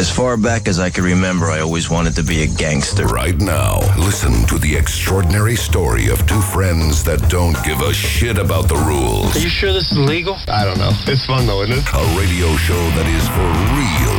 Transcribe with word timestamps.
As 0.00 0.10
far 0.10 0.38
back 0.38 0.66
as 0.66 0.80
I 0.80 0.88
can 0.88 1.04
remember, 1.04 1.50
I 1.50 1.60
always 1.60 1.90
wanted 1.90 2.16
to 2.16 2.22
be 2.22 2.42
a 2.42 2.46
gangster. 2.46 3.04
Right 3.04 3.36
now, 3.36 3.80
listen 3.98 4.46
to 4.46 4.56
the 4.56 4.74
extraordinary 4.74 5.56
story 5.56 6.08
of 6.08 6.26
two 6.26 6.40
friends 6.40 7.04
that 7.04 7.20
don't 7.28 7.54
give 7.66 7.82
a 7.82 7.92
shit 7.92 8.38
about 8.38 8.66
the 8.66 8.76
rules. 8.76 9.36
Are 9.36 9.40
you 9.40 9.50
sure 9.50 9.74
this 9.74 9.92
is 9.92 9.98
legal? 9.98 10.38
I 10.48 10.64
don't 10.64 10.78
know. 10.78 10.92
It's 11.04 11.26
fun 11.26 11.46
though, 11.46 11.60
isn't 11.64 11.76
it? 11.76 11.84
A 11.92 12.00
radio 12.16 12.48
show 12.56 12.80
that 12.96 13.04
is 13.12 13.28
for 13.28 13.44
real. 13.76 14.16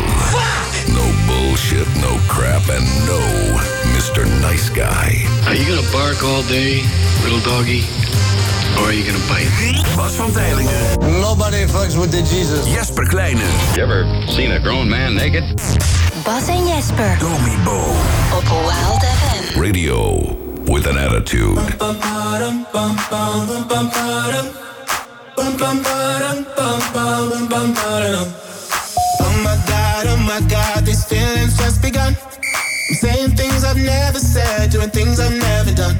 No 0.94 1.06
bullshit, 1.26 1.90
no 1.98 2.14
crap, 2.30 2.62
and 2.70 2.86
no 3.10 3.18
Mr. 3.98 4.22
Nice 4.40 4.70
Guy. 4.70 5.18
Are 5.48 5.56
you 5.56 5.66
gonna 5.66 5.92
bark 5.92 6.24
all 6.24 6.44
day, 6.44 6.86
little 7.24 7.42
doggy? 7.42 7.82
Or 8.78 8.88
are 8.88 8.94
you 8.94 9.04
gonna 9.04 9.26
bite? 9.28 9.50
Bas 9.96 10.16
van 10.16 10.32
Tijlingen. 10.32 11.00
Nobody 11.22 11.66
fucks 11.68 11.96
with 11.96 12.12
the 12.12 12.22
Jesus. 12.24 12.66
Jesper 12.68 13.08
Kleine. 13.08 13.44
You 13.76 13.84
ever 13.84 14.06
seen 14.28 14.52
a 14.52 14.60
grown 14.60 14.90
man 14.90 15.14
naked? 15.14 15.44
Bas 16.24 16.48
en 16.48 16.68
Jesper 16.68 17.18
Domi 17.20 17.56
Bo. 17.64 17.96
op 18.34 18.48
Wild 18.48 19.04
FM. 19.04 19.60
Radio 19.62 20.38
with 20.66 20.88
an 20.88 20.98
attitude. 20.98 21.58
Oh 29.24 29.44
my 29.44 29.56
god, 29.68 30.08
oh 30.08 30.18
my 30.18 30.42
god, 30.50 30.86
these 30.86 31.04
feelings 31.06 31.58
just 31.58 31.82
begun. 31.82 32.16
I'm 32.90 32.96
saying 32.96 33.36
things 33.36 33.64
I've 33.64 33.78
never 33.78 34.20
said, 34.20 34.72
doing 34.72 34.90
things 34.90 35.20
I've 35.20 35.32
never 35.36 35.74
done. 35.74 36.00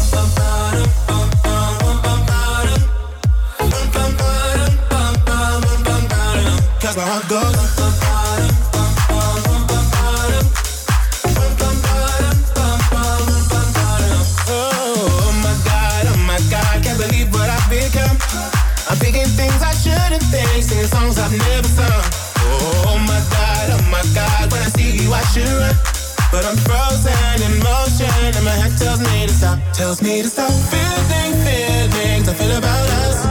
Tells 28.81 29.01
me 29.11 29.27
to 29.27 29.33
stop, 29.33 29.73
tells 29.73 30.01
me 30.01 30.21
to 30.21 30.27
stop. 30.27 30.51
Feeling 30.71 31.33
feelings 31.45 32.27
I 32.27 32.33
feel 32.33 32.57
about 32.57 32.89
us. 32.89 33.30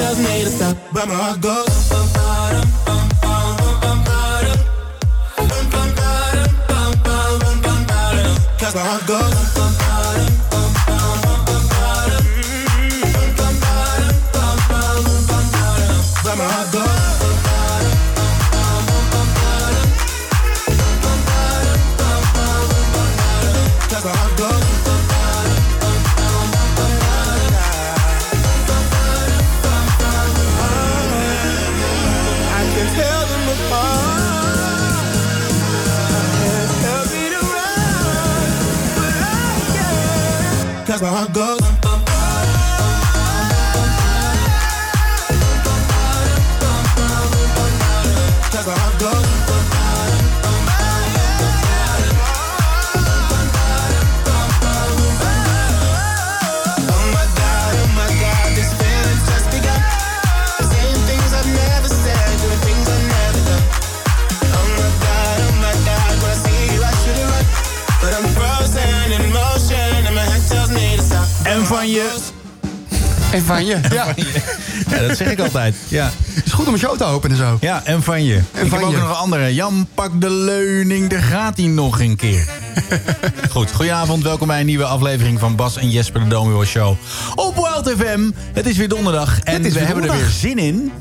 Tells 0.00 0.18
me 0.18 0.44
to 0.44 0.50
stop, 0.50 0.76
but 0.94 1.06
my 1.08 1.14
heart 1.14 1.40
goes. 1.42 1.90
Cause 8.60 8.74
my 8.74 8.80
heart 8.80 9.06
goes. 9.06 9.49
En 73.32 73.42
van 73.44 73.64
je. 73.66 73.78
Ja. 73.92 74.14
Ja, 74.90 75.06
dat 75.08 75.16
zeg 75.16 75.30
ik 75.30 75.40
altijd. 75.40 75.76
Ja. 75.88 76.10
Het 76.34 76.46
is 76.46 76.52
goed 76.52 76.66
om 76.66 76.72
een 76.72 76.78
show 76.78 76.96
te 76.96 77.04
openen 77.04 77.36
zo. 77.36 77.56
Ja, 77.60 77.84
en 77.84 78.02
van 78.02 78.24
je. 78.24 78.36
ik 78.36 78.44
van 78.52 78.78
heb 78.78 78.82
ook 78.82 78.90
je. 78.90 78.96
nog 78.98 79.08
een 79.08 79.14
andere. 79.14 79.54
Jan, 79.54 79.86
pak 79.94 80.20
de 80.20 80.30
leuning, 80.30 81.10
daar 81.10 81.22
gaat 81.22 81.56
hij 81.56 81.66
nog 81.66 82.00
een 82.00 82.16
keer. 82.16 82.48
Goed, 83.50 83.72
goedenavond. 83.72 84.22
Welkom 84.22 84.46
bij 84.46 84.60
een 84.60 84.66
nieuwe 84.66 84.84
aflevering 84.84 85.38
van 85.40 85.56
Bas 85.56 85.76
en 85.76 85.90
Jesper 85.90 86.20
de 86.20 86.28
Domio 86.28 86.64
Show. 86.64 86.96
Op 87.34 87.54
Wild 87.54 87.98
FM. 88.00 88.30
Het 88.52 88.66
is 88.66 88.76
weer 88.76 88.88
donderdag. 88.88 89.40
En 89.40 89.62
we 89.62 89.78
hebben 89.78 90.04
er 90.04 90.12
weer 90.16 90.28
zin 90.28 90.58
in. 90.58 90.92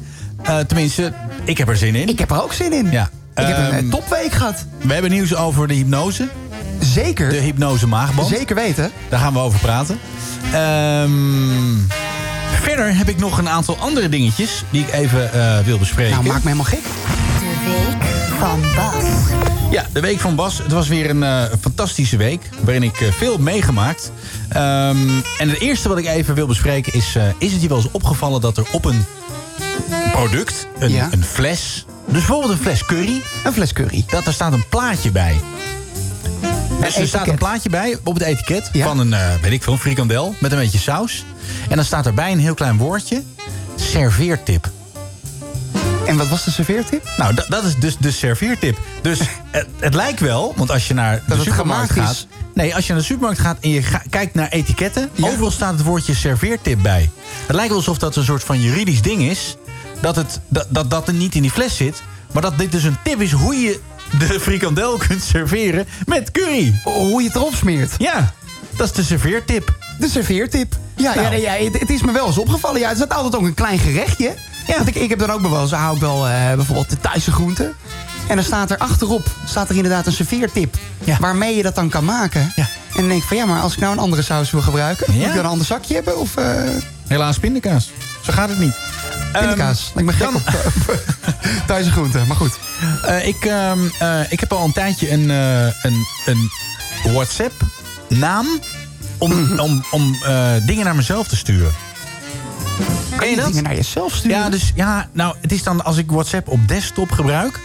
Eh, 0.43 0.57
tenminste, 0.57 1.13
ik 1.43 1.57
heb 1.57 1.69
er 1.69 1.77
zin 1.77 1.95
in. 1.95 2.07
Ik 2.09 2.19
heb 2.19 2.31
er 2.31 2.43
ook 2.43 2.53
zin 2.53 2.73
in. 2.73 2.91
Ja. 2.91 3.09
Ik 3.35 3.45
heb 3.45 3.57
een 3.57 3.63
Ehm, 3.63 3.85
eh, 3.85 3.91
topweek 3.91 4.31
gehad. 4.31 4.65
We 4.81 4.93
hebben 4.93 5.11
nieuws 5.11 5.35
over 5.35 5.67
de 5.67 5.73
hypnose. 5.73 6.27
Zeker. 6.79 7.29
De 7.29 7.35
hypnose 7.37 7.87
maagband. 7.87 8.27
Zeker 8.27 8.55
weten. 8.55 8.91
Daar 9.09 9.19
gaan 9.19 9.33
we 9.33 9.39
over 9.39 9.59
praten. 9.59 9.99
Ehm, 10.53 12.08
verder 12.61 12.97
heb 12.97 13.09
ik 13.09 13.17
nog 13.17 13.37
een 13.37 13.49
aantal 13.49 13.77
andere 13.77 14.09
dingetjes 14.09 14.63
die 14.69 14.81
ik 14.81 14.93
even 14.93 15.33
eh, 15.33 15.59
wil 15.59 15.77
bespreken. 15.77 16.11
Nou, 16.13 16.25
maak 16.25 16.43
me 16.43 16.49
helemaal 16.51 16.65
gek. 16.65 16.79
De 16.83 17.65
week 17.65 18.39
van 18.39 18.61
Bas. 18.75 19.03
Ja, 19.71 19.85
de 19.93 19.99
week 19.99 20.19
van 20.19 20.35
Bas. 20.35 20.57
Het 20.57 20.71
was 20.71 20.87
weer 20.87 21.09
een 21.09 21.23
eh, 21.23 21.43
fantastische 21.61 22.17
week. 22.17 22.49
Waarin 22.61 22.83
ik 22.83 23.01
eh, 23.01 23.11
veel 23.11 23.31
heb 23.31 23.41
meegemaakt. 23.41 24.11
Ehm, 24.49 24.97
en 25.37 25.49
het 25.49 25.59
eerste 25.59 25.89
wat 25.89 25.97
ik 25.97 26.05
even 26.05 26.35
wil 26.35 26.47
bespreken 26.47 26.93
is... 26.93 27.15
eh, 27.15 27.23
is 27.37 27.51
het 27.51 27.61
je 27.61 27.67
wel 27.67 27.77
eens 27.77 27.91
opgevallen 27.91 28.41
dat 28.41 28.57
er 28.57 28.65
op 28.71 28.85
een 28.85 29.05
product, 30.11 30.67
een, 30.79 30.91
Ja. 30.91 31.07
een 31.11 31.23
fles... 31.23 31.85
Dus 32.05 32.17
bijvoorbeeld 32.17 32.51
een 32.51 32.57
fles 32.59 32.85
curry, 32.85 33.21
Een 33.43 33.53
fles 33.53 33.73
curry. 33.73 34.03
dat 34.07 34.25
er 34.25 34.33
staat 34.33 34.53
een 34.53 34.67
plaatje 34.69 35.11
bij. 35.11 35.39
Dus 36.81 36.95
er 36.97 37.07
staat 37.07 37.27
een 37.27 37.35
plaatje 37.37 37.69
bij 37.69 37.97
op 38.03 38.13
het 38.13 38.23
etiket 38.23 38.69
Ja. 38.73 38.85
van 38.85 38.99
een, 38.99 39.13
eh, 39.13 39.19
weet 39.41 39.51
ik 39.51 39.63
veel, 39.63 39.73
een 39.73 39.79
frikandel 39.79 40.35
met 40.39 40.51
een 40.51 40.57
beetje 40.57 40.77
saus. 40.79 41.25
En 41.69 41.75
dan 41.75 41.85
staat 41.85 42.05
erbij 42.05 42.31
een 42.31 42.39
heel 42.39 42.53
klein 42.53 42.77
woordje. 42.77 43.23
Serveertip. 43.75 44.69
En 46.05 46.17
wat 46.17 46.27
was 46.27 46.43
de 46.43 46.51
serveertip? 46.51 47.09
Nou, 47.17 47.33
da- 47.33 47.45
dat 47.49 47.63
is 47.63 47.75
dus 47.75 47.97
de 47.97 48.11
serveertip. 48.11 48.77
Dus 49.01 49.19
het, 49.51 49.67
het 49.79 49.93
lijkt 49.93 50.19
wel, 50.19 50.53
want 50.55 50.71
als 50.71 50.87
je 50.87 50.93
naar 50.93 51.15
de 51.27 51.35
Dat 51.35 51.43
supermarkt 51.45 51.91
gaat... 51.91 52.11
is. 52.11 52.27
Nee, 52.53 52.75
als 52.75 52.85
je 52.87 52.91
naar 52.93 53.01
de 53.01 53.07
supermarkt 53.07 53.39
gaat 53.39 53.57
en 53.59 53.69
je 53.69 53.83
ga- 53.83 54.03
kijkt 54.09 54.33
naar 54.33 54.49
etiketten... 54.49 55.09
Ja. 55.13 55.27
overal 55.27 55.51
staat 55.51 55.73
het 55.73 55.83
woordje 55.83 56.13
serveertip 56.15 56.81
bij. 56.81 57.09
Het 57.45 57.55
lijkt 57.55 57.69
wel 57.69 57.77
alsof 57.77 57.97
dat 57.97 58.15
een 58.15 58.23
soort 58.23 58.43
van 58.43 58.61
juridisch 58.61 59.01
ding 59.01 59.21
is... 59.21 59.55
dat 60.01 60.15
het, 60.15 60.39
dat, 60.47 60.65
dat, 60.69 60.89
dat 60.89 61.07
er 61.07 61.13
niet 61.13 61.35
in 61.35 61.41
die 61.41 61.51
fles 61.51 61.75
zit... 61.77 62.01
maar 62.31 62.41
dat 62.41 62.57
dit 62.57 62.71
dus 62.71 62.83
een 62.83 62.97
tip 63.03 63.21
is 63.21 63.31
hoe 63.31 63.55
je 63.55 63.79
de 64.19 64.39
frikandel 64.39 64.97
kunt 65.07 65.23
serveren 65.23 65.87
met 66.05 66.31
curry. 66.31 66.81
Hoe 66.83 67.21
je 67.21 67.27
het 67.27 67.35
erop 67.37 67.53
smeert. 67.55 67.91
Ja, 67.97 68.33
dat 68.75 68.87
is 68.89 68.93
de 68.93 69.03
serveertip. 69.03 69.77
De 69.99 70.09
serveertip. 70.09 70.75
Ja, 70.99 71.15
Nou. 71.15 71.35
ja, 71.35 71.53
ja 71.55 71.63
het, 71.65 71.79
het 71.79 71.89
is 71.89 72.01
me 72.01 72.11
wel 72.11 72.27
eens 72.27 72.37
opgevallen. 72.37 72.79
Ja, 72.79 72.89
het 72.89 72.97
is 72.97 73.09
altijd 73.09 73.35
ook 73.35 73.41
een 73.47 73.53
klein 73.53 73.79
gerechtje. 73.79 74.33
Ja. 74.67 74.75
Want 74.75 74.87
ik, 74.87 74.95
ik 74.95 75.09
heb 75.09 75.19
dan 75.19 75.31
ook 75.31 75.41
wel 75.41 75.61
eens, 75.61 75.71
hou 75.71 75.95
ik 75.95 76.01
wel 76.01 76.27
eh, 76.27 76.53
bijvoorbeeld 76.53 76.89
de 76.89 76.99
Thaise 76.99 77.31
groenten. 77.31 77.73
En 78.27 78.35
dan 78.35 78.45
staat 78.45 78.71
er 78.71 78.77
achterop, 78.77 79.27
staat 79.45 79.69
er 79.69 79.75
inderdaad 79.75 80.05
een 80.05 80.11
serveertip. 80.11 80.75
Ja. 81.03 81.17
Waarmee 81.19 81.55
je 81.55 81.63
dat 81.63 81.75
dan 81.75 81.89
kan 81.89 82.05
maken. 82.05 82.51
Ja. 82.55 82.63
En 82.63 82.95
dan 82.95 83.07
denk 83.07 83.21
ik 83.21 83.27
van 83.27 83.37
ja, 83.37 83.45
maar 83.45 83.61
als 83.61 83.73
ik 83.73 83.79
nou 83.79 83.91
een 83.93 83.99
andere 83.99 84.21
saus 84.21 84.51
wil 84.51 84.61
gebruiken... 84.61 85.05
Ja. 85.13 85.17
moet 85.19 85.27
ik 85.27 85.33
dan 85.35 85.43
een 85.45 85.51
ander 85.51 85.65
zakje 85.65 85.93
hebben? 85.93 86.17
Of, 86.19 86.35
eh, 86.37 86.53
Helaas 87.07 87.39
pindakaas. 87.39 87.91
Zo 88.23 88.33
gaat 88.33 88.49
het 88.49 88.59
niet. 88.59 88.75
Pindakaas. 89.33 89.91
Lijkt 89.93 90.09
me 90.11 90.15
gek 90.15 90.31
dan- 90.31 90.35
op 90.35 90.99
Thaise 91.67 91.91
groenten, 91.91 92.27
maar 92.27 92.35
goed. 92.37 92.57
Eh, 93.05 93.27
ik, 93.27 93.45
ehm, 93.45 93.79
eh, 93.99 94.31
ik 94.31 94.39
heb 94.39 94.53
al 94.53 94.65
een 94.65 94.71
tijdje 94.73 95.11
een, 95.11 95.31
eh, 95.31 95.63
een, 95.83 96.05
een 96.25 96.49
WhatsApp-naam 97.13 98.45
om, 99.19 99.59
om, 99.59 99.83
om 99.91 100.15
eh, 100.23 100.51
dingen 100.65 100.85
naar 100.85 100.95
mezelf 100.95 101.27
te 101.27 101.35
sturen. 101.35 101.71
Ken 103.17 103.29
je 103.29 103.35
dat? 103.35 103.47
Dingen 103.47 103.63
naar 103.63 103.75
jezelf 103.75 104.15
sturen? 104.15 104.37
Ja, 104.37 104.49
dus 104.49 104.71
ja, 104.75 105.09
nou, 105.11 105.35
het 105.41 105.51
is 105.51 105.63
dan 105.63 105.83
als 105.85 105.97
ik 105.97 106.11
WhatsApp 106.11 106.47
op 106.47 106.67
desktop 106.67 107.11
gebruik. 107.11 107.59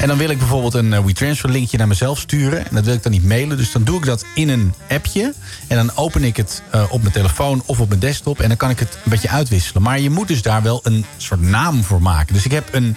En 0.00 0.08
dan 0.08 0.18
wil 0.18 0.30
ik 0.30 0.38
bijvoorbeeld 0.38 0.74
een 0.74 0.92
eh, 0.92 1.04
WeTransfer 1.04 1.50
linkje 1.50 1.78
naar 1.78 1.88
mezelf 1.88 2.18
sturen. 2.18 2.58
En 2.58 2.74
dat 2.74 2.84
wil 2.84 2.94
ik 2.94 3.02
dan 3.02 3.12
niet 3.12 3.24
mailen. 3.24 3.56
Dus 3.56 3.72
dan 3.72 3.84
doe 3.84 3.98
ik 3.98 4.04
dat 4.04 4.24
in 4.34 4.48
een 4.48 4.74
appje. 4.88 5.34
En 5.66 5.76
dan 5.76 5.96
open 5.96 6.24
ik 6.24 6.36
het 6.36 6.62
eh, 6.70 6.84
op 6.90 7.00
mijn 7.00 7.12
telefoon 7.12 7.62
of 7.66 7.80
op 7.80 7.88
mijn 7.88 8.00
desktop. 8.00 8.40
En 8.40 8.48
dan 8.48 8.56
kan 8.56 8.70
ik 8.70 8.78
het 8.78 8.94
een 9.04 9.10
beetje 9.10 9.28
uitwisselen. 9.28 9.82
Maar 9.82 10.00
je 10.00 10.10
moet 10.10 10.28
dus 10.28 10.42
daar 10.42 10.62
wel 10.62 10.80
een 10.82 11.04
soort 11.16 11.40
naam 11.40 11.84
voor 11.84 12.02
maken. 12.02 12.34
Dus 12.34 12.44
ik 12.44 12.50
heb 12.50 12.74
een 12.74 12.96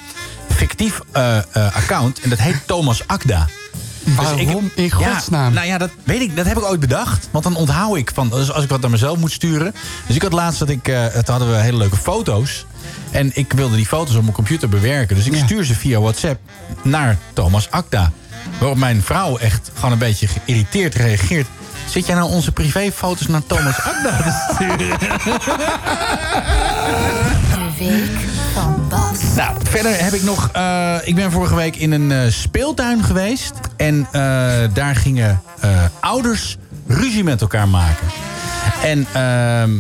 fictief 0.49 1.01
account. 1.53 2.19
En 2.19 2.29
dat 2.29 2.39
heet 2.39 2.67
Thomas 2.67 3.07
Akda. 3.07 3.47
Waarom 4.05 4.37
Dus 4.37 4.47
ik- 4.55 4.71
in 4.75 4.91
godsnaam? 4.91 5.47
Ja, 5.47 5.49
nou 5.53 5.67
ja, 5.67 5.77
dat 5.77 5.89
weet 6.03 6.21
ik. 6.21 6.35
Dat 6.35 6.45
heb 6.45 6.57
ik 6.57 6.63
ooit 6.63 6.79
bedacht. 6.79 7.27
Want 7.31 7.43
dan 7.43 7.55
onthoud 7.55 7.97
ik 7.97 8.11
van. 8.13 8.29
Dus 8.29 8.51
als 8.51 8.63
ik 8.63 8.69
wat 8.69 8.81
naar 8.81 8.89
mezelf 8.89 9.17
moet 9.17 9.31
sturen. 9.31 9.73
Dus 10.07 10.15
ik 10.15 10.21
had 10.21 10.33
laatst 10.33 10.59
dat 10.59 10.69
ik. 10.69 10.87
eh 10.87 11.05
toen 11.05 11.23
hadden 11.35 11.51
we 11.51 11.55
hele 11.61 11.77
leuke 11.77 11.95
foto's. 11.97 12.65
En 13.11 13.31
ik 13.33 13.53
wilde 13.53 13.75
die 13.75 13.85
foto's 13.85 14.15
op 14.15 14.21
mijn 14.21 14.33
computer 14.33 14.69
bewerken. 14.69 15.15
Dus 15.15 15.25
ik 15.25 15.35
Ja. 15.35 15.43
stuur 15.45 15.63
ze 15.65 15.75
via 15.75 15.99
WhatsApp 15.99 16.39
naar 16.81 17.17
Thomas 17.33 17.71
Akda. 17.71 18.11
Waarop 18.59 18.77
mijn 18.77 19.01
vrouw 19.01 19.37
echt 19.37 19.71
gewoon 19.75 19.91
een 19.91 19.97
beetje 19.97 20.27
geïrriteerd 20.27 20.95
reageert. 20.95 21.47
Zit 21.89 22.05
jij 22.05 22.15
nou 22.15 22.29
onze 22.31 22.51
privéfoto's 22.51 23.27
naar 23.27 23.45
Thomas 23.47 23.75
Akda 23.81 24.17
te 24.21 24.53
sturen? 24.53 24.97
De 27.53 27.69
week 27.79 28.32
van 28.53 28.85
Bas. 28.89 29.19
Nou, 29.35 29.55
verder 29.69 30.03
heb 30.03 30.13
ik 30.13 30.23
nog... 30.23 30.49
eh, 30.53 30.95
ik 31.03 31.15
ben 31.15 31.31
vorige 31.31 31.55
week 31.55 31.75
in 31.75 31.91
een 31.91 32.11
eh, 32.11 32.31
speeltuin 32.31 33.03
geweest. 33.03 33.53
En 33.77 34.07
eh, 34.11 34.21
daar 34.73 34.95
gingen 34.95 35.41
eh, 35.59 35.69
ouders 35.99 36.57
ruzie 36.87 37.23
met 37.23 37.41
elkaar 37.41 37.67
maken. 37.67 38.07
En 38.83 39.07
ehm, 39.13 39.75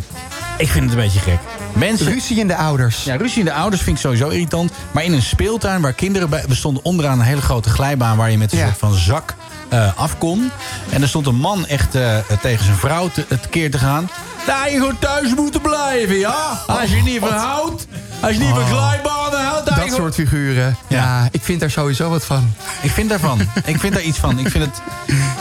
ik 0.57 0.69
vind 0.69 0.83
het 0.89 0.93
een 0.93 1.03
beetje 1.03 1.19
gek. 1.19 1.39
Mensen... 1.73 2.05
Ruzie 2.07 2.39
in 2.39 2.47
de 2.47 2.55
ouders. 2.55 3.03
Ja, 3.03 3.15
ruzie 3.15 3.39
in 3.39 3.45
de 3.45 3.53
ouders 3.53 3.81
vind 3.81 3.95
ik 3.95 4.01
sowieso 4.01 4.27
irritant. 4.29 4.71
Maar 4.91 5.03
in 5.03 5.13
een 5.13 5.21
speeltuin 5.21 5.81
waar 5.81 5.93
kinderen 5.93 6.29
bij... 6.29 6.43
We 6.47 6.55
stonden 6.55 6.85
onderaan 6.85 7.19
een 7.19 7.25
hele 7.25 7.41
grote 7.41 7.69
glijbaan... 7.69 8.17
waar 8.17 8.31
je 8.31 8.37
met 8.37 8.51
een 8.51 8.57
Ja. 8.57 8.65
soort 8.65 8.77
van 8.77 8.93
zak 8.93 9.35
eh, 9.69 9.97
af 9.97 10.17
kon. 10.17 10.51
En 10.89 11.01
er 11.01 11.07
stond 11.07 11.27
een 11.27 11.35
man 11.35 11.65
echt 11.67 11.95
eh, 11.95 12.17
tegen 12.41 12.65
zijn 12.65 12.77
vrouw 12.77 13.07
te, 13.09 13.25
het 13.27 13.49
keer 13.49 13.71
te 13.71 13.77
gaan. 13.77 14.09
Daar 14.45 14.69
je 14.71 14.77
gewoon 14.77 14.99
thuis 14.99 15.35
moeten 15.35 15.61
blijven, 15.61 16.15
ja? 16.17 16.59
Als 16.67 16.89
je 16.89 17.01
niet 17.01 17.19
van 17.19 17.31
houdt... 17.33 17.87
Als 18.23 18.33
je 18.33 18.39
niet 18.39 18.49
van 18.49 18.65
glijbanen 18.65 19.39
houdt... 19.45 19.65
Dat 19.65 19.91
soort 19.93 20.13
figuren. 20.13 20.77
Ja. 20.87 20.97
Ja. 20.97 21.27
ik 21.31 21.41
vind 21.43 21.59
daar 21.59 21.71
sowieso 21.71 22.09
wat 22.09 22.25
van. 22.25 22.53
ik 22.81 22.91
vind 22.91 23.09
daarvan. 23.09 23.39
ik 23.65 23.79
vind 23.79 23.93
daar 23.93 24.03
iets 24.03 24.17
van. 24.17 24.39
Ik 24.39 24.49
vind 24.49 24.65
het, 24.65 24.81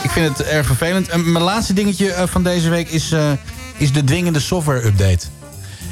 ik 0.03 0.09
vind 0.09 0.37
het 0.37 0.47
erg 0.47 0.65
vervelend. 0.65 1.07
En 1.09 1.31
mijn 1.31 1.43
laatste 1.43 1.73
dingetje 1.73 2.11
eh, 2.13 2.27
van 2.27 2.43
deze 2.43 2.69
week 2.69 2.89
is, 2.89 3.11
eh, 3.11 3.31
is 3.77 3.91
de 3.91 4.03
dwingende 4.03 4.39
software-update. 4.39 5.25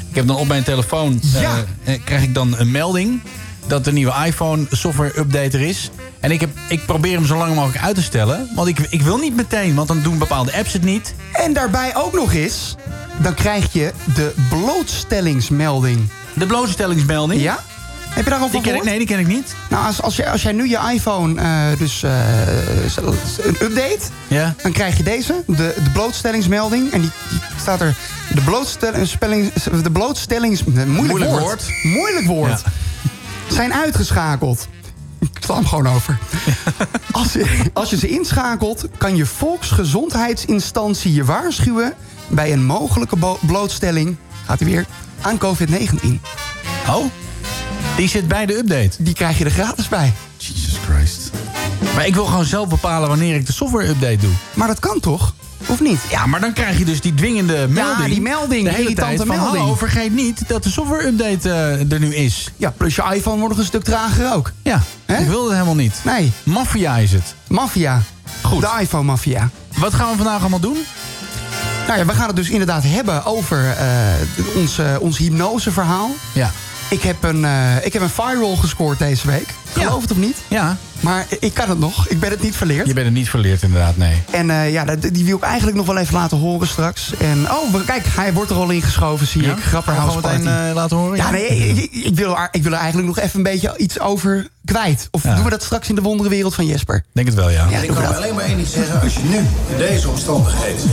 Ik 0.08 0.14
heb 0.18 0.26
dan 0.26 0.36
op 0.36 0.48
mijn 0.48 0.62
telefoon... 0.62 1.20
eh, 1.34 1.40
Ja. 1.40 1.64
krijg 2.04 2.22
ik 2.22 2.34
dan 2.34 2.58
een 2.58 2.70
melding... 2.70 3.20
dat 3.66 3.84
de 3.84 3.92
nieuwe 3.92 4.12
iPhone 4.26 4.66
software-update 4.70 5.58
er 5.58 5.64
is. 5.68 5.90
En 6.20 6.30
ik, 6.30 6.40
heb, 6.40 6.50
ik 6.68 6.86
probeer 6.86 7.14
hem 7.16 7.26
zo 7.26 7.36
lang 7.36 7.54
mogelijk 7.54 7.84
uit 7.84 7.94
te 7.94 8.02
stellen. 8.02 8.48
Want 8.54 8.68
ik, 8.68 8.78
ik 8.78 9.02
wil 9.02 9.16
niet 9.18 9.36
meteen, 9.36 9.74
want 9.74 9.88
dan 9.88 10.02
doen 10.02 10.18
bepaalde 10.18 10.52
apps 10.56 10.72
het 10.72 10.82
niet. 10.84 11.14
En 11.32 11.52
daarbij 11.52 11.96
ook 11.96 12.12
nog 12.12 12.32
eens... 12.32 12.74
dan 13.18 13.34
krijg 13.34 13.72
je 13.72 13.92
de 14.14 14.34
blootstellingsmelding. 14.48 16.08
De 16.34 16.46
blootstellingsmelding. 16.46 17.42
Ja? 17.42 17.58
Heb 18.12 18.24
je 18.24 18.30
Die 18.30 18.50
ken 18.50 18.58
ik, 18.58 18.64
gehoord? 18.64 18.84
nee, 18.84 18.98
die 18.98 19.06
ken 19.06 19.18
ik 19.18 19.26
niet. 19.26 19.54
Nou, 19.70 19.86
als, 19.86 20.02
als, 20.02 20.16
jij, 20.16 20.30
als 20.30 20.42
jij 20.42 20.52
nu 20.52 20.68
je 20.68 20.78
iPhone 20.94 21.40
eh, 21.40 21.78
dus 21.78 22.02
eh, 22.02 22.20
een 22.96 23.56
update... 23.60 24.00
Ja. 24.28 24.54
dan 24.62 24.72
krijg 24.72 24.96
je 24.96 25.02
deze, 25.02 25.42
de, 25.46 25.54
de 25.84 25.90
blootstellingsmelding. 25.92 26.92
En 26.92 27.00
die, 27.00 27.10
die 27.30 27.40
staat 27.60 27.80
er... 27.80 27.94
De, 28.34 28.40
blootstelling, 28.40 29.52
de 29.82 29.90
blootstellings... 29.90 30.64
Moeilijk, 30.64 30.88
Moeilijk 30.88 31.30
woord. 31.30 31.42
woord. 31.42 31.64
Moeilijk 31.82 32.26
woord. 32.26 32.62
Zijn 33.48 33.74
uitgeschakeld. 33.74 34.68
Ik 35.18 35.28
sla 35.40 35.54
hem 35.54 35.66
gewoon 35.66 35.86
over. 35.86 36.18
Als 37.12 37.32
je, 37.32 37.70
als 37.72 37.90
je 37.90 37.96
ze 37.96 38.08
inschakelt, 38.08 38.84
kan 38.98 39.16
je 39.16 39.26
volksgezondheidsinstantie 39.26 41.12
je 41.14 41.24
waarschuwen... 41.24 41.94
bij 42.28 42.52
een 42.52 42.64
mogelijke 42.64 43.16
blootstelling, 43.46 44.16
gaat 44.46 44.58
hij 44.58 44.68
weer, 44.68 44.86
aan 45.22 45.38
COVID-19. 45.38 46.20
Oh, 46.88 47.04
die 47.96 48.08
zit 48.08 48.28
bij 48.28 48.46
de 48.46 48.56
update. 48.56 48.90
Die 48.98 49.14
krijg 49.14 49.38
je 49.38 49.44
er 49.44 49.50
gratis 49.50 49.88
bij. 49.88 50.12
Jesus 50.36 50.78
Christ. 50.88 51.30
Maar 51.94 52.06
ik 52.06 52.14
wil 52.14 52.24
gewoon 52.24 52.44
zelf 52.44 52.68
bepalen 52.68 53.08
wanneer 53.08 53.34
ik 53.34 53.46
de 53.46 53.52
software-update 53.52 54.16
doe. 54.16 54.30
Maar 54.54 54.68
dat 54.68 54.78
kan 54.78 55.00
toch? 55.00 55.34
Of 55.66 55.80
niet? 55.80 56.00
Ja, 56.10 56.26
maar 56.26 56.40
dan 56.40 56.52
krijg 56.52 56.78
je 56.78 56.84
dus 56.84 57.00
die 57.00 57.14
dwingende 57.14 57.66
melding. 57.68 58.08
die 58.08 58.20
melding, 58.20 58.64
de 58.64 58.70
hele 58.70 58.82
irritante 58.82 59.16
tijd 59.16 59.28
van, 59.28 59.36
melding. 59.36 59.62
hallo, 59.62 59.74
vergeet 59.74 60.12
niet 60.14 60.48
dat 60.48 60.62
de 60.62 60.70
software-update 60.70 61.50
eh, 61.50 61.92
er 61.92 62.00
nu 62.00 62.14
is. 62.14 62.50
Ja, 62.56 62.70
plus 62.76 62.94
je 62.96 63.02
iPhone 63.14 63.36
wordt 63.36 63.48
nog 63.48 63.58
een 63.58 63.64
stuk 63.68 63.84
trager 63.84 64.32
ook. 64.34 64.52
Ja, 64.62 64.82
ik 65.06 65.26
wil 65.26 65.42
het 65.44 65.52
helemaal 65.52 65.74
niet. 65.74 65.94
Nee, 66.04 66.32
Maffia 66.42 66.96
is 66.96 67.12
het. 67.12 67.34
maffia. 67.48 68.02
Goed. 68.42 68.60
De 68.60 68.70
iPhone-maffia. 68.80 69.50
Wat 69.76 69.94
gaan 69.94 70.10
we 70.10 70.16
vandaag 70.16 70.40
allemaal 70.40 70.60
doen? 70.60 70.76
Nou 71.86 71.98
ja, 71.98 72.04
we 72.06 72.12
gaan 72.12 72.26
het 72.26 72.36
dus 72.36 72.50
inderdaad 72.50 72.82
hebben 72.86 73.24
over 73.24 73.70
eh, 73.70 74.56
ons, 74.56 74.78
eh, 74.78 74.96
ons 75.00 75.18
hypnoseverhaal. 75.18 76.10
Ja. 76.32 76.50
Ik 76.90 77.02
heb, 77.02 77.22
een, 77.22 77.44
eh, 77.44 77.84
ik 77.84 77.92
heb 77.92 78.02
een 78.02 78.10
viral 78.10 78.56
gescoord 78.56 78.98
deze 78.98 79.26
week. 79.26 79.54
Geloof 79.72 80.02
het 80.02 80.10
of 80.10 80.16
niet? 80.16 80.36
Ja, 80.48 80.76
Maar 81.02 81.26
ik 81.40 81.54
kan 81.54 81.68
het 81.68 81.78
nog. 81.78 82.08
Ik 82.08 82.20
ben 82.20 82.30
het 82.30 82.42
niet 82.42 82.56
verleerd. 82.56 82.86
je 82.86 82.92
bent 82.94 83.06
het 83.06 83.14
niet 83.14 83.28
verleerd 83.30 83.62
inderdaad, 83.62 83.96
nee. 83.96 84.22
En 84.30 84.50
eh, 84.50 84.72
ja, 84.72 84.84
dat- 84.84 85.02
die 85.02 85.24
wil 85.24 85.36
ik 85.36 85.42
eigenlijk 85.42 85.76
nog 85.76 85.86
wel 85.86 85.96
even 85.96 86.14
laten 86.14 86.38
horen 86.38 86.68
straks. 86.68 87.12
En 87.18 87.50
oh, 87.50 87.74
kijk, 87.86 88.02
hij 88.08 88.32
wordt 88.32 88.50
er 88.50 88.56
al 88.56 88.70
ingeschoven, 88.70 89.26
zie 89.26 89.42
ik. 89.42 89.58
Grapper 89.62 89.92
Gaan 89.94 90.04
we 90.06 90.10
House 90.10 90.28
gewoon 90.28 90.42
Party. 90.42 90.48
meteen 90.48 90.68
eh, 90.68 90.74
laten 90.74 90.96
horen? 90.96 91.16
ja, 91.16 91.30
nee, 91.30 91.48
ik, 91.48 91.90
ik 91.92 92.14
wil 92.16 92.36
er, 92.38 92.48
ik 92.50 92.62
wil 92.62 92.72
er 92.72 92.78
eigenlijk 92.78 93.06
nog 93.08 93.18
even 93.18 93.36
een 93.36 93.42
beetje 93.42 93.74
iets 93.76 94.00
over 94.00 94.48
kwijt. 94.64 95.08
Of 95.10 95.22
Ja. 95.22 95.34
doen 95.34 95.44
we 95.44 95.50
dat 95.50 95.62
straks 95.62 95.88
in 95.88 95.94
de 95.94 96.00
wonderenwereld 96.02 96.54
van 96.54 96.66
Jesper? 96.66 97.04
Denk 97.12 97.26
het 97.26 97.36
wel, 97.36 97.50
ja. 97.50 97.66
Ja, 97.70 97.78
Ik 97.78 97.88
kan 97.90 98.02
dat. 98.02 98.16
alleen 98.16 98.34
maar 98.34 98.44
één 98.44 98.56
ding 98.56 98.68
zeggen. 98.68 99.00
Als 99.00 99.12
je 99.14 99.20
nu 99.22 99.36
in 99.36 99.76
deze 99.78 100.08
omstandigheden 100.08 100.90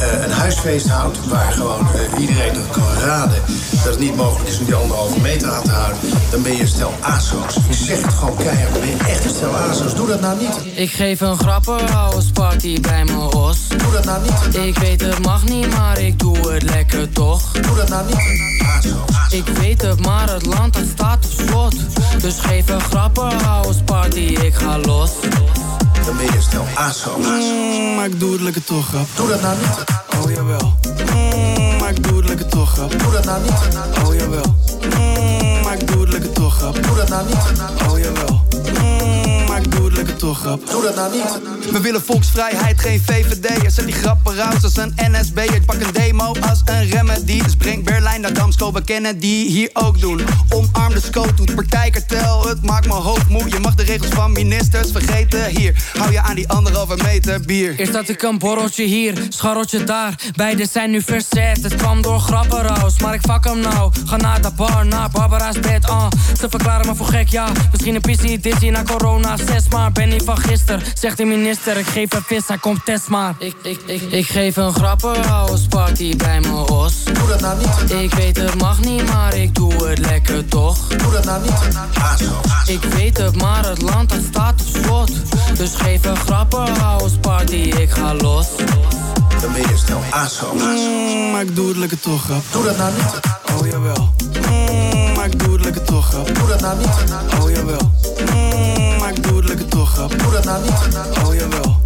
eh, 0.00 0.24
een 0.24 0.30
huisfeest 0.32 0.88
houdt... 0.88 1.26
waar 1.28 1.52
gewoon 1.52 1.86
iedereen 2.18 2.52
kan 2.70 2.82
raden 3.04 3.42
dat 3.70 3.84
het 3.84 3.98
niet 3.98 4.16
mogelijk 4.16 4.48
is 4.50 4.58
om 4.58 4.64
die 4.64 4.74
anderhalve 4.74 5.20
meter 5.20 5.50
aan 5.50 5.62
te 5.62 5.70
houden... 5.70 5.98
dan 6.30 6.42
ben 6.42 6.54
je 6.56 6.60
een 6.62 6.68
stel 6.68 6.94
aso's. 7.00 7.56
Ik 7.56 7.76
zeg 7.76 8.02
het 8.02 8.14
gewoon 8.14 8.36
keihard, 8.36 8.72
dan 8.72 8.80
ben 8.80 8.90
je 8.90 8.96
echt 8.96 9.24
een 9.24 9.30
stel 9.30 9.47
Doe 9.94 10.06
dat 10.06 10.20
nou 10.20 10.38
niet. 10.38 10.78
Ik 10.78 10.90
geef 10.90 11.20
een 11.20 11.38
grappenhouse 11.38 12.32
party 12.32 12.80
bij 12.80 13.04
mijn 13.04 13.18
os. 13.18 13.68
Doe 13.68 13.92
dat 13.92 14.04
nou 14.04 14.22
niet. 14.22 14.56
Ik 14.56 14.78
weet 14.78 15.00
het 15.00 15.18
mag 15.18 15.44
niet, 15.44 15.76
maar 15.76 16.00
ik 16.00 16.18
doe 16.18 16.52
het 16.52 16.62
lekker 16.62 17.10
toch. 17.10 17.52
Doe 17.52 17.76
dat 17.76 17.88
nou 17.88 18.06
niet. 18.06 18.48
Ik 19.30 19.46
weet 19.46 19.82
het, 19.82 20.00
maar 20.00 20.32
het 20.32 20.46
land 20.46 20.74
dat 20.74 20.82
staat 20.94 21.24
op 21.24 21.46
slot. 21.46 21.74
Dus 22.20 22.38
geef 22.38 22.68
een 22.68 22.80
grappenhouse 22.80 23.82
party, 23.82 24.18
ik 24.18 24.54
ga 24.54 24.78
los. 24.78 25.10
Dan 26.04 26.16
ben 26.16 26.26
je 26.26 26.36
een 26.36 26.42
stel 26.42 26.66
aso's. 26.74 27.26
Mm, 27.26 27.94
maar 27.94 28.06
ik 28.06 28.20
doe 28.20 28.32
het 28.32 28.40
lekker 28.40 28.64
toch, 28.64 28.86
grap. 28.86 29.06
Doe 29.16 29.28
dat 29.28 29.42
nou 29.42 29.56
niet. 29.58 29.84
Oh 30.24 30.30
jawel. 30.30 30.76
Mm, 31.14 31.78
maar 31.78 31.90
ik 31.90 32.02
doe 32.08 32.16
het 32.16 32.28
lekker 32.28 32.46
toch, 32.46 32.72
grap. 32.72 32.98
Doe 32.98 33.12
dat 33.12 33.24
nou 33.24 33.42
niet. 33.42 33.78
Oh 34.06 34.14
jawel. 34.14 34.56
Mm, 34.96 35.62
maar 35.62 35.74
ik 35.74 35.86
doe 35.86 36.00
het 36.00 36.12
lekker 36.12 36.32
toch, 36.32 36.54
grap. 36.54 36.82
Doe 36.82 36.96
dat 36.96 37.08
nou 37.08 37.26
niet. 37.26 37.60
Oh 37.88 37.98
jawel. 37.98 38.46
Ik 40.28 40.34
doe 40.34 40.46
het 40.46 40.54
lekker 40.54 40.62
toch, 40.62 40.62
grap. 40.62 40.70
Doe 40.70 40.82
dat 40.82 40.94
nou 40.94 41.12
niet. 41.12 41.70
We 41.70 41.80
willen 41.80 42.02
volksvrijheid, 42.02 42.80
geen 42.80 43.00
VVD. 43.00 43.72
Zet 43.72 43.84
die 43.84 43.94
grappen 43.94 44.34
raus 44.34 44.62
als 44.62 44.76
een 44.76 44.94
NSB. 44.96 45.38
Ik 45.38 45.64
pak 45.64 45.80
een 45.80 45.92
demo 45.92 46.34
als 46.48 46.62
een 46.64 46.88
remedy. 46.88 47.42
Dus 47.42 47.56
breng 47.56 47.84
Berlijn 47.84 48.20
naar 48.20 48.32
Damsko, 48.32 48.72
we 48.72 48.84
kennen 48.84 49.18
die 49.18 49.48
hier 49.48 49.70
ook 49.72 50.00
doen. 50.00 50.20
Omarm 50.48 50.94
de 50.94 51.00
scope, 51.00 51.34
doet 51.34 51.54
partijkartel. 51.54 52.48
Het 52.48 52.62
maakt 52.62 52.86
me 52.86 52.92
hoofd 52.92 53.28
moe. 53.28 53.48
Je 53.48 53.58
mag 53.58 53.74
de 53.74 53.82
regels 53.82 54.10
van 54.10 54.32
ministers 54.32 54.90
vergeten. 54.90 55.44
Hier, 55.44 55.90
hou 55.98 56.12
je 56.12 56.20
aan 56.20 56.34
die 56.34 56.48
anderhalve 56.48 56.96
meter 57.02 57.40
bier. 57.40 57.78
Eerst 57.78 57.94
had 57.94 58.08
ik 58.08 58.22
een 58.22 58.38
borreltje 58.38 58.84
hier, 58.84 59.26
scharreltje 59.28 59.84
daar. 59.84 60.14
Beide 60.36 60.66
zijn 60.66 60.90
nu 60.90 61.02
verzet, 61.02 61.62
het 61.62 61.74
kwam 61.74 62.02
door 62.02 62.20
grappenraus. 62.20 62.98
Maar 62.98 63.14
ik 63.14 63.20
fuck 63.20 63.44
hem 63.44 63.60
nou, 63.60 63.92
ga 64.04 64.16
naar 64.16 64.42
de 64.42 64.50
bar, 64.56 64.86
naar 64.86 65.10
Barbara's 65.10 65.60
bed. 65.60 65.88
ah. 65.88 66.06
Ze 66.40 66.48
verklaren 66.48 66.86
me 66.86 66.94
voor 66.94 67.06
gek, 67.06 67.28
ja. 67.28 67.48
Misschien 67.70 67.94
een 67.94 68.00
pissie, 68.00 68.38
dizzy 68.38 68.68
na 68.68 68.82
corona. 68.82 69.36
Zes 69.36 69.68
maar, 69.68 69.92
ben 69.92 70.12
van 70.24 70.38
gisteren. 70.38 70.82
Zegt 70.94 71.16
de 71.16 71.24
minister, 71.24 71.76
ik 71.76 71.86
geef 71.86 72.12
een 72.14 72.22
vis, 72.22 72.46
hij 72.46 72.58
komt 72.58 72.84
test 72.84 73.08
maar. 73.08 73.34
Ik, 73.38 73.54
ik, 73.62 73.80
ik, 73.86 74.02
ik 74.02 74.26
geef 74.26 74.56
een 74.56 74.72
grappenhuisparty 74.72 76.16
bij 76.16 76.40
mijn 76.40 76.54
os. 76.54 77.04
Doe 77.04 77.28
dat 77.28 77.40
nou 77.40 77.58
niet. 77.58 78.00
Ik 78.02 78.14
weet 78.14 78.36
het 78.36 78.54
mag 78.54 78.80
niet, 78.80 79.12
maar 79.12 79.36
ik 79.36 79.54
doe 79.54 79.86
het 79.86 79.98
lekker 79.98 80.48
toch. 80.48 80.86
Doe 80.86 81.12
dat 81.12 81.24
nou 81.24 81.42
niet. 81.42 81.78
Ik 82.66 82.82
weet 82.82 83.18
het, 83.18 83.36
maar 83.36 83.68
het 83.68 83.82
land 83.82 84.08
dat 84.08 84.20
staat 84.30 84.60
op 84.60 84.82
slot. 84.82 85.10
Dus 85.56 85.74
geef 85.74 86.04
een 86.04 86.16
grappenhuisparty, 86.16 87.54
ik 87.54 87.90
ga 87.90 88.14
los. 88.14 88.46
Dan 89.40 89.52
ben 89.52 89.62
je 89.62 89.76
snel 89.76 90.02
aso. 90.10 90.54
Mm, 90.54 91.30
maar 91.30 91.42
ik 91.42 91.56
doe 91.56 91.68
het 91.68 91.76
lekker 91.76 92.00
toch, 92.00 92.22
grap. 92.22 92.42
Doe 92.50 92.64
dat 92.64 92.76
nou 92.76 92.92
niet. 92.92 93.20
Oh 93.60 93.66
jawel. 93.66 94.14
Mm, 94.50 95.12
maar 95.14 95.26
ik 95.26 95.38
doe 95.38 95.52
het 95.52 95.64
lekker 95.64 95.82
toch, 95.82 96.08
grap. 96.08 96.34
Doe 96.34 96.48
dat 96.48 96.60
nou 96.60 96.78
niet. 96.78 97.12
Oh 97.40 97.50
jawel. 97.50 97.92
Mm, 98.32 98.47
Doe 100.06 100.32
dat 100.32 100.44
nou 100.44 100.62
niet. 100.62 101.66
Oh 101.66 101.77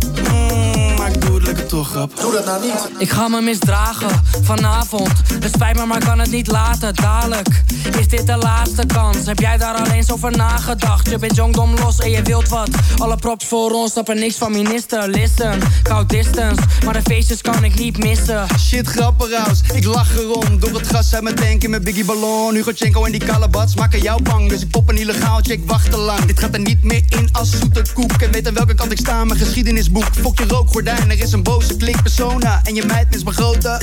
toch? 1.72 2.06
Doe 2.20 2.32
dat 2.32 2.44
nou 2.44 2.62
niet. 2.62 2.90
Ik 2.98 3.10
ga 3.10 3.28
me 3.28 3.40
misdragen 3.40 4.22
vanavond. 4.42 5.12
Het 5.40 5.52
spijt 5.54 5.76
me, 5.76 5.86
maar 5.86 6.04
kan 6.04 6.18
het 6.18 6.30
niet 6.30 6.46
laten. 6.46 6.94
Dadelijk 6.94 7.62
is 7.98 8.08
dit 8.08 8.26
de 8.26 8.36
laatste 8.36 8.86
kans. 8.86 9.16
Heb 9.26 9.38
jij 9.38 9.56
daar 9.56 9.74
alleen 9.74 9.92
eens 9.92 10.12
over 10.12 10.36
nagedacht? 10.36 11.10
Je 11.10 11.18
bent 11.18 11.36
jongdom 11.36 11.74
los 11.74 11.98
en 11.98 12.10
je 12.10 12.22
wilt 12.22 12.48
wat. 12.48 12.68
Alle 12.98 13.16
props 13.16 13.46
voor 13.46 13.70
ons, 13.70 13.90
Stappen 13.90 14.18
niks 14.18 14.36
van 14.36 14.52
minister. 14.52 15.08
Listen, 15.08 15.60
koud 15.82 16.08
distance, 16.08 16.62
maar 16.84 16.94
de 16.94 17.02
feestjes 17.02 17.40
kan 17.40 17.64
ik 17.64 17.78
niet 17.78 17.98
missen. 17.98 18.46
Shit, 18.58 18.86
grapperhaus, 18.86 19.60
ik 19.72 19.84
lach 19.84 20.16
erom. 20.16 20.60
Door 20.60 20.74
het 20.74 20.86
gas 20.86 21.14
uit 21.14 21.22
mijn 21.22 21.34
tank 21.34 21.62
in 21.62 21.70
mijn 21.70 21.82
biggie 21.82 22.04
ballon. 22.04 22.54
Hugo 22.54 22.72
Chenko 22.74 23.04
en 23.04 23.12
die 23.12 23.24
kalabats 23.24 23.74
maken 23.74 24.00
jou 24.00 24.22
bang. 24.22 24.48
Dus 24.48 24.60
ik 24.60 24.70
pop 24.70 24.88
een 24.88 24.98
illegaal 24.98 25.40
check, 25.42 25.60
wacht 25.66 25.90
te 25.90 25.96
lang. 25.96 26.24
Dit 26.24 26.38
gaat 26.38 26.54
er 26.54 26.60
niet 26.60 26.84
meer 26.84 27.02
in 27.08 27.28
als 27.32 27.50
zoete 27.50 27.84
koek. 27.94 28.12
En 28.12 28.30
weet 28.30 28.48
aan 28.48 28.54
welke 28.54 28.74
kant 28.74 28.92
ik 28.92 28.98
sta, 28.98 29.24
mijn 29.24 29.38
geschiedenisboek. 29.38 30.08
Fok 30.20 30.38
je 30.38 30.44
rook, 30.46 30.68
gordijn, 30.68 31.10
er 31.10 31.20
is 31.20 31.32
een 31.32 31.42
boot 31.42 31.61
roze 31.62 31.76
klik 31.76 32.02
persona 32.02 32.60
en 32.64 32.74
je 32.74 32.84
meid 32.86 33.14
is 33.14 33.22
grote 33.24 33.80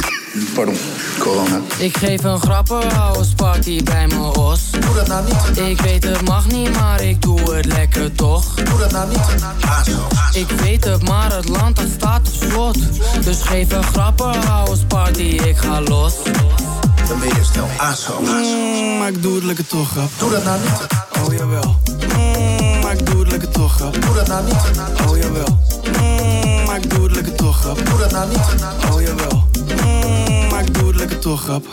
Pardon, 0.54 0.78
corona. 1.20 1.60
Ik 1.78 1.98
geef 1.98 2.24
een 2.24 2.40
grappenhuisparty 2.40 3.84
bij 3.84 4.08
mijn 4.08 4.22
os. 4.22 4.60
Doe 4.72 4.94
dat 4.96 5.08
nou 5.08 5.26
niet. 5.26 5.58
Ik 5.58 5.82
weet 5.82 6.04
het 6.04 6.22
mag 6.22 6.48
niet, 6.48 6.80
maar 6.80 7.04
ik 7.04 7.22
doe 7.22 7.54
het 7.54 7.66
lekker 7.66 8.12
toch. 8.12 8.54
Doe 8.54 8.80
dat 8.80 8.92
nou 8.92 9.10
niet. 9.10 9.46
Ik 10.34 10.50
weet 10.50 10.84
het, 10.84 11.04
maar 11.04 11.36
het 11.36 11.50
land 11.50 11.76
dat 11.76 11.88
staat 11.98 12.28
op 12.28 12.50
slot. 12.50 12.78
Dus 13.24 13.42
geef 13.42 13.72
een 13.72 13.84
grappenhuisparty, 13.84 15.22
ik 15.22 15.58
ga 15.58 15.82
los. 15.82 16.14
Dan 17.08 17.20
ben 17.20 17.28
je 17.28 17.44
snel 17.52 17.68
aso. 17.78 18.22
Mm, 18.22 18.98
maar 18.98 19.10
ik 19.10 19.22
doe 19.22 19.36
het 19.36 19.44
lekker 19.44 19.68
toch, 19.68 19.90
grap. 19.90 20.10
Doe 20.18 20.32
dat 20.32 20.44
nou 20.44 20.60
niet. 20.60 20.88
Oh 21.26 21.34
jawel. 21.34 21.80
Mm, 22.18 22.80
maar 22.82 22.94
ik 22.94 23.06
doe 23.06 23.20
het 23.20 23.32
lekker 23.32 23.50
toch, 23.50 23.74
grap. 23.74 24.02
Doe 24.02 24.14
dat 24.16 24.28
nou 24.28 24.46
niet. 24.46 24.80
Oh 25.08 25.18
jawel. 25.18 25.60
Mm, 26.00 26.09
ik 26.84 26.90
doe 26.90 27.04
het 27.04 27.16
lekker 27.16 27.36
toch 27.36 27.60
grap. 27.60 27.86
Doe 27.86 27.98
dat 28.00 28.12
nou 28.12 28.30
niet. 28.30 28.38
Oh 28.92 29.02
jawel, 29.02 29.48
mm, 29.66 30.50
maar 30.50 30.62
ik 30.62 30.74
doe 30.74 30.88
het 30.88 30.96
lekker 30.96 31.20
toch 31.20 31.42
grap. 31.42 31.66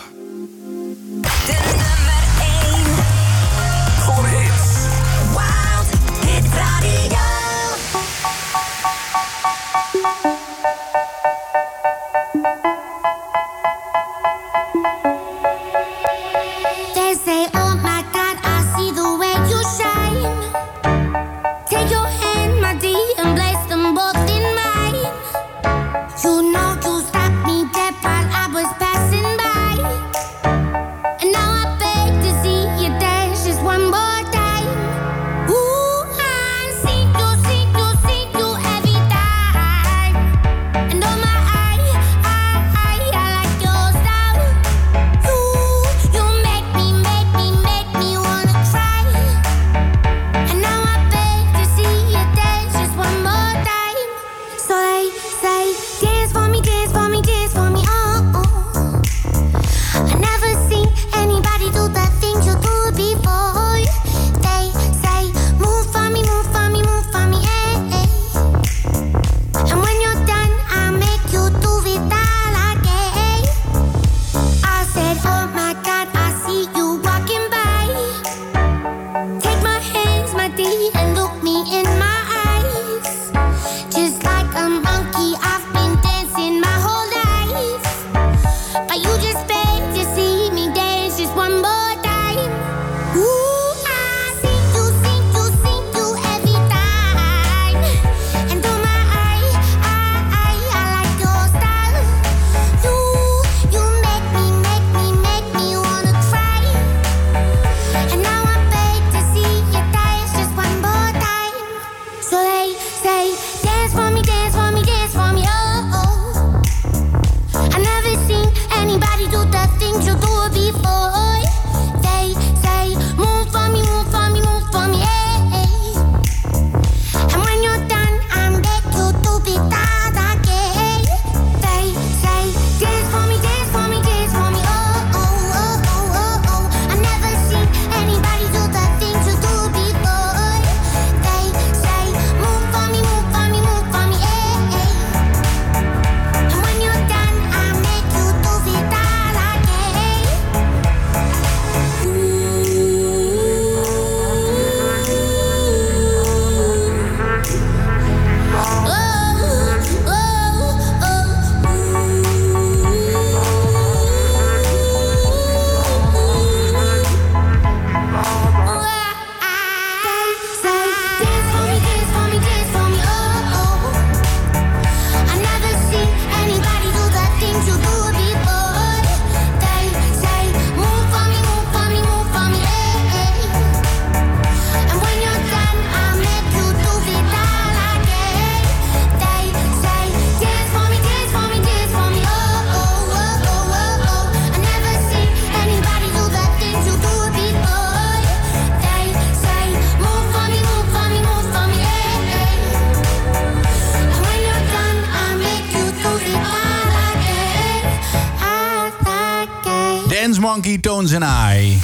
Jones. 211.06 211.74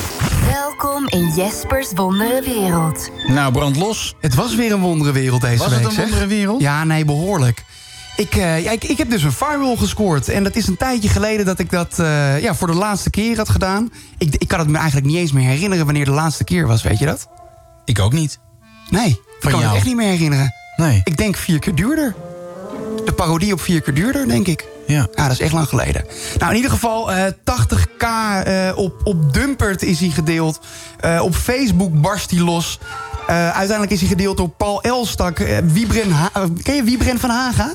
Welkom 0.51 1.09
in 1.09 1.33
Jespers 1.37 1.93
Wonderenwereld. 1.95 3.11
Nou, 3.27 3.53
brand 3.53 3.77
los. 3.77 4.15
Het 4.21 4.35
was 4.35 4.55
weer 4.55 4.73
een 4.73 4.81
wonderenwereld 4.81 5.41
deze 5.41 5.53
week. 5.53 5.63
Was 5.63 5.73
het 5.73 5.85
een 5.85 5.97
wonderenwereld? 5.97 6.61
Ja, 6.61 6.85
nee, 6.85 7.05
behoorlijk. 7.05 7.65
Ik, 8.17 8.35
eh, 8.35 8.65
ja, 8.65 8.71
ik, 8.71 8.85
ik, 8.85 8.99
heb 8.99 9.11
dus 9.11 9.23
een 9.23 9.33
firewall 9.33 9.77
gescoord. 9.77 10.29
En 10.29 10.45
dat 10.45 10.57
is 10.57 10.67
een 10.67 10.77
tijdje 10.77 11.09
geleden 11.09 11.47
dat 11.47 11.59
ik 11.59 11.71
dat 11.71 11.99
eh, 11.99 12.41
ja, 12.43 12.55
voor 12.55 12.67
de 12.67 12.75
laatste 12.75 13.11
keer 13.11 13.37
had 13.37 13.49
gedaan. 13.49 13.93
Ik, 14.19 14.37
ik 14.37 14.49
kan 14.49 14.59
het 14.59 14.69
me 14.69 14.77
eigenlijk 14.77 15.07
niet 15.07 15.17
eens 15.17 15.33
meer 15.33 15.49
herinneren 15.49 15.85
wanneer 15.85 16.05
de 16.05 16.11
laatste 16.11 16.45
keer 16.45 16.67
was, 16.67 16.83
weet 16.83 16.99
je 16.99 17.07
dat? 17.07 17.29
Ik 17.85 17.99
ook 17.99 18.13
niet. 18.13 18.39
Nee, 18.91 19.09
ik 19.41 19.51
kan 19.51 19.63
het 19.63 19.75
echt 19.75 19.87
niet 19.87 19.97
meer 19.97 20.11
herinneren. 20.11 20.55
Nee. 20.77 21.01
Ik 21.05 21.17
denk 21.17 21.37
vier 21.37 21.59
keer 21.59 21.75
duurder. 21.75 22.15
De 23.05 23.13
parodie 23.13 23.53
op 23.53 23.61
vier 23.61 23.81
keer 23.81 23.95
duurder, 23.95 24.29
denk 24.29 24.47
ik. 24.47 24.72
Ja. 24.93 25.07
Ja, 25.15 25.23
dat 25.23 25.33
is 25.33 25.41
echt 25.41 25.53
lang 25.53 25.69
geleden. 25.69 26.05
Nou, 26.39 26.51
in 26.51 26.57
ieder 26.57 26.71
geval, 26.71 27.13
eh 27.13 27.25
80k 27.27 28.07
eh, 28.45 28.71
op, 28.75 29.01
op 29.05 29.33
Dumpert 29.35 29.83
is 29.83 30.01
hij 30.01 30.09
gedeeld. 30.09 30.61
Eh, 31.01 31.21
op 31.23 31.35
Facebook 31.35 32.01
barst 32.01 32.31
hij 32.31 32.41
los. 32.41 32.79
Eh, 33.27 33.37
uiteindelijk 33.47 33.91
is 33.91 34.01
hij 34.01 34.09
gedeeld 34.09 34.37
door 34.37 34.49
Paul 34.49 34.83
Elstak. 34.83 35.39
Eh, 35.39 35.59
Wiebren 35.65 36.11
Ha- 36.11 36.31
eh, 36.33 36.43
ken 36.63 36.75
je 36.75 36.83
Wiebren 36.83 37.19
van 37.19 37.31
Haga? 37.31 37.75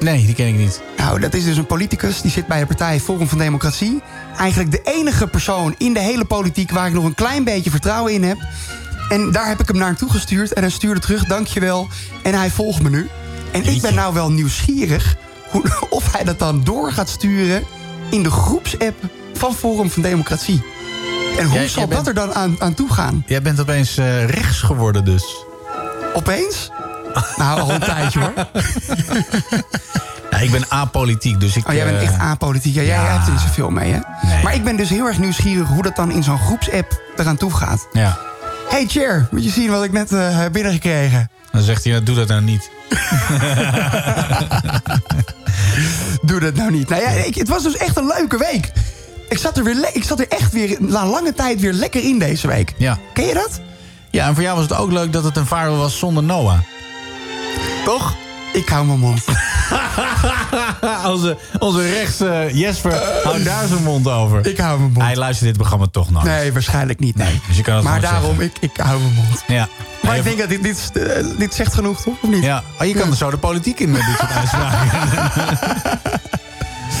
Nee, 0.00 0.26
die 0.26 0.34
ken 0.34 0.46
ik 0.46 0.56
niet. 0.56 0.82
Nou, 0.96 1.20
dat 1.20 1.34
is 1.34 1.44
dus 1.44 1.56
een 1.56 1.66
politicus. 1.66 2.20
Die 2.20 2.30
zit 2.30 2.46
bij 2.46 2.60
de 2.60 2.66
partij 2.66 3.00
Forum 3.00 3.28
van 3.28 3.38
Democratie. 3.38 4.02
Eigenlijk 4.36 4.70
de 4.70 4.80
enige 4.84 5.26
persoon 5.26 5.74
in 5.78 5.92
de 5.92 6.00
hele 6.00 6.24
politiek... 6.24 6.70
waar 6.70 6.86
ik 6.86 6.92
nog 6.92 7.04
een 7.04 7.14
klein 7.14 7.44
beetje 7.44 7.70
vertrouwen 7.70 8.12
in 8.12 8.22
heb. 8.22 8.38
En 9.08 9.32
daar 9.32 9.48
heb 9.48 9.60
ik 9.60 9.68
hem 9.68 9.76
naartoe 9.78 10.10
gestuurd. 10.10 10.52
En 10.52 10.62
hij 10.62 10.70
stuurde 10.70 11.00
terug, 11.00 11.24
dankjewel. 11.24 11.88
En 12.22 12.34
hij 12.34 12.50
volgt 12.50 12.82
me 12.82 12.90
nu. 12.90 13.08
En 13.52 13.64
ik 13.64 13.82
ben 13.82 13.94
nou 13.94 14.14
wel 14.14 14.30
nieuwsgierig... 14.30 15.16
Of 15.90 16.12
hij 16.12 16.24
dat 16.24 16.38
dan 16.38 16.64
door 16.64 16.92
gaat 16.92 17.08
sturen... 17.08 17.64
in 18.10 18.22
de 18.22 18.30
groepsapp 18.30 18.94
van 19.34 19.54
Forum 19.54 19.90
van 19.90 20.02
Democratie. 20.02 20.62
En 21.38 21.44
hoe 21.44 21.54
Jij- 21.54 21.68
zal 21.68 21.78
jij 21.78 21.88
bent- 21.88 22.04
dat 22.04 22.06
er 22.06 22.14
dan 22.26 22.34
aan, 22.34 22.56
aan 22.58 22.74
toe 22.74 22.92
gaan? 22.92 23.24
Jij 23.26 23.42
bent 23.42 23.60
opeens 23.60 23.96
eh, 23.96 24.24
rechts 24.24 24.60
geworden 24.60 25.04
dus. 25.04 25.24
Opeens? 26.14 26.70
Nou, 27.36 27.60
al 27.60 27.70
een 27.70 27.80
tijdje 27.80 28.20
hoor. 28.20 28.32
Ja, 30.30 30.38
ik 30.38 30.50
ben 30.50 30.64
apolitiek, 30.70 31.40
dus 31.40 31.56
ik... 31.56 31.68
Oh, 31.68 31.74
jij 31.74 31.84
bent 31.84 31.96
eh, 31.96 32.02
echt 32.02 32.18
apolitiek. 32.18 32.74
Ja, 32.74 32.82
jij 32.82 32.94
ja. 32.96 33.12
hebt 33.12 33.26
er 33.26 33.32
niet 33.32 33.40
zoveel 33.40 33.70
mee, 33.70 33.92
hè? 33.92 33.98
Nee. 34.28 34.42
Maar 34.42 34.54
ik 34.54 34.64
ben 34.64 34.76
dus 34.76 34.88
heel 34.88 35.06
erg 35.06 35.18
nieuwsgierig 35.18 35.68
hoe 35.68 35.82
dat 35.82 35.96
dan 35.96 36.10
in 36.10 36.22
zo'n 36.22 36.38
groepsapp 36.38 37.02
eraan 37.16 37.36
toe 37.36 37.54
gaat. 37.54 37.88
Ja. 37.92 38.18
Hey 38.68 38.84
Chair, 38.88 39.28
moet 39.30 39.44
je 39.44 39.50
zien 39.50 39.70
wat 39.70 39.84
ik 39.84 39.92
net 39.92 40.10
heb 40.10 40.52
binnengekregen? 40.52 41.30
Dan 41.52 41.62
zegt 41.62 41.82
hij, 41.84 41.92
nou, 41.92 42.04
doe 42.04 42.14
dat 42.16 42.28
nou 42.28 42.42
niet. 42.42 42.70
Doe 46.22 46.40
dat 46.40 46.54
nou 46.54 46.70
niet. 46.70 46.88
Nou 46.88 47.02
ja, 47.02 47.08
ik, 47.08 47.34
het 47.34 47.48
was 47.48 47.62
dus 47.62 47.76
echt 47.76 47.96
een 47.96 48.06
leuke 48.06 48.38
week. 48.38 48.72
Ik 49.28 49.38
zat 49.38 49.56
er, 49.56 49.64
weer 49.64 49.90
ik 49.92 50.04
zat 50.04 50.20
er 50.20 50.28
echt 50.28 50.52
weer 50.52 50.76
na 50.80 51.06
lange 51.06 51.34
tijd 51.34 51.60
weer 51.60 51.72
lekker 51.72 52.02
in 52.02 52.18
deze 52.18 52.46
week. 52.46 52.74
Ja. 52.76 52.98
Ken 53.12 53.26
je 53.26 53.34
dat? 53.34 53.60
Ja, 54.10 54.26
en 54.26 54.34
voor 54.34 54.42
jou 54.42 54.56
was 54.56 54.68
het 54.68 54.78
ook 54.78 54.92
leuk 54.92 55.12
dat 55.12 55.24
het 55.24 55.36
een 55.36 55.46
firewall 55.46 55.76
was 55.76 55.98
zonder 55.98 56.22
Noah. 56.22 56.58
Toch? 57.84 58.16
Ik 58.52 58.68
hou 58.68 58.86
mijn 58.86 58.98
mond. 58.98 59.24
onze, 61.12 61.36
onze 61.58 61.88
rechts 61.88 62.20
eh, 62.20 62.54
Jesper 62.54 63.02
houdt 63.22 63.44
daar 63.44 63.66
zijn 63.66 63.82
mond 63.82 64.08
over. 64.08 64.46
Ik 64.46 64.58
hou 64.58 64.78
mijn 64.78 64.92
mond. 64.92 65.04
Hij 65.04 65.16
luistert 65.16 65.48
dit 65.48 65.56
programma 65.56 65.86
toch 65.90 66.10
nog. 66.10 66.24
Nee, 66.24 66.52
waarschijnlijk 66.52 67.00
niet. 67.00 67.16
Nee. 67.16 67.40
Dus 67.46 67.56
je 67.56 67.62
kan 67.62 67.74
het 67.74 67.84
maar 67.84 68.00
gewoon 68.00 68.12
daarom, 68.12 68.36
zeggen. 68.36 68.58
ik, 68.60 68.70
ik 68.70 68.76
hou 68.76 69.00
mijn 69.00 69.14
mond. 69.14 69.44
Ja. 69.46 69.68
Maar 70.02 70.16
ik 70.16 70.24
denk 70.24 70.38
dat 70.38 70.48
dit, 70.48 70.62
dit, 70.62 70.90
eh, 70.94 71.38
dit 71.38 71.54
zegt 71.54 71.74
genoeg, 71.74 72.02
toch? 72.02 72.14
Of 72.22 72.28
niet? 72.28 72.44
Ja, 72.44 72.62
oh, 72.80 72.86
je 72.86 72.94
kan 72.94 73.10
er 73.10 73.16
zo 73.16 73.30
de 73.30 73.38
politiek 73.38 73.80
in 73.80 73.90
met 73.90 74.04
dit 74.06 74.16
soort 74.18 74.32
uitspraken. 74.32 74.98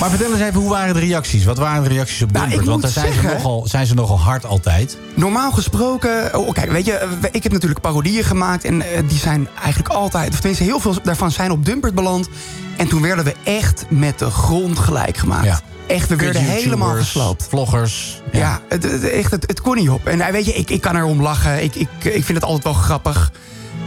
maar 0.00 0.08
vertel 0.10 0.30
eens 0.32 0.40
even, 0.40 0.60
hoe 0.60 0.70
waren 0.70 0.94
de 0.94 1.00
reacties? 1.00 1.44
Wat 1.44 1.58
waren 1.58 1.82
de 1.82 1.88
reacties 1.88 2.22
op 2.22 2.30
Nou, 2.32 2.48
Dumpert? 2.48 2.64
ik 2.64 2.70
Want 2.70 2.82
daar 2.82 2.90
zijn, 2.90 3.12
ze 3.12 3.22
nogal, 3.22 3.66
zijn 3.66 3.86
ze 3.86 3.94
nogal 3.94 4.20
hard 4.20 4.44
altijd. 4.46 4.96
Normaal 5.14 5.50
gesproken, 5.52 6.38
oh, 6.38 6.52
kijk, 6.52 6.70
weet 6.72 6.86
je, 6.86 6.92
eh, 6.92 7.08
ik 7.32 7.42
heb 7.42 7.52
natuurlijk 7.52 7.80
parodieën 7.80 8.24
gemaakt 8.24 8.64
en 8.64 8.82
eh, 8.82 9.02
die 9.08 9.18
zijn 9.18 9.48
eigenlijk 9.62 9.94
altijd, 9.94 10.28
of 10.32 10.36
tenminste 10.36 10.64
heel 10.64 10.80
veel 10.80 10.94
daarvan 11.02 11.30
zijn 11.30 11.50
op 11.50 11.64
Dumpert 11.64 11.94
beland. 11.94 12.28
En 12.76 12.88
toen 12.88 13.02
werden 13.02 13.24
we 13.24 13.34
echt 13.44 13.84
met 13.88 14.18
de 14.18 14.30
grond 14.30 14.78
gelijk 14.78 15.16
gemaakt. 15.16 15.44
Ja. 15.44 15.60
Echt, 15.86 16.08
we 16.08 16.16
werden 16.16 16.42
helemaal 16.42 16.94
gesloopt. 16.96 17.46
Vloggers. 17.48 18.22
Ja, 18.32 18.60
het, 18.68 18.82
het- 18.82 19.10
echt, 19.10 19.30
het, 19.30 19.44
het 19.46 19.60
kon 19.60 19.76
niet 19.76 19.90
op. 19.90 20.06
En 20.06 20.20
eh, 20.20 20.32
weet 20.32 20.44
je, 20.44 20.52
ik, 20.52 20.70
ik 20.70 20.80
kan 20.80 20.96
erom 20.96 21.22
lachen. 21.22 21.62
Ik, 21.62 21.74
ik, 21.74 21.88
ik 22.02 22.24
vind 22.24 22.28
het 22.38 22.44
altijd 22.44 22.64
wel 22.64 22.72
grappig. 22.72 23.32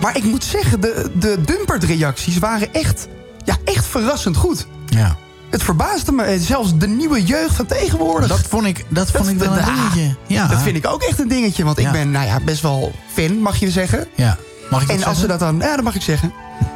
Maar 0.01 0.17
ik 0.17 0.23
moet 0.23 0.43
zeggen, 0.43 0.81
de, 0.81 1.11
de 1.19 1.37
Dumpert-reacties 1.45 2.37
waren 2.39 2.73
echt, 2.73 3.07
ja, 3.45 3.57
echt 3.63 3.85
verrassend 3.85 4.37
goed. 4.37 4.67
Ja. 4.85 5.15
Het 5.51 5.63
verbaasde 5.63 6.11
me. 6.11 6.39
Zelfs 6.39 6.77
de 6.77 6.87
nieuwe 6.87 7.23
jeugd 7.23 7.55
van 7.55 7.65
tegenwoordig. 7.65 8.29
Dat 8.29 8.39
vond 8.39 8.65
ik, 8.65 8.85
dat 8.87 9.11
vond 9.11 9.29
ik 9.29 9.37
wel 9.37 9.51
een 9.51 9.59
ah, 9.59 9.75
dingetje. 9.75 10.15
Ja. 10.27 10.47
Dat 10.47 10.61
vind 10.61 10.75
ik 10.75 10.87
ook 10.87 11.01
echt 11.01 11.19
een 11.19 11.27
dingetje. 11.27 11.63
Want 11.63 11.79
Ja. 11.79 11.85
ik 11.85 11.91
ben 11.91 12.11
nou 12.11 12.25
ja, 12.25 12.39
best 12.39 12.61
wel 12.61 12.91
fan, 13.13 13.37
mag 13.39 13.57
je 13.57 13.71
zeggen. 13.71 14.07
Ja. 14.15 14.37
Mag 14.69 14.81
ik 14.81 14.89
En 14.89 14.95
als 14.95 15.03
ze 15.03 15.09
zeggen? 15.09 15.27
dat 15.27 15.39
dan... 15.39 15.59
Ja, 15.59 15.75
dat 15.75 15.83
mag 15.83 15.95
ik 15.95 16.01
zeggen. 16.01 16.33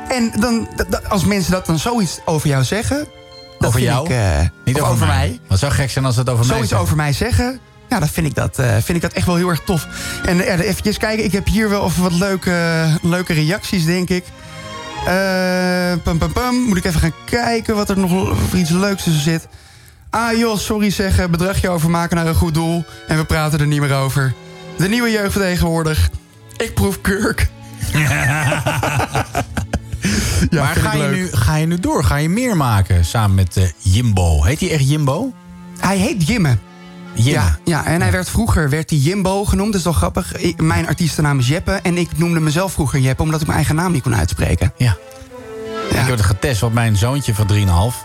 En 0.10 0.32
dan, 0.40 0.68
als 1.08 1.26
mensen 1.26 1.52
dat 1.52 1.66
dan 1.66 1.80
zoiets 1.80 2.20
over 2.26 2.50
jou 2.50 2.64
zeggen... 2.64 3.08
dat 3.60 3.68
Over 3.68 3.80
jou? 3.80 4.06
Ik, 4.06 4.12
eh, 4.12 4.40
Niet 4.64 4.82
over 4.82 5.08
mij. 5.08 5.40
Wat 5.48 5.60
zou 5.60 5.72
gek 5.72 5.90
zijn 5.90 6.06
als 6.06 6.16
het 6.16 6.30
over 6.30 6.46
mij 6.46 6.56
Zoiets 6.56 6.74
over 6.74 6.96
mij 6.96 7.14
zeggen... 7.14 7.60
Ja, 7.90 8.00
dan 8.00 8.10
vind 8.10 8.28
ik 8.28 8.36
dat, 8.36 8.60
eh, 8.60 8.72
vind 8.72 8.90
ik 8.90 9.02
dat 9.02 9.14
echt 9.14 9.26
wel 9.26 9.36
heel 9.36 9.50
erg 9.50 9.62
tof. 9.66 9.88
En 10.26 10.38
uh, 10.38 10.60
even 10.60 10.98
kijken, 10.98 11.24
ik 11.24 11.32
heb 11.32 11.48
hier 11.48 11.70
wel 11.70 11.86
even 11.86 12.04
wat 12.04 12.14
leuke, 12.14 12.86
leuke 13.02 13.34
reacties, 13.34 13.86
denk 13.86 14.10
ik. 14.10 14.26
Eh, 15.06 15.94
pum, 16.04 16.18
pum, 16.18 16.32
pum. 16.32 16.56
Moet 16.56 16.78
ik 16.78 16.86
even 16.86 17.00
gaan 17.00 17.14
kijken 17.26 17.76
wat 17.76 17.90
er 17.90 17.98
nog 17.98 18.36
iets 18.54 18.70
leuks 18.70 19.04
tussen 19.04 19.22
zit. 19.24 19.48
Ah 20.10 20.38
joh, 20.38 20.58
sorry 20.58 20.90
zeggen, 20.90 21.32
bedragje 21.32 21.70
overmaken 21.70 22.16
naar 22.16 22.28
een 22.28 22.36
goed 22.36 22.54
doel. 22.54 22.84
En 23.08 23.18
we 23.18 23.26
praten 23.26 23.60
er 23.60 23.68
niet 23.68 23.82
meer 23.82 23.96
over. 23.96 24.34
De 24.78 24.88
nieuwe 24.88 25.12
jeugd 25.12 25.34
van 25.34 25.42
tegenwoordig. 25.42 26.10
Ik 26.58 26.74
proef 26.74 27.02
kurk. 27.02 27.48
Ja, 30.50 30.64
maar 30.64 30.76
ga 30.76 30.94
je, 30.94 31.08
nu, 31.08 31.28
ga 31.32 31.56
je 31.56 31.66
nu 31.66 31.80
door? 31.80 32.04
Ga 32.04 32.16
je 32.16 32.30
meer 32.30 32.58
maken 32.58 33.06
samen 33.06 33.36
met 33.36 33.58
eh, 33.58 33.64
Jimbo? 33.78 34.44
Heet 34.44 34.60
hij 34.60 34.72
echt 34.72 34.90
Jimbo? 34.90 35.34
Hij 35.80 35.98
heet 35.98 36.28
Jimme. 36.28 36.58
Ja, 37.16 37.58
ja, 37.66 37.86
en 37.86 38.02
hij 38.02 38.12
werd 38.12 38.30
vroeger 38.30 38.70
werd 38.70 38.90
hij 38.90 39.00
Jimbo 39.00 39.46
genoemd. 39.46 39.70
Dat 39.72 39.80
is 39.80 39.84
wel 39.86 39.94
grappig. 39.94 40.36
Ik- 40.36 40.62
mijn 40.62 40.88
artiestennaam 40.88 41.40
is 41.40 41.48
Jeppe. 41.48 41.72
En 41.72 41.98
ik 41.98 42.18
noemde 42.18 42.40
mezelf 42.40 42.74
vroeger 42.74 43.00
Jeppe... 43.00 43.22
omdat 43.24 43.40
ik 43.40 43.46
mijn 43.48 43.58
eigen 43.60 43.76
naam 43.76 43.92
niet 43.92 44.04
kon 44.04 44.16
uitspreken. 44.16 44.74
Ja. 44.78 44.98
Ik 45.90 45.96
heb 45.96 46.08
het 46.10 46.22
getest, 46.22 46.62
want 46.62 46.74
mijn 46.74 46.96
zoontje 46.96 47.36
van 47.36 47.48
3,5... 47.92 47.96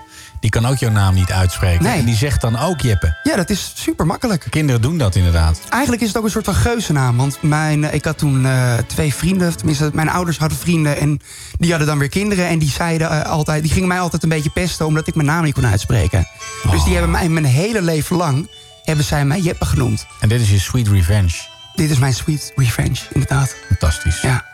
die 0.41 0.51
kan 0.51 0.67
ook 0.67 0.77
jouw 0.77 0.91
naam 0.91 1.15
niet 1.15 1.33
uitspreken. 1.33 1.85
Nee. 1.85 1.99
En 1.99 2.05
die 2.05 2.15
zegt 2.15 2.41
dan 2.41 2.59
ook 2.59 2.81
Jeppe. 2.81 3.17
Ja, 3.23 3.37
dat 3.37 3.51
is 3.51 3.73
super 3.75 4.07
makkelijk. 4.07 4.47
Kinderen 4.51 4.83
doen 4.83 4.99
dat 4.99 5.15
inderdaad. 5.15 5.61
Eigenlijk 5.69 6.03
is 6.03 6.09
het 6.09 6.17
ook 6.17 6.25
een 6.25 6.31
soort 6.31 6.45
van 6.45 6.55
geuzennaam. 6.55 7.17
Want 7.17 7.39
mijn, 7.43 7.85
eh, 7.85 7.95
ik 7.95 8.05
had 8.05 8.19
toen 8.19 8.47
eh, 8.47 8.75
twee 8.87 9.15
vrienden. 9.15 9.57
Tenminste, 9.57 9.91
mijn 9.93 10.09
ouders 10.11 10.39
hadden 10.39 10.59
vrienden. 10.59 10.99
En 10.99 11.21
die 11.59 11.71
hadden 11.71 11.89
dan 11.89 11.99
weer 11.99 12.09
kinderen. 12.09 12.47
En 12.49 12.59
die 12.59 12.71
zeiden 12.71 13.11
eh, 13.11 13.31
altijd... 13.31 13.63
Die 13.63 13.73
gingen 13.73 13.89
mij 13.89 14.01
altijd 14.01 14.23
een 14.23 14.29
beetje 14.29 14.51
pesten... 14.51 14.87
omdat 14.87 15.07
ik 15.07 15.15
mijn 15.15 15.27
naam 15.27 15.45
niet 15.45 15.55
kon 15.55 15.67
uitspreken. 15.67 16.27
Dus 16.63 16.73
Oh. 16.75 16.85
die 16.85 16.93
hebben 16.93 17.11
mij 17.11 17.29
mijn 17.29 17.45
hele 17.45 17.83
leven 17.83 18.17
lang... 18.17 18.49
hebben 18.85 19.05
zij 19.05 19.25
mij 19.25 19.41
Jeppe 19.41 19.65
genoemd. 19.65 20.07
En 20.21 20.29
dit 20.29 20.41
is 20.41 20.51
je 20.51 20.59
sweet 20.59 20.89
revenge. 20.89 21.49
Dit 21.75 21.91
is 21.91 21.99
mijn 21.99 22.15
sweet 22.15 22.53
revenge, 22.57 23.01
inderdaad. 23.13 23.55
Fantastisch. 23.67 24.21
Ja, 24.21 24.45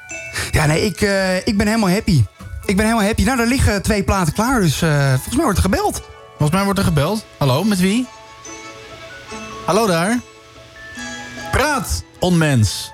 ja 0.51 0.67
nee, 0.67 0.85
ik, 0.85 1.01
eh, 1.01 1.37
ik 1.37 1.57
ben 1.57 1.67
helemaal 1.67 1.91
happy. 1.91 2.25
Ik 2.65 2.77
ben 2.77 2.85
helemaal 2.85 3.07
happy. 3.07 3.25
Nou, 3.25 3.41
er 3.41 3.47
liggen 3.47 3.83
twee 3.83 4.03
platen 4.03 4.33
klaar, 4.33 4.61
dus 4.61 4.83
eh, 4.83 5.09
volgens 5.09 5.35
mij 5.35 5.45
wordt 5.45 5.59
er 5.59 5.65
gebeld. 5.65 6.03
Volgens 6.29 6.51
mij 6.51 6.65
wordt 6.65 6.79
er 6.79 6.85
gebeld. 6.85 7.25
Hallo, 7.39 7.65
met 7.65 7.79
wie? 7.79 8.07
Hallo 9.65 9.87
daar. 9.87 10.21
Praat, 11.51 12.03
onmens. 12.19 12.93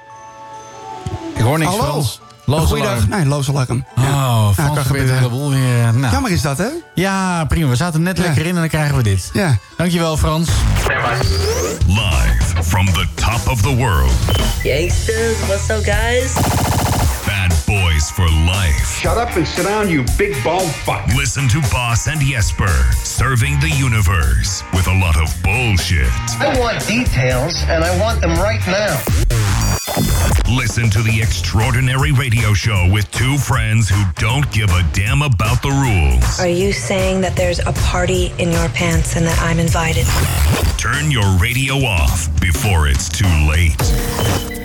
Ik 1.34 1.42
hoor 1.42 1.58
niks 1.58 1.70
Hallo. 1.70 1.84
Frans. 1.84 2.20
Loos 2.44 2.68
Goeiedag. 2.68 3.08
Nee, 3.08 3.24
loos 3.26 3.48
alarm. 3.48 3.84
Oh, 3.96 4.02
Ja, 4.04 4.52
kan 4.54 4.54
probeert 4.54 4.74
de 4.74 4.82
gebeuren. 4.84 5.16
hele 5.16 5.28
boel 5.28 5.50
weer... 5.50 5.84
eh, 5.86 5.90
Nou. 5.92 6.12
Jammer 6.12 6.30
is 6.30 6.42
dat, 6.42 6.58
hè? 6.58 6.66
Ja, 6.94 7.44
prima. 7.44 7.68
We 7.68 7.76
zaten 7.76 8.02
net 8.02 8.16
Ja. 8.16 8.22
lekker 8.22 8.42
in 8.42 8.48
en 8.48 8.54
dan 8.54 8.68
krijgen 8.68 8.96
we 8.96 9.02
dit. 9.02 9.30
Ja. 9.32 9.56
Dankjewel, 9.76 10.16
Frans. 10.16 10.48
Live 11.86 12.62
from 12.62 12.86
the 12.86 13.06
top 13.14 13.48
of 13.48 13.60
the 13.60 13.76
world. 13.76 14.12
Gangsters, 14.62 15.36
what's 15.46 15.68
up, 15.70 15.84
guys? 15.84 16.32
Bad 17.26 17.52
Boys 17.66 18.10
for 18.14 18.30
Life. 18.30 18.98
Shut 19.00 19.16
up 19.16 19.36
and 19.36 19.46
sit 19.46 19.64
down, 19.64 19.88
you 19.88 20.04
big 20.16 20.42
bald 20.42 20.70
fuck. 20.84 21.00
Listen 21.16 21.48
to 21.48 21.60
Boss 21.70 22.06
and 22.06 22.20
Jesper 22.22 22.86
serving 23.04 23.60
the 23.60 23.70
universe 23.84 24.62
with 24.72 24.86
a 24.86 24.94
lot 24.94 25.16
of 25.16 25.34
bullshit. 25.42 26.08
I 26.40 26.58
want 26.58 26.86
details, 26.86 27.54
and 27.68 27.84
I 27.84 27.98
want 28.00 28.20
them 28.20 28.34
right 28.34 28.66
now. 28.66 28.96
Listen 30.50 30.90
to 30.90 31.02
the 31.02 31.20
extraordinary 31.22 32.12
radio 32.12 32.52
show 32.52 32.88
with 32.92 33.10
two 33.10 33.38
friends 33.38 33.88
who 33.88 34.02
don't 34.16 34.50
give 34.52 34.70
a 34.70 34.82
damn 34.92 35.22
about 35.22 35.62
the 35.62 35.70
rules. 35.70 36.40
Are 36.40 36.48
you 36.48 36.72
saying 36.72 37.20
that 37.22 37.36
there's 37.36 37.58
a 37.60 37.72
party 37.72 38.32
in 38.38 38.52
your 38.52 38.68
pants 38.70 39.16
and 39.16 39.26
that 39.26 39.40
I'm 39.40 39.58
invited? 39.58 40.06
Turn 40.78 41.10
your 41.10 41.36
radio 41.38 41.74
off 41.84 42.28
before 42.40 42.88
it's 42.88 43.08
too 43.08 43.26
late. 43.48 44.61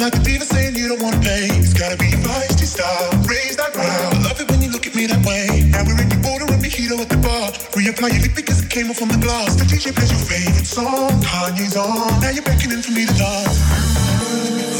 Like 0.00 0.16
a 0.16 0.22
diva 0.24 0.44
saying 0.44 0.74
you 0.74 0.88
don't 0.88 1.02
wanna 1.02 1.20
pay. 1.20 1.44
It's 1.60 1.74
gotta 1.74 1.96
be 1.96 2.08
your 2.08 2.20
feisty 2.24 2.64
style. 2.64 3.12
Raise 3.28 3.56
that 3.56 3.72
ground. 3.74 4.16
I 4.16 4.22
love 4.24 4.40
it 4.40 4.50
when 4.50 4.62
you 4.62 4.70
look 4.72 4.86
at 4.86 4.94
me 4.94 5.04
that 5.06 5.20
way. 5.28 5.68
Now 5.68 5.84
we're 5.84 6.00
in 6.00 6.08
your 6.08 6.22
border 6.24 6.48
and 6.48 6.62
mojito 6.64 6.96
at 7.04 7.08
the 7.10 7.20
bar. 7.20 7.52
Reapply 7.76 8.08
your 8.16 8.22
lip 8.24 8.34
because 8.34 8.64
it 8.64 8.70
came 8.70 8.88
off 8.88 8.96
from 8.96 9.08
the 9.12 9.20
glass. 9.20 9.56
The 9.60 9.64
DJ 9.68 9.92
plays 9.92 10.08
your 10.08 10.24
favorite 10.24 10.64
song. 10.64 11.12
Kanye's 11.20 11.76
on. 11.76 12.16
Now 12.24 12.30
you're 12.32 12.42
beckoning 12.42 12.80
for 12.80 12.92
me 12.96 13.04
to 13.04 13.12
dance. 13.12 13.60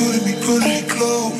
Me, 0.00 0.24
me 0.24 0.34
close. 0.40 1.36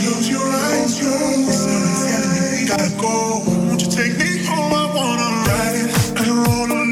Close 0.00 0.28
your 0.32 0.48
eyes. 0.48 0.96
Telling 0.96 2.64
gotta 2.64 2.90
go. 2.96 3.44
Won't 3.68 3.82
you 3.84 3.90
take 3.92 4.16
me 4.16 4.40
home? 4.48 4.72
I 4.72 4.84
wanna 4.96 5.28
ride 5.44 5.76
it. 5.84 5.88
And 6.16 6.28
roll 6.32 6.64
alone. 6.64 6.87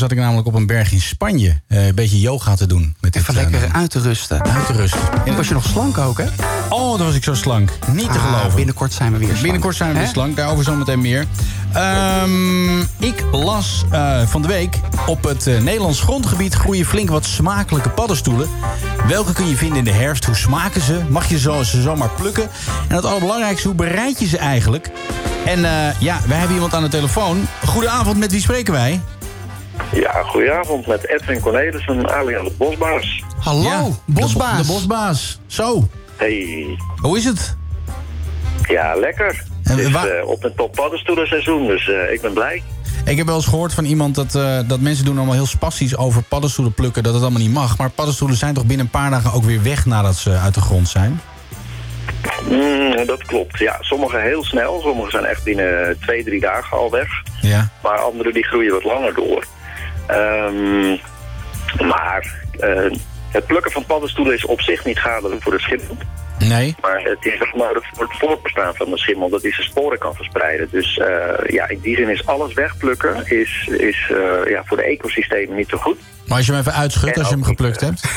Zat 0.00 0.10
ik 0.10 0.18
namelijk 0.18 0.46
op 0.46 0.54
een 0.54 0.66
berg 0.66 0.92
in 0.92 1.00
Spanje. 1.00 1.60
eh, 1.68 1.86
een 1.86 1.94
beetje 1.94 2.20
yoga 2.20 2.54
te 2.54 2.66
doen. 2.66 2.94
Met 3.00 3.12
dit, 3.12 3.22
Even 3.22 3.34
lekker 3.34 3.68
uit 3.72 3.90
te 3.90 4.00
rusten. 4.00 4.42
Uit 4.44 4.66
te 4.66 4.72
rusten. 4.72 5.00
En 5.24 5.36
was 5.36 5.48
je 5.48 5.54
nog 5.54 5.64
slank 5.64 5.98
ook, 5.98 6.18
hè? 6.18 6.26
Oh, 6.68 6.96
dan 6.98 7.06
was 7.06 7.14
ik 7.14 7.24
zo 7.24 7.34
slank. 7.34 7.70
Niet 7.92 8.12
te 8.12 8.18
Ah, 8.18 8.24
geloven. 8.36 8.54
binnenkort 8.56 8.92
zijn 8.92 9.12
we 9.12 9.18
weer 9.18 9.26
slank. 9.28 9.42
Binnenkort 9.42 9.76
zijn 9.76 9.92
we 9.92 9.98
weer 9.98 10.08
slank, 10.08 10.36
daarover 10.36 10.64
zometeen 10.64 11.00
meer. 11.00 11.26
Ehm, 11.72 12.80
ik 12.80 13.24
las 13.32 13.84
eh, 13.90 14.26
van 14.26 14.42
de 14.42 14.48
week... 14.48 14.76
op 15.06 15.24
het 15.24 15.46
eh, 15.46 15.60
Nederlands 15.60 16.00
grondgebied 16.00 16.54
groeien 16.54 16.86
flink 16.86 17.08
wat 17.10 17.24
smakelijke 17.26 17.88
paddenstoelen. 17.90 18.48
Welke 19.08 19.32
kun 19.32 19.46
je 19.48 19.56
vinden 19.56 19.78
in 19.78 19.84
de 19.84 19.92
herfst? 19.92 20.24
Hoe 20.24 20.34
smaken 20.36 20.80
ze? 20.82 21.00
Mag 21.08 21.28
je 21.28 21.38
zo, 21.38 21.62
ze 21.62 21.82
zomaar 21.82 22.10
plukken? 22.10 22.48
En 22.88 22.96
het 22.96 23.04
allerbelangrijkste, 23.04 23.66
hoe 23.66 23.76
bereid 23.76 24.20
je 24.20 24.26
ze 24.26 24.38
eigenlijk? 24.38 24.90
En 25.46 25.64
eh, 25.64 26.00
ja, 26.00 26.20
wij 26.26 26.36
hebben 26.38 26.54
iemand 26.54 26.74
aan 26.74 26.82
de 26.82 26.88
telefoon. 26.88 27.46
Goedenavond, 27.66 28.16
met 28.18 28.30
wie 28.30 28.40
spreken 28.40 28.72
wij? 28.72 29.00
Goedenavond 30.30 30.86
met 30.86 31.08
Edwin 31.08 31.40
Cornelissen, 31.40 32.10
alias 32.10 32.44
de 32.44 32.52
Bosbaas. 32.58 33.22
Hallo, 33.40 33.62
Ja, 33.62 33.84
bosbaas. 34.06 34.50
De, 34.50 34.56
bo- 34.56 34.62
de 34.62 34.72
bosbaas. 34.72 35.40
Zo, 35.46 35.88
Hey, 36.16 36.66
hoe 36.96 37.16
is 37.18 37.24
het? 37.24 37.56
ja, 38.68 38.94
lekker. 38.94 39.44
En 39.64 39.70
Het 39.76 39.78
is 39.86 39.90
waar- 39.90 40.06
eh, 40.08 40.26
op 40.28 40.44
een 40.44 40.54
top 40.56 40.72
paddenstoelenseizoen, 40.74 41.66
dus 41.66 41.88
eh, 41.88 42.12
ik 42.12 42.20
ben 42.20 42.32
blij. 42.32 42.62
Ik 43.04 43.16
heb 43.16 43.26
wel 43.26 43.36
eens 43.36 43.46
gehoord 43.46 43.74
van 43.74 43.84
iemand 43.84 44.14
dat, 44.14 44.34
eh, 44.34 44.58
dat 44.66 44.80
mensen 44.80 45.04
doen 45.04 45.16
allemaal 45.16 45.34
heel 45.34 45.46
spastisch 45.46 45.96
over 45.96 46.22
paddenstoelen 46.22 46.74
plukken. 46.74 47.02
Dat 47.02 47.12
het 47.14 47.22
allemaal 47.22 47.40
niet 47.40 47.52
mag. 47.52 47.78
Maar 47.78 47.90
paddenstoelen 47.90 48.36
zijn 48.36 48.54
toch 48.54 48.66
binnen 48.66 48.86
een 48.86 48.92
paar 49.00 49.10
dagen 49.10 49.32
ook 49.32 49.44
weer 49.44 49.62
weg 49.62 49.86
nadat 49.86 50.16
ze 50.16 50.30
uit 50.36 50.54
de 50.54 50.60
grond 50.60 50.88
zijn? 50.88 51.20
Mm, 52.50 53.06
dat 53.06 53.22
klopt. 53.24 53.58
Ja, 53.58 53.76
sommige 53.80 54.16
heel 54.16 54.44
snel, 54.44 54.80
sommige 54.80 55.10
zijn 55.10 55.24
echt 55.24 55.44
binnen 55.44 55.96
twee, 56.00 56.24
drie 56.24 56.40
dagen 56.40 56.76
al 56.78 56.90
weg. 56.90 57.08
Ja. 57.40 57.68
Maar 57.82 57.98
andere 57.98 58.32
die 58.32 58.44
groeien 58.46 58.72
wat 58.72 58.84
langer 58.84 59.14
door. 59.14 59.44
Ehm, 60.10 60.96
maar 61.88 62.46
eh, 62.58 62.90
het 63.30 63.46
plukken 63.46 63.72
van 63.72 63.84
paddenstoelen 63.84 64.34
is 64.34 64.44
op 64.44 64.60
zich 64.60 64.84
niet 64.84 64.96
schadelijk 64.96 65.42
voor 65.42 65.52
de 65.52 65.60
schimmel. 65.60 65.96
Nee. 66.38 66.74
Maar 66.80 67.00
het 67.02 67.24
is 67.24 67.38
nog 67.38 67.54
nodig 67.54 67.84
voor 67.92 68.04
het 68.04 68.18
voortbestaan 68.18 68.74
van 68.74 68.90
de 68.90 68.98
schimmel 68.98 69.28
dat 69.28 69.42
hij 69.42 69.52
zijn 69.52 69.66
sporen 69.66 69.98
kan 69.98 70.14
verspreiden. 70.14 70.68
Dus 70.70 70.98
eh, 70.98 71.06
ja, 71.46 71.68
in 71.68 71.80
die 71.80 71.96
zin 71.96 72.08
is 72.08 72.26
alles 72.26 72.54
wegplukken 72.54 73.26
is, 73.26 73.68
is 73.78 74.10
eh, 74.10 74.50
ja, 74.50 74.62
voor 74.64 74.76
de 74.76 74.82
ecosystemen 74.82 75.56
niet 75.56 75.68
zo 75.68 75.76
goed. 75.76 75.98
Maar 76.26 76.36
als 76.36 76.46
je 76.46 76.52
hem 76.52 76.60
even 76.60 76.74
uitschudt, 76.74 77.14
En 77.14 77.20
als 77.20 77.28
je 77.28 77.34
hem 77.34 77.44
geplukt 77.44 77.80
hebt. 77.80 78.02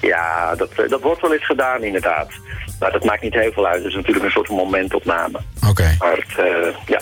Ja, 0.00 0.54
dat, 0.54 0.70
dat 0.88 1.00
wordt 1.00 1.20
wel 1.20 1.32
eens 1.32 1.46
gedaan 1.46 1.82
inderdaad. 1.82 2.28
Maar 2.78 2.92
dat 2.92 3.04
maakt 3.04 3.22
niet 3.22 3.34
heel 3.34 3.52
veel 3.52 3.66
uit. 3.66 3.76
Het 3.76 3.86
is 3.86 3.94
natuurlijk 3.94 4.24
een 4.24 4.30
soort 4.30 4.48
momentopname. 4.48 5.38
Oké. 5.68 5.96
Maar 5.98 6.16
het, 6.16 6.74
ja. 6.86 7.00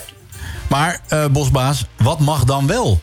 Maar, 0.69 1.01
bosbaas, 1.31 1.87
wat 1.97 2.21
mag 2.21 2.45
dan 2.45 2.67
wel? 2.67 3.01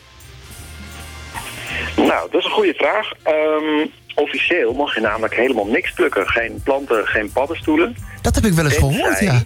Nou, 1.96 2.30
dat 2.30 2.40
is 2.40 2.44
een 2.44 2.50
goede 2.52 2.74
vraag. 2.74 3.12
Ehm, 3.22 3.86
officieel 4.14 4.72
mag 4.72 4.94
je 4.94 5.00
namelijk 5.00 5.34
helemaal 5.34 5.66
niks 5.66 5.92
plukken. 5.92 6.28
Geen 6.28 6.60
planten, 6.64 7.06
geen 7.06 7.32
paddenstoelen. 7.32 7.96
Dat 8.22 8.34
heb 8.34 8.44
ik 8.44 8.52
wel 8.52 8.64
eens 8.64 8.74
Tenzij- 8.74 8.98
gehoord, 8.98 9.20
ja. 9.20 9.42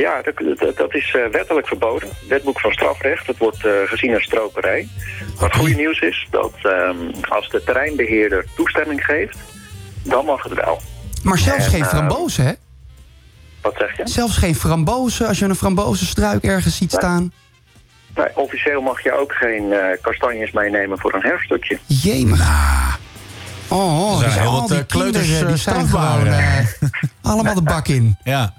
Ja, 0.00 0.22
dat, 0.22 0.58
dat, 0.58 0.76
dat 0.76 0.94
is 0.94 1.14
eh, 1.14 1.30
wettelijk 1.32 1.66
verboden. 1.66 2.08
Wetboek 2.28 2.60
van 2.60 2.72
strafrecht. 2.72 3.26
Het 3.26 3.38
wordt 3.38 3.64
eh, 3.64 3.72
gezien 3.86 4.14
als 4.14 4.22
stroperij. 4.22 4.88
Maar 5.40 5.48
het 5.48 5.58
goede 5.58 5.74
nieuws 5.74 6.00
is 6.00 6.26
dat 6.30 6.52
ehm, 6.62 6.96
als 7.28 7.48
de 7.48 7.62
terreinbeheerder 7.64 8.44
toestemming 8.56 9.04
geeft, 9.04 9.38
dan 10.02 10.24
mag 10.24 10.42
het 10.42 10.54
wel. 10.54 10.80
Maar 11.22 11.38
zelfs 11.38 11.64
En, 11.64 11.70
geen 11.70 11.82
eh, 11.82 11.88
frambozen, 11.88 12.44
hè? 12.44 12.52
Wat 13.62 13.74
zeg 13.78 13.96
je? 13.96 14.02
Zelfs 14.08 14.36
geen 14.36 14.54
frambozen 14.54 15.26
als 15.26 15.38
je 15.38 15.44
een 15.44 15.54
frambozenstruik 15.54 16.44
ergens 16.44 16.76
ziet 16.76 16.92
staan. 16.92 17.32
Nee, 18.16 18.26
officieel 18.34 18.80
mag 18.80 19.02
je 19.02 19.12
ook 19.12 19.32
geen 19.32 19.72
eh, 19.72 19.80
kastanjes 20.00 20.50
meenemen 20.50 20.98
voor 20.98 21.14
een 21.14 21.22
herfststukje. 21.22 21.78
Jemig. 21.86 22.40
Oh, 23.68 24.12
oh 24.12 24.18
dus 24.24 24.38
heel 24.38 24.52
wat, 24.52 24.68
die 24.68 24.78
eh, 24.78 24.86
kleuters, 24.86 25.24
kinderen, 25.24 25.46
die 25.46 25.56
eh, 25.56 25.72
zijn 25.72 25.86
gewoon 25.86 26.26
eh. 26.26 26.58
eh, 26.58 26.66
allemaal 27.22 27.54
de 27.54 27.62
bak 27.62 27.88
in. 27.88 28.16
Ja. 28.24 28.52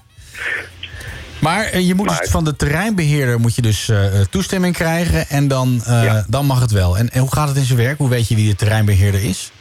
Maar 1.39 1.65
eh, 1.65 1.88
je 1.88 1.96
moet 1.96 2.20
dus 2.20 2.30
van 2.30 2.43
de 2.43 2.56
terreinbeheerder 2.56 3.39
moet 3.39 3.56
je 3.56 3.62
dus 3.62 3.89
eh, 3.89 4.06
eh, 4.20 4.26
toestemming 4.30 4.76
krijgen 4.76 5.28
en 5.30 5.48
dan, 5.48 5.82
eh, 5.86 6.24
dan 6.28 6.46
mag 6.46 6.60
het 6.60 6.72
wel. 6.72 6.98
En, 6.98 7.10
en 7.10 7.20
hoe 7.20 7.34
gaat 7.34 7.48
het 7.48 7.58
in 7.58 7.63
zijn 7.63 7.78
werk? 7.80 7.98
Hoe 7.98 8.10
weet 8.10 8.28
je 8.28 8.36
wie 8.36 8.50
de 8.50 8.56
terreinbeheerder 8.56 9.24
is? 9.24 9.52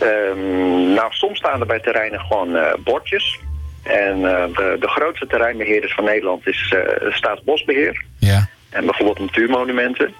Ehm, 0.00 0.94
nou, 0.94 1.12
soms 1.12 1.38
staan 1.38 1.60
er 1.60 1.66
bij 1.66 1.80
terreinen 1.80 2.20
gewoon 2.20 2.56
eh, 2.56 2.74
bordjes. 2.84 3.38
En 3.82 4.14
eh, 4.14 4.44
de, 4.56 4.76
de 4.80 4.88
grootste 4.88 5.26
terreinbeheerders 5.26 5.94
van 5.94 6.04
Nederland 6.04 6.46
is 6.46 6.74
eh, 6.76 7.12
Staatsbosbeheer. 7.12 8.04
Ja. 8.18 8.48
En 8.74 8.84
bijvoorbeeld 8.84 9.18
Natuurmonumenten. 9.18 10.14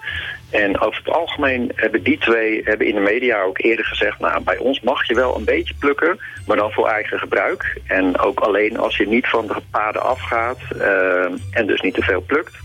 En 0.49 0.79
over 0.79 1.01
het 1.03 1.13
algemeen 1.13 1.71
hebben 1.75 2.03
die 2.03 2.17
twee 2.17 2.61
hebben 2.63 2.87
in 2.87 2.95
de 2.95 3.01
media 3.01 3.41
ook 3.41 3.61
eerder 3.61 3.85
gezegd... 3.85 4.19
nou, 4.19 4.43
bij 4.43 4.57
ons 4.57 4.81
mag 4.81 5.07
je 5.07 5.15
wel 5.15 5.35
een 5.35 5.45
beetje 5.45 5.73
plukken, 5.79 6.19
maar 6.47 6.57
dan 6.57 6.71
voor 6.71 6.87
eigen 6.87 7.19
gebruik. 7.19 7.81
En 7.87 8.19
ook 8.19 8.39
alleen 8.39 8.77
als 8.77 8.97
je 8.97 9.07
niet 9.07 9.27
van 9.27 9.47
de 9.47 9.55
paden 9.71 10.01
afgaat 10.01 10.57
eh, 10.79 11.25
en 11.51 11.65
dus 11.65 11.81
niet 11.81 11.93
te 11.93 12.01
veel 12.01 12.21
plukt. 12.21 12.55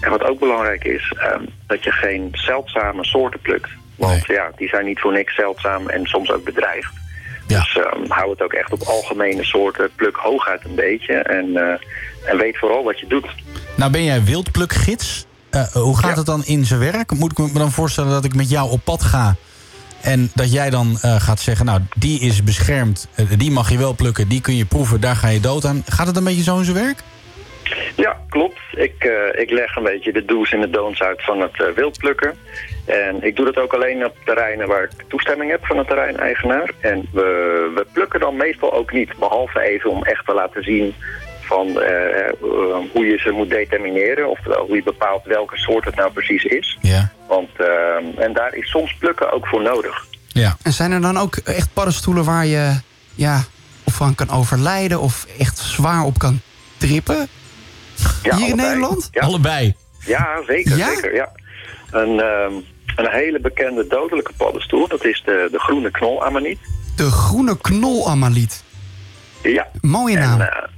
En 0.00 0.10
wat 0.10 0.24
ook 0.24 0.38
belangrijk 0.38 0.84
is, 0.84 1.12
eh, 1.18 1.40
dat 1.66 1.84
je 1.84 1.92
geen 1.92 2.28
zeldzame 2.32 3.04
soorten 3.04 3.40
plukt. 3.40 3.70
Want 3.96 4.26
ja, 4.26 4.50
die 4.56 4.68
zijn 4.68 4.84
niet 4.84 5.00
voor 5.00 5.12
niks 5.12 5.34
zeldzaam 5.34 5.88
en 5.88 6.06
soms 6.06 6.30
ook 6.30 6.44
bedreigd. 6.44 7.05
Dus 7.46 7.76
eh, 7.76 8.08
hou 8.08 8.30
het 8.30 8.42
ook 8.42 8.52
echt 8.52 8.72
op 8.72 8.82
algemene 8.82 9.44
soorten. 9.44 9.90
Pluk 9.96 10.16
hooguit 10.16 10.64
een 10.64 10.74
beetje 10.74 11.14
en, 11.14 11.56
eh, 11.56 12.30
en 12.30 12.36
weet 12.38 12.58
vooral 12.58 12.84
wat 12.84 13.00
je 13.00 13.06
doet. 13.06 13.26
Nou 13.74 13.90
ben 13.90 14.04
jij 14.04 14.24
wildplukgids. 14.24 15.26
Eh, 15.50 15.62
hoe 15.72 15.98
gaat 15.98 16.16
het 16.16 16.26
dan 16.26 16.44
in 16.44 16.64
zijn 16.64 16.80
werk? 16.80 17.12
Moet 17.12 17.30
ik 17.30 17.38
me 17.38 17.58
dan 17.58 17.72
voorstellen 17.72 18.10
dat 18.10 18.24
ik 18.24 18.34
met 18.34 18.50
jou 18.50 18.70
op 18.70 18.80
pad 18.84 19.02
ga... 19.02 19.36
en 20.00 20.30
dat 20.34 20.52
jij 20.52 20.70
dan 20.70 20.98
gaat 20.98 21.40
zeggen, 21.40 21.66
nou, 21.66 21.80
die 21.96 22.20
is 22.20 22.42
beschermd... 22.42 23.08
die 23.36 23.50
mag 23.50 23.70
je 23.70 23.78
wel 23.78 23.94
plukken, 23.94 24.28
die 24.28 24.40
kun 24.40 24.56
je 24.56 24.64
proeven, 24.64 25.00
daar 25.00 25.16
ga 25.16 25.28
je 25.28 25.40
dood 25.40 25.64
aan. 25.64 25.82
Gaat 25.88 26.06
het 26.06 26.16
een 26.16 26.24
beetje 26.24 26.42
zo 26.42 26.58
in 26.58 26.64
zijn 26.64 26.76
werk? 26.76 27.02
Ja, 27.96 28.20
klopt. 28.28 28.60
Ik, 28.72 28.94
eh, 29.04 29.40
ik 29.40 29.50
leg 29.50 29.76
een 29.76 29.82
beetje 29.82 30.12
de 30.12 30.24
do's 30.24 30.52
en 30.52 30.60
de 30.60 30.70
don'ts 30.70 31.02
uit 31.02 31.24
van 31.24 31.40
het 31.40 31.62
eh, 31.62 31.66
wildplukken. 31.74 32.34
En 32.84 33.22
ik 33.22 33.36
doe 33.36 33.44
dat 33.44 33.58
ook 33.58 33.72
alleen 33.72 34.04
op 34.04 34.16
terreinen 34.24 34.68
waar 34.68 34.82
ik 34.82 34.90
toestemming 35.08 35.50
heb 35.50 35.66
van 35.66 35.76
de 35.76 35.84
terreineigenaar. 35.84 36.70
En 36.80 37.08
we, 37.12 37.70
we 37.74 37.86
plukken 37.92 38.20
dan 38.20 38.36
meestal 38.36 38.72
ook 38.72 38.92
niet. 38.92 39.16
Behalve 39.18 39.60
even 39.60 39.90
om 39.90 40.04
echt 40.04 40.26
te 40.26 40.34
laten 40.34 40.62
zien 40.62 40.94
van 41.40 41.80
eh, 41.80 42.32
hoe 42.92 43.06
je 43.06 43.18
ze 43.18 43.30
moet 43.30 43.50
determineren. 43.50 44.30
Oftewel 44.30 44.66
hoe 44.66 44.76
je 44.76 44.82
bepaalt 44.82 45.24
welke 45.24 45.58
soort 45.58 45.84
het 45.84 45.94
nou 45.94 46.12
precies 46.12 46.44
is. 46.44 46.78
Ja. 46.80 47.12
Want, 47.28 47.50
en 48.16 48.32
daar 48.32 48.54
is 48.54 48.70
soms 48.70 48.96
plukken 48.98 49.32
ook 49.32 49.46
voor 49.46 49.62
nodig. 49.62 50.06
Ja. 50.26 50.56
En 50.62 50.72
zijn 50.72 50.92
er 50.92 51.00
dan 51.00 51.18
ook 51.18 51.36
echt 51.36 51.68
paddenstoelen 51.72 52.24
waar 52.24 52.46
je 52.46 52.80
ja, 53.14 53.42
of 53.84 53.94
van 53.94 54.14
kan 54.14 54.30
overlijden... 54.30 55.00
of 55.00 55.26
echt 55.38 55.58
zwaar 55.58 56.04
op 56.04 56.18
kan 56.18 56.40
trippen? 56.76 57.28
Ja, 58.22 58.36
Hier 58.36 58.48
in. 58.48 58.56
Nederland? 58.56 59.08
Ja. 59.12 59.22
Allebei. 59.22 59.74
Ja, 60.06 60.42
zeker. 60.46 60.76
Ja? 60.76 60.94
zeker 60.94 61.14
ja. 61.14 61.32
Een, 61.90 62.20
ehm, 62.20 62.52
een 62.96 63.10
hele 63.10 63.40
bekende 63.40 63.86
dodelijke 63.86 64.32
paddenstoel, 64.36 64.88
dat 64.88 65.04
is 65.04 65.22
de, 65.24 65.48
de 65.52 65.58
groene 65.58 65.90
knolamaniet. 65.90 66.58
De 66.96 67.10
groene 67.10 67.58
knolamaliet. 67.60 68.64
Ja. 69.42 69.66
Mooie 69.80 70.16
naam. 70.16 70.40
En, 70.40 70.52
eh, 70.52 70.68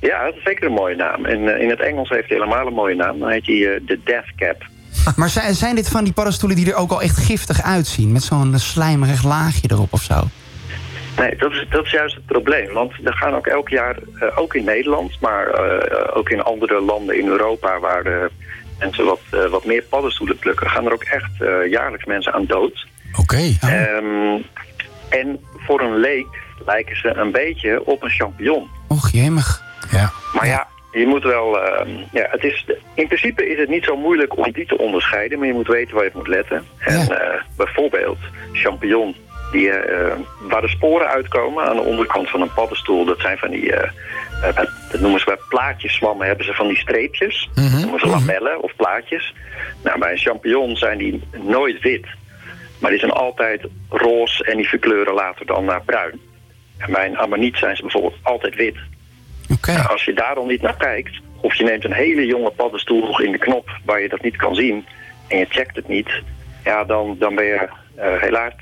ja, 0.00 0.24
dat 0.24 0.34
is 0.34 0.42
zeker 0.42 0.66
een 0.66 0.72
mooie 0.72 0.96
naam. 0.96 1.24
En 1.24 1.54
eh, 1.54 1.62
in 1.62 1.70
het 1.70 1.80
Engels 1.80 2.08
heeft 2.08 2.28
hij 2.28 2.38
helemaal 2.38 2.66
een 2.66 2.72
mooie 2.72 2.94
naam. 2.94 3.18
Dan 3.18 3.28
heet 3.28 3.46
hij 3.46 3.74
eh, 3.74 3.80
de 3.86 4.00
Death 4.04 4.34
Cap. 4.36 4.66
Maar 5.16 5.28
zijn, 5.28 5.54
zijn 5.54 5.74
dit 5.74 5.88
van 5.88 6.04
die 6.04 6.12
paddenstoelen 6.12 6.56
die 6.56 6.70
er 6.70 6.78
ook 6.78 6.90
al 6.90 7.02
echt 7.02 7.16
giftig 7.16 7.62
uitzien? 7.62 8.12
Met 8.12 8.22
zo'n 8.22 8.58
slijmerig 8.58 9.24
laagje 9.24 9.68
erop 9.70 9.92
of 9.92 10.02
zo? 10.02 10.24
Nee, 11.16 11.36
dat 11.36 11.52
is, 11.52 11.66
dat 11.70 11.84
is 11.84 11.90
juist 11.90 12.14
het 12.14 12.26
probleem. 12.26 12.72
Want 12.72 12.92
er 13.04 13.12
gaan 13.12 13.34
ook 13.34 13.46
elk 13.46 13.68
jaar, 13.68 13.96
eh, 14.18 14.38
ook 14.38 14.54
in 14.54 14.64
Nederland, 14.64 15.20
maar 15.20 15.46
eh, 15.46 16.16
ook 16.16 16.30
in 16.30 16.42
andere 16.42 16.80
landen 16.80 17.18
in 17.18 17.26
Europa 17.26 17.80
waar 17.80 18.04
eh, 18.04 18.24
mensen 18.78 19.04
wat, 19.04 19.20
wat 19.50 19.64
meer 19.64 19.82
paddenstoelen 19.82 20.38
plukken, 20.38 20.70
gaan 20.70 20.86
er 20.86 20.92
ook 20.92 21.04
echt 21.04 21.30
jaarlijks 21.70 22.04
mensen 22.04 22.32
aan 22.32 22.46
dood. 22.46 22.86
Oké. 23.20 23.56
Ehm, 23.60 24.40
en 25.08 25.40
voor 25.56 25.80
een 25.80 25.96
leek 25.96 26.26
lijken 26.66 26.96
ze 26.96 27.14
een 27.14 27.32
beetje 27.32 27.86
op 27.86 28.02
een 28.02 28.10
champignon. 28.10 28.68
Och, 28.88 29.10
jemig. 29.10 29.62
Ja. 29.90 30.12
Maar 30.34 30.46
ja, 30.46 30.66
je 30.92 31.06
moet 31.06 31.22
wel. 31.22 31.60
ehm, 31.60 31.90
ja, 32.12 32.26
het 32.30 32.44
is, 32.44 32.66
in 32.94 33.06
principe 33.06 33.50
is 33.50 33.58
het 33.58 33.68
niet 33.68 33.84
zo 33.84 33.96
moeilijk 33.96 34.36
om 34.36 34.52
die 34.52 34.66
te 34.66 34.78
onderscheiden, 34.78 35.38
maar 35.38 35.46
je 35.46 35.52
moet 35.52 35.66
weten 35.66 35.94
waar 35.94 36.04
je 36.04 36.10
op 36.10 36.16
moet 36.16 36.28
letten. 36.28 36.64
En 36.78 37.08
bijvoorbeeld 37.56 38.18
champignon, 38.52 39.16
die, 39.52 39.70
eh, 39.70 40.12
waar 40.40 40.60
de 40.60 40.68
sporen 40.68 41.08
uitkomen 41.08 41.64
aan 41.64 41.76
de 41.76 41.82
onderkant 41.82 42.30
van 42.30 42.40
een 42.40 42.52
paddenstoel, 42.54 43.04
dat 43.04 43.20
zijn 43.20 43.38
van 43.38 43.50
die. 43.50 43.72
eh, 43.72 43.90
eh, 44.42 44.56
dat 44.90 45.00
noemen 45.00 45.20
ze 45.20 45.26
bij 45.26 45.38
plaatjeszwammen, 45.48 46.26
hebben 46.26 46.46
ze 46.46 46.54
van 46.54 46.68
die 46.68 46.76
streepjes. 46.76 47.48
Dat 47.54 47.70
noemen 47.80 48.00
ze 48.00 48.06
lamellen 48.06 48.62
of 48.62 48.76
plaatjes. 48.76 49.34
Nou, 49.82 49.98
bij 49.98 50.12
een 50.12 50.18
champignon 50.18 50.76
zijn 50.76 50.98
die 50.98 51.22
nooit 51.42 51.80
wit. 51.80 52.06
Maar 52.80 52.90
die 52.90 53.00
zijn 53.00 53.12
altijd 53.12 53.66
roze 53.88 54.44
en 54.44 54.56
die 54.56 54.68
verkleuren 54.68 55.14
later 55.14 55.46
dan 55.46 55.64
naar 55.64 55.82
bruin. 55.82 56.20
En 56.78 56.92
bij 56.92 57.06
een 57.06 57.18
amaniet 57.18 57.56
zijn 57.56 57.76
ze 57.76 57.82
bijvoorbeeld 57.82 58.16
altijd 58.22 58.54
wit. 58.54 58.76
Nou, 59.66 59.88
als 59.88 60.04
je 60.04 60.12
daar 60.12 60.34
dan 60.34 60.46
niet 60.46 60.62
naar 60.62 60.76
kijkt, 60.76 61.20
of 61.40 61.54
je 61.54 61.64
neemt 61.64 61.84
een 61.84 61.92
hele 61.92 62.26
jonge 62.26 62.50
paddenstoel 62.50 63.00
nog 63.06 63.20
in 63.20 63.32
de 63.32 63.38
knop 63.38 63.70
waar 63.84 64.00
je 64.00 64.08
dat 64.08 64.22
niet 64.22 64.36
kan 64.36 64.54
zien 64.54 64.86
en 65.28 65.38
je 65.38 65.46
checkt 65.48 65.76
het 65.76 65.88
niet, 65.88 66.22
ja, 66.64 66.84
dan, 66.84 67.16
dan 67.18 67.34
ben 67.34 67.44
je 67.44 67.68
helaas 67.96 68.52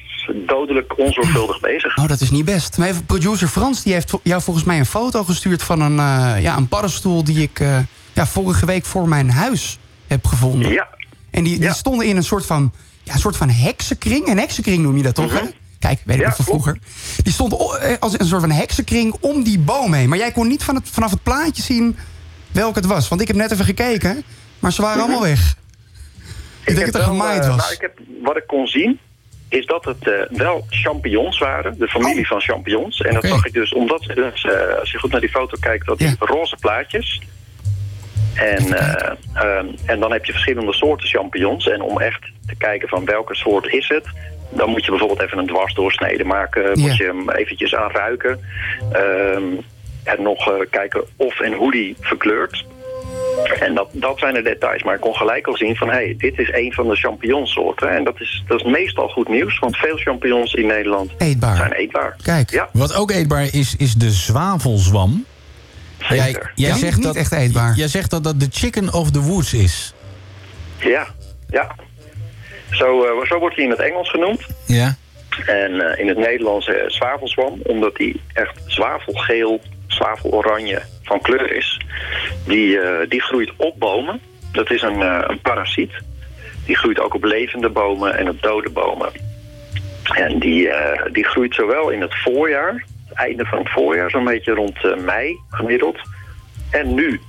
dodelijk 0.47 0.99
onzorgvuldig 0.99 1.61
bezig. 1.61 1.99
Oh, 1.99 2.09
dat 2.09 2.21
is 2.21 2.31
niet 2.31 2.45
best. 2.45 2.79
Maar 2.79 2.89
even, 2.89 3.05
producer 3.05 3.49
Frans 3.49 3.83
die 3.83 3.93
heeft 3.93 4.13
jou 4.23 4.43
volgens 4.43 4.65
mij 4.65 4.79
een 4.79 4.87
foto 4.87 5.25
gestuurd 5.25 5.63
van 5.63 5.81
een, 5.81 5.99
eh, 5.99 6.43
ja, 6.43 6.57
een 6.57 6.69
paddenstoel 6.69 7.25
die 7.25 7.43
ik 7.43 7.61
eh, 7.61 7.79
ja, 8.13 8.27
vorige 8.27 8.67
week 8.67 8.85
voor 8.85 9.09
mijn 9.09 9.31
huis 9.31 9.79
heb 10.07 10.27
gevonden. 10.27 10.73
Ja. 10.73 10.89
En 11.31 11.45
die, 11.45 11.59
die 11.59 11.73
stonden 11.73 12.07
in 12.07 12.17
een 12.17 12.25
soort 12.25 12.47
van, 12.47 12.73
ja, 13.03 13.13
een 13.13 13.19
soort 13.19 13.37
van 13.37 13.51
heksenkring. 13.51 14.27
Een 14.27 14.39
heksenkring 14.39 14.83
noem 14.83 14.97
je 14.97 15.03
dat 15.03 15.15
toch, 15.15 15.33
hè? 15.33 15.47
Kijk, 15.79 16.01
weet 16.05 16.17
ik 16.17 16.23
Ja, 16.23 16.29
nog 16.29 16.37
van 16.37 16.45
vroeger. 16.45 16.79
Die 17.23 17.35
eh, 17.79 17.99
als 17.99 18.19
een 18.19 18.27
soort 18.27 18.41
van 18.41 18.51
heksenkring 18.51 19.15
om 19.21 19.43
die 19.43 19.59
boom 19.59 19.93
heen. 19.93 20.09
Maar 20.09 20.19
jij 20.19 20.33
kon 20.33 20.49
niet 20.49 20.65
van 20.65 20.75
het, 20.75 20.89
vanaf 20.89 21.11
het 21.11 21.23
plaatje 21.23 21.63
zien 21.63 21.97
welk 22.53 22.75
het 22.75 22.87
was. 22.87 23.09
Want 23.09 23.21
ik 23.21 23.27
heb 23.27 23.37
net 23.37 23.51
even 23.51 23.65
gekeken, 23.65 24.25
maar 24.59 24.73
ze 24.73 24.83
waren 24.83 25.03
allemaal 25.03 25.23
weg. 25.23 25.57
Ik, 26.65 26.75
denk 26.75 26.93
dat 26.93 27.03
er 27.03 27.09
gemaaid 27.09 27.43
eh, 27.43 27.49
was. 27.49 27.57
nou, 27.57 27.73
ik 27.73 27.81
heb, 27.81 27.99
wat 28.23 28.37
ik 28.37 28.47
kon 28.47 28.67
zien, 28.67 28.99
is 29.55 29.67
dat 29.67 29.85
het 29.85 30.09
eh, 30.09 30.37
wel 30.37 30.65
champignons 30.69 31.39
waren. 31.39 31.79
De 31.79 31.89
familie 31.89 32.23
Oh. 32.23 32.29
van 32.29 32.41
champignons. 32.41 33.01
En 33.01 33.15
dat 33.15 33.25
zag 33.27 33.47
ik 33.47 33.53
dus, 33.53 33.73
omdat 33.73 34.03
ze 34.03 34.15
dus, 34.15 34.47
als 34.81 34.91
je 34.91 34.99
goed 34.99 35.11
naar 35.11 35.21
die 35.21 35.31
foto 35.31 35.57
kijkt, 35.61 35.87
dat 35.87 35.99
die 35.99 36.17
roze 36.19 36.57
plaatjes. 36.61 37.21
En, 38.35 38.79
eh, 38.79 39.13
ehm, 39.35 39.67
en 39.87 40.01
dan 40.01 40.13
heb 40.13 40.25
je 40.25 40.33
verschillende 40.33 40.73
soorten 40.73 41.09
champignons. 41.09 41.69
En 41.69 41.83
om 41.83 42.01
echt 42.01 42.23
te 42.47 42.57
kijken 42.59 42.89
van 42.89 43.05
welke 43.05 43.35
soort 43.35 43.67
is 43.67 43.89
het... 43.89 44.07
dan 44.51 44.71
moet 44.71 44.85
je 44.85 44.91
bijvoorbeeld 44.91 45.23
even 45.23 45.39
een 45.39 45.47
dwarsdoorsnede 45.47 46.25
maken. 46.25 46.81
Moet 46.81 46.97
je 46.97 47.05
hem 47.05 47.31
eventjes 47.31 47.75
aan 47.75 47.91
ruiken. 47.91 48.41
Ehm, 48.93 49.45
en 50.05 50.23
nog 50.23 50.67
kijken 50.71 51.05
of 51.17 51.41
en 51.41 51.53
hoe 51.53 51.71
die 51.71 51.97
verkleurt. 52.01 52.65
En 53.61 53.75
dat, 53.75 53.89
dat 53.93 54.19
zijn 54.19 54.35
de 54.35 54.43
details. 54.43 54.83
Maar 54.83 54.95
ik 54.95 55.01
kon 55.01 55.15
gelijk 55.15 55.47
al 55.47 55.57
zien 55.57 55.77
van... 55.77 55.89
hé, 55.89 55.95
hey, 55.95 56.15
dit 56.19 56.39
is 56.39 56.53
een 56.53 56.73
van 56.73 56.89
de 56.89 56.97
champignonsoorten. 56.97 57.91
En 57.91 58.05
dat 58.05 58.21
is, 58.21 58.43
dat 58.47 58.61
is 58.61 58.67
meestal 58.67 59.09
goed 59.09 59.29
nieuws. 59.29 59.59
Want 59.59 59.77
veel 59.77 59.97
champignons 59.97 60.53
in 60.53 60.67
Nederland 60.67 61.11
Eetbaar. 61.19 61.57
zijn 61.57 61.73
eetbaar. 61.73 62.17
Kijk. 62.23 62.51
Ja. 62.51 62.69
Wat 62.73 62.95
ook 62.95 63.11
eetbaar 63.11 63.49
is, 63.53 63.77
is 63.77 63.95
de 63.95 64.11
zwavelzwam. 64.11 65.25
Jij, 66.09 66.17
jij, 66.17 66.41
Ja, 66.55 66.75
zegt 66.77 66.97
niet 66.97 67.05
dat, 67.05 67.17
echt 67.17 67.33
eetbaar. 67.33 67.75
Jij 67.77 67.89
zegt 67.89 68.11
dat 68.11 68.25
dat 68.25 68.41
de 68.41 68.49
chicken 68.51 68.93
of 68.93 69.11
the 69.11 69.21
woods 69.21 69.55
is. 69.55 69.95
Ja, 70.79 71.07
ja. 71.51 71.75
Zo, 72.71 73.05
eh, 73.05 73.27
zo 73.27 73.39
wordt 73.39 73.57
hij 73.57 73.65
in 73.65 73.71
het 73.71 73.81
Engels 73.81 74.11
genoemd. 74.11 74.41
Ja. 74.67 74.97
En 75.47 75.81
eh, 75.81 75.99
in 76.01 76.09
het 76.09 76.19
Nederlands 76.19 76.67
eh, 76.67 76.75
zwavelzwam, 76.87 77.61
omdat 77.63 77.97
die 77.97 78.21
echt 78.33 78.61
zwavelgeel, 78.67 79.61
zwaveloranje 79.87 80.83
van 81.03 81.21
kleur 81.21 81.53
is. 81.53 81.81
Die, 82.47 82.81
eh, 82.81 83.09
die 83.09 83.23
groeit 83.23 83.53
op 83.57 83.79
bomen. 83.79 84.21
Dat 84.53 84.71
is 84.71 84.83
een, 84.83 85.03
eh, 85.03 85.25
een 85.27 85.41
parasiet. 85.41 85.93
Die 86.67 86.77
groeit 86.77 87.01
ook 87.01 87.15
op 87.15 87.25
levende 87.25 87.69
bomen 87.69 88.17
en 88.17 88.29
op 88.29 88.43
dode 88.43 88.71
bomen. 88.71 89.13
En 90.03 90.39
die, 90.39 90.69
eh, 90.69 91.13
die 91.13 91.25
groeit 91.25 91.55
zowel 91.55 91.91
in 91.91 92.01
het 92.01 92.15
voorjaar, 92.23 92.85
het 93.09 93.19
einde 93.19 93.45
van 93.45 93.59
het 93.59 93.71
voorjaar, 93.71 94.11
zo'n 94.11 94.25
beetje 94.25 94.53
rond 94.53 95.05
mei 95.05 95.39
gemiddeld. 95.51 95.99
En 96.71 96.95
nu, 96.95 97.21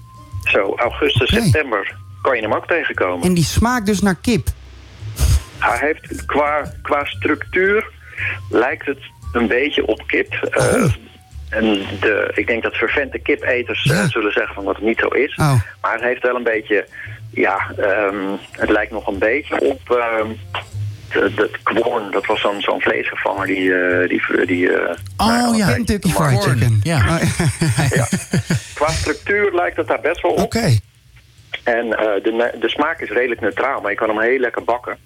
zo 0.43 0.73
augustus, 0.75 1.29
september, 1.29 1.95
kan 2.21 2.35
je 2.35 2.41
hem 2.41 2.53
ook 2.53 2.67
tegenkomen. 2.67 3.27
En 3.27 3.33
die 3.33 3.43
smaakt 3.43 3.85
dus 3.85 4.01
naar 4.01 4.15
kip. 4.21 4.47
Hij 5.59 5.77
heeft 5.79 6.25
qua, 6.25 6.73
qua 6.81 7.05
structuur 7.05 7.91
lijkt 8.49 8.85
het 8.85 8.99
een 9.33 9.47
beetje 9.47 9.87
op 9.87 10.03
kip. 10.07 10.33
Eh, 10.33 10.85
en 11.49 11.63
de, 11.99 12.31
ik 12.33 12.47
denk 12.47 12.63
dat 12.63 12.75
vervente 12.75 13.19
kipeters 13.19 13.85
eh, 13.85 14.03
zullen 14.03 14.31
zeggen 14.31 14.55
van 14.55 14.65
dat 14.65 14.75
het 14.75 14.85
niet 14.85 14.99
zo 14.99 15.07
is. 15.07 15.35
Oh. 15.35 15.61
Maar 15.81 15.93
het 15.93 16.01
heeft 16.01 16.21
wel 16.21 16.35
een 16.35 16.43
beetje, 16.43 16.85
ja, 17.29 17.71
ehm, 17.77 18.35
het 18.51 18.69
lijkt 18.69 18.91
nog 18.91 19.07
een 19.07 19.19
beetje 19.19 19.61
op 19.61 19.91
ehm 19.91 20.29
de, 21.15 21.31
de 21.35 21.49
kwon. 21.63 22.11
Dat 22.11 22.25
was 22.25 22.41
zo'n 22.41 22.61
zo'n 22.61 22.81
vleesvervanger 22.81 23.45
die, 23.45 23.73
eh, 23.73 24.09
die, 24.09 24.45
die 24.45 24.73
eh, 24.73 24.95
Oh 25.17 25.57
ja, 25.57 25.67
Kentucky 25.73 26.09
Fried 26.09 26.43
Chicken. 26.43 26.79
Ja. 26.83 27.19
qua 28.73 28.89
structuur 28.89 29.53
lijkt 29.53 29.77
het 29.77 29.87
daar 29.87 30.01
best 30.01 30.21
wel 30.21 30.31
op. 30.31 30.39
Oké. 30.39 30.79
En 31.63 31.97
eh, 31.97 32.23
de, 32.23 32.53
de 32.59 32.69
smaak 32.69 32.99
is 32.99 33.09
redelijk 33.09 33.41
neutraal, 33.41 33.81
maar 33.81 33.91
je 33.91 33.97
kan 33.97 34.09
hem 34.09 34.19
heel 34.19 34.39
lekker 34.39 34.63
bakken. 34.63 34.97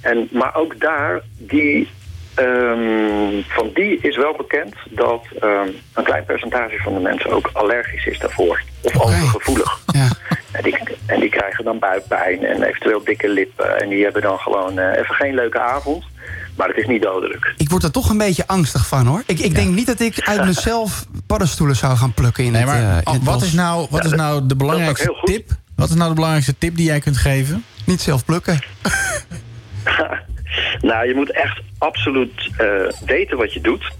En, 0.00 0.28
maar 0.30 0.54
ook 0.54 0.80
daar, 0.80 1.20
die, 1.38 1.88
ehm, 2.34 3.42
van 3.48 3.70
die 3.74 3.98
is 4.00 4.16
wel 4.16 4.34
bekend 4.36 4.74
dat 4.90 5.24
ehm, 5.40 5.68
een 5.94 6.04
klein 6.04 6.24
percentage 6.24 6.78
van 6.82 6.94
de 6.94 7.00
mensen 7.00 7.30
ook 7.30 7.50
allergisch 7.52 8.06
is 8.06 8.18
daarvoor. 8.18 8.62
Of 8.82 9.00
overgevoelig. 9.00 9.82
En, 10.52 10.62
die, 10.62 10.78
en 11.06 11.20
die 11.20 11.28
krijgen 11.28 11.64
dan 11.64 11.78
buikpijn 11.78 12.44
en 12.44 12.62
eventueel 12.62 13.04
dikke 13.04 13.28
lippen. 13.28 13.80
En 13.80 13.88
die 13.88 14.04
hebben 14.04 14.22
dan 14.22 14.38
gewoon 14.38 14.78
eh, 14.78 14.98
even 14.98 15.14
geen 15.14 15.34
leuke 15.34 15.60
avond. 15.60 16.04
Maar 16.56 16.68
het 16.68 16.76
is 16.76 16.86
niet 16.86 17.02
dodelijk. 17.02 17.54
Ik 17.56 17.70
word 17.70 17.82
er 17.82 17.90
toch 17.90 18.10
een 18.10 18.18
beetje 18.18 18.46
angstig 18.46 18.86
van 18.86 19.06
hoor. 19.06 19.22
Ik, 19.26 19.38
ik 19.38 19.54
denk 19.54 19.74
niet 19.74 19.86
dat 19.86 20.00
ik 20.00 20.20
uit 20.20 20.44
mezelf 20.44 21.06
paddenstoelen 21.26 21.76
zou 21.76 21.96
gaan 21.96 22.12
plukken 22.12 22.44
in 22.44 22.52
Nee, 22.52 22.60
het, 22.60 22.70
maar 22.70 22.80
eh, 22.80 22.98
in 23.04 23.12
het 23.12 23.24
wat 23.24 23.42
is 23.42 23.52
nou, 23.52 23.86
wat 23.90 24.04
is 24.04 24.12
nou 24.12 24.46
de 24.46 24.56
belangrijkste 24.56 25.20
tip? 25.24 25.50
Wat 25.76 25.88
is 25.88 25.94
nou 25.94 26.08
de 26.08 26.14
belangrijkste 26.14 26.58
tip 26.58 26.76
die 26.76 26.86
jij 26.86 27.00
kunt 27.00 27.16
geven? 27.16 27.64
Niet 27.86 28.00
zelf 28.00 28.24
plukken. 28.24 28.58
Nou, 30.80 31.08
je 31.08 31.14
moet 31.14 31.32
echt 31.32 31.60
absoluut 31.84 32.50
eh, 32.56 32.66
weten 33.06 33.36
wat 33.36 33.52
je 33.52 33.60
doet. 33.60 33.92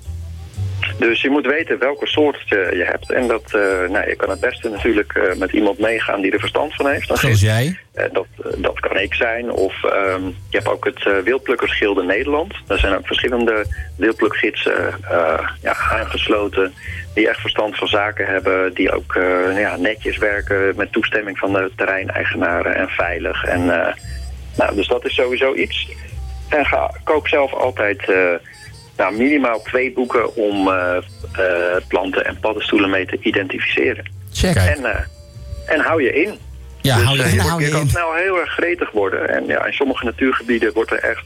Dus 0.98 1.22
je 1.22 1.30
moet 1.30 1.46
weten 1.46 1.78
welke 1.78 2.06
soort 2.06 2.48
je 2.48 2.84
hebt. 2.86 3.12
En 3.12 3.28
dat, 3.28 3.42
eh, 3.46 3.90
nou, 3.90 4.08
je 4.08 4.14
kan 4.16 4.30
het 4.30 4.40
beste 4.40 4.68
natuurlijk 4.68 5.12
eh, 5.14 5.36
met 5.36 5.52
iemand 5.52 5.78
meegaan 5.78 6.20
die 6.20 6.32
er 6.32 6.38
verstand 6.38 6.74
van 6.74 6.88
heeft. 6.88 7.08
Dan 7.08 7.16
Zoals 7.16 7.40
jij? 7.40 7.78
Dat, 8.12 8.26
dat 8.56 8.80
kan 8.80 8.98
ik 8.98 9.14
zijn. 9.14 9.50
Of 9.50 9.84
ehm, 9.84 10.24
je 10.26 10.56
hebt 10.56 10.68
ook 10.68 10.84
het 10.84 11.24
Wildplukkersgilde 11.24 12.02
Nederland. 12.02 12.54
Daar 12.66 12.78
zijn 12.78 12.94
ook 12.94 13.06
verschillende 13.06 13.66
wildplukgidsen 13.96 14.94
ja, 15.62 15.76
aangesloten... 15.90 16.74
die 17.14 17.28
echt 17.28 17.40
verstand 17.40 17.76
van 17.76 17.88
zaken 17.88 18.26
hebben. 18.26 18.74
Die 18.74 18.92
ook 18.92 19.12
ja, 19.56 19.76
netjes 19.76 20.18
werken 20.18 20.76
met 20.76 20.92
toestemming 20.92 21.38
van 21.38 21.52
de 21.52 21.70
terreineigenaren 21.76 22.74
en 22.74 22.88
veilig. 22.88 23.44
En, 23.44 23.66
nou, 24.56 24.74
dus 24.74 24.86
dat 24.86 25.04
is 25.04 25.14
sowieso 25.14 25.54
iets. 25.54 25.88
En 26.56 26.64
ga, 26.66 26.90
koop 27.04 27.28
zelf 27.28 27.52
altijd 27.52 28.12
nou, 28.96 29.16
minimaal 29.16 29.62
twee 29.62 29.92
boeken 29.92 30.34
om 30.36 30.70
planten 31.88 32.24
en 32.26 32.38
paddenstoelen 32.40 32.90
mee 32.90 33.06
te 33.06 33.18
identificeren. 33.20 34.10
Check. 34.32 34.54
En, 34.56 35.08
en 35.66 35.80
hou 35.80 36.02
je 36.02 36.12
in. 36.22 36.38
Ja, 36.80 36.96
dus 36.96 37.04
hou 37.04 37.16
je 37.16 37.22
eh, 37.22 37.28
in, 37.32 37.34
wordt- 37.36 37.48
hou 37.50 37.62
je 37.62 37.68
kan 37.70 37.80
in. 37.80 37.88
snel 37.88 38.14
heel 38.14 38.40
erg 38.40 38.50
gretig 38.50 38.90
worden. 38.90 39.28
En 39.28 39.46
ja, 39.46 39.64
in 39.66 39.72
sommige 39.72 40.04
natuurgebieden 40.04 40.72
wordt 40.72 40.90
er 40.90 40.98
echt 40.98 41.24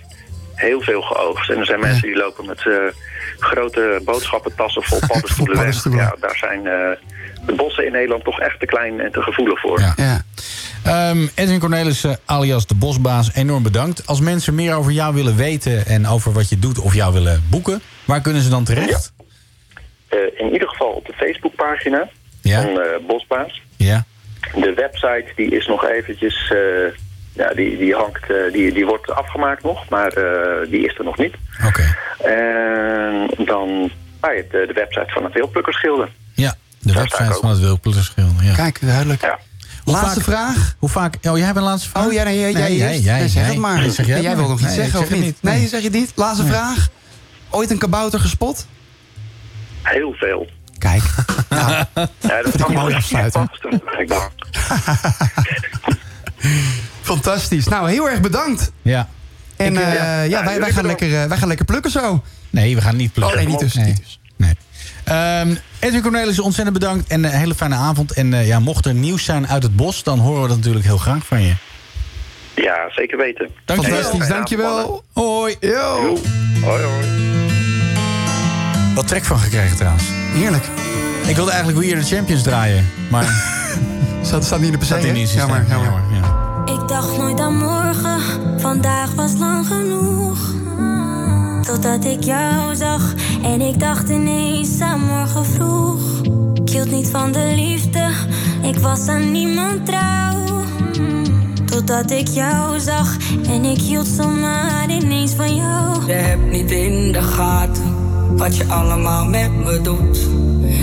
heel 0.54 0.80
veel 0.80 1.02
geoogst. 1.02 1.50
En 1.50 1.58
er 1.58 1.66
zijn 1.66 1.80
mensen 1.80 2.02
die 2.02 2.16
lopen 2.16 2.46
met 2.46 2.66
eh, 2.66 2.74
grote 3.38 4.00
boodschappentassen 4.04 4.82
vol 4.88 4.98
paddenstoelen 5.08 5.54
weg. 5.56 5.64
paddenstoelen. 5.64 6.00
Ja, 6.04 6.14
daar 6.20 6.36
zijn 6.36 6.66
eh, 6.66 6.90
de 7.46 7.52
bossen 7.52 7.86
in 7.86 7.92
Nederland 7.92 8.24
toch 8.24 8.40
echt 8.40 8.60
te 8.60 8.66
klein 8.66 9.00
en 9.00 9.12
te 9.12 9.22
gevoelig 9.22 9.60
voor. 9.60 9.80
Ja. 9.80 10.22
Ehm, 10.82 11.26
Edwin 11.34 11.58
Cornelissen, 11.58 12.18
alias 12.24 12.66
de 12.66 12.74
Bosbaas, 12.74 13.30
enorm 13.34 13.62
bedankt. 13.62 14.06
Als 14.06 14.20
mensen 14.20 14.54
meer 14.54 14.74
over 14.74 14.92
jou 14.92 15.14
willen 15.14 15.36
weten 15.36 15.86
en 15.86 16.06
over 16.06 16.32
wat 16.32 16.48
je 16.48 16.58
doet 16.58 16.78
of 16.78 16.94
jou 16.94 17.12
willen 17.12 17.42
boeken, 17.50 17.82
waar 18.04 18.20
kunnen 18.20 18.42
ze 18.42 18.48
dan 18.48 18.64
terecht? 18.64 19.12
Eh, 20.08 20.18
in 20.36 20.52
ieder 20.52 20.68
geval 20.68 20.88
op 20.90 21.06
de 21.06 21.12
Facebookpagina 21.12 22.08
Ja. 22.42 22.62
van 22.62 22.70
eh, 22.80 23.06
Bosbaas. 23.06 23.62
Ja. 23.76 24.04
De 24.54 24.72
website 24.76 25.26
die 25.36 25.50
is 25.50 25.66
nog 25.66 25.84
eventjes... 25.84 26.50
eh, 26.52 26.58
ja, 27.32 27.54
die, 27.54 27.78
die, 27.78 27.94
hangt, 27.94 28.30
eh, 28.30 28.52
die, 28.52 28.72
die 28.72 28.86
wordt 28.86 29.10
afgemaakt 29.10 29.62
nog, 29.62 29.88
maar 29.88 30.12
eh, 30.12 30.70
die 30.70 30.86
is 30.86 30.98
er 30.98 31.04
nog 31.04 31.18
niet. 31.18 31.34
Oké. 31.66 31.96
En 32.24 33.30
dan 33.44 33.90
ah, 34.20 34.30
je 34.30 34.36
hebt 34.36 34.50
de, 34.52 34.64
de 34.66 34.72
website 34.72 35.06
van 35.12 35.24
het 35.24 35.32
Weelplukkersgilde. 35.32 36.08
Ja, 36.34 36.54
de 36.78 36.92
Daar 36.92 37.02
website 37.02 37.38
van 37.40 37.50
het 37.50 37.58
Wilpelterschil. 37.58 38.28
Ja. 38.42 38.54
Kijk, 38.54 38.78
duidelijk. 38.80 39.20
Hoe 39.20 39.38
Laatste 39.92 40.20
vaak- 40.20 40.34
vraag. 40.54 40.74
Hoe 40.78 40.88
vaak... 40.88 41.14
Oh, 41.22 41.36
jij 41.36 41.46
hebt 41.46 41.56
een 41.58 41.62
laatste 41.62 41.88
vraag? 41.88 42.06
Oh, 42.06 42.12
ja, 42.12 42.22
nee, 42.22 42.38
jij, 42.40 42.52
jij, 42.52 42.68
Nee, 42.68 43.00
jij, 43.02 43.28
zeg 43.28 43.32
jij. 43.32 43.42
het 43.44 43.56
maar. 43.58 43.78
Nee, 43.78 43.90
zeg 43.90 44.06
jij 44.06 44.36
wil 44.36 44.48
nog 44.48 44.60
iets 44.60 44.62
Nee, 44.62 44.74
zeggen, 44.74 45.00
of 45.00 45.10
niet? 45.10 45.20
niet. 45.22 45.36
Nee, 45.42 45.68
zeg 45.68 45.80
je 45.80 45.86
het 45.88 45.96
niet? 45.96 46.12
Laatste 46.14 46.42
Nee. 46.42 46.52
vraag. 46.52 46.88
Ooit 47.50 47.70
een 47.70 47.78
kabouter 47.78 48.20
gespot? 48.20 48.66
Heel 49.82 50.12
veel. 50.12 50.48
Kijk. 50.78 51.02
Ja, 52.20 52.42
dat 52.42 52.56
kan 52.56 52.72
mooi 52.72 52.86
wel 52.86 52.96
afsluiten. 52.96 53.50
Fantastisch. 57.02 57.66
Nou, 57.68 57.90
heel 57.90 58.08
erg 58.10 58.20
bedankt. 58.20 58.72
Ja. 58.82 59.08
En 59.56 59.72
Ik, 59.72 59.78
eh, 59.80 59.94
ja. 59.94 60.22
ja, 60.22 60.44
wij, 60.44 60.60
wij, 60.60 60.72
gaan 60.72 60.86
lekker, 60.86 61.22
eh, 61.22 61.28
wij 61.28 61.38
gaan 61.38 61.48
lekker 61.48 61.66
plukken 61.66 61.90
zo. 61.90 62.22
Nee, 62.50 62.74
we 62.74 62.80
gaan 62.80 62.96
niet 62.96 63.12
plukken. 63.12 63.36
Oh, 63.38 63.42
nee, 63.42 63.50
niet 63.52 63.60
dus. 63.60 63.74
Nee. 63.74 63.84
Niet 63.86 63.96
dus. 63.96 64.20
Nee. 64.36 64.54
Ehm, 65.04 65.54
Edwin 65.80 66.02
Cornelissen, 66.02 66.44
ontzettend 66.44 66.78
bedankt 66.78 67.08
en 67.08 67.24
een 67.24 67.30
hele 67.30 67.54
fijne 67.54 67.74
avond. 67.74 68.12
En 68.12 68.34
eh, 68.34 68.46
ja, 68.46 68.58
mocht 68.60 68.86
er 68.86 68.94
nieuws 68.94 69.24
zijn 69.24 69.48
uit 69.48 69.62
het 69.62 69.76
bos, 69.76 70.02
dan 70.02 70.18
horen 70.18 70.42
we 70.42 70.48
dat 70.48 70.56
natuurlijk 70.56 70.84
heel 70.84 70.96
graag 70.98 71.26
van 71.26 71.42
je. 71.42 71.52
Ja, 72.54 72.90
zeker 72.90 73.18
weten. 73.18 73.48
Dankjewel. 73.64 73.98
Fantastisch, 74.00 74.28
dankjewel. 74.28 75.04
Hoi. 75.12 75.56
Yo. 75.60 76.18
Hoi, 76.62 76.82
hoi. 76.82 77.06
Wat 78.94 79.08
trek 79.08 79.24
van 79.24 79.38
gekregen 79.38 79.76
trouwens. 79.76 80.04
Heerlijk. 80.32 80.64
Ik 81.26 81.36
wilde 81.36 81.50
eigenlijk 81.50 81.80
We 81.80 81.92
Are 81.92 82.00
The 82.04 82.14
Champions 82.14 82.42
draaien, 82.42 82.90
maar... 83.10 83.24
Staat, 84.22 84.44
staat 84.44 84.60
niet 84.60 84.72
in 84.72 84.78
de 84.78 84.86
PC, 84.86 85.12
niet 85.12 85.32
Jammer, 85.32 85.64
jammer. 85.68 85.92
ja. 86.12 86.72
Ik 86.72 86.88
dacht 86.88 87.16
nooit 87.16 87.40
aan 87.40 87.56
morgen, 87.56 88.20
vandaag 88.60 89.14
was 89.14 89.32
lang 89.38 89.66
genoeg. 89.66 90.38
Totdat 91.66 92.04
ik 92.04 92.24
jou 92.24 92.76
zag 92.76 93.14
en 93.42 93.60
ik 93.60 93.80
dacht 93.80 94.08
ineens 94.08 94.80
aan 94.80 95.00
morgen 95.00 95.44
vroeg. 95.44 96.20
Ik 96.54 96.68
hield 96.68 96.90
niet 96.90 97.08
van 97.08 97.32
de 97.32 97.52
liefde, 97.56 98.10
ik 98.62 98.78
was 98.78 99.08
aan 99.08 99.32
niemand 99.32 99.86
trouw. 99.86 100.64
Totdat 101.66 102.10
ik 102.10 102.28
jou 102.28 102.80
zag 102.80 103.16
en 103.48 103.64
ik 103.64 103.78
hield 103.78 104.06
zomaar 104.06 104.90
ineens 104.90 105.32
van 105.32 105.56
jou. 105.56 106.06
Je 106.06 106.12
hebt 106.12 106.50
niet 106.50 106.70
in 106.70 107.12
de 107.12 107.22
gaten 107.22 107.96
wat 108.36 108.56
je 108.56 108.64
allemaal 108.64 109.24
met 109.24 109.64
me 109.64 109.80
doet. 109.80 110.18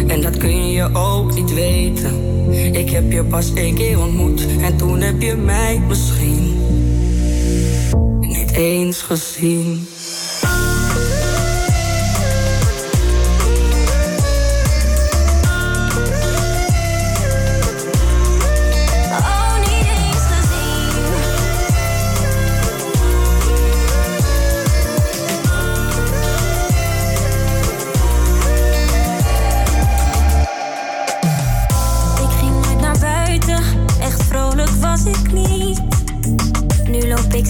En 0.08 0.22
dat 0.22 0.38
kun 0.38 0.72
je 0.72 0.90
ook 0.94 1.36
niet 1.36 1.54
weten. 1.54 2.14
Ik 2.74 2.90
heb 2.90 3.12
je 3.12 3.24
pas 3.24 3.54
één 3.54 3.76
keer 3.76 4.00
ontmoet 4.00 4.46
en 4.62 4.78
toen 4.78 5.02
heb 5.02 5.22
je 5.22 5.36
mij 5.36 5.82
misschien 5.88 6.54
niet 8.20 8.52
eens 8.52 9.02
gezien. 9.02 9.88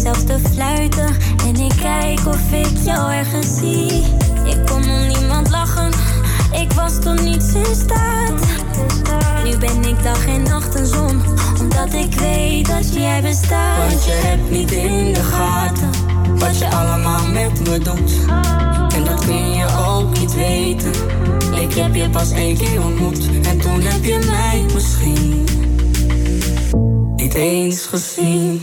Zelfs 0.05 0.23
te 0.23 0.39
fluiten 0.53 1.15
en 1.45 1.55
ik 1.55 1.73
kijk 1.81 2.19
of 2.27 2.51
ik 2.51 2.77
jou 2.83 3.11
ergens 3.13 3.57
zie. 3.57 4.03
Ik 4.43 4.65
kon 4.65 4.89
om 4.89 5.07
niemand 5.07 5.49
lachen, 5.49 5.91
ik 6.61 6.71
was 6.71 6.99
tot 6.99 7.21
niets 7.21 7.53
in 7.53 7.75
staat. 7.75 8.39
Nu 9.43 9.57
ben 9.57 9.83
ik 9.83 10.03
dag 10.03 10.27
en 10.27 10.43
nacht 10.43 10.75
een 10.75 10.85
zon, 10.85 11.21
omdat 11.59 11.93
ik 11.93 12.13
weet 12.13 12.67
dat 12.67 12.93
jij 12.93 13.21
bestaat. 13.21 13.87
Want 13.87 14.03
je 14.05 14.11
hebt 14.11 14.51
niet 14.51 14.71
in 14.71 15.13
de 15.13 15.23
gaten 15.23 15.89
wat 16.39 16.57
je 16.57 16.69
allemaal 16.69 17.27
met 17.27 17.69
me 17.69 17.79
doet. 17.79 18.11
En 18.95 19.03
dat 19.03 19.25
kun 19.25 19.51
je 19.51 19.65
ook 19.87 20.19
niet 20.19 20.33
weten. 20.33 20.91
Ik 21.61 21.73
heb 21.73 21.95
je 21.95 22.09
pas 22.09 22.31
één 22.31 22.57
keer 22.57 22.83
ontmoet 22.83 23.29
en 23.47 23.59
toen 23.59 23.81
heb 23.81 24.03
je 24.03 24.19
mij 24.31 24.65
misschien 24.73 25.45
niet 27.15 27.33
eens 27.33 27.85
gezien. 27.85 28.61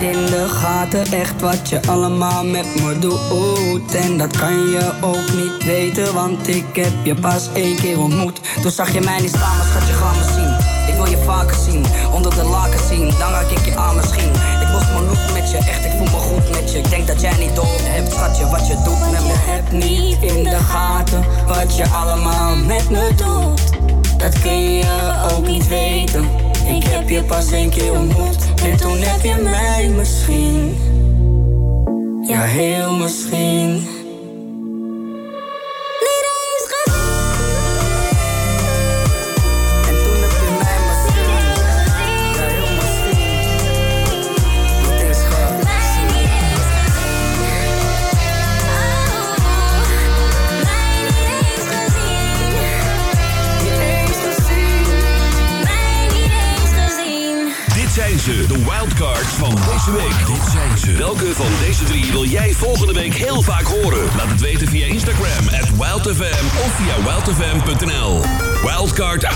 Niet 0.00 0.14
in 0.14 0.26
de 0.26 0.48
gaten 0.48 1.12
echt 1.12 1.40
wat 1.40 1.68
je 1.68 1.80
allemaal 1.86 2.44
met 2.44 2.82
me 2.82 2.98
doet. 2.98 3.94
En 3.94 4.18
dat 4.18 4.36
kan 4.36 4.52
je 4.52 4.92
ook 5.00 5.32
niet 5.32 5.64
weten, 5.64 6.14
want 6.14 6.48
ik 6.48 6.64
heb 6.76 6.92
je 7.02 7.14
pas 7.14 7.48
één 7.52 7.76
keer 7.76 8.00
ontmoet. 8.00 8.40
Toen 8.62 8.70
zag 8.70 8.92
je 8.92 9.00
mij 9.00 9.20
niet 9.20 9.28
staan, 9.28 9.56
maar 9.56 9.66
schat, 9.66 9.86
je 9.86 9.92
gaat 9.92 10.16
me 10.16 10.32
zien. 10.32 10.52
Ik 10.88 10.94
wil 10.94 11.06
je 11.06 11.24
vaker 11.24 11.56
zien, 11.56 11.84
onder 12.12 12.34
de 12.34 12.42
laken 12.42 12.80
zien, 12.88 13.14
dan 13.18 13.30
raak 13.30 13.50
ik 13.50 13.64
je 13.64 13.76
aan 13.76 13.96
misschien. 13.96 14.30
Ik 14.60 14.68
mocht 14.72 14.92
me 14.92 15.00
niet 15.08 15.32
met 15.32 15.50
je, 15.50 15.56
echt, 15.56 15.84
ik 15.84 15.90
voel 15.90 16.06
me 16.06 16.10
goed 16.10 16.50
met 16.50 16.72
je. 16.72 16.78
Ik 16.78 16.90
denk 16.90 17.06
dat 17.06 17.20
jij 17.20 17.36
niet 17.38 17.54
door 17.54 17.78
hebt, 17.80 18.12
schatje, 18.12 18.46
wat 18.48 18.66
je 18.66 18.76
doet 18.84 19.10
met 19.10 19.24
me. 19.24 19.86
Niet 19.86 20.22
in 20.22 20.44
de 20.44 20.56
gaten 20.56 21.24
wat 21.46 21.76
je 21.76 21.88
allemaal 21.88 22.56
met 22.56 22.90
me 22.90 23.10
doet. 23.16 23.62
Dat 24.18 24.40
kun 24.40 24.74
je 24.74 25.14
ook 25.36 25.46
niet 25.46 25.68
weten. 25.68 26.43
Ik 26.66 26.84
heb 26.84 27.08
je 27.08 27.22
pas 27.22 27.52
één 27.52 27.70
keer 27.70 27.92
ontmoet 27.92 28.38
en 28.64 28.76
toen 28.76 28.98
heb 28.98 29.22
je 29.22 29.42
mij 29.42 29.88
misschien. 29.88 30.76
Ja, 32.28 32.40
heel 32.40 32.96
misschien. 32.96 33.86
Wildcards 58.64 59.28
van 59.28 59.54
deze 59.54 59.92
week. 59.92 60.26
Dit 60.26 60.50
zijn 60.52 60.78
ze. 60.78 60.92
Welke 60.92 61.34
van 61.34 61.46
deze 61.66 61.84
drie 61.84 62.12
wil 62.12 62.24
jij 62.24 62.52
volgende 62.52 62.92
week 62.92 63.14
heel 63.14 63.42
vaak 63.42 63.62
horen? 63.62 64.04
Laat 64.16 64.28
het 64.28 64.40
weten 64.40 64.68
via 64.68 64.86
Instagram, 64.86 65.48
at 65.48 65.68
wildfm 65.76 66.46
of 66.64 66.74
via 66.76 67.02
wildfm.nl. 67.02 68.20
Wildcard 68.62 69.24
A. 69.24 69.30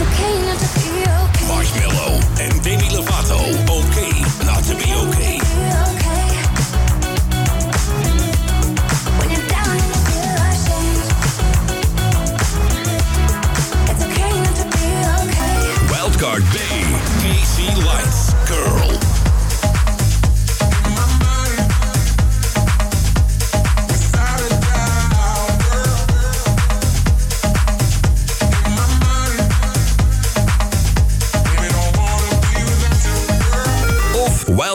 Okay, 0.00 0.52
okay. 0.52 1.46
Marshmallow 1.46 2.20
en 2.36 2.62
Demi 2.62 2.90
Lovato. 2.90 3.38
Oké, 3.66 4.06
not 4.44 4.66
to 4.66 4.76
be 4.76 4.94
okay. 4.96 5.06
okay. 5.06 5.33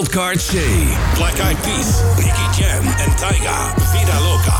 Wildcard 0.09 0.39
C. 0.39 0.57
Black 1.17 1.39
Eyed 1.39 1.57
Peas, 1.61 2.01
Nicky 2.17 2.61
Jam 2.61 2.83
en 2.83 3.15
Tyga, 3.15 3.73
Vida 3.91 4.19
Loca. 4.19 4.57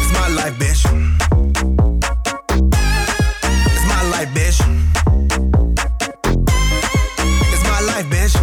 It's 0.00 0.10
my 0.12 0.28
life, 0.34 0.58
bitch. 0.58 0.84
It's 3.72 3.84
my 3.86 4.02
life, 4.10 4.30
bitch. 4.34 4.58
It's 7.52 7.62
my 7.62 7.80
life, 7.80 8.08
bitch. 8.08 8.34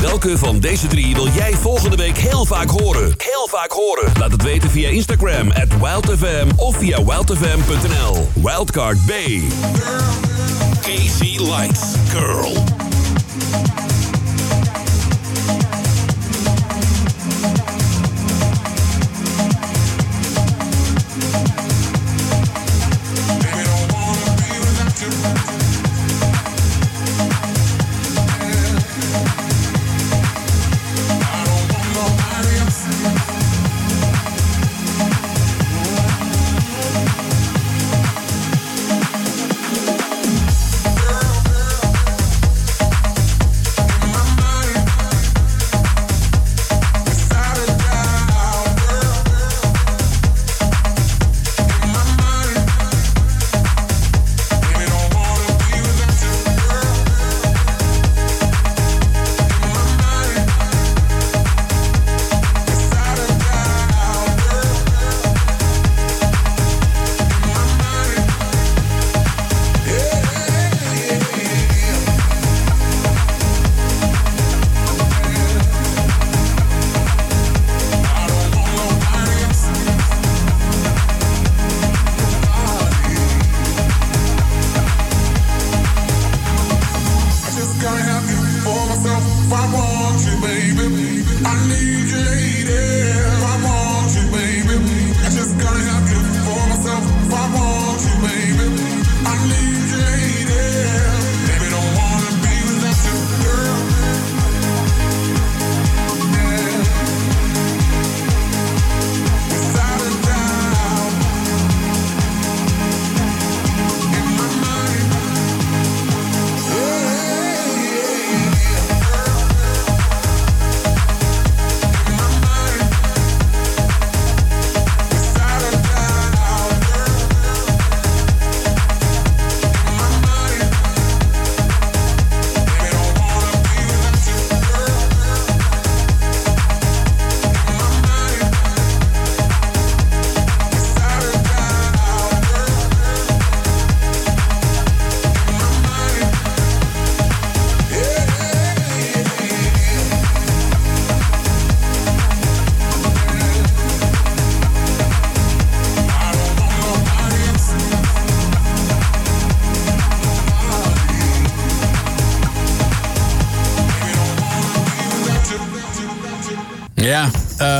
Welke 0.00 0.38
van 0.38 0.60
deze 0.60 0.86
drie 0.86 1.14
wil 1.14 1.28
jij 1.28 1.52
volgende 1.52 1.96
week 1.96 2.18
heel 2.18 2.44
vaak 2.44 2.70
horen? 2.70 3.14
Heel 3.16 3.48
vaak 3.50 3.70
horen. 3.70 4.12
Laat 4.18 4.32
het 4.32 4.42
weten 4.42 4.70
via 4.70 4.88
Instagram 4.88 5.50
at 5.50 5.78
WildFM 5.80 6.46
of 6.56 6.76
via 6.76 7.04
wildfm.nl. 7.04 8.28
Wildcard 8.42 8.98
B. 9.06 9.12
Lights, 11.38 11.96
Girl. 12.12 12.85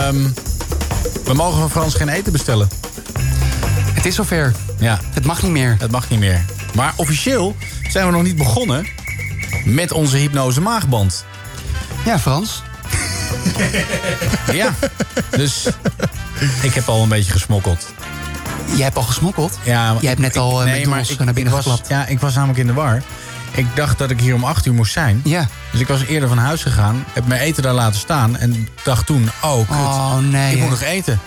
Ehm, 0.07 0.29
we 1.25 1.35
mogen 1.35 1.59
van 1.61 1.71
Frans 1.71 1.95
geen 1.95 2.09
eten 2.09 2.33
bestellen. 2.33 2.69
Het 3.93 4.07
is 4.07 4.15
zover. 4.15 4.53
Ja. 4.79 5.01
Het 5.15 5.25
mag 5.25 5.43
niet 5.43 5.51
meer. 5.53 5.77
Het 5.79 5.91
mag 5.91 6.11
niet 6.11 6.19
meer. 6.19 6.45
Maar 6.75 6.93
officieel 6.97 7.57
zijn 7.89 8.07
we 8.07 8.13
nog 8.13 8.23
niet 8.23 8.37
begonnen 8.37 8.87
met 9.65 9.93
onze 9.93 10.17
hypnose 10.17 10.61
maagband. 10.61 11.25
Ja, 12.05 12.19
Frans. 12.19 12.63
Ja, 14.53 14.75
dus 15.31 15.67
ik 16.63 16.75
heb 16.75 16.89
al 16.89 17.03
een 17.03 17.09
beetje 17.09 17.33
gesmokkeld. 17.33 17.87
Jij 18.75 18.85
hebt 18.85 18.97
al 18.97 19.03
gesmokkeld? 19.03 19.59
Ja, 19.63 19.93
maar 19.93 20.01
Jij 20.01 20.11
hebt 20.11 20.21
net 20.23 20.37
al 20.37 20.61
eh, 20.61 20.67
nee, 20.67 20.79
McDonald's 20.81 21.11
ik- 21.11 21.19
naar 21.25 21.35
binnen 21.35 21.53
was, 21.53 21.63
geklapt. 21.63 21.89
Ja, 21.89 22.07
ik 22.07 22.21
was 22.21 22.35
namelijk 22.35 22.59
in 22.59 22.67
de 22.67 22.73
war. 22.73 23.03
Ik 23.57 23.67
dacht 23.75 23.99
dat 23.99 24.11
ik 24.11 24.21
hier 24.21 24.35
om 24.35 24.45
8 24.45 24.67
uur 24.67 24.75
moest 24.75 24.93
zijn. 24.93 25.21
Ja. 25.25 25.49
Dus 25.73 25.81
ik 25.81 25.87
was 25.89 26.03
eerder 26.05 26.29
van 26.29 26.39
huis 26.39 26.63
gegaan. 26.63 27.05
Heb 27.13 27.27
mijn 27.27 27.41
eten 27.41 27.63
daar 27.63 27.73
laten 27.75 28.01
staan. 28.01 28.37
En 28.37 28.69
dacht 28.85 29.07
toen, 29.07 29.31
oh 29.43 29.57
kut, 29.69 29.77
Oh, 29.79 30.19
nee, 30.19 30.55
ik 30.55 30.61
moet 30.61 30.71
nog 30.71 30.81
eten. 30.83 31.21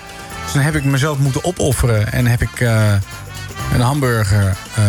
Dus 0.43 0.53
dan 0.53 0.61
heb 0.61 0.75
ik 0.75 0.83
mezelf 0.83 1.17
moeten 1.17 1.43
opofferen. 1.43 2.11
En 2.11 2.25
heb 2.25 2.41
ik 2.41 2.59
eh, 2.59 2.91
een 3.73 3.81
hamburger 3.81 4.55
eh, 4.75 4.83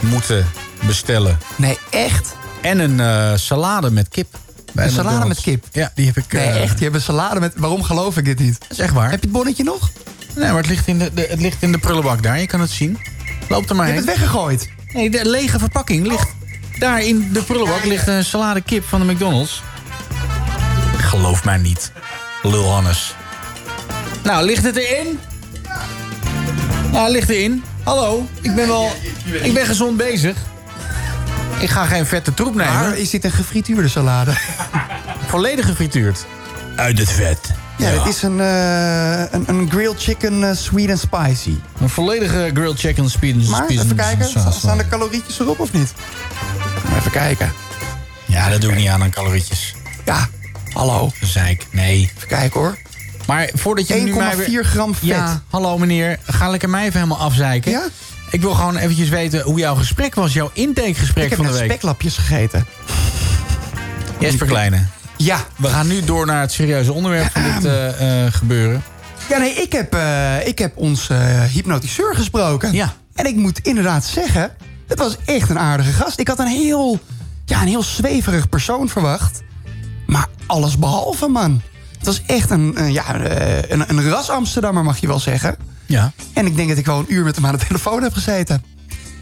moeten 0.00 0.46
bestellen. 0.86 1.38
Nee, 1.56 1.78
echt? 1.90 2.36
En 2.62 2.78
een 2.78 3.00
eh, 3.00 3.32
salade 3.38 3.90
met 3.90 4.08
kip. 4.08 4.36
bij 4.72 4.84
Een 4.84 4.90
salade 4.90 5.14
McDonald's. 5.16 5.44
met 5.44 5.54
kip? 5.54 5.64
Ja, 5.72 5.90
die 5.94 6.06
heb 6.06 6.16
ik... 6.16 6.32
Nee, 6.32 6.46
echt. 6.48 6.78
Je 6.78 6.84
hebt 6.84 6.96
een 6.96 7.02
salade 7.02 7.40
met... 7.40 7.52
Waarom 7.56 7.82
geloof 7.82 8.16
ik 8.16 8.24
dit 8.24 8.38
niet? 8.38 8.60
Dat 8.60 8.70
is 8.70 8.78
echt 8.78 8.92
waar. 8.92 9.10
Heb 9.10 9.20
je 9.20 9.26
het 9.26 9.32
bonnetje 9.36 9.64
nog? 9.64 9.90
Nee, 10.34 10.46
maar 10.48 10.56
het 10.56 10.66
ligt 10.66 10.86
in 10.86 10.98
de, 10.98 11.10
de- 11.14 11.26
het 11.30 11.40
ligt 11.40 11.62
in 11.62 11.72
de 11.72 11.78
prullenbak 11.78 12.22
daar. 12.22 12.40
Je 12.40 12.46
kan 12.46 12.60
het 12.60 12.70
zien. 12.70 12.98
Loop 13.48 13.70
er 13.70 13.76
maar 13.76 13.86
Je 13.86 13.92
heen. 13.92 14.00
hebt 14.02 14.10
het 14.12 14.20
weggegooid. 14.20 14.68
Nee, 14.92 15.10
de 15.10 15.28
lege 15.30 15.58
verpakking 15.58 16.06
ligt... 16.06 16.28
Daar 16.78 17.02
in 17.02 17.32
de 17.32 17.42
prullenbak 17.42 17.84
ligt 17.84 18.06
een 18.06 18.24
salade 18.24 18.60
kip 18.60 18.84
van 18.88 19.06
de 19.06 19.12
McDonald's. 19.12 19.62
Geloof 20.96 21.44
mij 21.44 21.56
niet. 21.56 21.92
Lul 22.42 22.70
Hannes. 22.70 23.14
Nou, 24.22 24.44
ligt 24.44 24.64
het 24.64 24.76
erin? 24.76 25.18
Nou, 26.92 27.10
ligt 27.10 27.28
erin. 27.28 27.64
Hallo, 27.82 28.28
ik 28.40 28.54
ben 28.54 28.66
wel... 28.66 28.92
Ik 29.42 29.54
ben 29.54 29.66
gezond 29.66 29.96
bezig. 29.96 30.36
Ik 31.58 31.70
ga 31.70 31.84
geen 31.84 32.06
vette 32.06 32.34
troep 32.34 32.54
nemen. 32.54 32.74
Maar 32.74 32.98
is 32.98 33.10
dit 33.10 33.24
een 33.24 33.30
gefrituurde 33.32 33.88
salade? 33.88 34.32
Volledig 35.26 35.66
gefrituurd. 35.66 36.26
Uit 36.76 36.98
het 36.98 37.10
vet. 37.10 37.38
Ja, 37.78 37.90
dit 37.90 38.06
is 38.14 38.22
een, 38.22 38.40
eh, 38.40 39.18
een, 39.32 39.44
een 39.48 39.70
grilled 39.70 40.02
chicken 40.02 40.48
eh, 40.48 40.56
sweet 40.56 40.90
and 40.90 40.98
spicy. 40.98 41.56
Een 41.80 41.88
volledige 41.88 42.50
grilled 42.54 42.78
chicken 42.78 43.10
speed. 43.10 43.48
Maar 43.48 43.66
even 43.66 43.96
kijken, 43.96 44.24
sta- 44.28 44.50
staan 44.50 44.78
de 44.78 44.88
calorietjes 44.88 45.40
erop 45.40 45.58
of 45.60 45.72
niet? 45.72 45.92
Even 46.96 47.10
kijken. 47.10 47.52
Ja, 48.26 48.48
dat 48.48 48.60
doe 48.60 48.70
ik 48.70 48.76
niet 48.76 48.88
aan 48.88 49.02
aan 49.02 49.10
calorietjes. 49.10 49.74
Ja, 50.04 50.28
hallo. 50.72 51.10
Zeik, 51.20 51.66
nee. 51.70 52.10
Even 52.16 52.28
kijken 52.28 52.60
hoor. 52.60 52.78
Maar 53.26 53.50
voordat 53.54 53.88
je 53.88 53.94
nu 53.94 54.14
mij 54.14 54.32
1,4 54.32 54.36
weer... 54.36 54.64
gram 54.64 54.94
vet. 54.94 55.08
Ja, 55.08 55.42
hallo 55.50 55.78
meneer. 55.78 56.18
Ga 56.24 56.48
lekker 56.48 56.70
mij 56.70 56.80
even 56.86 57.00
helemaal 57.00 57.18
afzeiken. 57.18 57.70
Ja? 57.70 57.82
Ik 58.30 58.40
wil 58.40 58.54
gewoon 58.54 58.76
eventjes 58.76 59.08
weten 59.08 59.40
hoe 59.40 59.58
jouw 59.58 59.74
gesprek 59.74 60.14
was. 60.14 60.32
Jouw 60.32 60.50
intakegesprek 60.52 61.24
Ik 61.24 61.30
heb 61.30 61.38
van 61.38 61.52
de 61.52 61.58
week. 61.58 61.70
speklapjes 61.70 62.16
gegeten. 62.16 62.66
Jesper 64.18 64.46
Kleine. 64.46 64.86
Ja. 65.16 65.38
We 65.56 65.68
gaan 65.68 65.86
nu 65.86 66.04
door 66.04 66.26
naar 66.26 66.40
het 66.40 66.52
serieuze 66.52 66.92
onderwerp 66.92 67.30
van 67.32 67.42
dit 67.42 67.64
eh, 67.64 68.24
eh, 68.26 68.32
gebeuren. 68.32 68.82
Ja, 69.28 69.38
nee, 69.38 69.52
ik 69.52 69.72
heb, 69.72 69.94
eh, 69.94 70.46
ik 70.46 70.58
heb 70.58 70.76
ons 70.76 71.08
hypnotiseur 71.52 72.14
gesproken. 72.14 72.72
Ja. 72.72 72.92
En 73.14 73.26
ik 73.26 73.36
moet 73.36 73.58
inderdaad 73.58 74.04
zeggen, 74.04 74.50
het 74.94 75.02
was 75.02 75.16
echt 75.24 75.50
een 75.50 75.58
aardige 75.58 75.92
gast. 75.92 76.18
Ik 76.18 76.28
had 76.28 76.38
een 76.38 76.46
heel 76.46 77.00
ja, 77.44 77.60
een 77.60 77.68
heel 77.68 77.82
zweverig 77.82 78.48
persoon 78.48 78.88
verwacht. 78.88 79.42
Maar 80.06 80.28
alles 80.46 80.78
behalve, 80.78 81.28
man. 81.28 81.62
Het 81.96 82.06
was 82.06 82.22
echt 82.26 82.50
een, 82.50 82.82
een, 82.82 82.92
ja, 82.92 83.14
eh, 83.14 83.70
een, 83.70 83.84
een 83.88 84.08
ras 84.08 84.30
Amsterdammer, 84.30 84.84
mag 84.84 84.98
je 84.98 85.06
wel 85.06 85.18
zeggen. 85.18 85.56
Ja. 85.86 86.12
En 86.32 86.46
ik 86.46 86.56
denk 86.56 86.68
dat 86.68 86.78
ik 86.78 86.86
wel 86.86 86.98
een 86.98 87.12
uur 87.12 87.24
met 87.24 87.36
hem 87.36 87.46
aan 87.46 87.56
de 87.56 87.66
telefoon 87.66 88.02
heb 88.02 88.12
gezeten. 88.12 88.64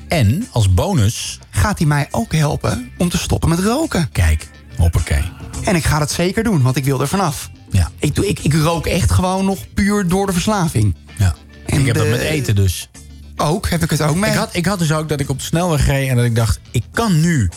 En 0.09 0.49
als 0.51 0.75
bonus 0.75 1.39
gaat 1.51 1.79
hij 1.79 1.87
mij 1.87 2.09
ook 2.11 2.33
helpen 2.33 2.91
om 2.99 3.09
te 3.09 3.18
stoppen 3.18 3.49
met 3.49 3.59
roken. 3.59 4.09
Kijk, 4.12 4.49
hoppakee. 4.77 5.25
En 5.64 5.77
ik 5.77 5.85
ga 5.85 5.99
dat 5.99 6.11
zeker 6.11 6.43
doen, 6.43 6.62
want 6.62 6.77
ik 6.77 6.85
wil 6.85 7.01
er 7.01 7.09
vanaf. 7.09 7.51
Ja. 7.70 7.91
Ik, 7.99 8.14
doe, 8.14 8.29
ik, 8.29 8.39
ik 8.39 8.55
rook 8.55 8.87
echt 8.87 9.11
gewoon 9.11 9.45
nog 9.45 9.59
puur 9.75 10.09
door 10.09 10.27
de 10.27 10.33
verslaving. 10.33 10.97
Ja. 11.16 11.35
En 11.66 11.81
ik 11.81 11.87
heb 11.87 11.97
dat 11.97 12.09
met 12.09 12.20
eten 12.20 12.55
dus. 12.55 12.89
Ook, 13.37 13.68
heb 13.68 13.83
ik 13.83 13.91
het 13.91 14.03
ook 14.03 14.16
mee. 14.16 14.30
Ik 14.30 14.37
had, 14.37 14.49
ik 14.53 14.66
had 14.66 14.78
dus 14.78 14.93
ook 14.93 15.09
dat 15.09 15.20
ik 15.20 15.28
op 15.28 15.39
de 15.39 15.45
snelweg 15.45 15.87
reed 15.87 16.09
en 16.09 16.16
dat 16.16 16.24
ik 16.24 16.37
dacht, 16.37 16.61
ik 16.70 16.85
kan 16.93 17.20
nu. 17.20 17.51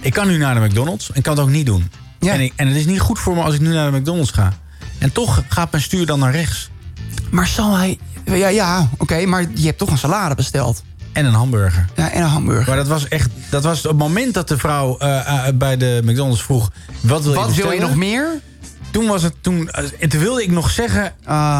Ik 0.00 0.12
kan 0.12 0.26
nu 0.26 0.36
naar 0.36 0.54
de 0.54 0.60
McDonald's 0.60 1.08
en 1.08 1.14
ik 1.14 1.22
kan 1.22 1.32
het 1.32 1.42
ook 1.42 1.50
niet 1.50 1.66
doen. 1.66 1.90
En, 2.18 2.40
ik, 2.40 2.52
en 2.56 2.66
het 2.66 2.76
is 2.76 2.86
niet 2.86 3.00
goed 3.00 3.18
voor 3.18 3.34
me 3.34 3.42
als 3.42 3.54
ik 3.54 3.60
nu 3.60 3.72
naar 3.72 3.90
de 3.90 3.98
McDonald's 3.98 4.30
ga. 4.30 4.52
En 4.98 5.12
toch 5.12 5.42
gaat 5.48 5.70
mijn 5.70 5.82
stuur 5.82 6.06
dan 6.06 6.18
naar 6.18 6.32
rechts. 6.32 6.70
Maar 7.30 7.46
zal 7.46 7.76
hij... 7.76 7.98
Ja, 8.24 8.48
ja 8.48 8.88
oké, 8.98 9.26
maar 9.26 9.44
je 9.54 9.66
hebt 9.66 9.78
toch 9.78 9.90
een 9.90 9.98
salade 9.98 10.34
besteld. 10.34 10.82
En 11.12 11.24
een 11.24 11.32
hamburger. 11.32 11.86
Ja, 11.96 12.10
en 12.10 12.22
een 12.22 12.28
hamburger. 12.28 12.66
Maar 12.66 12.76
dat 12.76 12.86
was 12.86 13.08
echt. 13.08 13.30
Dat 13.50 13.62
was 13.62 13.82
het 13.82 13.98
moment 13.98 14.34
dat 14.34 14.48
de 14.48 14.58
vrouw 14.58 14.98
eh, 14.98 15.46
eh, 15.48 15.54
bij 15.54 15.76
de 15.76 16.00
McDonald's 16.04 16.42
vroeg: 16.42 16.70
wat 17.00 17.22
wil 17.22 17.32
je 17.32 17.38
Wat 17.38 17.54
wil 17.54 17.70
je 17.72 17.80
nog 17.80 17.94
meer? 17.94 18.40
Toen 18.94 19.06
was 19.06 19.22
het. 19.22 19.34
Toen, 19.40 19.70
eh, 19.70 19.84
en 20.00 20.08
toen 20.08 20.20
wilde 20.20 20.42
ik 20.42 20.50
nog 20.50 20.70
zeggen: 20.70 21.12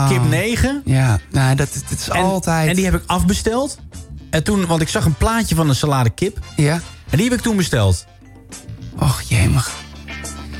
kip 0.09 0.25
9. 0.29 0.83
Ja, 0.85 1.19
nou, 1.31 1.55
dat, 1.55 1.69
dat 1.89 1.99
is 1.99 2.11
altijd. 2.11 2.69
En 2.69 2.75
die 2.77 2.85
heb 2.85 2.95
ik 2.95 3.03
afbesteld. 3.07 3.79
En 4.31 4.45
toen, 4.45 4.67
want 4.67 4.81
ik 4.81 4.89
zag 4.89 5.05
een 5.05 5.15
plaatje 5.15 5.55
van 5.55 5.69
een 5.69 5.75
salade 5.75 6.11
kip. 6.11 6.39
Ja. 6.57 6.81
En 7.11 7.17
die 7.17 7.29
heb 7.29 7.39
ik 7.39 7.41
toen 7.41 7.57
besteld. 7.57 8.07
Och, 8.99 9.21
jemig. 9.21 9.71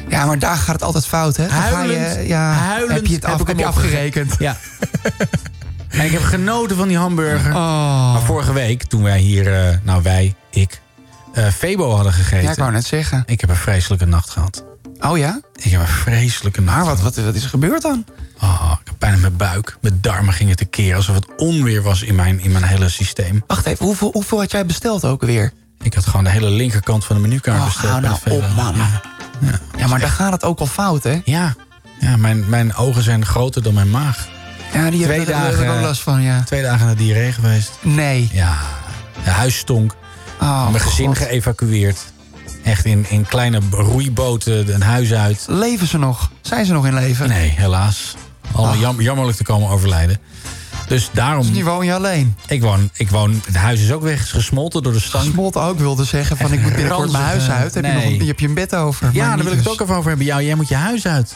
Ja, 0.09 0.27
maar 0.27 0.39
daar 0.39 0.57
gaat 0.57 0.75
het 0.75 0.83
altijd 0.83 1.07
fout, 1.07 1.37
hè? 1.37 1.47
Dan 1.47 1.57
ga 1.57 1.71
Huilend, 1.71 2.15
je, 2.15 2.27
ja, 2.27 2.53
huilend 2.53 2.93
heb 2.93 3.07
je 3.07 3.15
het 3.15 3.25
af, 3.25 3.41
ik 3.41 3.47
heb 3.47 3.59
je 3.59 3.67
afgerekend. 3.67 4.35
Ja. 4.39 4.57
en 5.89 6.05
ik 6.05 6.11
heb 6.11 6.23
genoten 6.23 6.77
van 6.77 6.89
die 6.89 6.99
hamburger. 6.99 7.55
Oh. 7.55 8.13
Maar 8.13 8.23
vorige 8.23 8.53
week, 8.53 8.83
toen 8.83 9.03
wij 9.03 9.19
hier, 9.19 9.69
eh, 9.69 9.77
nou 9.83 10.03
wij, 10.03 10.35
ik, 10.51 10.81
eh 11.33 11.47
Febo 11.47 11.95
hadden 11.95 12.13
gegeten. 12.13 12.45
Ja, 12.45 12.51
ik 12.51 12.59
wou 12.59 12.73
net 12.73 12.87
zeggen. 12.87 13.23
Ik 13.27 13.41
heb 13.41 13.51
een 13.51 13.57
vreselijke 13.57 14.07
nacht 14.07 14.31
gehad. 14.31 14.65
Oh 15.07 15.19
ja? 15.19 15.41
Ik 15.55 15.71
heb 15.71 15.81
een 15.81 15.87
vreselijke 15.87 16.61
nacht 16.61 16.77
Maar 16.77 16.85
wat, 16.87 17.01
wat, 17.01 17.17
wat 17.17 17.35
is 17.35 17.43
er 17.43 17.49
gebeurd 17.49 17.83
dan? 17.83 18.05
Oh, 18.43 18.73
ik 18.81 18.87
heb 18.87 18.99
pijn 18.99 19.15
in 19.15 19.21
mijn 19.21 19.37
buik. 19.37 19.77
Mijn 19.81 19.99
darmen 20.01 20.35
gingen 20.35 20.57
tekeer. 20.57 20.97
Alsof 20.97 21.15
het 21.15 21.27
onweer 21.37 21.83
was 21.83 22.03
in 22.03 22.15
mijn, 22.15 22.41
in 22.41 22.53
mijn 22.53 22.65
hele 22.65 22.89
systeem. 22.89 23.45
Wacht 23.47 23.67
even, 23.67 23.87
hoeveel, 23.87 24.11
hoeveel 24.13 24.39
had 24.39 24.51
jij 24.51 24.67
besteld 24.67 25.05
ook 25.05 25.21
alweer? 25.21 25.53
Ik 25.83 25.95
had 25.95 26.07
gewoon 26.07 26.25
de 26.25 26.31
hele 26.31 26.51
linkerkant 26.51 27.05
van 27.05 27.17
de 27.17 27.23
menukaart 27.23 27.59
Oh, 27.61 27.65
besteld. 27.67 27.89
hou 27.91 28.01
bij 28.01 28.11
nou 28.11 28.23
de 28.25 28.47
op, 28.47 28.55
man. 28.57 28.77
Ja, 28.77 29.01
ja. 29.41 29.59
Ja, 29.79 29.87
maar 29.87 30.01
daar 30.01 30.09
gaat 30.09 30.33
het 30.33 30.45
ook 30.45 30.59
al 30.61 30.67
fout, 30.67 31.03
hè? 31.03 31.21
Ja, 31.25 31.55
ja 31.99 32.17
mijn, 32.17 32.49
mijn 32.49 32.75
ogen 32.75 33.03
zijn 33.03 33.27
groter 33.27 33.63
dan 33.63 33.75
mijn 33.75 33.91
maag. 33.91 34.29
Ja, 34.73 34.91
die 34.91 35.03
Twee 35.03 35.25
dagen, 35.25 35.69
ook 35.69 35.81
last 35.81 36.01
van, 36.01 36.23
ja. 36.23 36.43
Twee 36.43 36.63
dagen 36.63 36.87
naar 36.87 36.97
diarree 36.97 37.33
geweest. 37.33 37.73
Nee. 37.81 38.31
Ja, 38.33 38.57
het 39.19 39.35
huis 39.35 39.57
stonk. 39.57 39.95
Oh, 40.41 40.71
mijn 40.71 40.81
gezin 40.85 41.07
God. 41.07 41.19
geëvacueerd. 41.19 42.13
Echt 42.65 42.85
in, 42.85 43.07
in 43.09 43.27
kleine 43.27 43.61
roeiboten 43.71 44.75
een 44.75 44.83
huis 44.83 45.13
uit. 45.13 45.45
Leven 45.49 45.87
ze 45.87 45.99
nog? 45.99 46.31
Zijn 46.41 46.67
ze 46.67 46.73
nog 46.73 46.87
in 46.87 46.95
leven? 46.95 47.29
Nee, 47.29 47.49
helaas. 47.57 48.15
Allemaal 48.53 48.77
jam- 48.77 49.01
jammerlijk 49.01 49.37
te 49.37 49.45
komen 49.45 49.69
overlijden. 49.69 50.19
Dus 50.89 51.11
daarom... 51.13 51.47
Dus 51.47 51.57
nu 51.57 51.65
woon 51.65 51.87
je 51.87 51.95
alleen? 51.95 52.37
Ik 52.47 52.63
woon, 52.63 52.91
ik 52.95 53.11
woon... 53.11 53.41
Het 53.45 53.57
huis 53.57 53.81
is 53.81 53.93
ook 53.93 54.03
weg, 54.03 54.23
is 54.23 54.31
gesmolten 54.33 54.83
door 54.83 54.93
de 54.93 55.01
stank. 55.01 55.25
Smolt 55.25 55.57
ook 55.57 55.79
wilde 55.79 56.05
zeggen 56.05 56.37
van 56.37 56.53
ik 56.53 56.63
moet 56.63 56.75
binnenkort 56.75 57.13
mijn 57.13 57.25
huis 57.25 57.49
uit. 57.49 57.75
Heb 57.75 57.85
je, 57.85 57.93
nog, 57.93 58.03
Nee. 58.03 58.21
een- 58.21 58.27
heb 58.27 58.41
je 58.41 58.47
een 58.47 58.55
bed 58.55 58.75
over? 58.75 59.11
Ja, 59.13 59.27
daar 59.29 59.37
wil 59.37 59.47
ik 59.47 59.53
het 59.53 59.63
dus. 59.65 59.73
ook 59.73 59.81
even 59.81 59.95
over 59.97 60.09
hebben. 60.09 60.27
Jou, 60.27 60.43
jij 60.43 60.55
moet 60.55 60.69
je 60.69 60.75
huis 60.75 61.07
uit. 61.07 61.35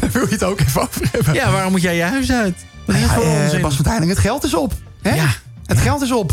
Daar 0.00 0.10
wil 0.12 0.22
je 0.26 0.32
het 0.32 0.44
ook 0.44 0.60
even 0.60 0.80
over 0.82 1.08
hebben. 1.12 1.34
Ja, 1.34 1.50
waarom 1.50 1.70
moet 1.72 1.82
jij 1.82 1.96
je 1.96 2.02
huis 2.02 2.30
uit? 2.32 2.54
Wat 2.86 2.96
is 2.96 3.02
dat 3.02 3.10
ja, 3.10 4.00
eh, 4.00 4.08
het 4.08 4.18
geld 4.18 4.44
is 4.44 4.54
op. 4.54 4.72
Hè? 5.02 5.14
Ja. 5.14 5.28
Het 5.66 5.78
geld 5.78 6.02
is 6.02 6.12
op. 6.12 6.32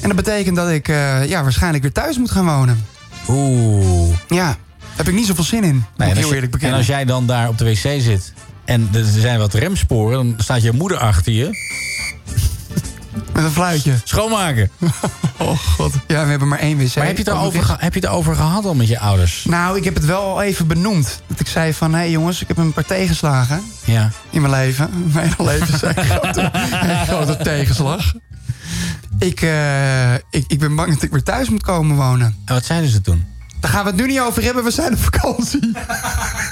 En 0.00 0.08
dat 0.08 0.16
betekent 0.16 0.56
dat 0.56 0.70
ik 0.70 0.88
eh, 0.88 1.28
ja, 1.28 1.42
waarschijnlijk 1.42 1.82
weer 1.82 1.92
thuis 1.92 2.18
moet 2.18 2.30
gaan 2.30 2.44
wonen. 2.46 2.84
Oeh. 3.28 4.16
Ja, 4.28 4.56
heb 4.96 5.08
ik 5.08 5.14
niet 5.14 5.26
zoveel 5.26 5.44
zin 5.44 5.64
in. 5.64 5.84
Nee, 5.96 6.08
en, 6.10 6.16
heel 6.16 6.28
je- 6.28 6.34
eerlijk 6.34 6.44
en 6.44 6.50
bekennen. 6.50 6.78
als 6.78 6.86
jij 6.86 7.04
dan 7.04 7.26
daar 7.26 7.48
op 7.48 7.58
de 7.58 7.64
wc 7.64 7.76
zit... 8.02 8.32
en 8.64 8.88
er 8.92 9.04
zijn 9.04 9.38
wat 9.38 9.54
remsporen... 9.54 10.12
dan 10.16 10.34
staat 10.38 10.62
je 10.62 10.72
moeder 10.72 10.98
achter 10.98 11.32
je. 11.32 11.72
Met 13.32 13.44
een 13.44 13.50
fluitje. 13.50 13.92
Schoonmaken. 14.04 14.70
Oh 15.38 15.58
god. 15.58 15.92
Ja, 16.06 16.24
we 16.24 16.30
hebben 16.30 16.48
maar 16.48 16.58
één 16.58 16.78
wc. 16.78 16.94
Maar 16.96 17.06
heb 17.06 17.16
je, 17.16 17.22
het 17.22 17.32
erover, 17.32 17.62
ge- 17.62 17.76
heb 17.78 17.94
je 17.94 18.00
het 18.00 18.08
erover 18.08 18.34
gehad 18.36 18.64
al 18.64 18.74
met 18.74 18.88
je 18.88 18.98
ouders? 18.98 19.44
Nou, 19.44 19.76
ik 19.76 19.84
heb 19.84 19.94
het 19.94 20.04
wel 20.04 20.20
al 20.22 20.42
even 20.42 20.66
benoemd. 20.66 21.22
Dat 21.26 21.40
ik 21.40 21.46
zei 21.46 21.72
van, 21.74 21.92
hé 21.92 21.98
hey 21.98 22.10
jongens, 22.10 22.40
ik 22.42 22.48
heb 22.48 22.56
een 22.56 22.72
paar 22.72 22.84
tegenslagen 22.84 23.62
Ja. 23.84 24.10
in 24.30 24.40
mijn 24.40 24.52
leven. 24.52 24.90
Mijn 25.14 25.32
hele 25.36 25.50
leven 25.50 25.78
zijn 25.78 25.98
een 25.98 26.04
grote, 26.18 26.50
een 26.82 27.06
grote 27.06 27.36
tegenslag. 27.36 28.12
Ik, 29.18 29.40
eh, 29.40 30.14
ik, 30.14 30.44
ik 30.46 30.58
ben 30.58 30.74
bang 30.74 30.92
dat 30.92 31.02
ik 31.02 31.10
weer 31.10 31.22
thuis 31.22 31.48
moet 31.48 31.62
komen 31.62 31.96
wonen. 31.96 32.36
En 32.44 32.54
wat 32.54 32.64
zeiden 32.64 32.90
ze 32.90 33.00
toen? 33.00 33.24
Daar 33.64 33.72
gaan 33.72 33.84
we 33.84 33.90
het 33.90 34.00
nu 34.00 34.06
niet 34.06 34.20
over 34.20 34.42
hebben, 34.42 34.64
we 34.64 34.70
zijn 34.70 34.92
op 34.92 34.98
vakantie. 34.98 35.72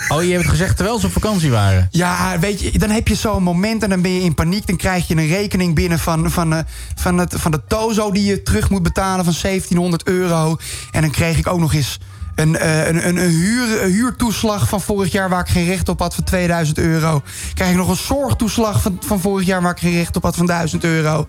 Oh, 0.09 0.23
je 0.23 0.31
hebt 0.31 0.43
het 0.43 0.51
gezegd 0.51 0.77
terwijl 0.77 0.99
ze 0.99 1.07
op 1.07 1.13
vakantie 1.13 1.51
waren. 1.51 1.89
Ja, 1.91 2.39
weet 2.39 2.61
je, 2.61 2.79
dan 2.79 2.91
heb 2.91 3.09
je 3.09 3.15
zo'n 3.15 3.43
moment 3.43 3.83
en 3.83 3.89
dan 3.89 4.03
ben 4.03 4.15
je 4.15 4.21
in 4.21 4.35
paniek. 4.35 4.67
Dan 4.67 4.77
krijg 4.77 5.09
je 5.09 5.17
een 5.17 5.27
rekening 5.27 5.75
binnen 5.75 5.99
van, 5.99 6.31
van, 6.31 6.53
eh, 6.53 6.59
van, 6.95 7.19
het, 7.19 7.35
van 7.37 7.51
de 7.51 7.61
Tozo 7.69 8.11
die 8.11 8.25
je 8.25 8.43
terug 8.43 8.71
moet 8.71 8.83
betalen 8.83 9.25
van 9.25 9.35
1700 9.43 10.07
euro. 10.07 10.57
En 10.91 11.01
dan 11.01 11.11
kreeg 11.11 11.39
ik 11.39 11.47
ook 11.47 11.61
nog 11.61 11.75
eens 11.75 11.99
een, 12.35 12.57
eh, 12.57 12.87
een, 12.87 13.09
een, 13.09 13.17
een, 13.17 13.31
huur, 13.31 13.83
een 13.83 13.91
huurtoeslag 13.91 14.69
van 14.69 14.81
vorig 14.81 15.13
jaar 15.13 15.29
waar 15.29 15.41
ik 15.41 15.49
geen 15.49 15.67
recht 15.67 15.89
op 15.89 15.99
had 15.99 16.15
van 16.15 16.25
2000 16.25 16.79
euro. 16.79 17.23
Krijg 17.55 17.71
ik 17.71 17.77
nog 17.77 17.89
een 17.89 17.97
zorgtoeslag 17.97 18.83
van, 18.83 18.99
van 19.01 19.21
vorig 19.21 19.47
jaar 19.47 19.63
waar 19.63 19.73
ik 19.73 19.79
geen 19.79 19.97
recht 19.97 20.17
op 20.17 20.23
had 20.23 20.37
van 20.37 20.47
1000 20.47 20.85
euro. 20.85 21.27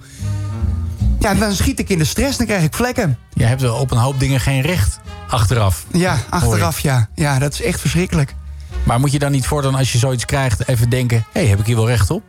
Ja, 1.24 1.34
dan 1.34 1.54
schiet 1.54 1.80
ik 1.80 1.90
in 1.90 1.98
de 1.98 2.06
stress, 2.06 2.38
dan 2.38 2.46
krijg 2.46 2.64
ik 2.64 2.74
vlekken. 2.74 3.18
Je 3.34 3.44
hebt 3.44 3.62
wel 3.62 3.76
op 3.76 3.92
een 3.92 3.98
hoop 3.98 4.20
dingen 4.20 4.40
geen 4.40 4.62
recht 4.62 5.00
achteraf. 5.28 5.86
Ja, 5.92 6.18
achteraf 6.30 6.80
ja. 6.80 7.08
Ja, 7.16 7.40
dat 7.40 7.54
is 7.54 7.62
echt 7.62 7.80
verschrikkelijk. 7.80 8.36
Maar 8.84 9.00
moet 9.00 9.12
je 9.12 9.20
dan 9.20 9.32
niet 9.32 9.48
voortaan 9.48 9.76
als 9.76 9.92
je 9.92 9.98
zoiets 9.98 10.26
krijgt 10.26 10.68
even 10.68 10.90
denken... 10.90 11.26
hé, 11.32 11.40
hey, 11.40 11.50
heb 11.50 11.60
ik 11.60 11.66
hier 11.66 11.76
wel 11.76 11.88
recht 11.88 12.12
op? 12.12 12.24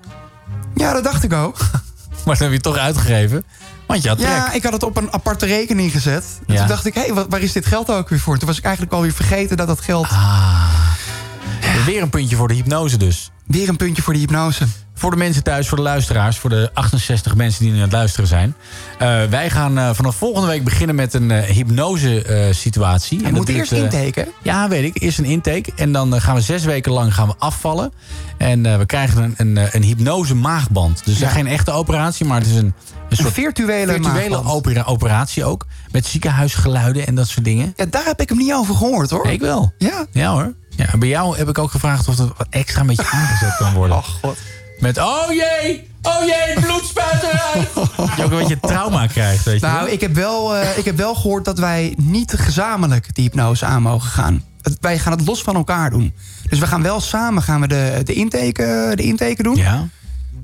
Ja, 0.74 0.92
dat 0.92 1.04
dacht 1.04 1.22
ik 1.22 1.32
ook. 1.32 1.56
Maar 2.24 2.38
dan 2.38 2.42
heb 2.42 2.48
je 2.48 2.54
het 2.54 2.62
toch 2.62 2.76
uitgegeven. 2.76 3.44
Want 3.86 4.02
je 4.02 4.08
had 4.08 4.18
trek. 4.18 4.30
Ja, 4.30 4.52
ik 4.52 4.62
had 4.62 4.72
het 4.72 4.82
op 4.82 4.96
een 4.96 5.12
aparte 5.12 5.46
rekening 5.46 5.92
gezet. 5.92 6.24
Ja. 6.46 6.58
Toen 6.58 6.66
dacht 6.66 6.86
ik, 6.86 6.94
hé, 6.94 7.00
hey, 7.00 7.26
waar 7.28 7.40
is 7.40 7.52
dit 7.52 7.66
geld 7.66 7.90
ook 7.90 8.08
weer 8.08 8.18
voor? 8.18 8.38
Toen 8.38 8.48
was 8.48 8.58
ik 8.58 8.64
eigenlijk 8.64 8.94
alweer 8.94 9.12
vergeten 9.12 9.56
dat 9.56 9.66
dat 9.66 9.80
geld... 9.80 10.08
Ah. 10.08 10.94
Weer 11.86 12.02
een 12.02 12.10
puntje 12.10 12.36
voor 12.36 12.48
de 12.48 12.54
hypnose 12.54 12.96
dus. 12.96 13.30
Weer 13.46 13.68
een 13.68 13.76
puntje 13.76 14.02
voor 14.02 14.12
de 14.12 14.18
hypnose. 14.18 14.66
Voor 14.96 15.10
de 15.10 15.16
mensen 15.16 15.42
thuis, 15.42 15.68
voor 15.68 15.76
de 15.76 15.82
luisteraars, 15.82 16.38
voor 16.38 16.50
de 16.50 16.70
68 16.74 17.34
mensen 17.34 17.62
die 17.62 17.70
nu 17.72 17.76
aan 17.76 17.82
het 17.82 17.92
luisteren 17.92 18.28
zijn. 18.28 18.54
Eh, 18.98 19.24
wij 19.24 19.50
gaan 19.50 19.78
eh, 19.78 19.90
vanaf 19.92 20.16
volgende 20.16 20.46
week 20.48 20.64
beginnen 20.64 20.94
met 20.96 21.14
een 21.14 21.30
eh, 21.30 21.42
hypnose-situatie. 21.50 23.24
Je 23.26 23.32
moet 23.32 23.48
eerst 23.48 23.72
inteken. 23.72 24.28
Ja, 24.42 24.68
weet 24.68 24.84
ik. 24.84 25.02
Eerst 25.02 25.18
een 25.18 25.24
intake. 25.24 25.72
En 25.76 25.92
dan 25.92 26.20
gaan 26.20 26.34
we 26.34 26.40
zes 26.40 26.64
weken 26.64 26.92
lang 26.92 27.14
gaan 27.14 27.28
we 27.28 27.34
afvallen. 27.38 27.92
En 28.38 28.78
we 28.78 28.86
krijgen 28.86 29.34
een, 29.36 29.56
een, 29.56 29.68
een 29.72 29.82
hypnose-maagband. 29.82 31.04
Dus 31.04 31.18
Ja. 31.18 31.28
geen 31.28 31.46
echte 31.46 31.70
operatie, 31.70 32.26
maar 32.26 32.40
het 32.40 32.48
is 32.50 32.56
een, 32.56 32.74
een 33.08 33.16
soort 33.16 33.32
virtuele 33.32 33.92
virtuele 33.92 34.28
maagband. 34.28 34.54
opera- 34.56 34.82
operatie 34.84 35.44
ook. 35.44 35.66
Met 35.90 36.06
ziekenhuisgeluiden 36.06 37.06
en 37.06 37.14
dat 37.14 37.28
soort 37.28 37.44
dingen. 37.44 37.72
Ja, 37.76 37.84
daar 37.90 38.04
heb 38.04 38.20
ik 38.20 38.28
hem 38.28 38.38
niet 38.38 38.52
over 38.52 38.74
gehoord, 38.74 39.10
hoor. 39.10 39.26
Ik 39.26 39.40
wel. 39.40 39.72
Ja. 39.78 40.06
Ja 40.12 40.32
hoor. 40.32 40.54
Ja, 40.76 40.86
bij 40.98 41.08
jou 41.08 41.36
heb 41.36 41.48
ik 41.48 41.58
ook 41.58 41.70
gevraagd 41.70 42.08
of 42.08 42.18
er 42.18 42.26
wat 42.36 42.46
extra 42.50 42.80
een 42.80 42.86
beetje 42.86 43.06
aangezet 43.20 43.56
kan 43.56 43.72
worden. 43.74 43.96
Oh, 43.96 44.04
god. 44.22 44.36
Met 44.78 44.98
oh 44.98 45.26
jee, 45.28 45.88
oh 46.02 46.24
jee, 46.24 46.60
bloed 46.60 46.84
spuit 46.84 47.22
eruit. 47.22 47.74
Dat 47.96 48.16
je 48.16 48.24
ook 48.24 48.30
een 48.30 48.38
beetje 48.38 48.60
trauma 48.60 49.06
krijgt, 49.06 49.44
weet 49.44 49.60
je 49.60 49.66
Nou, 49.66 49.90
ik 49.90 50.00
heb, 50.00 50.14
wel, 50.14 50.56
eh, 50.56 50.78
ik 50.78 50.84
heb 50.84 50.96
wel 50.96 51.14
gehoord 51.14 51.44
dat 51.44 51.58
wij 51.58 51.94
niet 51.96 52.32
gezamenlijk 52.32 53.14
die 53.14 53.24
hypnose 53.24 53.64
aan 53.64 53.82
mogen 53.82 54.10
gaan. 54.10 54.42
Wij 54.80 54.98
gaan 54.98 55.12
het 55.12 55.26
los 55.26 55.42
van 55.42 55.54
elkaar 55.54 55.90
doen. 55.90 56.14
Dus 56.48 56.58
we 56.58 56.66
gaan 56.66 56.82
wel 56.82 57.00
samen 57.00 57.42
gaan 57.42 57.60
we 57.60 57.66
de, 57.66 58.00
de, 58.04 58.12
intake, 58.12 58.92
de 58.94 59.02
intake 59.02 59.42
doen. 59.42 59.56
Ja. 59.56 59.88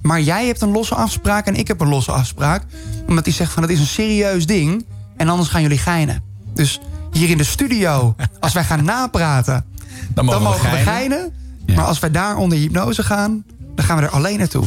Maar 0.03 0.21
jij 0.21 0.47
hebt 0.47 0.63
een 0.63 0.73
losse 0.73 0.95
afspraak 0.95 1.47
en 1.47 1.55
ik 1.55 1.69
heb 1.69 1.81
een 1.81 1.89
losse 1.89 2.13
afspraak. 2.13 2.63
Omdat 3.07 3.25
hij 3.25 3.35
zegt 3.35 3.53
van 3.53 3.63
het 3.63 3.73
is 3.73 3.81
een 3.81 3.87
serieus 3.87 4.47
ding. 4.47 4.87
En 5.17 5.29
anders 5.29 5.49
gaan 5.49 5.63
jullie 5.63 5.79
geinen. 5.79 6.23
Dus 6.55 6.81
hier 7.13 7.29
in 7.29 7.37
de 7.37 7.45
studio, 7.45 8.15
als 8.41 8.53
wij 8.53 8.65
gaan 8.65 8.85
napraten, 8.85 9.65
dan 10.09 10.25
mogen, 10.25 10.43
we 10.43 10.57
geinen. 10.57 10.85
geinen. 10.85 11.33
Maar 11.75 11.85
als 11.85 11.99
wij 11.99 12.11
daar 12.11 12.37
onder 12.37 12.59
hypnose 12.59 13.03
gaan, 13.03 13.45
dan 13.75 13.85
gaan 13.85 13.97
we 13.97 14.03
er 14.03 14.11
alleen 14.11 14.39
naartoe. 14.39 14.65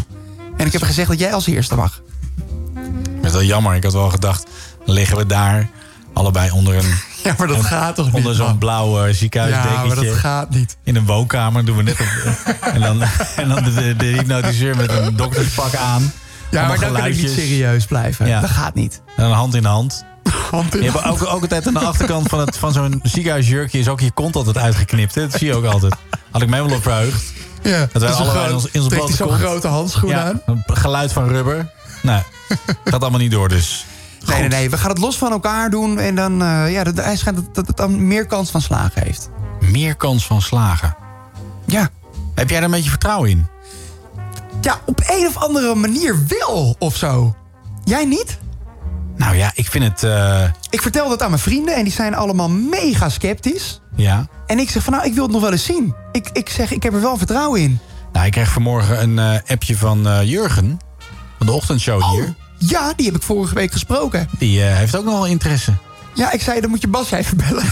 En 0.58 0.66
ik 0.66 0.72
heb 0.72 0.82
gezegd 0.84 1.10
dat 1.10 1.20
jij 1.20 1.34
als 1.34 1.47
eerste 1.47 1.76
mag. 1.76 2.01
Dat 3.16 3.26
is 3.26 3.32
wel 3.32 3.43
jammer. 3.43 3.76
Ik 3.76 3.84
had 3.84 3.93
wel 3.93 4.10
gedacht, 4.10 4.45
dan 4.86 4.95
liggen 4.95 5.18
we 5.18 5.26
daar 5.26 5.70
allebei 6.14 6.51
onder 6.51 6.76
een... 6.76 6.93
Ja, 7.24 7.36
maar 7.38 7.47
dat 7.47 7.58
een- 7.58 7.64
gaat 7.64 7.95
toch 7.95 8.06
niet, 8.06 8.16
Onder 8.16 8.36
zo'n 8.36 8.45
man? 8.45 8.58
blauw 8.58 9.06
eh, 9.06 9.14
ziekenhuisdekentje. 9.14 9.80
Ja, 9.80 9.86
maar 9.95 10.06
dat 10.06 10.16
gaat 10.16 10.49
niet. 10.49 10.78
In 10.84 10.95
een 10.95 11.06
woonkamer 11.06 11.66
doen 11.66 11.78
we 11.78 11.84
net 11.84 11.99
op... 11.99 12.08
en 12.74 12.82
dan, 12.82 13.01
en 13.36 13.49
dan 13.49 13.64
de, 13.64 13.74
de, 13.74 13.95
de 13.95 14.06
hypnotiseur 14.06 14.76
met 14.76 14.89
een 14.91 15.16
dokterspak 15.16 15.76
aan. 15.76 16.12
Ja, 16.51 16.68
maar 16.68 16.80
dan 16.80 16.93
kan 16.93 17.06
ik 17.06 17.16
niet 17.16 17.30
serieus 17.30 17.86
blijven. 17.86 18.28
Ja. 18.28 18.41
Dat 18.41 18.49
gaat 18.49 18.74
niet. 18.76 19.01
En 19.16 19.30
hand 19.32 19.56
in 19.56 19.66
hand. 19.66 20.06
hand 20.51 20.76
in 20.76 20.84
Je 20.84 20.91
hebt 20.91 21.06
ook, 21.06 21.22
ook 21.34 21.41
altijd 21.41 21.68
aan 21.68 21.74
de 21.74 21.80
achterkant 21.80 22.30
van, 22.30 22.39
het, 22.39 22.58
van 22.58 22.72
zo'n 22.74 22.99
ziekenhuisjurkje... 23.04 23.80
is 23.80 23.88
ook 23.88 23.99
je 23.99 24.12
kont 24.12 24.36
altijd 24.36 24.58
uitgeknipt. 24.58 25.16
Hè? 25.16 25.22
Dat 25.22 25.39
zie 25.39 25.47
je 25.47 25.56
ook 25.56 25.66
altijd. 25.66 25.95
Had 26.32 26.41
ik 26.41 26.47
me 26.49 26.56
helemaal 26.56 26.78
op 26.78 26.84
verheugd. 26.84 27.34
Ja, 27.64 27.88
Dat 27.91 28.01
wij 28.01 28.11
allebei 28.11 28.47
in 28.47 28.53
ons, 28.53 28.68
in 28.72 28.82
ons 28.82 28.93
blote 28.93 29.16
zo'n 29.16 29.32
grote 29.32 29.68
handschoen 29.68 30.09
ja, 30.09 30.24
aan? 30.24 30.41
een 30.45 30.64
geluid 30.66 31.14
van 31.14 31.28
rubber. 31.28 31.72
Nee, 32.01 32.22
gaat 32.84 33.01
allemaal 33.01 33.20
niet 33.20 33.32
door 33.32 33.49
dus. 33.49 33.86
Nee, 34.26 34.39
nee, 34.39 34.49
nee. 34.49 34.70
We 34.70 34.78
gaan 34.78 34.89
het 34.89 34.99
los 34.99 35.18
van 35.18 35.32
elkaar 35.32 35.70
doen. 35.70 35.99
En 35.99 36.16
dan, 36.16 36.41
eh, 36.41 36.72
ja, 36.72 36.84
dat, 36.84 36.95
hij 36.95 37.16
schijnt 37.16 37.38
dat, 37.38 37.55
dat 37.55 37.68
het 37.68 37.78
dan 37.78 38.07
meer 38.07 38.26
kans 38.26 38.51
van 38.51 38.61
slagen 38.61 39.03
heeft. 39.03 39.30
Meer 39.59 39.95
kans 39.95 40.26
van 40.26 40.41
slagen? 40.41 40.95
Ja. 41.66 41.89
Heb 42.36 42.49
jij 42.49 42.59
daar 42.59 42.70
een 42.70 42.76
beetje 42.76 42.89
vertrouwen 42.89 43.30
in? 43.30 43.47
Ja, 44.61 44.80
op 44.86 45.01
een 45.07 45.28
of 45.28 45.38
andere 45.38 45.76
manier 45.76 46.18
wel 46.28 46.76
of 46.80 46.95
zo. 46.95 47.36
Jij 47.84 48.05
niet? 48.05 48.38
Nou 49.16 49.36
ja, 49.36 49.51
ik 49.55 49.68
vind 49.68 49.84
het... 49.84 50.03
eh, 50.03 50.43
Ik 50.70 50.82
vertel 50.82 51.09
dat 51.09 51.22
aan 51.22 51.30
mijn 51.30 51.41
vrienden 51.41 51.76
en 51.76 51.84
die 51.84 51.93
zijn 51.93 52.16
allemaal 52.16 52.49
mega 52.49 53.09
sceptisch. 53.09 53.82
ja. 53.95 54.28
En 54.47 54.59
ik 54.59 54.70
zeg 54.70 54.84
van 54.84 54.93
nou, 54.93 55.05
ik 55.05 55.14
wil 55.14 55.24
het 55.24 55.32
nog 55.32 55.41
wel 55.41 55.51
eens 55.51 55.64
zien. 55.66 55.95
Ik, 56.11 56.30
ik 56.34 56.49
zeg, 56.49 56.72
ik 56.72 56.84
heb 56.84 56.93
er 56.93 57.01
wel 57.01 57.18
vertrouwen 57.18 57.61
in. 57.61 57.80
Nou, 58.14 58.26
ik 58.26 58.32
kreeg 58.32 58.51
vanmorgen 58.51 59.01
een 59.01 59.20
eh, 59.20 59.51
appje 59.51 59.78
van 59.78 60.07
eh, 60.07 60.24
Jurgen. 60.24 60.80
Van 61.38 61.45
de 61.45 61.51
ochtendshow 61.51 62.11
hier. 62.11 62.34
Ja, 62.57 62.93
die 62.95 63.05
heb 63.05 63.16
ik 63.16 63.22
vorige 63.22 63.53
week 63.55 63.72
gesproken. 63.72 64.28
Die 64.38 64.64
eh, 64.64 64.76
heeft 64.76 64.95
ook 64.95 65.03
nog 65.05 65.14
wel 65.14 65.26
interesse. 65.26 65.74
Ja, 66.14 66.32
ik 66.32 66.41
zei, 66.41 66.61
dan 66.61 66.70
moet 66.70 66.82
je 66.82 66.88
Bas 66.88 67.11
even 67.11 67.38
bellen. 67.38 67.64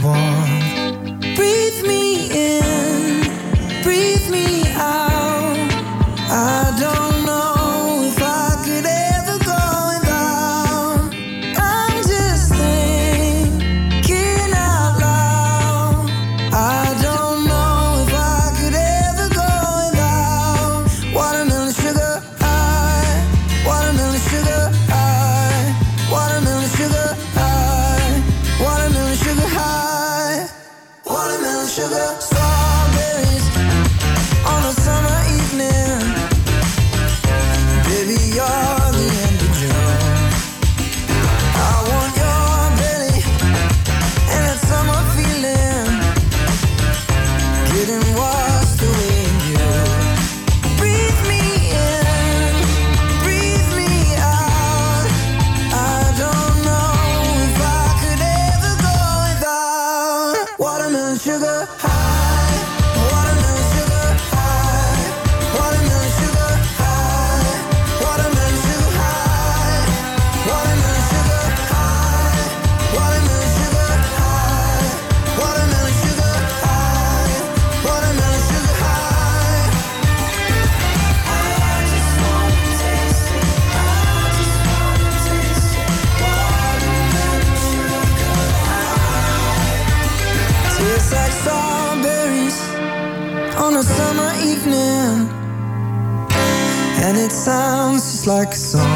like 98.27 98.53
a 98.53 98.55
song. 98.55 98.90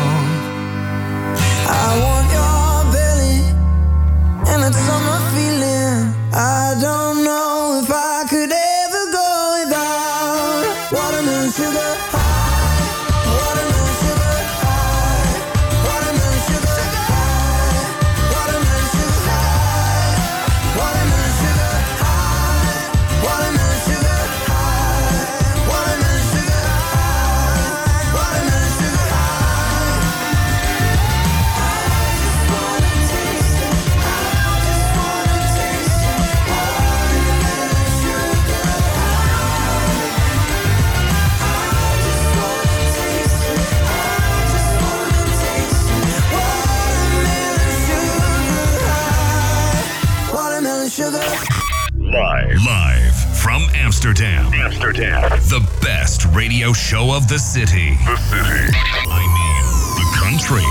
The 57.36 57.40
city. 57.40 57.90
The 58.06 58.16
city. 58.16 58.78
I 59.12 59.20
mean, 59.36 59.66
the 60.00 60.08
country. 60.16 60.64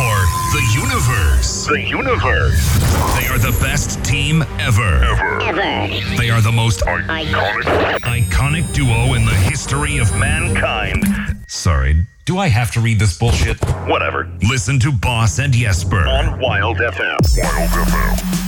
Or 0.00 0.16
the 0.56 0.64
universe. 0.72 1.66
The 1.66 1.82
universe. 1.82 2.78
They 3.20 3.26
are 3.28 3.38
the 3.38 3.54
best 3.60 4.02
team 4.02 4.40
ever. 4.58 4.82
Ever. 4.82 5.42
Ever. 5.42 6.16
They 6.16 6.30
are 6.30 6.40
the 6.40 6.52
most 6.52 6.80
iconic, 6.80 8.00
iconic 8.00 8.72
duo 8.72 9.12
in 9.12 9.26
the 9.26 9.34
history 9.34 9.98
of 9.98 10.10
mankind. 10.16 11.04
Sorry, 11.48 12.06
do 12.24 12.38
I 12.38 12.48
have 12.48 12.70
to 12.72 12.80
read 12.80 12.98
this 12.98 13.18
bullshit? 13.18 13.62
Whatever. 13.86 14.26
Listen 14.40 14.80
to 14.80 14.92
Boss 14.92 15.38
and 15.38 15.52
Jesper 15.52 16.08
on 16.08 16.40
Wild 16.40 16.78
FM. 16.78 17.18
Wild 17.36 17.70
FM. 17.70 18.45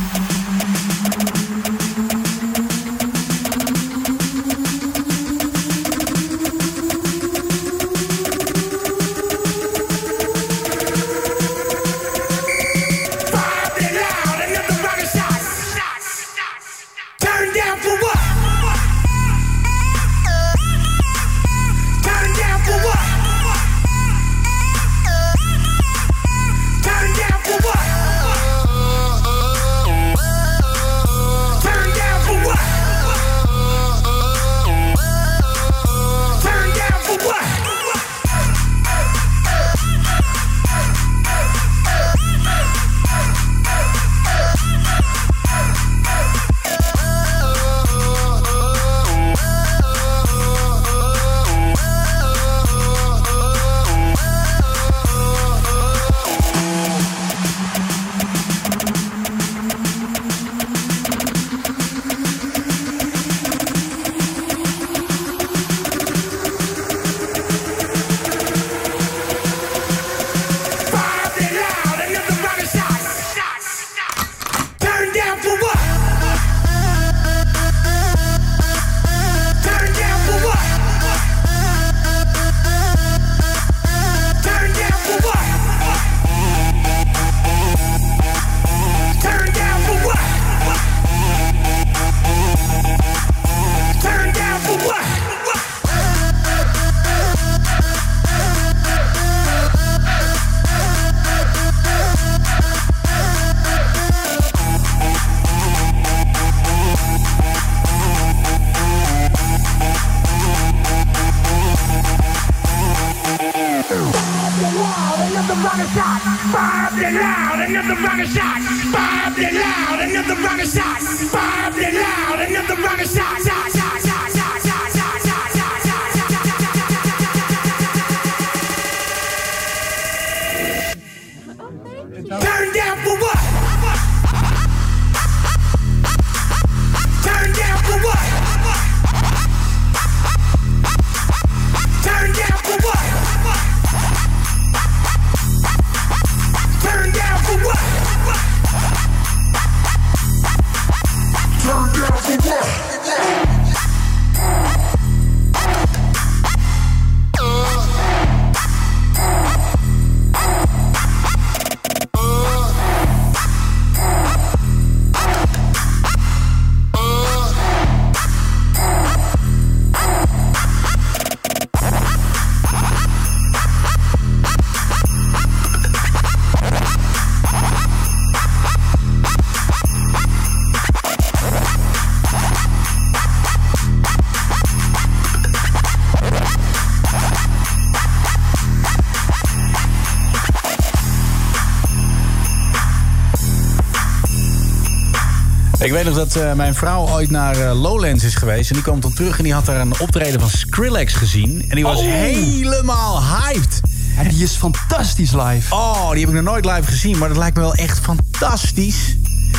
Dat 196.15 196.37
eh, 196.37 196.53
mijn 196.53 196.75
vrouw 196.75 197.09
ooit 197.09 197.31
naar 197.31 197.57
eh, 197.61 197.81
Lowlands 197.81 198.25
is 198.25 198.35
geweest. 198.35 198.69
En 198.69 198.75
die 198.75 198.85
kwam 198.85 199.01
dan 199.01 199.13
terug 199.15 199.39
en 199.39 199.45
die 199.45 199.53
had 199.53 199.65
daar 199.67 199.81
een 199.81 200.01
optreden 200.01 200.41
van 200.41 200.49
Skrillex 200.51 201.15
gezien. 201.15 201.65
En 201.69 201.75
die 201.75 201.85
was 201.85 201.99
Oh. 201.99 202.05
helemaal 202.05 203.23
hyped. 203.23 203.81
Ja, 204.17 204.23
die 204.29 204.43
is 204.43 204.53
fantastisch 204.53 205.33
live. 205.33 205.75
Oh, 205.75 206.11
die 206.11 206.21
heb 206.21 206.29
ik 206.29 206.35
nog 206.35 206.45
nooit 206.45 206.65
live 206.65 206.83
gezien. 206.83 207.19
Maar 207.19 207.29
dat 207.29 207.37
lijkt 207.37 207.57
me 207.57 207.63
wel 207.63 207.75
echt 207.75 207.99
fantastisch. 207.99 209.17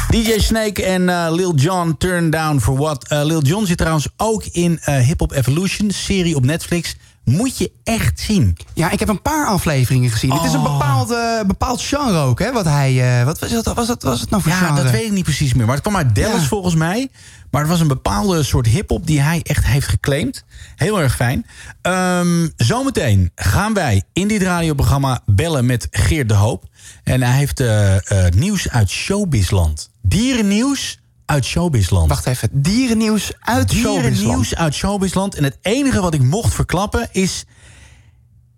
DJ 0.10 0.40
Snake 0.40 0.84
en 0.86 1.10
eh, 1.10 1.28
Lil 1.32 1.56
Jon 1.56 1.98
Turn 1.98 2.30
Down 2.30 2.60
for 2.60 2.78
What. 2.78 3.06
Lil 3.10 3.42
Jon 3.42 3.66
zit 3.66 3.78
trouwens 3.78 4.08
ook 4.18 4.44
in 4.46 4.80
Hip 4.82 5.20
Hop 5.20 5.32
Evolution, 5.32 5.92
serie 5.92 6.36
op 6.36 6.46
Netflix. 6.46 6.96
Moet 7.30 7.58
je 7.58 7.72
echt 7.84 8.20
zien. 8.20 8.58
Ja, 8.74 8.90
ik 8.92 9.00
heb 9.00 9.10
een 9.10 9.22
paar 9.22 9.48
afleveringen 9.48 10.10
gezien. 10.10 10.32
Het 10.34 10.44
is 10.44 10.54
een 10.54 10.60
Oh. 10.60 10.72
bepaald, 10.78 11.12
eh, 11.12 11.42
bepaald 11.48 11.82
genre 11.82 12.18
ook, 12.18 12.40
hè? 12.40 12.52
Wat 12.52 12.66
hij. 12.66 13.20
eh, 13.20 13.26
wat 13.26 13.40
was 13.40 13.52
het, 13.52 13.74
was 13.74 13.88
het, 13.88 14.04
was 14.04 14.20
het 14.22 14.30
nou 14.30 14.42
voor 14.42 14.52
Ja, 14.52 14.58
genre? 14.58 14.84
dat 14.84 14.92
weet 14.92 15.06
ik 15.06 15.12
niet 15.12 15.24
precies 15.24 15.54
meer. 15.54 15.66
Maar 15.66 15.76
het 15.76 15.84
kwam 15.84 15.96
uit 15.98 16.16
Dallas 16.16 16.42
Ja. 16.42 16.48
volgens 16.48 16.76
mij. 16.76 17.10
Maar 17.52 17.62
het 17.62 17.70
was 17.70 17.80
een 17.80 17.88
bepaalde 17.88 18.44
soort 18.44 18.66
hip-hop 18.68 19.08
die 19.08 19.22
hij 19.22 19.40
echt 19.44 19.66
heeft 19.66 19.88
geclaimd. 19.88 20.44
Heel 20.76 21.02
erg 21.02 21.16
fijn. 21.16 21.46
Ehm, 21.82 22.48
zometeen 22.56 23.32
gaan 23.36 23.74
wij 23.74 24.04
in 24.14 24.28
dit 24.28 24.42
radioprogramma 24.42 25.22
bellen 25.26 25.66
met 25.66 25.88
Geert 25.92 26.28
de 26.30 26.34
Hoop. 26.36 26.64
En 27.04 27.22
hij 27.22 27.38
heeft 27.38 27.60
eh, 27.60 27.96
nieuws 28.36 28.70
uit 28.70 28.90
Showbizland. 28.90 29.90
Dierennieuws 30.02 31.00
uit 31.30 31.46
Showbizland. 31.46 32.10
Wacht 32.10 32.26
even, 32.26 32.50
dierennieuws 32.52 33.32
uit 33.40 33.72
Showbizland. 33.72 34.16
Dierennieuws 34.16 34.56
uit 34.56 34.74
Showbizland. 34.74 35.36
En 35.36 35.44
het 35.44 35.58
enige 35.62 36.02
wat 36.02 36.14
ik 36.14 36.22
mocht 36.22 36.54
verklappen 36.54 37.08
is... 37.12 37.46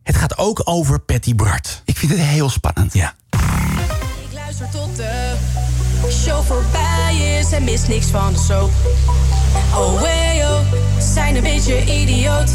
Het 0.04 0.16
gaat 0.16 0.38
ook 0.38 0.62
over 0.64 1.00
Patty 1.00 1.36
Bart. 1.36 1.82
Ik 1.86 1.98
vind 1.98 2.12
het 2.12 2.22
heel 2.22 2.50
spannend. 2.50 2.94
Ja. 2.94 3.14
Ik 4.30 4.34
luister 4.34 4.70
tot 4.70 4.96
de 4.96 5.36
show 6.12 6.44
voorbij 6.44 7.38
is 7.40 7.52
en 7.52 7.64
mis 7.64 7.88
niks 7.88 8.06
van 8.06 8.34
de 8.34 8.40
soap. 8.40 8.72
Oh 9.76 10.02
hey 10.02 10.48
oh, 10.48 10.60
zijn 11.00 11.36
een 11.36 11.44
beetje 11.44 12.02
idioot. 12.02 12.52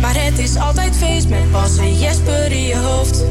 Maar 0.00 0.24
het 0.24 0.38
is 0.38 0.56
altijd 0.56 0.96
feest 0.96 1.28
met 1.28 1.52
Bas 1.52 1.76
en 1.76 1.98
Jesper 1.98 2.52
in 2.52 2.62
je 2.62 2.76
hoofd. 2.76 3.24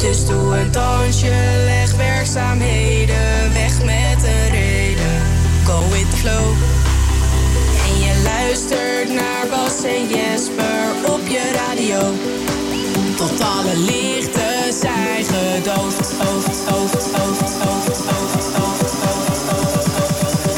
Dus 0.00 0.26
doe 0.26 0.56
een 0.58 0.72
dansje, 0.72 1.62
leg 1.64 1.96
werkzaamheden 1.96 3.52
weg 3.52 3.84
met 3.84 4.22
een 4.22 4.57
En 6.24 7.98
je 8.00 8.20
luistert 8.24 9.08
naar 9.08 9.46
Bas 9.50 9.84
en 9.84 10.08
Jesper 10.08 11.12
op 11.12 11.20
je 11.28 11.52
radio. 11.54 11.98
Tot 13.16 13.40
alle 13.40 13.76
lichten 13.76 14.72
zijn 14.72 15.24
gedoofd. 15.24 16.12
Hoofd. 16.18 16.64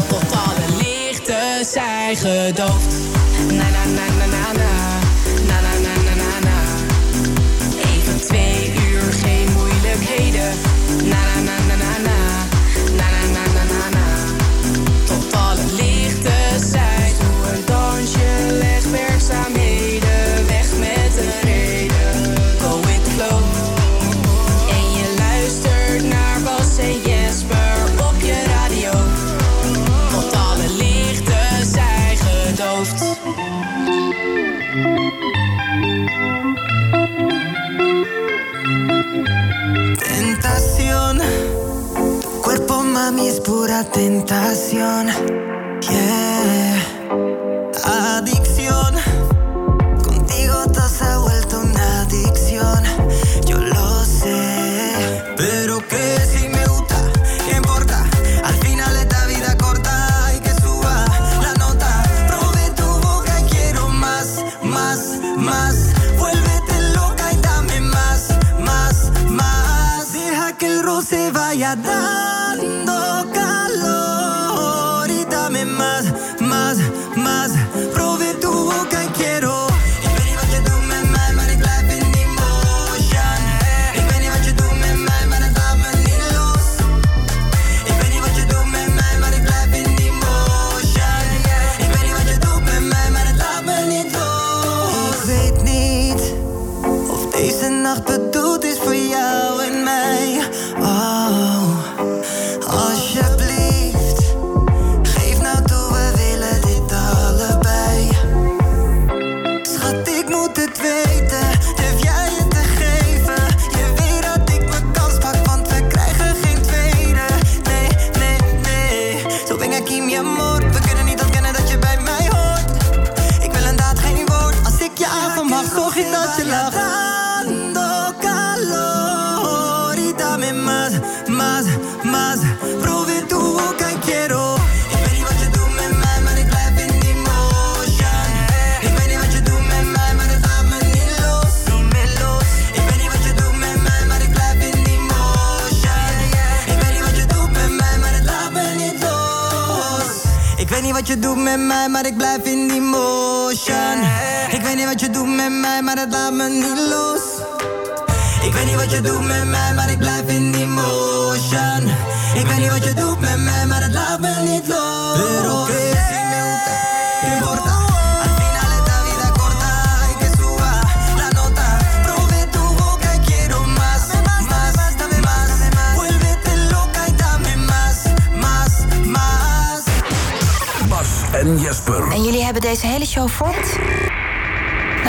Tot 0.09 0.33
alle 0.33 0.83
lichten 0.83 1.65
zijn 1.65 2.17
gedoofd. 2.17 3.20
Mami 43.11 43.27
es 43.27 43.41
pura 43.41 43.83
tentación. 43.83 45.09
Yeah. 45.81 46.77
Adicción, 47.85 48.40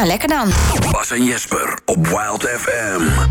Nou, 0.02 0.14
lekker 0.14 0.30
dan. 0.30 0.52
Bas 0.91 1.12
en 1.12 1.24
Jesper 1.24 1.80
op 1.86 2.08
Wild 2.08 2.43
FM. 2.43 3.30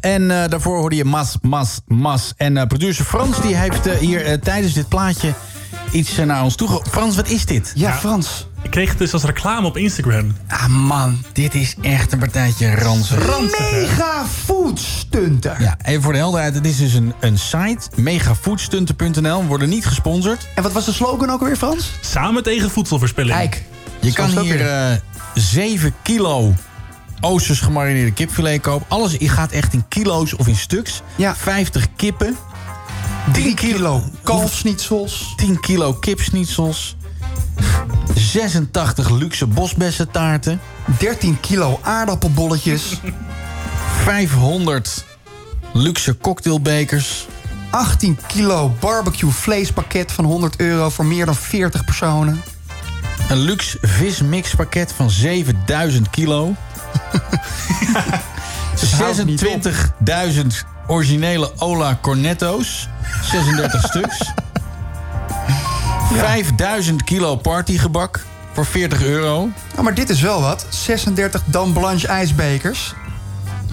En 0.00 0.30
eh, 0.30 0.48
daarvoor 0.48 0.78
hoorde 0.78 0.96
je 0.96 1.04
Mas, 1.04 1.36
Mas, 1.42 1.80
Mas. 1.86 2.32
En 2.36 2.56
uh, 2.56 2.64
producer 2.64 3.04
Frans 3.04 3.40
die 3.40 3.56
heeft 3.56 3.86
eh, 3.86 3.96
hier 3.98 4.40
tijdens 4.40 4.72
dit 4.72 4.88
plaatje 4.88 5.34
iets 5.92 6.16
naar 6.16 6.42
ons 6.42 6.54
toe. 6.56 6.80
Frans, 6.90 7.16
wat 7.16 7.28
is 7.28 7.46
dit? 7.46 7.72
Ja, 7.74 7.92
Frans. 7.92 8.48
Ik 8.62 8.70
kreeg 8.70 8.88
het 8.88 8.98
dus 8.98 9.12
als 9.12 9.24
reclame 9.24 9.66
op 9.66 9.76
Instagram. 9.76 10.36
Ah 10.48 10.66
man, 10.66 11.22
dit 11.32 11.54
is 11.54 11.74
echt 11.80 12.12
een 12.12 12.18
partijtje 12.18 12.74
ranzig. 12.74 13.40
Megafoodstunter. 13.70 15.62
Ja, 15.62 15.76
even 15.84 16.02
voor 16.02 16.12
de 16.12 16.18
helderheid, 16.18 16.54
Dit 16.54 16.66
is 16.66 16.76
dus 16.76 16.92
een, 16.92 17.14
een 17.20 17.38
site. 17.38 17.88
Megafoodstunter.nl, 17.96 19.44
worden 19.44 19.68
niet 19.68 19.86
gesponsord. 19.86 20.48
En 20.54 20.62
wat 20.62 20.72
was 20.72 20.84
de 20.84 20.92
slogan 20.92 21.30
ook 21.30 21.40
weer, 21.40 21.56
Frans? 21.56 21.90
Samen 22.00 22.42
tegen 22.42 22.70
voedselverspilling. 22.70 23.36
Kijk, 23.36 23.62
je 24.00 24.12
kan 24.12 24.38
hier 24.38 25.00
7 25.34 25.94
kilo 26.02 26.54
oosters 27.20 27.60
gemarineerde 27.60 28.12
kipfilet 28.12 28.60
koop. 28.60 28.84
Alles 28.88 29.16
gaat 29.18 29.52
echt 29.52 29.72
in 29.72 29.84
kilo's 29.88 30.36
of 30.36 30.46
in 30.46 30.56
stuks. 30.56 31.02
Ja. 31.16 31.36
50 31.36 31.86
kippen. 31.96 32.36
3 33.32 33.54
kilo 33.54 34.02
kalfsnietsels. 34.22 35.32
10 35.36 35.60
kilo 35.60 35.92
kipsnietsels. 35.92 36.96
86 38.14 39.10
luxe 39.10 39.46
bosbessentaarten. 39.46 40.60
13 40.98 41.40
kilo 41.40 41.78
aardappelbolletjes. 41.82 43.00
500 44.04 45.04
luxe 45.72 46.16
cocktailbekers. 46.16 47.26
18 47.70 48.18
kilo 48.26 48.74
barbecue 48.80 49.30
vleespakket 49.30 50.12
van 50.12 50.24
100 50.24 50.56
euro 50.56 50.90
voor 50.90 51.04
meer 51.04 51.26
dan 51.26 51.34
40 51.34 51.84
personen. 51.84 52.42
Een 53.28 53.38
luxe 53.38 53.78
vismixpakket 53.82 54.92
van 54.92 55.10
7000 55.10 56.10
kilo. 56.10 56.54
26.000 58.76 60.46
originele 60.86 61.52
Ola 61.58 61.98
Cornetto's. 62.02 62.88
36 63.22 63.82
stuks. 63.88 64.32
5000 66.12 67.04
kilo 67.04 67.36
partygebak 67.36 68.20
voor 68.52 68.66
40 68.66 69.02
euro. 69.02 69.48
Nou, 69.72 69.82
maar 69.82 69.94
dit 69.94 70.10
is 70.10 70.20
wel 70.20 70.40
wat. 70.40 70.66
36 70.68 71.42
Dan 71.46 71.72
Blanche 71.72 72.06
ijsbekers. 72.06 72.94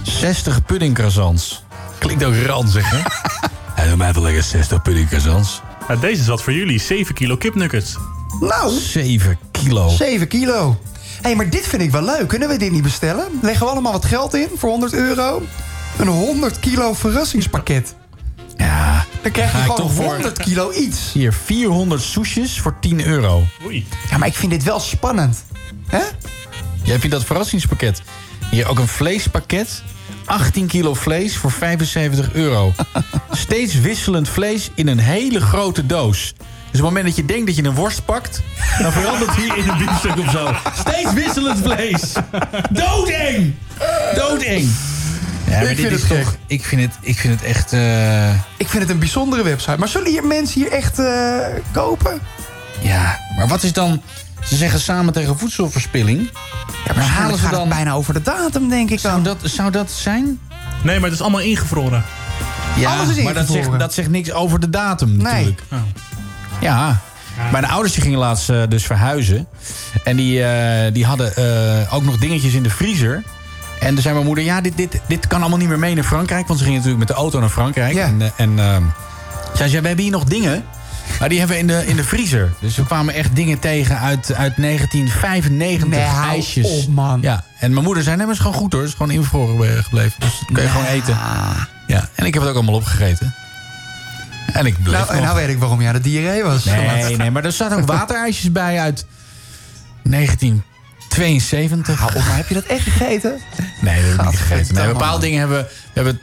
60 0.01 0.65
puddingcroissants. 0.65 1.63
Klinkt 1.97 2.24
ook 2.24 2.36
ranzig, 2.45 2.89
hè? 2.89 2.99
Hij 3.76 3.88
doet 3.88 3.97
mij 3.97 4.13
lekker 4.13 4.43
60 4.43 4.82
puddingcroissants. 4.82 5.61
Nou, 5.88 5.99
deze 5.99 6.22
is 6.22 6.28
wat 6.28 6.41
voor 6.41 6.53
jullie. 6.53 6.80
7 6.80 7.13
kilo 7.15 7.38
kipnuggets. 7.38 7.97
Nou. 8.39 8.80
7 8.80 9.39
kilo. 9.51 9.89
7 9.89 10.28
kilo 10.28 10.80
hey, 11.22 11.36
maar 11.36 11.49
dit 11.49 11.68
vind 11.68 11.82
ik 11.82 11.91
wel 11.91 12.03
leuk. 12.03 12.28
Kunnen 12.28 12.47
we 12.49 12.57
dit 12.57 12.72
niet 12.72 12.84
bestellen? 12.84 13.28
Leggen 13.41 13.65
we 13.65 13.72
allemaal 13.72 13.91
wat 13.91 14.05
geld 14.05 14.34
in 14.36 14.47
voor 14.55 14.70
100 14.70 14.93
euro? 14.93 15.41
Een 15.97 16.07
100 16.07 16.59
kilo 16.59 16.93
verrassingspakket. 16.93 17.95
Ja, 18.57 19.05
dan 19.22 19.32
krijg 19.32 19.51
je 19.51 19.57
gewoon 19.57 19.91
100 19.91 20.38
kilo 20.39 20.72
iets. 20.72 21.11
Hier, 21.13 21.34
400 21.34 22.01
soesjes 22.01 22.59
voor 22.59 22.76
10 22.80 23.05
euro. 23.05 23.43
Oei. 23.65 23.88
Ja, 24.09 24.18
maar 24.18 24.28
ik 24.28 24.36
vind 24.36 24.51
dit 24.51 24.63
wel 24.63 24.80
spannend. 24.80 25.43
hè? 25.88 26.01
Jij 26.84 26.99
vindt 26.99 27.15
dat 27.15 27.26
verrassingspakket. 27.26 28.01
Hier 28.51 28.68
ook 28.68 28.80
een 28.80 28.88
vleespakket. 28.88 29.84
18 30.26 30.68
kilo 30.68 30.93
vlees 30.93 31.38
voor 31.38 31.51
75 31.51 32.34
euro. 32.34 32.74
Steeds 33.32 33.74
wisselend 33.80 34.30
vlees 34.30 34.70
in 34.76 34.88
een 34.88 34.99
hele 34.99 35.41
grote 35.41 35.86
doos. 35.86 36.34
Dus 36.72 36.80
op 36.80 36.86
het 36.86 36.95
moment 36.95 37.05
dat 37.05 37.15
je 37.15 37.26
denkt 37.26 37.45
dat 37.45 37.55
je 37.55 37.63
een 37.63 37.76
worst 37.76 38.05
pakt... 38.05 38.41
dan 38.82 38.91
verandert 38.91 39.36
hier 39.36 39.57
in 39.57 39.70
een 39.70 39.78
biefstuk 39.78 40.18
of 40.20 40.32
zo. 40.32 40.53
Steeds 40.80 41.13
wisselend 41.13 41.59
vlees. 41.59 42.13
Doodeng! 42.70 43.53
Doodeng! 44.15 44.70
Ja, 45.49 45.53
maar 45.53 45.61
Ik 45.61 45.68
dit 45.68 45.80
vind 45.88 45.91
is 45.91 46.09
het 46.09 46.20
toch... 46.24 46.36
Ik 46.47 46.65
vind 46.65 46.82
het, 46.82 46.91
ik 47.01 47.18
vind 47.18 47.34
het 47.39 47.49
echt... 47.49 47.74
eh, 47.74 48.30
Ik 48.34 48.68
vind 48.70 48.84
het 48.84 48.89
een 48.89 48.99
bijzondere 48.99 49.43
website. 49.43 49.78
Maar 49.78 49.88
zullen 49.88 50.09
hier 50.11 50.26
mensen 50.26 50.61
hier 50.61 50.72
echt 50.72 50.99
eh, 50.99 51.38
kopen? 51.72 52.22
Ja, 52.82 53.20
maar 53.38 53.47
wat 53.47 53.63
is 53.63 53.74
dan... 53.74 54.01
Ze 54.43 54.55
zeggen 54.55 54.80
samen 54.80 55.13
tegen 55.13 55.38
voedselverspilling. 55.38 56.30
Ja, 56.86 56.93
maar 56.95 57.03
halen 57.03 57.36
ze 57.38 57.41
gaat 57.41 57.51
het 57.51 57.59
dan... 57.59 57.70
bijna 57.70 57.91
over 57.93 58.13
de 58.13 58.22
datum, 58.22 58.70
denk 58.70 58.89
ik 58.89 58.99
Zou 58.99 59.13
dan. 59.13 59.24
dat, 59.24 59.51
zou 59.51 59.72
dat 59.72 59.91
zijn? 59.91 60.39
Nee, 60.84 60.95
maar 60.95 61.03
het 61.09 61.13
is 61.13 61.22
allemaal 61.22 61.41
ingevroren. 61.41 62.03
Ja, 62.76 62.95
Alles 62.95 63.15
is 63.18 63.24
maar 63.24 63.34
dat 63.34 63.41
ingevroren. 63.41 63.63
zegt, 63.65 63.80
dat 63.80 63.93
zegt 63.93 64.09
niks 64.09 64.32
over 64.32 64.59
de 64.59 64.70
datum 64.70 65.09
Nee. 65.09 65.24
natuurlijk. 65.24 65.61
Oh. 65.72 65.78
Ja, 66.62 66.99
mijn 67.51 67.66
ouders 67.66 67.93
die 67.93 68.03
gingen 68.03 68.20
laatst 68.20 68.49
eh, 68.49 68.62
dus 68.70 68.86
verhuizen. 68.86 69.47
En 70.03 70.16
die, 70.16 70.43
eh, 70.43 70.93
die 70.93 71.05
hadden 71.05 71.36
eh, 71.36 71.93
ook 71.93 72.03
nog 72.03 72.18
dingetjes 72.18 72.53
in 72.53 72.64
de 72.64 72.70
vriezer. 72.70 73.24
En 73.80 73.93
toen 73.93 74.01
zei 74.01 74.14
mijn 74.14 74.26
moeder, 74.26 74.43
ja, 74.43 74.62
dit, 74.62 74.78
dit, 74.78 75.01
dit 75.08 75.28
kan 75.28 75.39
allemaal 75.39 75.60
niet 75.60 75.68
meer 75.68 75.80
mee 75.80 75.95
naar 75.95 76.03
Frankrijk. 76.03 76.47
Want 76.47 76.60
ze 76.60 76.66
gingen 76.66 76.80
natuurlijk 76.82 77.08
met 77.08 77.16
de 77.16 77.22
auto 77.24 77.39
naar 77.39 77.49
Frankrijk. 77.49 77.93
Ja. 77.93 78.05
En, 78.05 78.32
en 78.38 78.60
eh, 78.60 78.78
zei 79.53 79.70
ze, 79.70 79.82
we 79.82 79.88
hebben 79.88 80.05
hier 80.05 80.14
nog 80.14 80.24
dingen. 80.24 80.64
Maar 81.20 81.30
die 81.30 81.39
hebben 81.39 81.55
we 81.58 81.62
in 81.62 81.68
de, 81.68 81.88
in 81.88 81.95
de 81.95 82.03
vriezer. 82.03 82.53
Dus 82.60 82.76
we 82.76 82.86
kwamen 82.86 83.14
echt 83.14 83.36
dingen 83.36 83.60
tegen 83.60 83.99
uit, 83.99 84.34
uit 84.34 84.53
1995. 84.55 85.88
Nee, 85.88 85.99
ijsjes. 85.99 86.86
op, 86.86 86.93
man. 86.93 87.22
Ja, 87.22 87.43
en 87.60 87.72
mijn 87.74 87.84
moeder 87.84 88.03
zei, 88.03 88.16
nee, 88.16 88.26
maar 88.26 88.36
het 88.36 88.43
is 88.43 88.51
gewoon 88.51 88.62
goed 88.62 88.74
hoor. 88.74 88.82
Het 88.82 88.91
is 88.91 88.97
gewoon 88.97 89.12
ingevroren 89.12 89.76
eh, 89.76 89.84
gebleven. 89.84 90.20
Dus 90.20 90.39
dat 90.39 90.51
kun 90.53 90.64
je 90.64 90.70
gewoon 90.70 90.86
eten. 90.86 91.18
Ja, 91.88 92.10
en 92.16 92.26
ik 92.26 92.34
heb 92.34 92.41
het 92.41 92.51
ook 92.51 92.58
allemaal 92.58 92.76
opgegeten. 92.76 93.36
En 94.54 94.66
ik 94.66 94.84
bleef 94.84 94.98
Nou, 94.98 95.12
en 95.12 95.22
nou 95.22 95.36
weet 95.36 95.50
ik 95.50 95.60
waarom 95.60 95.82
jij 95.82 95.91
de 95.91 96.00
diarree 96.00 96.43
was. 96.43 96.64
Nee, 96.64 97.18
nee, 97.18 97.32
maar 97.32 97.45
er 97.45 97.52
zaten 97.52 97.78
ook 97.78 97.88
waterijsjes 97.98 98.52
bij 98.52 98.80
uit 98.80 99.06
1972. 100.04 102.00
Hou 102.00 102.16
op, 102.16 102.24
maar 102.26 102.36
heb 102.36 102.48
je 102.48 102.54
dat 102.54 102.64
echt 102.64 102.84
gegeten? 102.84 103.39
Nee, 103.82 104.02
dat 104.02 104.12
heb 104.12 104.20
ik 104.20 104.26
niet 104.32 104.39
gegeten. 104.39 104.76
Nee, 104.76 104.88
bepaalde 104.88 105.22
dingen 105.22 105.39
hebben 105.39 105.58
we 105.58 105.70
hebben 105.93 106.20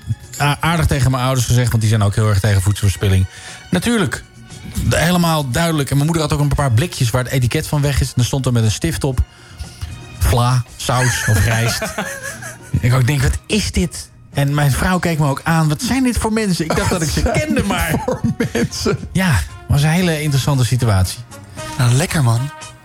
aardig 0.60 0.86
tegen 0.86 1.10
mijn 1.10 1.22
ouders 1.22 1.46
gezegd... 1.46 1.68
want 1.68 1.80
die 1.80 1.90
zijn 1.90 2.02
ook 2.02 2.14
heel 2.14 2.28
erg 2.28 2.40
tegen 2.40 2.62
voedselverspilling. 2.62 3.26
Natuurlijk, 3.70 4.24
helemaal 4.90 5.50
duidelijk. 5.50 5.90
En 5.90 5.96
mijn 5.96 6.08
moeder 6.08 6.28
had 6.28 6.38
ook 6.38 6.44
een 6.44 6.54
paar 6.54 6.72
blikjes 6.72 7.10
waar 7.10 7.24
het 7.24 7.32
etiket 7.32 7.66
van 7.66 7.80
weg 7.80 8.00
is. 8.00 8.08
En 8.08 8.14
er 8.16 8.24
stond 8.24 8.46
er 8.46 8.52
met 8.52 8.64
een 8.64 8.70
stift 8.70 9.04
op... 9.04 9.18
vla, 10.18 10.64
saus 10.76 11.24
of 11.28 11.44
rijst. 11.44 11.82
ik 12.80 12.94
ook 12.94 13.06
denk, 13.06 13.22
wat 13.22 13.38
is 13.46 13.72
dit? 13.72 14.12
En 14.34 14.54
mijn 14.54 14.70
vrouw 14.72 14.98
keek 14.98 15.18
me 15.18 15.28
ook 15.28 15.40
aan. 15.44 15.68
Wat 15.68 15.82
zijn 15.82 16.02
dit 16.02 16.18
voor 16.18 16.32
mensen? 16.32 16.64
Ik 16.64 16.76
dacht 16.76 16.90
dat 16.90 17.02
ik 17.02 17.08
ze 17.10 17.22
kende, 17.22 17.62
maar... 17.62 17.94
Voor 18.04 18.20
mensen. 18.52 18.98
Ja, 19.12 19.30
het 19.32 19.44
was 19.68 19.82
een 19.82 19.88
hele 19.88 20.22
interessante 20.22 20.64
situatie. 20.64 21.18
Nou, 21.78 21.92
lekker 21.92 22.22
man. 22.22 22.40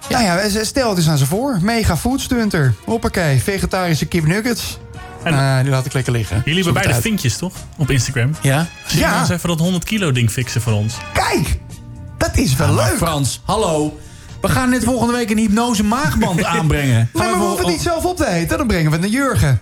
Nou 0.10 0.24
ja, 0.24 0.64
stel 0.64 0.89
het 0.89 0.97
eens 0.97 1.10
aan 1.10 1.18
ze 1.18 1.26
voor. 1.26 1.58
Mega 1.62 1.97
foodstunter. 1.97 2.74
Hoppakee, 2.86 3.41
vegetarische 3.43 4.06
kipnuggets. 4.06 4.78
En- 5.24 5.34
En 5.34 5.62
die 5.64 5.72
laat 5.72 5.86
ik 5.86 5.93
lekker 5.93 6.14
liggen. 6.14 6.41
Jullie 6.45 6.64
hebben 6.64 6.82
beide 6.84 7.02
vinkjes, 7.02 7.38
toch? 7.38 7.54
Op 7.78 7.89
Instagram. 7.89 8.32
Ja? 8.41 8.68
Zie 8.86 8.97
je 9.00 9.04
Ja. 9.04 9.10
nou 9.10 9.22
eens 9.22 9.30
even 9.30 9.50
dat 9.50 9.60
100 9.60 9.84
kilo 9.84 10.12
ding 10.12 10.30
fixen 10.32 10.62
voor 10.62 10.74
ons? 10.74 10.93
Kijk, 11.14 11.60
dat 12.18 12.38
is 12.38 12.56
wel 12.56 12.68
Ja, 12.68 12.74
maar 12.74 12.86
leuk. 12.89 12.97
Frans, 12.97 13.41
hallo. 13.45 14.00
We 14.41 14.47
gaan 14.50 14.70
net 14.70 14.84
volgende 14.84 15.14
week 15.14 15.30
een 15.30 15.38
hypnose 15.38 15.84
maagband 15.84 16.43
aanbrengen. 16.56 17.10
Nee, 17.14 17.24
maar 17.28 17.38
we 17.39 17.45
hoeven 17.45 17.66
het 17.66 17.74
niet 17.74 17.82
zelf 17.82 18.06
op 18.06 18.18
te 18.18 18.28
eten. 18.28 18.58
Dan 18.58 18.68
brengen 18.68 18.86
we 18.86 18.91
het 18.91 19.02
naar 19.02 19.10
Jurgen. 19.10 19.62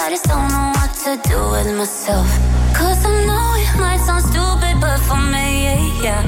I 0.00 0.06
I 0.06 0.10
just 0.10 0.24
don't 0.24 0.48
know 0.48 0.72
what 0.74 0.92
to 1.04 1.28
do 1.28 1.38
with 1.52 1.70
myself. 1.78 2.26
Cause 2.74 3.04
I 3.06 3.24
know 3.26 3.54
it 3.62 3.78
might 3.78 4.00
sound 4.00 4.24
stupid, 4.24 4.80
but 4.80 4.98
for 4.98 5.16
me, 5.16 6.02
yeah. 6.02 6.22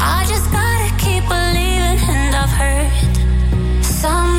I 0.00 0.24
just 0.26 0.50
gotta 0.50 0.90
keep 0.98 1.22
believing, 1.30 1.98
and 2.10 2.34
I've 2.34 2.50
heard 2.50 3.84
some 3.84 4.31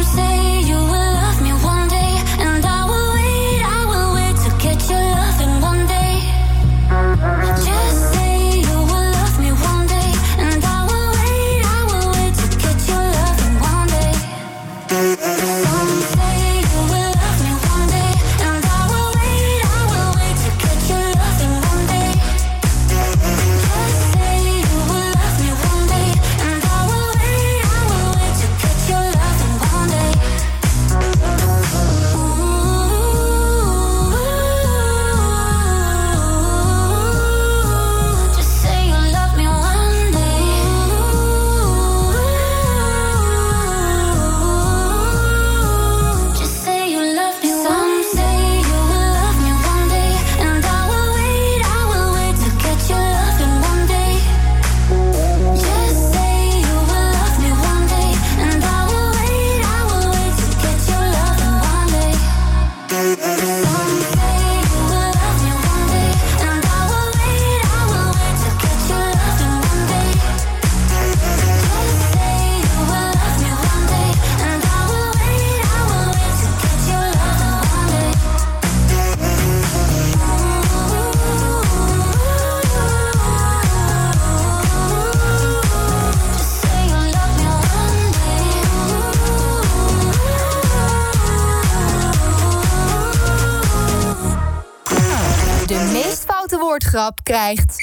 woordgrap 96.93 97.19
krijgt 97.23 97.75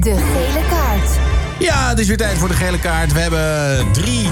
de 0.00 0.16
gele 0.16 0.66
kaart. 0.68 1.10
Ja, 1.58 1.88
het 1.88 1.98
is 1.98 2.06
weer 2.06 2.16
tijd 2.16 2.38
voor 2.38 2.48
de 2.48 2.54
gele 2.54 2.78
kaart. 2.78 3.12
We 3.12 3.20
hebben 3.20 3.92
drie 3.92 4.28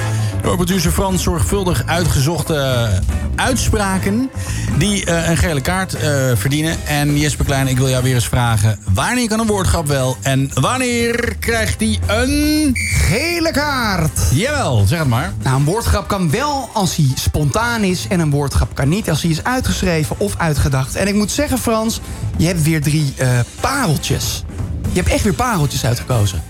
door 0.49 0.57
producer 0.57 0.91
Frans 0.91 1.23
zorgvuldig 1.23 1.83
uitgezochte 1.87 2.89
uitspraken... 3.35 4.31
die 4.79 5.05
eh, 5.05 5.29
een 5.29 5.37
gele 5.37 5.61
kaart 5.61 5.95
eh, 5.95 6.31
verdienen. 6.35 6.77
En 6.87 7.19
Jesper 7.19 7.45
Klein, 7.45 7.69
ik 7.69 7.77
wil 7.77 7.89
jou 7.89 8.03
weer 8.03 8.15
eens 8.15 8.29
vragen... 8.29 8.79
wanneer 8.95 9.29
kan 9.29 9.41
een 9.41 9.47
woordgrap 9.47 9.87
wel 9.87 10.17
en 10.23 10.51
wanneer 10.55 11.37
krijgt 11.39 11.81
hij 11.81 11.99
een... 12.07 12.71
Gele 12.75 13.51
kaart. 13.51 14.21
Jawel, 14.33 14.85
zeg 14.87 14.99
het 14.99 15.09
maar. 15.09 15.33
Nou, 15.43 15.57
een 15.57 15.65
woordgrap 15.65 16.09
kan 16.09 16.31
wel 16.31 16.69
als 16.73 16.97
hij 16.97 17.11
spontaan 17.15 17.83
is... 17.83 18.07
en 18.09 18.21
een 18.21 18.31
woordgrap 18.31 18.75
kan 18.75 18.89
niet 18.89 19.11
als 19.11 19.23
hij 19.23 19.31
is 19.31 19.45
uitgeschreven 19.45 20.17
of 20.19 20.37
uitgedacht. 20.37 20.97
En 20.97 21.09
ik 21.09 21.15
moet 21.15 21.31
zeggen, 21.31 21.59
Frans, 21.59 22.01
je 22.37 22.47
hebt 22.47 22.63
weer 22.63 22.83
drie 22.83 23.15
eh, 23.17 23.29
pareltjes. 23.61 24.45
Je 24.93 24.99
hebt 25.01 25.13
echt 25.13 25.23
weer 25.23 25.35
pareltjes 25.35 25.85
uitgekozen. 25.85 26.43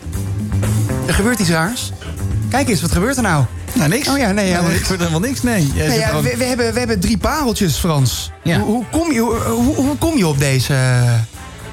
Er 1.07 1.15
gebeurt 1.15 1.39
iets 1.39 1.51
raars. 1.51 1.93
Kijk 2.49 2.69
eens, 2.69 2.81
wat 2.81 2.93
gebeurt 2.93 3.17
er 3.17 3.23
nou? 3.23 3.45
Nou, 3.79 3.91
niks. 3.91 4.09
Oh 4.09 4.19
ja, 4.19 4.31
nee, 4.33 4.45
Ja, 4.47 4.51
helemaal 4.51 4.65
er 4.65 4.69
niks. 4.77 4.83
gebeurt 4.89 5.01
helemaal 5.01 5.29
niks, 5.29 5.43
nee. 5.43 5.71
Ja, 5.75 6.07
gewoon- 6.07 6.23
we, 6.23 6.37
we 6.37 6.45
hebben, 6.45 6.73
we 6.73 6.79
hebben 6.79 7.01
drie 7.01 7.19
pareltjes, 7.19 7.77
Frans. 7.77 8.31
Ja. 8.43 8.59
Hoe, 8.59 8.67
hoe, 8.75 8.85
kom 8.91 9.13
je, 9.13 9.21
hoe, 9.21 9.75
hoe- 9.75 9.97
kom 9.97 10.17
je 10.17 10.27
op 10.27 10.39
deze, 10.39 10.75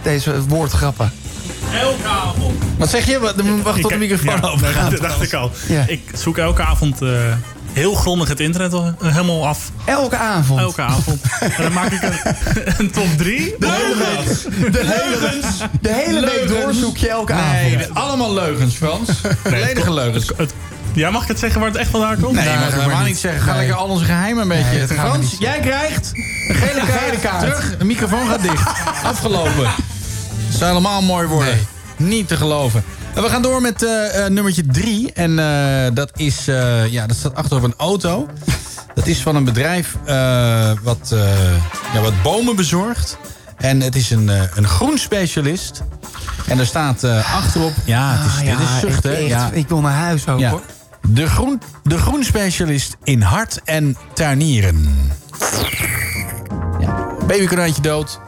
deze 0.04 0.46
woordgrappen? 0.48 1.12
Elke 1.82 2.08
avond. 2.08 2.64
Wat 2.78 2.90
zeg 2.90 3.06
je? 3.06 3.20
Wacht 3.20 3.36
tot 3.82 3.90
de 3.90 3.94
Ik- 3.94 4.00
microfoon 4.00 4.60
ja, 4.62 4.68
gaat. 4.68 4.92
Dat 4.92 5.02
dacht 5.02 5.22
ik 5.22 5.34
al. 5.34 5.52
Ja. 5.68 5.84
Ik 5.88 6.02
zoek 6.14 6.38
elke 6.38 6.62
avond 6.64 7.02
eh, 7.02 7.10
heel 7.74 7.94
grondig 7.94 8.28
het 8.28 8.40
internet 8.40 8.74
al- 8.74 8.96
helemaal 9.04 9.48
af. 9.48 9.72
Elke 9.86 10.16
avond? 10.18 10.60
Elke 10.60 10.82
avond. 10.82 11.22
en 11.58 11.64
dan 11.64 11.74
maak 11.74 11.92
ik 11.92 12.02
een, 12.02 12.36
een 12.78 12.92
top 12.92 13.08
3. 13.18 13.56
De 13.60 13.72
hele, 13.72 14.72
de 14.72 14.80
hele, 14.84 15.42
de 15.82 15.94
hele 15.94 16.20
week 16.20 16.30
Leugens. 16.30 16.64
door 16.64 16.74
zoek 16.74 16.98
je 16.98 17.10
elke 17.10 17.34
Nee, 17.34 17.76
avond. 17.78 17.94
allemaal 17.98 18.34
leugens, 18.34 18.76
Frans. 18.76 19.10
Volledige 19.44 19.94
leugens. 19.94 20.32
Ja, 20.96 21.10
mag 21.10 21.22
ik 21.22 21.28
het 21.28 21.40
zeggen 21.40 21.60
waar 21.60 21.70
het 21.70 21.78
echt 21.80 21.90
vandaan 21.90 22.20
komt? 22.20 22.36
Nee, 22.36 22.44
je 22.50 22.56
mag 22.56 22.66
het 22.66 22.74
helemaal 22.82 23.04
niet 23.04 23.18
zeggen. 23.18 23.42
Ga 23.42 23.50
Nee. 23.52 23.58
lekker 23.58 23.76
al 23.76 23.88
onze 23.88 24.06
geheimen 24.06 24.42
een 24.42 24.48
beetje. 24.50 24.78
Nee, 24.78 24.88
Frans, 24.88 25.36
jij 25.40 25.60
krijgt 25.60 26.12
een 26.48 26.56
gele 26.56 26.82
gele 26.82 27.20
kaart. 27.20 27.40
Terug, 27.40 27.78
de 27.78 27.86
microfoon 27.86 28.28
gaat 28.30 28.42
dicht. 28.42 28.68
Afgelopen. 29.04 29.68
Het 30.48 30.58
zou 30.58 30.66
helemaal 30.70 31.02
mooi 31.02 31.28
worden. 31.28 31.60
Niet 31.98 32.28
te 32.28 32.38
geloven. 32.38 32.84
En 33.14 33.22
we 33.24 33.30
gaan 33.30 33.42
door 33.42 33.62
met 33.62 33.84
eh, 33.84 34.26
eh, 34.26 34.32
nummertje 34.32 34.66
drie. 34.66 35.12
En 35.14 35.40
eh, 35.40 35.92
dat 35.94 36.12
is, 36.16 36.48
eh, 36.48 36.88
ja, 36.92 37.08
dat 37.08 37.18
staat 37.18 37.36
achter 37.36 37.58
op 37.58 37.64
een 37.64 37.74
auto. 37.78 38.28
Dat 38.94 39.08
is 39.08 39.22
van 39.22 39.36
een 39.36 39.44
bedrijf 39.44 39.96
eh, 40.06 40.72
wat, 40.84 41.10
eh, 41.14 41.20
ja, 41.94 42.02
wat 42.02 42.22
bomen 42.22 42.56
bezorgt. 42.56 43.18
En 43.58 43.82
het 43.82 43.96
is 43.96 44.10
een, 44.10 44.30
eh, 44.30 44.42
een 44.56 44.68
groen 44.68 44.98
specialist. 44.98 45.82
En 46.48 46.60
er 46.60 46.66
staat 46.66 47.04
eh, 47.04 47.36
achterop... 47.36 47.74
Ja, 47.86 48.16
het 48.18 48.26
is, 48.44 48.50
Ah, 48.52 48.58
dit 48.60 48.68
is 48.68 48.80
zucht, 48.80 49.04
hè? 49.04 49.18
Ja. 49.18 49.50
Ik 49.54 49.68
wil 49.68 49.80
naar 49.82 49.94
huis 49.94 50.28
ook, 50.28 50.40
Ja. 50.40 50.50
hoor. 50.50 50.62
De, 51.08 51.28
groen, 51.28 51.62
de 51.84 51.98
groenspecialist 51.98 52.96
in 53.04 53.22
hart 53.22 53.62
en 53.64 53.98
tuinieren. 54.14 54.90
Ja. 56.80 57.08
Babykonijntje 57.28 57.82
dood. 57.82 58.20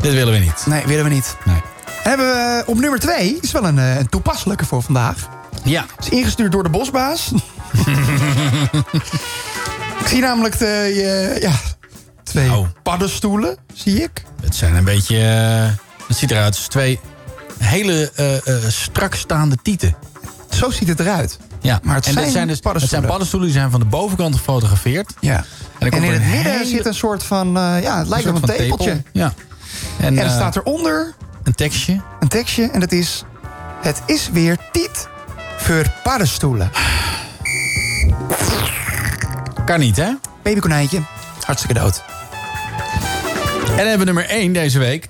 Dit 0.00 0.12
willen 0.12 0.32
we 0.32 0.38
niet. 0.38 0.66
Nee, 0.66 0.86
willen 0.86 1.04
we 1.04 1.10
niet. 1.10 1.36
Nee. 1.44 1.60
Hebben 1.86 2.26
we 2.26 2.62
op 2.66 2.78
nummer 2.80 2.98
twee, 2.98 3.38
is 3.40 3.52
wel 3.52 3.64
een, 3.64 3.78
eh, 3.78 3.96
een 3.98 4.08
toepasselijke 4.08 4.64
voor 4.64 4.82
vandaag. 4.82 5.28
Ja. 5.62 5.84
Is 6.00 6.08
ingestuurd 6.08 6.52
door 6.52 6.62
de 6.62 6.68
bosbaas. 6.68 7.32
ik 10.00 10.06
zie 10.06 10.20
namelijk 10.20 10.58
de, 10.58 11.38
ja, 11.40 11.52
twee 12.22 12.50
Oh. 12.52 12.68
paddenstoelen, 12.82 13.56
zie 13.74 14.02
ik. 14.02 14.24
Het 14.42 14.54
zijn 14.54 14.74
een 14.74 14.84
beetje... 14.84 15.18
eh, 15.18 16.06
het 16.08 16.16
ziet 16.16 16.30
eruit 16.30 16.54
als 16.56 16.66
twee 16.68 17.00
hele 17.58 18.10
eh, 18.14 18.36
eh, 18.46 18.62
strak 18.68 19.14
staande 19.14 19.56
tieten. 19.62 19.94
Zo 20.50 20.70
ziet 20.70 20.88
het 20.88 21.00
eruit. 21.00 21.38
Ja, 21.64 21.80
Maar 21.82 21.94
het 21.94 22.06
en 22.06 22.12
zijn 22.12 22.24
dit 22.24 22.32
zijn 22.34 22.46
dus, 22.46 22.54
Het 22.56 22.62
zijn 22.62 22.72
paddenstoelen. 22.72 23.08
paddenstoelen 23.08 23.48
die 23.48 23.58
zijn 23.58 23.70
van 23.70 23.80
de 23.80 23.86
bovenkant 23.86 24.36
gefotografeerd. 24.36 25.12
Ja. 25.20 25.44
En, 25.78 25.86
in 25.90 26.02
een 26.02 26.02
het 26.02 26.22
midden 26.22 26.52
hele- 26.52 26.64
zit 26.66 26.86
een 26.86 26.94
soort 26.94 27.22
van, 27.24 27.46
eh, 27.56 27.82
ja, 27.82 27.98
het 27.98 28.08
lijkt 28.08 28.24
wel 28.24 28.36
soort 28.36 28.48
een 28.50 28.56
tepeltje. 28.56 28.90
tepel. 28.90 29.10
Ja. 29.12 29.32
En, 29.98 30.06
En 30.06 30.18
er 30.18 30.24
eh, 30.26 30.34
staat 30.34 30.56
eronder 30.56 31.14
een 31.42 31.54
tekstje. 31.54 32.00
een 32.20 32.28
tekstje 32.28 32.70
en 32.70 32.80
dat 32.80 32.92
is... 32.92 33.24
Het 33.82 34.02
is 34.06 34.30
weer 34.32 34.56
tiet 34.72 35.08
voor 35.56 35.84
paddenstoelen. 36.02 36.70
Kan 39.64 39.78
niet, 39.80 39.96
hè? 39.96 40.12
Babykonijntje, 40.42 41.00
hartstikke 41.44 41.80
dood. 41.80 42.02
En 43.66 43.76
dan 43.76 43.76
hebben 43.76 43.98
we 43.98 44.04
nummer 44.04 44.28
1 44.28 44.52
deze 44.52 44.78
week. 44.78 45.08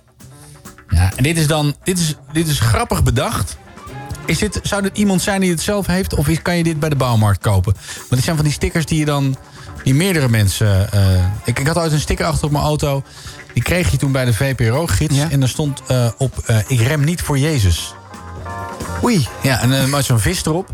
Ja, 0.89 1.11
en 1.17 1.23
dit 1.23 1.39
is 1.39 1.47
dan... 1.47 1.75
Dit 1.83 1.99
is, 1.99 2.15
dit 2.33 2.49
is 2.49 2.61
grappig 2.61 3.03
bedacht. 3.03 3.57
Is 4.27 4.39
dit, 4.39 4.61
zou 4.63 4.83
dit 4.83 4.97
iemand 4.99 5.23
zijn 5.23 5.41
die 5.41 5.51
het 5.51 5.61
zelf 5.61 5.87
heeft? 5.87 6.15
Of 6.15 6.29
is, 6.29 6.43
kan 6.43 6.57
je 6.57 6.63
dit 6.63 6.81
bij 6.81 6.89
de 6.89 6.97
bouwmarkt 6.97 7.43
kopen? 7.43 7.73
Want 7.97 8.09
dit 8.11 8.25
zijn 8.25 8.37
van 8.37 8.45
die 8.45 8.55
stickers 8.55 8.87
die 8.87 8.99
je 8.99 9.05
dan... 9.05 9.37
Die 9.83 9.95
meerdere 9.95 10.29
mensen... 10.29 10.93
eh, 10.93 11.25
ik, 11.45 11.59
ik 11.59 11.67
had 11.67 11.77
ooit 11.79 11.93
een 11.93 12.01
sticker 12.01 12.27
achter 12.27 12.45
op 12.45 12.51
mijn 12.51 12.65
auto. 12.65 13.03
Die 13.53 13.63
kreeg 13.63 13.91
je 13.91 13.97
toen 13.97 14.13
bij 14.13 14.25
de 14.25 14.35
VPRO-gids. 14.35 15.19
En 15.19 15.41
daar 15.41 15.49
stond 15.49 15.83
eh, 15.87 16.07
op... 16.19 16.39
eh, 16.47 16.59
ik 16.67 16.81
rem 16.81 17.05
niet 17.05 17.23
voor 17.23 17.39
Jezus. 17.39 17.95
Oei. 19.03 19.29
Ja, 19.43 19.61
en 19.61 19.71
dan 19.71 19.91
was 19.91 20.07
zo'n 20.07 20.19
vis 20.19 20.45
erop. 20.45 20.69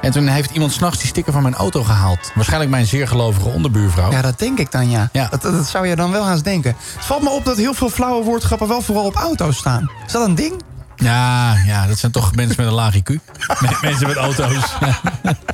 En 0.00 0.12
toen 0.12 0.26
heeft 0.26 0.50
iemand 0.50 0.72
s'nachts 0.72 0.98
die 0.98 1.08
sticker 1.08 1.32
van 1.32 1.42
mijn 1.42 1.54
auto 1.54 1.82
gehaald. 1.82 2.30
Waarschijnlijk 2.34 2.70
mijn 2.70 2.86
zeer 2.86 3.08
gelovige 3.08 3.48
onderbuurvrouw. 3.48 4.10
Ja, 4.10 4.22
dat 4.22 4.38
denk 4.38 4.58
ik 4.58 4.70
dan, 4.70 4.90
ja. 4.90 5.08
Ja. 5.12 5.28
Dat, 5.30 5.42
dat, 5.42 5.52
dat 5.52 5.68
zou 5.68 5.86
je 5.86 5.96
dan 5.96 6.10
wel 6.10 6.24
haast 6.24 6.44
denken. 6.44 6.76
Het 6.96 7.04
valt 7.04 7.22
me 7.22 7.30
op 7.30 7.44
dat 7.44 7.56
heel 7.56 7.74
veel 7.74 7.90
flauwe 7.90 8.24
woordgrappen 8.24 8.68
wel 8.68 8.80
vooral 8.82 9.04
op 9.04 9.14
auto's 9.14 9.56
staan. 9.56 9.90
Is 10.06 10.12
dat 10.12 10.26
een 10.26 10.34
ding? 10.34 10.62
Ja, 10.96 11.56
ja, 11.66 11.86
dat 11.86 11.98
zijn 11.98 12.12
toch 12.12 12.34
mensen 12.34 12.56
met 12.58 12.66
een 12.66 12.72
laag 12.72 12.96
IQ. 12.96 13.08
Men- 13.60 13.76
mensen 13.82 14.06
met 14.06 14.16
auto's. 14.16 14.72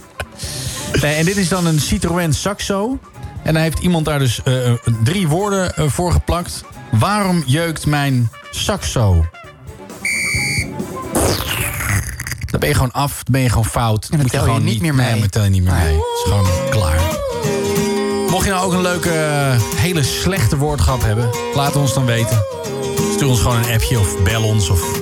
nee, 1.02 1.14
en 1.14 1.24
dit 1.24 1.36
is 1.36 1.48
dan 1.48 1.66
een 1.66 1.80
Citroën 1.80 2.34
Saxo. 2.34 2.98
En 3.42 3.54
dan 3.54 3.62
heeft 3.62 3.78
iemand 3.78 4.04
daar 4.04 4.18
dus 4.18 4.42
eh, 4.42 4.72
drie 5.02 5.28
woorden 5.28 5.76
eh, 5.76 5.88
voor 5.88 6.12
geplakt. 6.12 6.64
Waarom 6.90 7.42
jeukt 7.46 7.86
mijn 7.86 8.30
Saxo? 8.50 9.26
Dan 12.46 12.60
ben 12.60 12.68
je 12.68 12.74
gewoon 12.74 12.92
af, 12.92 13.22
dan 13.22 13.32
ben 13.32 13.40
je 13.40 13.48
gewoon 13.48 13.64
fout. 13.64 14.10
dan 14.10 14.20
Moet 14.20 14.30
tel 14.30 14.40
je 14.40 14.46
gewoon 14.46 14.64
niet 14.64 14.80
meer 14.80 14.94
mee. 14.94 15.10
Nee, 15.10 15.20
dan 15.20 15.28
tel 15.28 15.44
je 15.44 15.50
niet 15.50 15.62
meer 15.62 15.72
mee. 15.72 15.94
Het 15.94 16.02
is 16.14 16.22
gewoon 16.24 16.46
klaar. 16.70 17.00
Mocht 18.30 18.44
je 18.44 18.50
nou 18.50 18.64
ook 18.66 18.72
een 18.72 18.80
leuke, 18.82 19.10
eh, 19.10 19.60
hele 19.76 20.02
slechte 20.02 20.56
woordgrap 20.56 21.02
hebben... 21.02 21.30
laat 21.54 21.76
ons 21.76 21.94
dan 21.94 22.04
weten. 22.04 22.44
Stuur 23.12 23.28
ons 23.28 23.40
gewoon 23.40 23.56
een 23.56 23.72
appje 23.72 23.98
of 24.00 24.22
bel 24.22 24.42
ons 24.42 24.68
of 24.70 25.01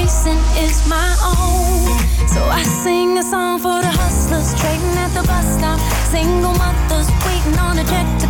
chasing 0.00 0.38
is 0.56 0.86
my 0.88 1.10
own. 1.24 1.98
So 2.28 2.42
I 2.44 2.62
sing 2.62 3.18
a 3.18 3.22
song 3.22 3.58
for 3.58 3.80
the 3.80 3.92
hustlers 4.02 4.54
trading 4.60 4.96
at 5.04 5.12
the 5.14 5.26
bus 5.26 5.46
stop. 5.56 5.78
Single 6.10 6.54
mothers 6.54 7.08
waiting 7.26 7.58
on 7.58 7.78
a 7.78 7.84
check 7.84 8.06
to 8.20 8.29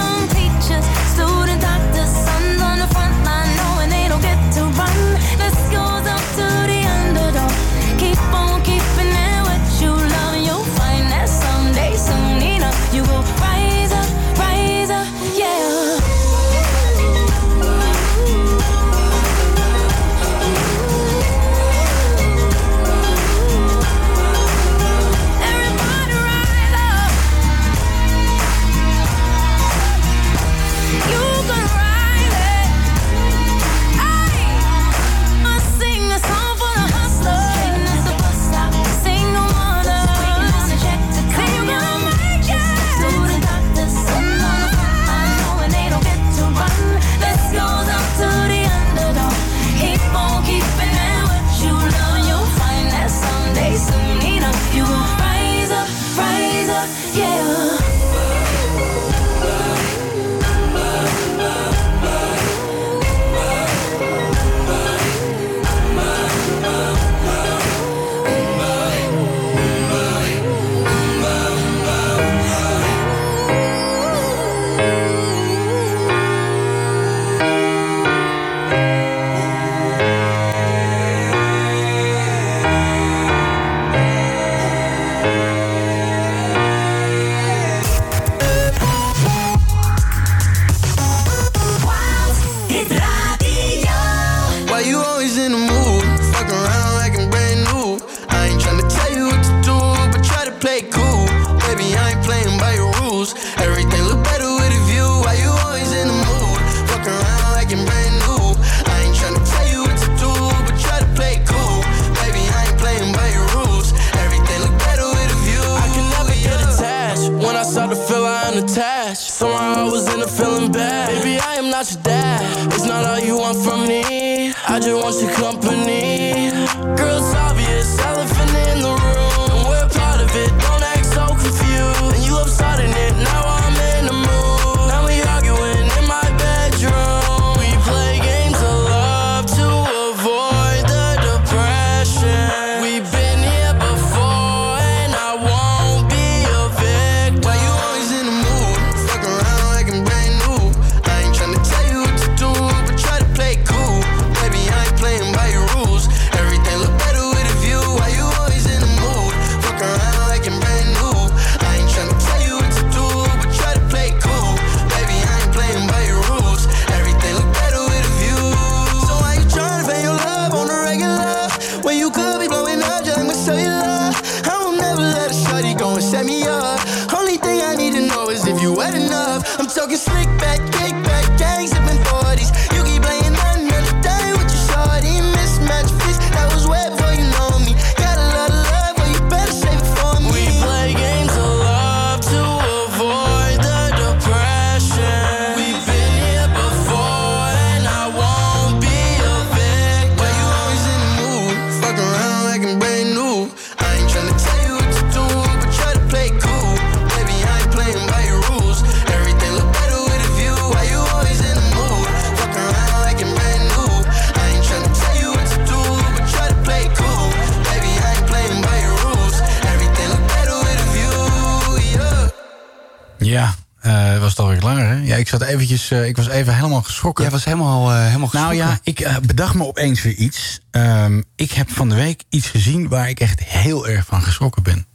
ik 225.21 225.27
zat 225.27 225.41
eventjes, 225.41 225.91
eh, 225.91 226.07
ik 226.07 226.17
was 226.17 226.27
even 226.27 226.55
helemaal 226.55 226.81
geschrokken. 226.81 227.23
Jij 227.23 227.33
was 227.33 227.43
helemaal, 227.43 227.91
uh, 227.91 228.05
helemaal 228.05 228.27
geschrokken. 228.27 228.57
Nou 228.57 228.69
ja, 228.71 228.79
ik 228.83 228.99
eh, 228.99 229.17
bedacht 229.17 229.53
me 229.53 229.65
opeens 229.65 230.01
weer 230.01 230.13
iets. 230.13 230.59
Ehm, 230.71 231.21
ik 231.35 231.51
heb 231.51 231.71
van 231.71 231.89
de 231.89 231.95
week 231.95 232.23
iets 232.29 232.47
gezien 232.47 232.87
waar 232.87 233.09
ik 233.09 233.19
echt 233.19 233.43
heel 233.43 233.87
erg 233.87 234.05
van 234.05 234.21
geschrokken 234.21 234.63
ben. 234.63 234.85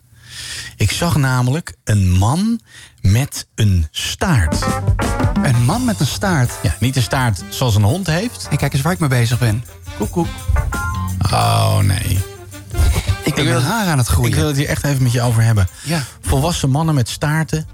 Ik 0.77 0.91
zag 0.91 1.17
namelijk 1.17 1.75
een 1.85 2.11
man 2.11 2.61
met 3.01 3.47
een 3.55 3.87
staart. 3.91 4.67
Een 5.43 5.65
man 5.65 5.85
met 5.85 6.01
een 6.01 6.07
staart? 6.07 6.53
Ja, 6.63 6.75
niet 6.81 6.97
een 6.97 7.03
staart 7.03 7.43
zoals 7.49 7.75
een 7.75 7.83
hond 7.83 8.07
heeft. 8.07 8.47
En 8.51 8.57
kijk 8.57 8.73
eens 8.73 8.83
waar 8.83 8.93
ik 8.93 8.99
mee 8.99 9.09
bezig 9.09 9.39
ben. 9.39 9.65
Koek, 9.99 10.11
koek. 10.11 10.29
Oh, 11.33 11.79
nee. 11.79 12.19
Ik 13.25 13.35
ben 13.35 13.45
ik 13.45 13.51
wil, 13.51 13.63
haar 13.63 13.87
aan 13.87 13.99
het 13.99 14.07
groeien. 14.07 14.31
Ik 14.31 14.37
wil 14.37 14.47
het 14.47 14.57
hier 14.57 14.69
echt 14.69 14.85
even 14.85 15.03
met 15.03 15.13
je 15.13 15.23
over 15.23 15.43
hebben. 15.43 15.69
Ja. 15.83 16.03
Volwassen 16.21 16.71
mannen 16.71 16.95
met 16.95 17.09
staarten 17.09 17.67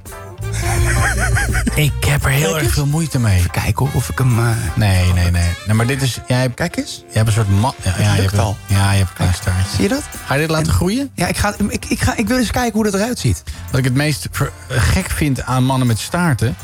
ik 1.75 2.05
heb 2.05 2.25
er 2.25 2.31
heel 2.31 2.59
erg 2.59 2.73
veel 2.73 2.87
moeite 2.87 3.19
mee. 3.19 3.39
Even 3.39 3.51
kijken 3.51 3.93
of 3.93 4.09
ik 4.09 4.19
hem... 4.19 4.39
Eh, 4.39 4.51
nee, 4.75 5.13
nee, 5.13 5.31
nee, 5.31 5.75
Maar 5.75 5.87
dit 5.87 6.03
is... 6.03 6.19
Jij 6.27 6.41
hebt, 6.41 6.55
Kijk 6.55 6.77
eens. 6.77 7.05
Je 7.09 7.17
hebt 7.17 7.27
een 7.27 7.33
soort... 7.33 7.47
Ja, 7.83 7.95
ja, 7.99 8.15
je 8.15 8.21
hebt, 8.21 8.39
al. 8.39 8.57
Ja, 8.67 8.93
je 8.93 8.99
hebt 8.99 9.11
een 9.19 9.35
staart. 9.35 9.69
Zie 9.75 9.83
je 9.83 9.89
dat? 9.89 10.03
Ga 10.27 10.35
je 10.35 10.41
dit 10.41 10.51
laten 10.51 10.73
groeien? 10.73 11.11
Ja, 11.15 11.27
ik, 11.27 11.37
ga, 11.37 11.55
ik, 11.69 11.85
ik, 11.85 12.01
ga, 12.01 12.17
ik 12.17 12.29
wil 12.29 12.39
eens 12.39 12.51
kijken 12.51 12.73
hoe 12.73 12.85
dat 12.85 12.95
eruit 12.95 13.19
ziet. 13.19 13.43
Wat 13.71 13.79
ik 13.79 13.85
het 13.85 13.95
meest 13.95 14.29
gek 14.69 15.11
vind 15.11 15.43
aan 15.43 15.65
mannen 15.65 15.87
met 15.87 15.99
staarten... 15.99 16.57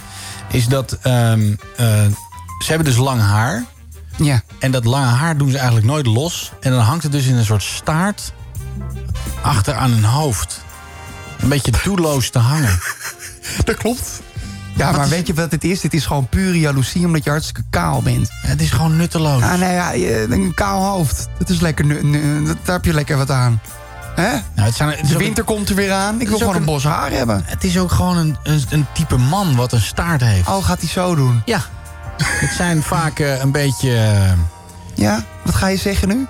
is 0.51 0.67
dat... 0.67 0.99
Ehm, 1.03 1.55
eh, 1.77 1.87
ze 2.59 2.69
hebben 2.69 2.85
dus 2.87 2.97
lang 2.97 3.21
haar. 3.21 3.65
Ja. 4.17 4.43
En 4.59 4.71
dat 4.71 4.85
lange 4.85 5.07
haar 5.07 5.37
doen 5.37 5.51
ze 5.51 5.57
eigenlijk 5.57 5.87
nooit 5.87 6.07
los. 6.07 6.53
En 6.61 6.71
dan 6.71 6.81
hangt 6.81 7.03
het 7.03 7.13
dus 7.13 7.27
in 7.27 7.35
een 7.35 7.45
soort 7.45 7.63
staart... 7.63 8.33
achter 9.43 9.75
aan 9.75 9.91
hun 9.91 10.05
hoofd. 10.05 10.67
Een 11.41 11.49
beetje 11.49 11.73
doelloos 11.85 12.31
te 12.31 12.39
hangen. 12.39 12.79
dat 13.65 13.77
klopt. 13.77 14.21
Ja, 14.77 14.91
maar 14.91 15.09
weet 15.09 15.27
je 15.27 15.35
wat 15.35 15.51
het 15.51 15.65
is? 15.65 15.83
Het 15.83 15.95
is 15.95 16.07
gewoon 16.07 16.29
pure 16.29 16.61
jaloezie 16.61 17.07
omdat 17.07 17.25
je 17.25 17.31
hartstikke 17.31 17.63
kaal 17.71 18.03
bent. 18.03 18.29
Het 18.33 18.61
is 18.61 18.71
gewoon 18.71 18.97
nutteloos. 18.97 19.43
Ah, 19.43 19.59
nee, 19.59 19.73
ja, 19.73 19.93
nou 20.27 20.33
een 20.43 20.55
kaal 20.55 20.85
hoofd. 20.85 21.29
Dat 21.39 21.49
is 21.49 21.61
lekker, 21.61 21.89
daar 22.65 22.75
heb 22.75 22.85
je 22.85 22.95
lekker 22.95 23.17
wat 23.17 23.31
aan. 23.31 23.61
Hè? 24.15 24.31
Nou, 24.31 24.69
het 24.69 24.75
zijn, 24.75 25.07
de 25.07 25.17
winter 25.17 25.45
komt 25.45 25.69
er 25.69 25.75
weer 25.75 25.93
aan. 25.93 26.21
Ik 26.21 26.29
wil 26.29 26.39
gewoon 26.39 26.55
een, 26.55 26.65
bos 26.65 26.85
haar 26.85 27.11
hebben. 27.11 27.43
Het 27.45 27.65
is 27.65 27.79
ook 27.79 27.91
gewoon 27.91 28.17
een, 28.17 28.37
een, 28.43 28.63
een, 28.71 28.87
type 28.93 29.17
man 29.17 29.57
wat 29.57 29.73
een 29.73 29.81
staart 29.81 30.21
heeft. 30.21 30.49
Oh, 30.49 30.65
gaat 30.65 30.81
hij 30.81 30.89
zo 30.89 31.15
doen? 31.15 31.43
Ja. 31.45 31.61
het 32.45 32.51
zijn 32.51 32.83
vaak 32.83 33.19
eh, 33.19 33.41
een 33.41 33.53
beetje... 33.53 33.95
Eh, 33.97 34.33
ja, 34.95 35.25
wat 35.43 35.55
ga 35.55 35.67
je 35.67 35.77
zeggen 35.77 36.09
nu? 36.09 36.27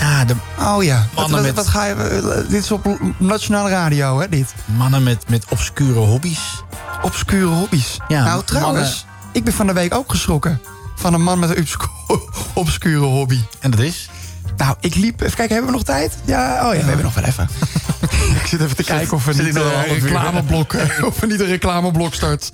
Ja, 0.00 0.24
de 0.24 0.34
Oh 0.58 0.82
ja. 0.82 1.06
Mannen 1.14 1.32
wat, 1.36 1.42
met- 1.46 1.54
wat 1.54 1.66
ga 1.68 1.84
je... 1.84 1.94
eh, 1.94 2.50
dit 2.50 2.62
is 2.62 2.70
op 2.70 2.98
Nationale 3.18 3.70
Radio, 3.70 4.20
hè, 4.20 4.28
dit? 4.28 4.54
mannen 4.64 5.02
met, 5.02 5.24
met 5.28 5.44
obscure 5.48 5.98
hobby's. 5.98 6.62
Obscure 7.02 7.44
hobby's. 7.54 7.98
Ja, 8.08 8.24
nou, 8.24 8.44
trouwens, 8.44 8.74
mannen- 9.04 9.30
ik 9.32 9.44
ben 9.44 9.52
van 9.52 9.66
de 9.66 9.72
week 9.72 9.94
ook 9.94 10.10
geschrokken. 10.10 10.60
Van 10.96 11.14
een 11.14 11.22
man 11.22 11.38
met 11.38 11.50
een 11.50 11.58
obscu- 11.58 11.88
obscure 12.60 13.04
hobby. 13.04 13.40
En 13.60 13.70
dat 13.70 13.80
is? 13.80 14.10
Nou, 14.56 14.76
ik 14.80 14.94
liep... 14.94 15.20
Even 15.20 15.36
kijken, 15.36 15.54
hebben 15.54 15.72
we 15.72 15.76
nog 15.76 15.86
tijd? 15.86 16.12
Ja, 16.24 16.68
oh 16.68 16.74
ja, 16.74 16.80
we 16.80 16.86
hebben 16.86 17.04
nog 17.04 17.14
wel 17.14 17.24
even. 17.24 17.48
ik 18.42 18.46
zit 18.46 18.60
even 18.60 18.76
te 18.76 18.82
kijken 18.84 19.12
of 19.16 19.24
we 19.24 19.42
niet 19.42 19.56
eh, 19.56 19.62
een 19.86 19.98
reclameblok... 19.98 20.74
of 21.08 21.20
we 21.20 21.26
niet 21.26 21.40
een 21.40 21.46
reclameblok 21.46 22.14
start. 22.14 22.50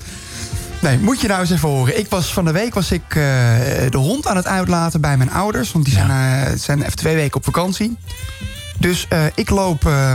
Nee, 0.80 0.98
moet 0.98 1.20
je 1.20 1.28
nou 1.28 1.40
eens 1.40 1.50
even 1.50 1.68
horen. 1.68 1.98
Ik 1.98 2.08
was 2.08 2.32
van 2.32 2.44
de 2.44 2.52
week 2.52 2.74
was 2.74 2.90
ik 2.90 3.02
eh, 3.08 3.14
de 3.88 3.96
hond 3.96 4.26
aan 4.26 4.36
het 4.36 4.46
uitlaten 4.46 5.00
bij 5.00 5.16
mijn 5.16 5.32
ouders. 5.32 5.72
Want 5.72 5.84
die 5.84 5.94
zijn, 5.94 6.10
eh, 6.10 6.52
zijn 6.58 6.82
even 6.82 6.96
twee 6.96 7.14
weken 7.14 7.36
op 7.36 7.44
vakantie. 7.44 7.96
Dus 8.78 9.06
eh, 9.08 9.24
ik 9.34 9.50
loop 9.50 9.86
eh, 9.86 10.12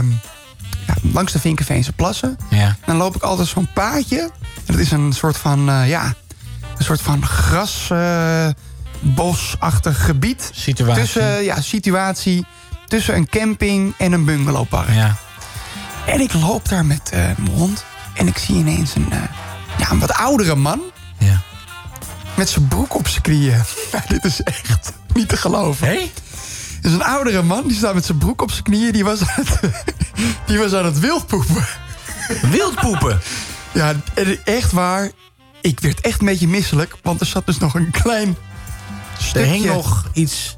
ja, 0.86 0.94
langs 1.02 1.32
de 1.32 1.38
Vinkenveense 1.38 1.92
plassen. 1.92 2.36
Ja. 2.50 2.76
Dan 2.86 2.96
loop 2.96 3.16
ik 3.16 3.22
altijd 3.22 3.48
zo'n 3.48 3.68
paadje. 3.74 4.20
En 4.66 4.74
dat 4.74 4.78
is 4.78 4.90
een 4.90 5.12
soort 5.12 5.36
van, 5.36 5.64
ja, 5.86 6.14
een 6.78 6.84
soort 6.84 7.00
van 7.02 7.26
gras, 7.26 7.88
eh, 7.90 8.48
bosachtig 9.00 10.04
gebied. 10.04 10.50
Situatie. 10.54 11.02
Tussen, 11.02 11.44
ja, 11.44 11.60
situatie 11.60 12.46
tussen 12.86 13.14
een 13.14 13.28
camping 13.28 13.94
en 13.98 14.12
een 14.12 14.24
bungalowpark. 14.24 14.94
Ja. 14.94 15.16
En 16.06 16.20
ik 16.20 16.32
loop 16.32 16.68
daar 16.68 16.84
met 16.84 17.10
mijn 17.12 17.50
hond. 17.56 17.84
En 18.14 18.26
ik 18.26 18.38
zie 18.38 18.54
ineens 18.54 18.94
een, 18.94 19.12
ja, 19.78 19.90
een 19.90 19.98
wat 19.98 20.12
oudere 20.12 20.54
man. 20.54 20.80
Ja. 21.18 21.42
Met 22.34 22.48
zijn 22.48 22.68
broek 22.68 22.94
op 22.94 23.08
zijn 23.08 23.22
knieën. 23.22 23.62
Dit 24.08 24.24
is 24.24 24.42
echt 24.42 24.92
niet 25.14 25.28
te 25.28 25.36
geloven. 25.36 25.86
Hé? 25.86 26.10
Dus 26.80 26.92
een 26.92 27.02
oudere 27.02 27.42
man, 27.42 27.66
die 27.66 27.76
staat 27.76 27.94
met 27.94 28.04
zijn 28.04 28.18
broek 28.18 28.42
op 28.42 28.50
zijn 28.50 28.62
knieën. 28.62 28.92
Die 28.92 29.04
was 29.04 29.20
aan 29.20 29.44
het, 29.44 29.60
die 30.46 30.58
was 30.58 30.74
aan 30.74 30.84
het 30.84 30.98
wildpoepen. 30.98 31.66
Wildpoepen? 32.50 33.20
Ja, 33.74 33.94
echt 34.44 34.72
waar. 34.72 35.10
Ik 35.60 35.80
werd 35.80 36.00
echt 36.00 36.20
een 36.20 36.26
beetje 36.26 36.48
misselijk. 36.48 36.96
Want 37.02 37.20
er 37.20 37.26
zat 37.26 37.46
dus 37.46 37.58
nog 37.58 37.74
een 37.74 37.90
klein 37.90 38.36
stukje... 39.18 39.40
Er 39.40 39.52
hing 39.52 39.64
nog 39.64 40.08
iets... 40.12 40.56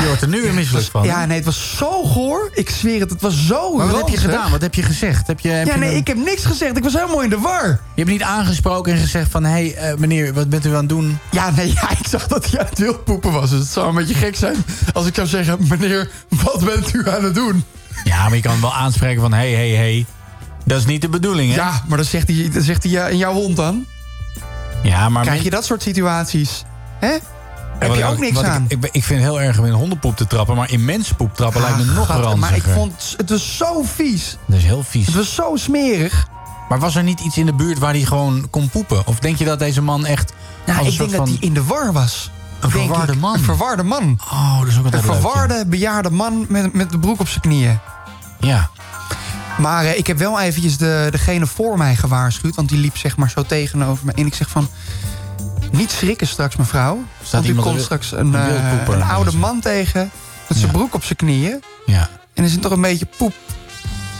Je 0.00 0.06
wordt 0.06 0.22
er 0.22 0.28
nu 0.28 0.40
weer 0.42 0.54
misselijk 0.54 0.86
van. 0.90 1.02
Ja, 1.04 1.24
nee, 1.26 1.36
het 1.36 1.44
was 1.44 1.76
zo 1.76 2.02
goor. 2.04 2.50
Ik 2.54 2.70
zweer 2.70 3.00
het, 3.00 3.10
het 3.10 3.20
was 3.20 3.46
zo 3.46 3.76
Maar 3.76 3.86
wat 3.86 3.96
heb 3.96 4.08
je 4.08 4.16
gedaan? 4.16 4.50
Wat 4.50 4.60
heb 4.60 4.74
je 4.74 4.82
gezegd? 4.82 5.26
Heb 5.26 5.40
je, 5.40 5.48
heb 5.48 5.66
Ja, 5.66 5.72
je 5.74 5.78
nee, 5.78 5.90
een- 5.90 5.96
ik 5.96 6.06
heb 6.06 6.16
niks 6.16 6.44
gezegd. 6.44 6.76
Ik 6.76 6.82
was 6.82 6.92
helemaal 6.92 7.22
in 7.22 7.30
de 7.30 7.38
war. 7.38 7.66
Je 7.66 7.78
hebt 7.94 8.08
niet 8.08 8.22
aangesproken 8.22 8.92
en 8.92 8.98
gezegd 8.98 9.30
van... 9.30 9.44
hé, 9.44 9.50
hey, 9.50 9.74
eh, 9.74 9.96
meneer, 9.98 10.34
wat 10.34 10.48
bent 10.48 10.66
u 10.66 10.68
aan 10.68 10.74
het 10.76 10.88
doen? 10.88 11.18
Ja, 11.30 11.50
nee, 11.50 11.72
ja, 11.72 11.90
ik 11.90 12.06
zag 12.08 12.26
dat 12.26 12.50
hij 12.50 12.60
aan 12.60 12.66
het 12.66 12.78
wildpoepen 12.78 13.32
was. 13.32 13.50
Dus 13.50 13.58
het 13.58 13.68
zou 13.68 13.88
een 13.88 13.94
beetje 13.94 14.14
gek 14.14 14.36
zijn 14.36 14.56
als 14.92 15.06
ik 15.06 15.14
zou 15.14 15.26
zeggen... 15.26 15.58
meneer, 15.68 16.10
wat 16.28 16.64
bent 16.64 16.94
u 16.94 17.08
aan 17.08 17.24
het 17.24 17.34
doen? 17.34 17.64
Ja, 18.04 18.24
maar 18.24 18.34
je 18.36 18.42
kan 18.42 18.60
wel 18.60 18.74
aanspreken 18.74 19.20
van... 19.20 19.32
hé, 19.32 19.54
hé, 19.54 19.76
hé, 19.76 20.06
dat 20.64 20.78
is 20.78 20.86
niet 20.86 21.00
de 21.02 21.08
bedoeling, 21.08 21.50
hè? 21.50 21.56
Ja, 21.56 21.82
maar 21.88 21.96
dan 21.96 22.06
zegt 22.06 22.28
hij, 22.28 22.50
dan 22.52 22.62
zegt 22.62 22.82
hij 22.82 22.92
ja, 22.92 23.08
en 23.08 23.16
jouw 23.16 23.32
hond 23.32 23.56
dan? 23.56 23.84
Ja, 24.82 25.08
maar... 25.08 25.22
Krijg 25.24 25.42
je 25.42 25.50
dat 25.50 25.64
soort 25.64 25.82
situaties? 25.82 26.62
Hè? 26.98 27.16
Heb 27.80 27.94
je 27.94 27.98
ik 27.98 28.08
ook 28.08 28.18
niks 28.18 28.34
wat 28.34 28.44
aan? 28.44 28.64
Ik, 28.68 28.84
ik, 28.84 28.88
ik 28.92 29.04
vind 29.04 29.20
het 29.22 29.30
heel 29.30 29.40
erg 29.40 29.58
om 29.58 29.64
in 29.64 29.72
hondenpoep 29.72 30.16
te 30.16 30.26
trappen... 30.26 30.56
maar 30.56 30.70
in 30.70 30.84
mensenpoep 30.84 31.34
trappen 31.34 31.60
lijkt 31.60 31.76
me 31.78 31.84
nog 31.84 32.10
Ah, 32.10 32.16
gat, 32.16 32.24
ranziger. 32.24 32.38
Maar 32.38 32.56
ik 32.56 32.62
vond 32.62 33.14
het 33.16 33.30
was 33.30 33.56
zo 33.56 33.82
vies. 33.82 34.36
Dat 34.46 34.56
is 34.56 34.64
heel 34.64 34.82
vies. 34.82 35.06
Het 35.06 35.14
was 35.14 35.34
zo 35.34 35.56
smerig. 35.56 36.26
Maar 36.68 36.78
was 36.78 36.96
er 36.96 37.02
niet 37.02 37.20
iets 37.20 37.36
in 37.36 37.46
de 37.46 37.54
buurt 37.54 37.78
waar 37.78 37.92
hij 37.92 38.02
gewoon 38.02 38.46
kon 38.50 38.68
poepen? 38.68 39.06
Of 39.06 39.18
denk 39.18 39.36
je 39.36 39.44
dat 39.44 39.58
deze 39.58 39.82
man 39.82 40.06
echt... 40.06 40.32
Een 40.64 40.86
ik 40.86 40.98
denk 40.98 41.10
dat 41.10 41.28
hij 41.28 41.36
in 41.40 41.54
de 41.54 41.64
war 41.64 41.92
was. 41.92 42.30
Een 42.60 42.70
verwarde 42.70 43.16
man. 43.16 43.34
Een 43.34 43.44
verwarde 43.44 43.82
man. 43.82 44.20
Oh, 44.32 44.58
dat 44.58 44.68
is 44.68 44.78
ook 44.78 44.84
Een 44.84 44.84
altijd 44.84 45.04
leuk, 45.04 45.12
ja. 45.14 45.20
verwarde, 45.20 45.66
bejaarde 45.66 46.10
man 46.10 46.46
met, 46.48 46.72
met 46.72 46.90
de 46.90 46.98
broek 46.98 47.20
op 47.20 47.28
zijn 47.28 47.40
knieën. 47.40 47.78
Ja. 48.40 48.70
Maar 49.58 49.84
eh, 49.84 49.98
ik 49.98 50.06
heb 50.06 50.18
wel 50.18 50.40
eventjes 50.40 50.76
de, 50.76 51.08
degene 51.10 51.46
voor 51.46 51.78
mij 51.78 51.96
gewaarschuwd. 51.96 52.54
Want 52.54 52.68
die 52.68 52.78
liep 52.78 52.96
zeg 52.96 53.16
maar 53.16 53.30
zo 53.30 53.42
tegenover 53.42 54.06
me. 54.06 54.12
En 54.12 54.26
ik 54.26 54.34
zeg 54.34 54.48
van... 54.48 54.68
Niet 55.70 55.90
schrikken 55.90 56.26
straks, 56.26 56.56
mevrouw. 56.56 57.02
want 57.30 57.46
u 57.48 57.54
komt 57.54 57.80
straks 57.80 58.12
een, 58.12 58.34
een 58.34 58.34
eh, 58.34 58.94
een 58.94 59.02
oude 59.02 59.36
man 59.36 59.60
tegen... 59.60 60.10
met 60.48 60.58
zijn 60.58 60.70
broek 60.70 60.94
op 60.94 61.04
zijn 61.04 61.16
knieën. 61.16 61.62
Ja. 61.86 62.08
En 62.34 62.44
er 62.44 62.50
zit 62.50 62.62
toch 62.62 62.72
een 62.72 62.80
beetje 62.80 63.06
poep 63.16 63.34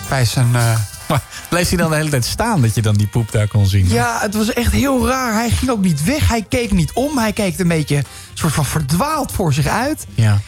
bij 0.08 0.24
zijn... 0.24 0.56
eh, 0.56 0.74
Maar 1.10 1.22
bleef 1.48 1.68
hij 1.68 1.78
dan 1.78 1.90
de 1.90 1.96
hele 1.96 2.10
tijd 2.10 2.24
staan 2.24 2.60
dat 2.60 2.74
je 2.74 2.82
dan 2.82 2.94
die 2.94 3.06
poep 3.06 3.32
daar 3.32 3.48
kon 3.48 3.66
zien? 3.66 3.88
Ja, 3.88 4.18
het 4.20 4.34
was 4.34 4.52
echt 4.52 4.72
heel 4.72 5.08
raar. 5.08 5.32
Hij 5.32 5.50
ging 5.50 5.70
ook 5.70 5.82
niet 5.82 6.04
weg. 6.04 6.28
Hij 6.28 6.42
keek 6.48 6.72
niet 6.72 6.92
om. 6.92 7.18
Hij 7.18 7.32
keek 7.32 7.58
een 7.58 7.68
beetje 7.68 8.04
soort 8.34 8.52
van 8.52 8.64
verdwaald 8.64 9.32
voor 9.32 9.52
zich 9.52 9.66
uit. 9.66 10.06
Ja. 10.14 10.38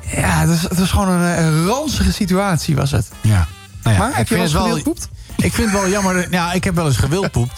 Ja, 0.00 0.40
het 0.40 0.48
was, 0.48 0.62
het 0.62 0.78
was 0.78 0.90
gewoon 0.90 1.08
een, 1.08 1.42
een 1.44 1.66
ranzige 1.66 2.12
situatie 2.12 2.76
was 2.76 2.90
het. 2.90 3.08
Ja. 3.20 3.48
Nou 3.82 3.96
ja, 3.96 4.02
Maar 4.02 4.16
heb 4.16 4.28
je 4.28 4.34
wel 4.34 4.42
eens 4.42 4.52
gewildpoept? 4.54 5.08
Ik 5.36 5.52
vind 5.52 5.70
het 5.70 5.80
wel 5.80 5.90
jammer. 5.90 6.26
Ja, 6.30 6.52
ik 6.52 6.64
heb 6.64 6.74
wel 6.74 6.86
eens 6.86 6.96
gewildpoept. 6.96 7.52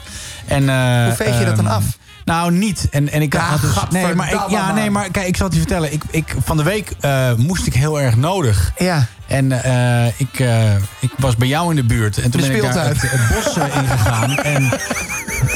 En, 0.47 0.69
eh, 0.69 1.05
Hoe 1.07 1.15
veeg 1.15 1.39
je 1.39 1.45
dat 1.45 1.57
dan 1.57 1.67
ehm, 1.67 1.75
af? 1.75 1.85
Nou, 2.25 2.53
niet. 2.53 2.89
En, 2.91 3.11
en 3.11 3.23
ik 3.23 3.33
Ja, 3.33 3.41
had 3.41 3.61
dus, 3.61 3.75
nee, 3.91 4.15
maar 4.15 4.33
ik, 4.33 4.41
ja, 4.49 4.73
nee, 4.73 4.91
maar 4.91 5.11
kijk, 5.11 5.27
ik 5.27 5.37
zal 5.37 5.47
het 5.47 5.55
je 5.55 5.61
vertellen. 5.63 5.93
Ik, 5.93 6.03
ik, 6.11 6.35
van 6.45 6.57
de 6.57 6.63
week 6.63 6.93
eh, 7.01 7.33
moest 7.35 7.67
ik 7.67 7.75
heel 7.75 8.01
erg 8.01 8.17
nodig. 8.17 8.73
Ja. 8.79 9.07
En 9.27 9.53
eh, 9.63 10.07
ik, 10.21 10.41
eh, 10.41 10.75
ik 11.01 11.11
was 11.17 11.37
bij 11.37 11.49
jou 11.49 11.71
in 11.71 11.77
de 11.77 11.85
buurt. 11.85 12.17
En 12.17 12.31
toen 12.31 12.41
De 12.41 12.47
ben 12.47 12.57
ik 12.57 12.63
daar 12.73 12.87
het, 12.89 13.03
het 13.03 13.45
bos 13.45 13.57
ingegaan. 13.57 14.37
En 14.53 14.71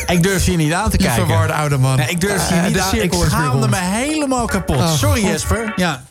ik 0.06 0.22
durfde 0.22 0.50
je 0.50 0.56
niet 0.56 0.72
aan 0.72 0.90
te 0.90 0.96
Die 0.96 1.06
kijken. 1.06 1.26
verwarde 1.26 1.52
oude 1.52 1.78
man. 1.78 1.96
Nee, 1.96 2.08
ik 2.08 2.20
durfde 2.20 2.54
je 2.54 2.60
niet 2.60 2.78
aan. 2.78 2.94
Ik 2.94 3.00
cirkel 3.00 3.22
is 3.22 3.30
weer 3.30 3.40
schaamde 3.40 3.68
me 3.68 3.76
helemaal 3.76 4.46
kapot. 4.46 4.76
Oh, 4.76 4.92
Sorry 4.92 5.20
God. 5.20 5.30
Jesper. 5.30 5.72
Ja. 5.76 6.02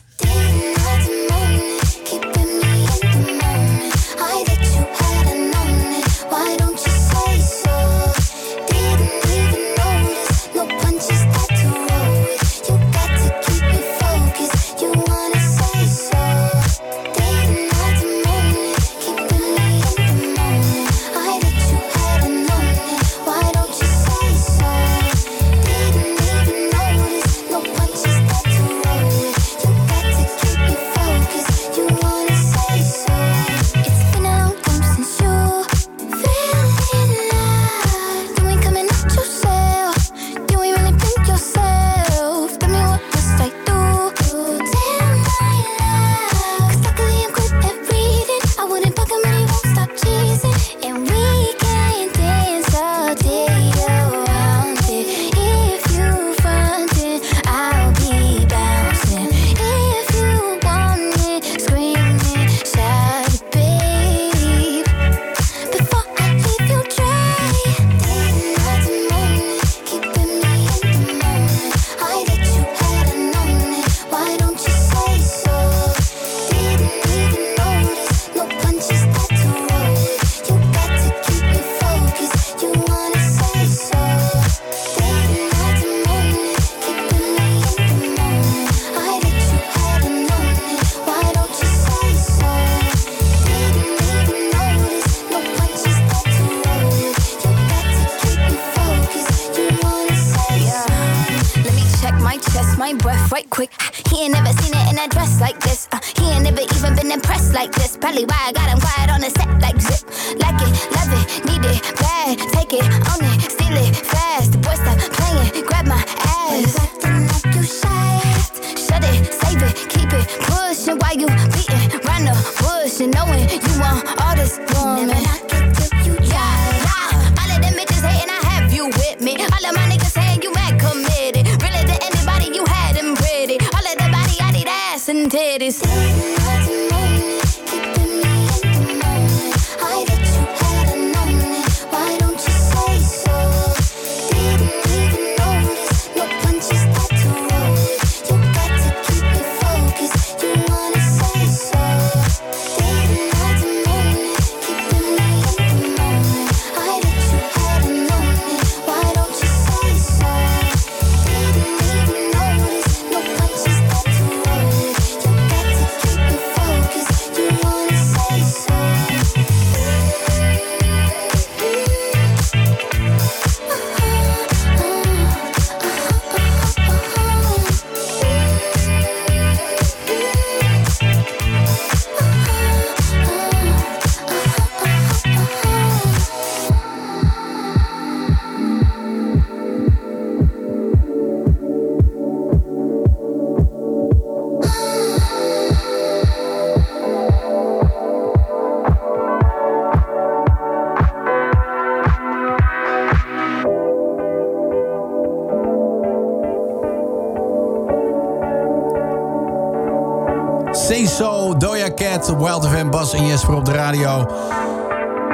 En 213.12 213.26
Jesper 213.26 213.54
op 213.54 213.64
de 213.64 213.72
radio. 213.72 214.24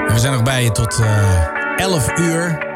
We 0.07 0.19
zijn 0.19 0.33
nog 0.33 0.43
bij 0.43 0.63
je 0.63 0.73
tot 0.73 0.99
eh, 0.99 1.07
uh, 1.07 1.85
11 1.85 2.19
uur. 2.19 2.67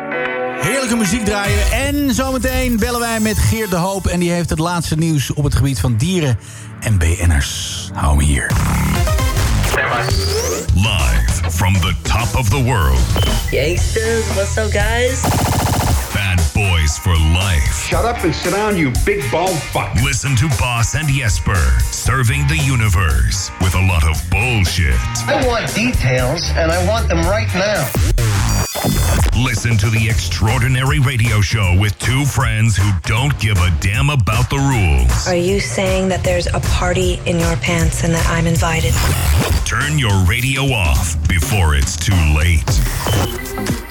Heerlijke 0.61 0.97
muziek 0.97 1.25
draaien. 1.25 1.71
En 1.73 2.15
zometeen 2.15 2.77
bellen 2.77 3.01
wij 3.01 3.21
met 3.21 3.39
Geert 3.39 3.71
de 3.71 3.77
Hoop. 3.77 4.07
En 4.07 4.19
die 4.19 4.31
heeft 4.31 4.51
het 4.51 4.59
laatste 4.59 4.97
nieuws 4.97 5.33
op 5.33 5.45
het 5.45 5.55
gebied 5.55 5.81
van 5.81 5.97
dieren 5.97 6.39
en 6.81 6.99
BN'ers. 6.99 7.91
Hou 7.95 8.17
me 8.17 8.23
hier. 8.23 8.51
Live 10.75 11.51
from 11.51 11.73
the 11.73 11.95
top 12.03 12.35
of 12.35 12.49
the 12.49 12.63
world. 12.63 13.01
Gangsters, 13.51 14.35
what's 14.35 14.57
up 14.57 14.71
guys? 14.71 15.21
Bad 16.15 16.41
boys 16.55 16.99
for 16.99 17.15
life. 17.17 17.75
Shut 17.89 18.05
up 18.05 18.25
and 18.25 18.35
sit 18.35 18.53
down, 18.53 18.77
you 18.77 18.91
big 19.05 19.31
bald 19.31 19.59
fuck. 19.73 19.95
Listen 20.03 20.35
to 20.37 20.49
Boss 20.59 20.95
and 20.95 21.09
Jesper, 21.09 21.61
serving 21.91 22.47
the 22.49 22.57
universe 22.57 23.51
with 23.61 23.75
a 23.75 23.87
lot 23.87 24.03
of 24.09 24.17
bullshit. 24.57 24.95
I 25.29 25.45
want 25.47 25.75
details, 25.75 26.49
and 26.57 26.73
I 26.73 26.87
want 26.89 27.09
them 27.09 27.21
right 27.23 27.49
now. 27.55 27.87
Listen 29.37 29.77
to 29.77 29.91
the 29.91 30.07
extraordinary 30.09 30.99
radio 30.99 31.43
show 31.43 31.77
with 31.79 31.99
two 31.99 32.25
friends 32.25 32.75
who 32.77 32.91
don't 33.03 33.39
give 33.39 33.59
a 33.59 33.71
damn 33.81 34.09
about 34.09 34.49
the 34.49 34.57
rules. 34.57 35.29
Are 35.29 35.37
you 35.37 35.61
saying 35.61 36.09
that 36.09 36.25
there's 36.25 36.47
a 36.47 36.61
party 36.61 37.21
in 37.27 37.39
your 37.39 37.57
pants 37.57 38.05
and 38.05 38.15
that 38.15 38.27
I'm 38.29 38.47
invited? 38.47 38.95
Turn 39.67 39.99
your 39.99 40.17
radio 40.25 40.73
off 40.73 41.17
before 41.29 41.75
it's 41.75 41.97
too 41.97 42.15
late. 42.35 43.86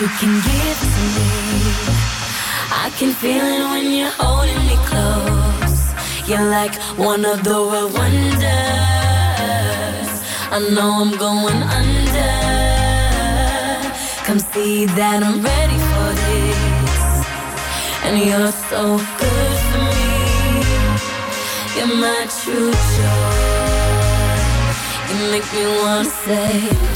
You 0.00 0.08
can 0.18 0.34
give 0.48 0.80
to 0.94 1.02
me. 1.16 1.28
I 2.84 2.88
can 2.98 3.12
feel 3.12 3.44
it 3.56 3.64
when 3.72 3.84
you're 3.92 4.16
holding 4.16 4.62
me 4.68 4.76
close. 4.88 5.82
You're 6.26 6.48
like 6.58 6.74
one 6.96 7.22
of 7.26 7.44
the 7.44 7.58
world 7.68 7.92
wonders. 7.92 8.40
I 10.56 10.58
know 10.74 10.90
I'm 11.02 11.12
going 11.18 11.62
under. 11.78 12.36
Come 14.24 14.38
see 14.38 14.86
that 14.86 15.22
I'm 15.22 15.38
ready 15.42 15.78
for 15.90 16.08
this. 16.24 17.04
And 18.06 18.14
you're 18.26 18.52
so 18.72 18.82
good 19.20 19.56
for 19.68 19.82
me. 19.98 20.12
You're 21.76 21.94
my 22.04 22.20
true 22.40 22.72
joy. 22.96 23.60
You 25.08 25.16
make 25.30 25.48
me 25.52 25.64
wanna 25.82 26.08
say. 26.24 26.89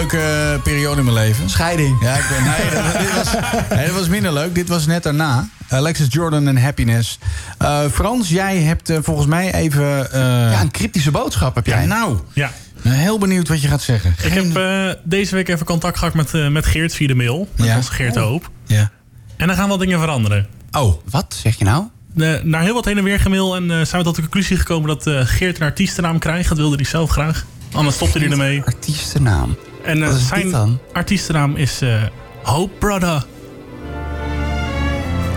Leuke 0.00 0.18
eh, 0.54 0.62
periode 0.62 0.98
in 0.98 1.04
mijn 1.04 1.16
leven. 1.16 1.50
Scheiding. 1.50 2.02
Ja, 2.02 2.14
ik 2.16 2.24
ben, 2.28 2.44
nee, 2.44 2.82
dat, 2.82 2.98
dit 3.00 3.14
was, 3.14 3.32
nee, 3.76 3.86
dat 3.86 3.94
was 3.94 4.08
minder 4.08 4.32
leuk. 4.32 4.54
Dit 4.54 4.68
was 4.68 4.86
net 4.86 5.02
daarna. 5.02 5.48
Alexis 5.68 6.06
Jordan 6.10 6.48
en 6.48 6.56
Happiness. 6.62 7.18
Eh, 7.58 7.80
Frans, 7.92 8.28
jij 8.28 8.58
hebt 8.58 8.90
eh, 8.90 8.98
volgens 9.02 9.26
mij 9.26 9.54
even... 9.54 10.12
eh, 10.12 10.20
Ja, 10.52 10.60
een 10.60 10.70
cryptische 10.70 11.10
boodschap 11.10 11.54
heb 11.54 11.66
jij. 11.66 11.80
ja, 11.80 11.86
nou, 11.86 12.18
Ja. 12.32 12.50
heel 12.88 13.18
benieuwd 13.18 13.48
wat 13.48 13.62
je 13.62 13.68
gaat 13.68 13.82
zeggen. 13.82 14.14
Ik 14.22 14.32
heb 14.32 14.56
eh, 14.56 14.88
deze 15.04 15.34
week 15.34 15.48
even 15.48 15.66
contact 15.66 15.98
gehad 15.98 16.14
met, 16.14 16.34
eh, 16.34 16.48
met 16.48 16.66
Geert 16.66 16.94
via 16.94 17.06
de 17.06 17.14
mail. 17.14 17.48
Met 17.56 17.66
Ja. 17.66 17.76
onze 17.76 17.92
Geert 17.92 18.16
Hoop. 18.16 18.50
Ja. 18.66 18.90
En 19.36 19.46
dan 19.46 19.56
gaan 19.56 19.68
wat 19.68 19.80
dingen 19.80 19.98
veranderen. 20.00 20.46
Oh, 20.72 20.94
Wat 21.10 21.36
zeg 21.42 21.58
je 21.58 21.64
nou? 21.64 21.84
De, 22.14 22.40
naar 22.44 22.62
heel 22.62 22.74
wat 22.74 22.84
heen 22.84 22.98
en 22.98 23.04
weer 23.04 23.20
gemail 23.20 23.56
en 23.56 23.62
eh, 23.70 23.76
zijn 23.84 23.96
we 24.00 24.02
tot 24.02 24.14
de 24.14 24.20
conclusie 24.22 24.56
gekomen 24.56 24.88
dat 24.88 25.06
eh, 25.06 25.20
Geert 25.24 25.56
een 25.60 25.66
artiestennaam 25.66 26.18
krijgt. 26.18 26.48
Dat 26.48 26.58
wilde 26.58 26.76
hij 26.76 26.84
zelf 26.84 27.10
graag. 27.10 27.44
Anders 27.72 27.96
stopte 27.96 28.18
hij 28.18 28.30
ermee. 28.30 28.62
Artiestennaam. 28.64 29.56
En 29.82 30.00
Wat 30.00 30.14
is 30.14 30.26
zijn 30.28 30.42
dit 30.42 30.50
dan? 30.52 30.78
artiestennaam 30.92 31.56
is 31.56 31.80
eh, 31.80 32.02
Hope 32.42 32.72
Brother. 32.78 33.24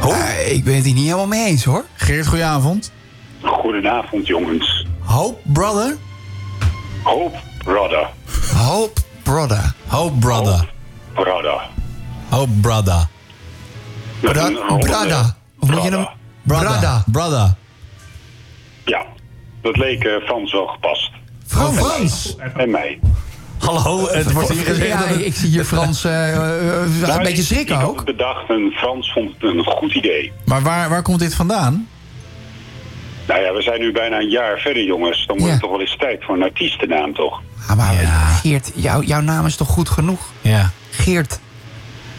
Eh, 0.04 0.52
ik 0.56 0.64
ben 0.64 0.76
het 0.76 0.84
hier 0.86 0.94
niet 0.94 1.04
helemaal 1.04 1.28
mee 1.28 1.46
eens 1.46 1.64
hoor. 1.64 1.84
Geert, 1.96 2.28
goedenavond. 2.28 2.92
Goedenavond, 3.42 4.28
jongens. 4.28 4.86
Hope 5.00 5.40
Brother? 5.54 5.98
Hope 7.04 7.38
Brother. 7.64 8.10
Hope 8.56 9.02
Brother. 9.24 9.74
Hope 9.88 10.18
Brother. 10.20 10.70
Brother. 11.14 11.62
Hope 12.30 12.52
Brother. 12.62 13.08
Bra- 14.20 14.46
een 14.48 14.56
rollende 14.56 14.86
Brada. 14.86 15.36
Of 15.60 15.70
moet 15.70 15.84
je 15.84 15.90
hem... 15.90 16.08
brother. 16.44 16.68
Brada. 16.68 17.04
Brother. 17.12 17.54
Ja, 18.86 19.06
dat 19.62 19.78
leek 19.78 20.04
eh, 20.04 20.12
Frans 20.26 20.52
wel 20.52 20.68
gepast. 20.68 21.12
Frans. 21.48 21.78
Frans. 21.78 22.36
En 22.58 22.70
mij. 22.70 23.00
Hallo, 23.66 24.08
het 24.12 24.32
wordt 24.32 24.50
hier 24.50 24.66
gezegd 24.66 24.88
Ja, 24.88 24.98
dat 24.98 25.08
het- 25.08 25.26
ik 25.26 25.36
zie 25.36 25.50
hier 25.50 25.66
Frans 25.66 26.04
eh, 26.04 26.30
eh, 26.36 26.36
eh, 26.36 27.16
een 27.16 27.18
beetje 27.24 27.38
ik- 27.42 27.44
schrikken 27.48 27.76
ik 27.76 27.82
had 27.82 27.90
ook. 27.90 27.96
het 27.96 28.06
bedacht 28.06 28.50
en 28.50 28.72
Frans 28.76 29.12
vond 29.14 29.32
het 29.32 29.44
een 29.44 29.64
goed 29.66 29.94
idee. 29.96 30.32
Maar 30.46 30.62
waar, 30.62 30.90
waar 30.90 31.02
komt 31.02 31.20
dit 31.20 31.36
vandaan? 31.36 31.88
Nou 33.28 33.42
ja, 33.42 33.54
we 33.54 33.62
zijn 33.62 33.80
nu 33.80 33.92
bijna 33.92 34.20
een 34.20 34.30
jaar 34.30 34.60
verder, 34.60 34.84
jongens. 34.84 35.18
Dan 35.28 35.38
wordt 35.38 35.44
Ja. 35.46 35.52
het 35.52 35.62
toch 35.62 35.72
wel 35.72 35.82
eens 35.82 35.98
tijd 36.00 36.24
voor 36.24 36.36
een 36.36 36.44
artiestennaam, 36.44 37.14
toch? 37.14 37.42
Ah, 37.68 37.78
maar 37.78 37.94
Geert, 38.42 38.72
jou- 38.76 39.06
jouw 39.06 39.22
naam 39.22 39.46
is 39.46 39.56
toch 39.56 39.68
goed 39.68 39.90
genoeg? 39.90 40.20
Ja. 40.42 40.72
Geert. 40.92 41.40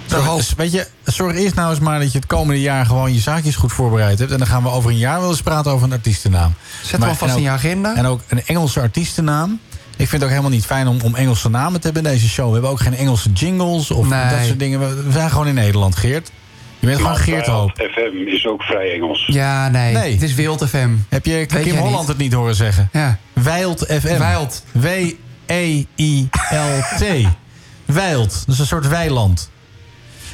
Zo, 0.06 0.36
dus 0.36 0.54
weet 0.56 0.72
je, 0.72 0.86
zorg 1.04 1.36
eerst 1.36 1.54
nou 1.54 1.70
eens 1.70 1.78
maar 1.80 1.98
dat 2.00 2.12
je 2.12 2.18
het 2.18 2.26
komende 2.26 2.60
jaar 2.60 2.86
gewoon 2.86 3.12
je 3.12 3.20
zaakjes 3.20 3.56
goed 3.56 3.72
voorbereid 3.72 4.18
hebt. 4.18 4.30
En 4.30 4.38
dan 4.38 4.46
gaan 4.46 4.62
we 4.62 4.68
over 4.70 4.90
een 4.90 4.98
jaar 4.98 5.20
wel 5.20 5.28
eens 5.28 5.42
praten 5.42 5.72
over 5.72 5.86
een 5.86 5.92
artiestennaam. 5.92 6.54
Zet 6.82 7.00
hem 7.00 7.08
alvast 7.08 7.36
in 7.36 7.42
je 7.42 7.48
agenda. 7.48 7.94
En 7.94 8.06
ook 8.06 8.20
een 8.28 8.42
Engelse 8.46 8.80
artiestennaam. 8.80 9.60
Ik 9.96 10.08
vind 10.08 10.10
het 10.10 10.22
ook 10.22 10.28
helemaal 10.28 10.50
niet 10.50 10.66
fijn 10.66 10.86
om, 10.88 10.98
om 11.04 11.14
Engelse 11.14 11.48
namen 11.50 11.80
te 11.80 11.86
hebben 11.86 12.04
in 12.04 12.10
deze 12.12 12.28
show. 12.28 12.46
We 12.46 12.52
hebben 12.52 12.70
ook 12.70 12.80
geen 12.80 12.94
Engelse 12.94 13.32
jingles 13.32 13.90
of 13.90 14.08
Nee. 14.08 14.28
dat 14.28 14.44
soort 14.46 14.58
dingen. 14.58 14.80
We 14.80 15.02
we 15.02 15.12
zijn 15.12 15.30
gewoon 15.30 15.46
in 15.46 15.54
Nederland, 15.54 15.96
Geert. 15.96 16.30
Je 16.78 16.86
bent 16.86 17.00
gewoon 17.00 17.16
Geert 17.16 17.46
Hoop. 17.46 17.70
FM 17.70 18.26
is 18.28 18.46
ook 18.46 18.62
vrij 18.62 18.92
Engels. 18.94 19.24
Ja, 19.26 19.68
nee. 19.68 19.94
Nee. 19.94 20.12
Het 20.12 20.22
is 20.22 20.34
Wild 20.34 20.68
FM. 20.68 20.88
Heb 21.08 21.26
je 21.26 21.32
Weet 21.32 21.60
Kim 21.62 21.76
Holland 21.76 21.98
niet? 21.98 22.08
het 22.08 22.18
niet 22.18 22.32
horen 22.32 22.54
zeggen? 22.54 22.88
Ja. 22.92 23.18
Wild 23.32 23.84
FM. 23.88 24.18
Wild. 24.18 24.64
W-E-I-L-T. 24.72 27.04
Wild. 28.00 28.42
Dat 28.46 28.54
is 28.54 28.58
een 28.58 28.66
soort 28.66 28.88
weiland. 28.88 29.50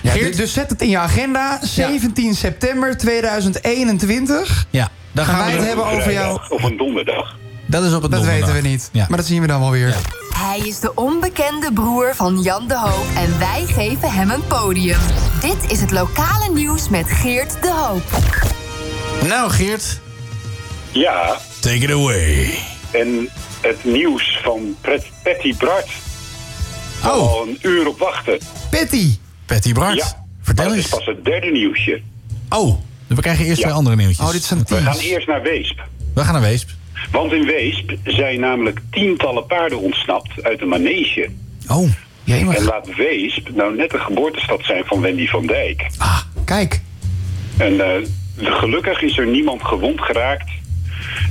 Ja, 0.02 0.10
Geert? 0.12 0.32
du- 0.32 0.36
dus 0.42 0.52
zet 0.52 0.70
het 0.70 0.82
in 0.82 0.88
je 0.88 0.98
agenda. 0.98 1.58
17 1.62 2.34
september 2.34 2.96
2021. 2.98 4.66
Ja, 4.70 4.88
dan 5.12 5.24
Gaan 5.24 5.34
gaan, 5.34 5.44
wij 5.44 5.52
we 5.54 5.58
het 5.58 5.66
hebben 5.68 5.86
over 5.86 6.12
jou. 6.12 6.40
Of 6.48 6.62
een 6.62 6.76
donderdag. 6.76 7.36
Dat 7.70 7.84
is 7.84 7.92
op 7.94 8.02
het 8.02 8.10
Dat 8.10 8.20
donderdag. 8.20 8.46
weten 8.48 8.62
we 8.62 8.68
niet. 8.68 8.88
Ja. 8.92 9.06
Maar 9.08 9.16
dat 9.18 9.26
zien 9.26 9.40
we 9.40 9.46
dan 9.46 9.60
wel 9.60 9.70
weer. 9.70 9.96
Hij 10.34 10.58
is 10.58 10.80
de 10.80 10.94
onbekende 10.94 11.72
broer 11.72 12.12
van 12.14 12.42
Jan 12.42 12.68
de 12.68 12.78
Hoop 12.78 13.06
en 13.16 13.38
wij 13.38 13.64
geven 13.66 14.12
hem 14.12 14.30
een 14.30 14.46
podium. 14.46 14.98
Dit 15.40 15.70
is 15.72 15.80
het 15.80 15.90
lokale 15.90 16.50
nieuws 16.54 16.88
met 16.88 17.06
Geert 17.10 17.62
de 17.62 17.72
Hoop. 17.72 18.02
Nou, 19.28 19.50
Geert, 19.50 20.00
Ja, 20.92 21.36
take 21.60 21.76
it 21.76 21.90
away. 21.90 22.58
en 22.90 23.28
het 23.60 23.84
nieuws 23.84 24.38
van 24.42 24.76
Pret 24.80 25.06
Patty 25.22 25.54
Bart. 25.56 25.88
Oh. 27.04 27.10
al 27.12 27.46
een 27.48 27.58
uur 27.62 27.86
op 27.88 27.98
wachten. 27.98 28.38
Patty. 28.70 29.18
Patty 29.46 29.72
Bart, 29.72 29.96
Ja. 29.96 30.24
vertel 30.42 30.64
Dat 30.64 30.74
is 30.74 30.80
eens. 30.82 30.88
pas 30.90 31.06
het 31.06 31.24
derde 31.24 31.50
nieuwsje. 31.50 32.00
Oh, 32.48 32.78
we 33.06 33.20
krijgen 33.20 33.44
eerst 33.44 33.56
Ja. 33.58 33.62
twee 33.62 33.76
andere 33.76 33.96
nieuwtjes. 33.96 34.26
Oh, 34.26 34.32
dit 34.32 34.42
is 34.42 34.50
een 34.50 34.64
We 34.68 34.76
gaan 34.76 34.96
eerst 34.98 35.26
naar 35.26 35.42
Weesp. 35.42 35.80
We 36.14 36.24
gaan 36.24 36.32
naar 36.32 36.42
Weesp. 36.42 36.68
Want 37.10 37.32
in 37.32 37.44
Weesp 37.44 37.92
zijn 38.04 38.40
namelijk 38.40 38.80
tientallen 38.90 39.46
paarden 39.46 39.78
ontsnapt 39.80 40.42
uit 40.42 40.60
een 40.60 40.68
manege. 40.68 41.28
Oh, 41.68 41.82
En 41.82 41.94
Jemig. 42.24 42.58
laat 42.64 42.94
Weesp 42.96 43.48
nou 43.54 43.76
net 43.76 43.90
de 43.90 43.98
geboortestad 43.98 44.64
zijn 44.64 44.84
van 44.84 45.00
Wendy 45.00 45.26
van 45.26 45.46
Dijk. 45.46 45.86
Ah, 45.98 46.20
kijk. 46.44 46.80
En 47.56 47.80
eh, 47.80 48.06
gelukkig 48.36 49.02
is 49.02 49.18
er 49.18 49.26
niemand 49.26 49.62
gewond 49.62 50.00
geraakt. 50.00 50.50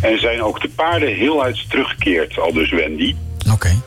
En 0.02 0.20
zijn 0.20 0.42
ook 0.44 0.62
de 0.62 0.70
paarden 0.70 1.16
heel 1.16 1.44
uit 1.44 1.70
teruggekeerd, 1.70 2.40
al 2.40 2.54
dus 2.54 2.72
Wendy. 2.72 3.16
oké. 3.52 3.82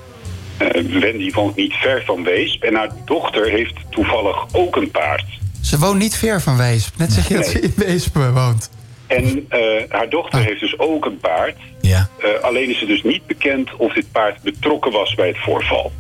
Eh, 0.57 0.83
Wendy 1.01 1.31
woont 1.33 1.57
niet 1.57 1.73
ver 1.73 2.03
van 2.07 2.23
Weesp. 2.25 2.63
En 2.63 2.75
haar 2.75 2.91
dochter 3.05 3.51
heeft 3.51 3.75
toevallig 3.91 4.37
ook 4.53 4.77
een 4.77 4.91
paard. 4.91 5.25
Ze 5.61 5.79
woont 5.79 5.99
niet 5.99 6.17
ver 6.17 6.41
van 6.43 6.57
Weesp. 6.57 6.99
Net 6.99 7.13
zeg 7.13 7.29
je 7.29 7.35
dat 7.35 7.47
ze 7.47 7.61
in 7.61 7.73
Weesp 7.77 8.15
woont. 8.35 8.71
En 9.17 9.47
eh, 9.49 9.59
haar 9.89 10.09
dochter 10.09 10.39
Ah. 10.39 10.45
heeft 10.47 10.61
dus 10.61 10.79
ook 10.79 11.05
een 11.05 11.19
paard. 11.19 11.57
Ja, 11.81 12.09
Eh, 12.19 12.29
alleen 12.43 12.71
is 12.71 12.79
het 12.81 12.89
dus 12.89 13.03
niet 13.03 13.27
bekend 13.27 13.77
of 13.77 13.93
dit 13.93 14.13
paard 14.13 14.43
betrokken 14.43 14.93
was 14.93 15.15
bij 15.15 15.27
het 15.29 15.39
voorval. 15.39 15.93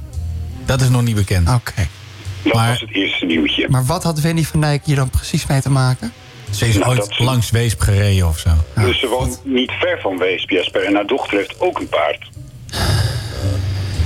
dat 0.66 0.80
is 0.80 0.88
nog 0.88 1.02
niet 1.02 1.14
bekend. 1.14 1.48
Oké. 1.48 1.88
Dat 2.42 2.52
Maar- 2.52 2.68
was 2.68 2.80
het 2.80 2.92
eerste 2.94 3.26
nieuwtje. 3.26 3.68
Maar 3.68 3.84
wat 3.84 4.02
had 4.02 4.20
Wendy 4.20 4.44
van 4.44 4.60
Dijk 4.60 4.84
hier 4.84 4.96
dan 4.96 5.10
precies 5.10 5.46
mee 5.46 5.60
te 5.60 5.70
maken? 5.70 6.12
Ze 6.50 6.68
is 6.68 6.76
Nou, 6.78 6.90
ooit 6.90 7.18
langs 7.18 7.50
Weesp 7.50 7.80
gereden 7.80 8.28
of 8.28 8.38
zo. 8.38 8.50
dus 8.74 9.00
ze 9.00 9.08
woont 9.08 9.40
niet 9.44 9.70
ver 9.70 10.00
van 10.00 10.18
Weesp, 10.18 10.50
Jesper. 10.50 10.84
En 10.84 10.94
haar 10.94 11.06
dochter 11.06 11.36
heeft 11.38 11.60
ook 11.60 11.78
een 11.78 11.88
paard. 11.88 12.28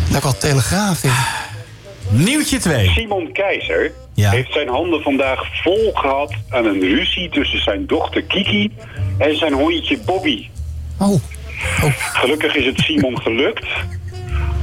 Dat 0.08 0.16
ik 0.18 0.24
al 0.24 0.38
telegraaf 0.38 1.04
in. 1.04 1.10
Nieuwtje 2.24 2.58
2. 2.58 2.88
Simon 2.88 3.32
Keizer 3.32 3.92
Ja. 4.16 4.30
heeft 4.30 4.52
zijn 4.52 4.68
handen 4.68 5.02
vandaag 5.02 5.62
vol 5.62 5.90
gehad 5.94 6.34
aan 6.48 6.64
een 6.64 6.80
ruzie 6.80 7.28
tussen 7.28 7.62
zijn 7.62 7.86
dochter 7.86 8.22
Kiki 8.22 8.70
en 9.18 9.36
zijn 9.36 9.52
hondje 9.52 9.98
Bobby. 9.98 10.48
Oh. 10.98 11.20
Gelukkig 12.12 12.54
is 12.54 12.66
het 12.66 12.78
Simon 12.78 13.20
gelukt 13.20 13.66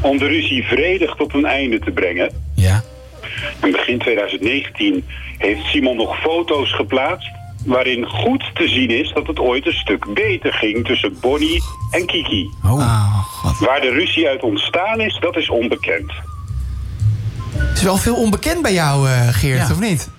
om 0.02 0.18
de 0.18 0.26
ruzie 0.26 0.64
vredig 0.64 1.16
tot 1.16 1.34
een 1.34 1.46
einde 1.46 1.80
te 1.80 1.92
brengen. 1.92 2.32
Ja. 2.56 2.84
En 3.60 3.72
begin 3.72 4.00
2019 4.00 5.06
heeft 5.38 5.66
Simon 5.66 5.98
nog 5.98 6.20
foto's 6.20 6.74
geplaatst 6.74 7.32
waarin 7.66 8.06
goed 8.06 8.52
te 8.54 8.68
zien 8.68 8.90
is 8.90 9.12
dat 9.14 9.28
het 9.28 9.40
ooit 9.40 9.66
een 9.66 9.74
stuk 9.74 10.14
beter 10.14 10.54
ging 10.54 10.86
tussen 10.86 11.18
Bonnie 11.22 11.64
en 11.92 12.06
Kiki. 12.06 12.50
Oh. 12.66 12.72
Oh, 12.72 13.24
god. 13.24 13.68
Waar 13.68 13.82
de 13.82 13.90
ruzie 13.90 14.28
uit 14.28 14.44
ontstaan 14.44 15.02
is, 15.02 15.18
dat 15.20 15.38
is 15.38 15.50
onbekend. 15.50 16.12
Er 17.69 17.73
is 17.80 17.84
wel 17.84 17.98
veel 17.98 18.15
onbekend 18.15 18.61
bij 18.61 18.73
jou, 18.73 19.10
eh, 19.10 19.27
Geert, 19.31 19.68
Ja. 19.68 19.72
of 19.72 19.80
niet? 19.80 20.10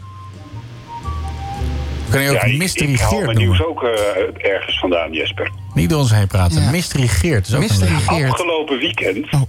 Kan 2.10 2.22
je 2.22 2.30
ook 2.30 2.42
ik, 2.42 2.58
Mystery 2.58 2.92
ik 2.92 3.00
haal 3.00 3.10
Geert 3.10 3.24
mijn 3.24 3.38
nieuws 3.38 3.58
noemen? 3.58 3.76
ook 3.76 3.82
eh, 3.82 4.52
ergens 4.52 4.78
vandaan, 4.78 5.12
Jesper. 5.12 5.50
Niet 5.74 5.90
door 5.90 5.98
ons 5.98 6.10
heen 6.10 6.26
praten. 6.26 6.62
Ja. 6.62 6.70
Mystery 6.70 7.06
Geert 7.06 7.46
is 7.46 7.54
ook 7.54 7.60
Mystery 7.60 7.92
een. 7.92 8.00
Geert. 8.00 8.30
Afgelopen 8.30 8.78
weekend 8.78 9.26
Oh. 9.32 9.40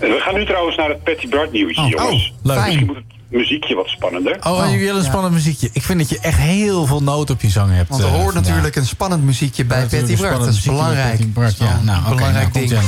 We 0.00 0.18
gaan 0.20 0.34
nu 0.34 0.44
trouwens 0.46 0.76
naar 0.76 0.88
het 0.88 1.02
Patty 1.04 1.28
Bart 1.28 1.52
nieuwtje, 1.52 1.86
jongens. 1.86 2.32
leuk. 2.42 2.56
Misschien 2.64 2.86
moet 2.86 2.96
het 2.96 3.04
muziekje 3.28 3.74
wat 3.74 3.88
spannender. 3.88 4.36
Oh, 4.46 4.64
jullie 4.64 4.78
willen 4.84 4.96
een 5.00 5.04
spannend 5.06 5.34
muziekje. 5.34 5.68
Ik 5.72 5.82
vind 5.82 5.98
dat 5.98 6.08
je 6.08 6.18
echt 6.20 6.38
heel 6.38 6.86
veel 6.86 7.02
noot 7.02 7.30
op 7.30 7.40
je 7.40 7.48
zang 7.48 7.74
hebt. 7.74 7.88
Want 7.88 8.02
er 8.02 8.08
eh, 8.08 8.14
hoort 8.14 8.24
vandaag. 8.32 8.50
natuurlijk 8.50 8.76
een 8.76 8.86
spannend 8.86 9.24
muziekje 9.24 9.64
bij 9.64 9.86
Patty 9.86 10.16
Bart. 10.16 10.38
Dat 10.38 10.48
is 10.48 10.62
belangrijk. 10.62 11.32
Bart, 11.34 11.58
ja. 11.58 11.80
Nou, 11.82 12.00
oké, 12.06 12.14
belangrijk 12.14 12.52
nou, 12.52 12.66
ding. 12.66 12.80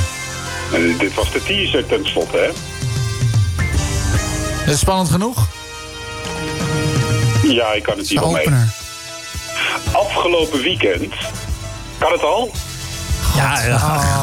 En 0.73 0.97
dit 0.97 1.13
was 1.13 1.31
de 1.31 1.43
teaser 1.43 1.85
ten 1.85 2.05
slotte, 2.05 2.37
hè? 2.37 2.49
Is 4.65 4.69
het 4.69 4.79
spannend 4.79 5.09
genoeg? 5.09 5.47
Ja, 7.43 7.73
ik 7.73 7.83
kan 7.83 7.97
het 7.97 8.07
hier 8.07 8.19
wel 8.19 8.31
mee. 8.31 8.47
Afgelopen 9.91 10.61
weekend... 10.61 11.13
Kan 11.97 12.11
het 12.11 12.23
al? 12.23 12.51
Ja, 13.35 13.61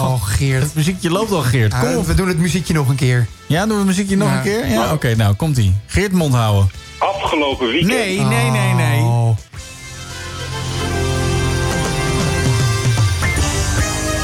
Oh, 0.03 0.23
Geert. 0.25 0.63
Het 0.63 0.75
muziekje 0.75 1.11
loopt 1.11 1.31
al, 1.33 1.41
Geert. 1.43 1.79
Kom 1.79 1.89
Ah, 1.89 1.97
op. 1.99 2.07
we 2.07 2.15
doen 2.15 2.29
het 2.29 2.39
muziekje 2.39 2.75
nog 2.75 2.89
een 2.89 2.97
keer. 2.97 3.27
Ja, 3.47 3.61
doen 3.61 3.69
we 3.71 3.77
het 3.77 3.87
muziekje 3.87 4.17
nog 4.17 4.29
Ja. 4.29 4.37
een 4.37 4.43
keer? 4.43 4.67
Ja, 4.69 4.93
oké, 4.93 5.15
nou, 5.17 5.35
komt-ie. 5.35 5.75
Geert 5.87 6.13
mond 6.13 6.35
houden. 6.35 6.71
Afgelopen 6.99 7.69
weekend... 7.69 7.93
Nee, 7.93 8.21
nee, 8.21 8.51
nee, 8.51 8.73
nee. 8.73 9.01
Oh. 9.01 9.37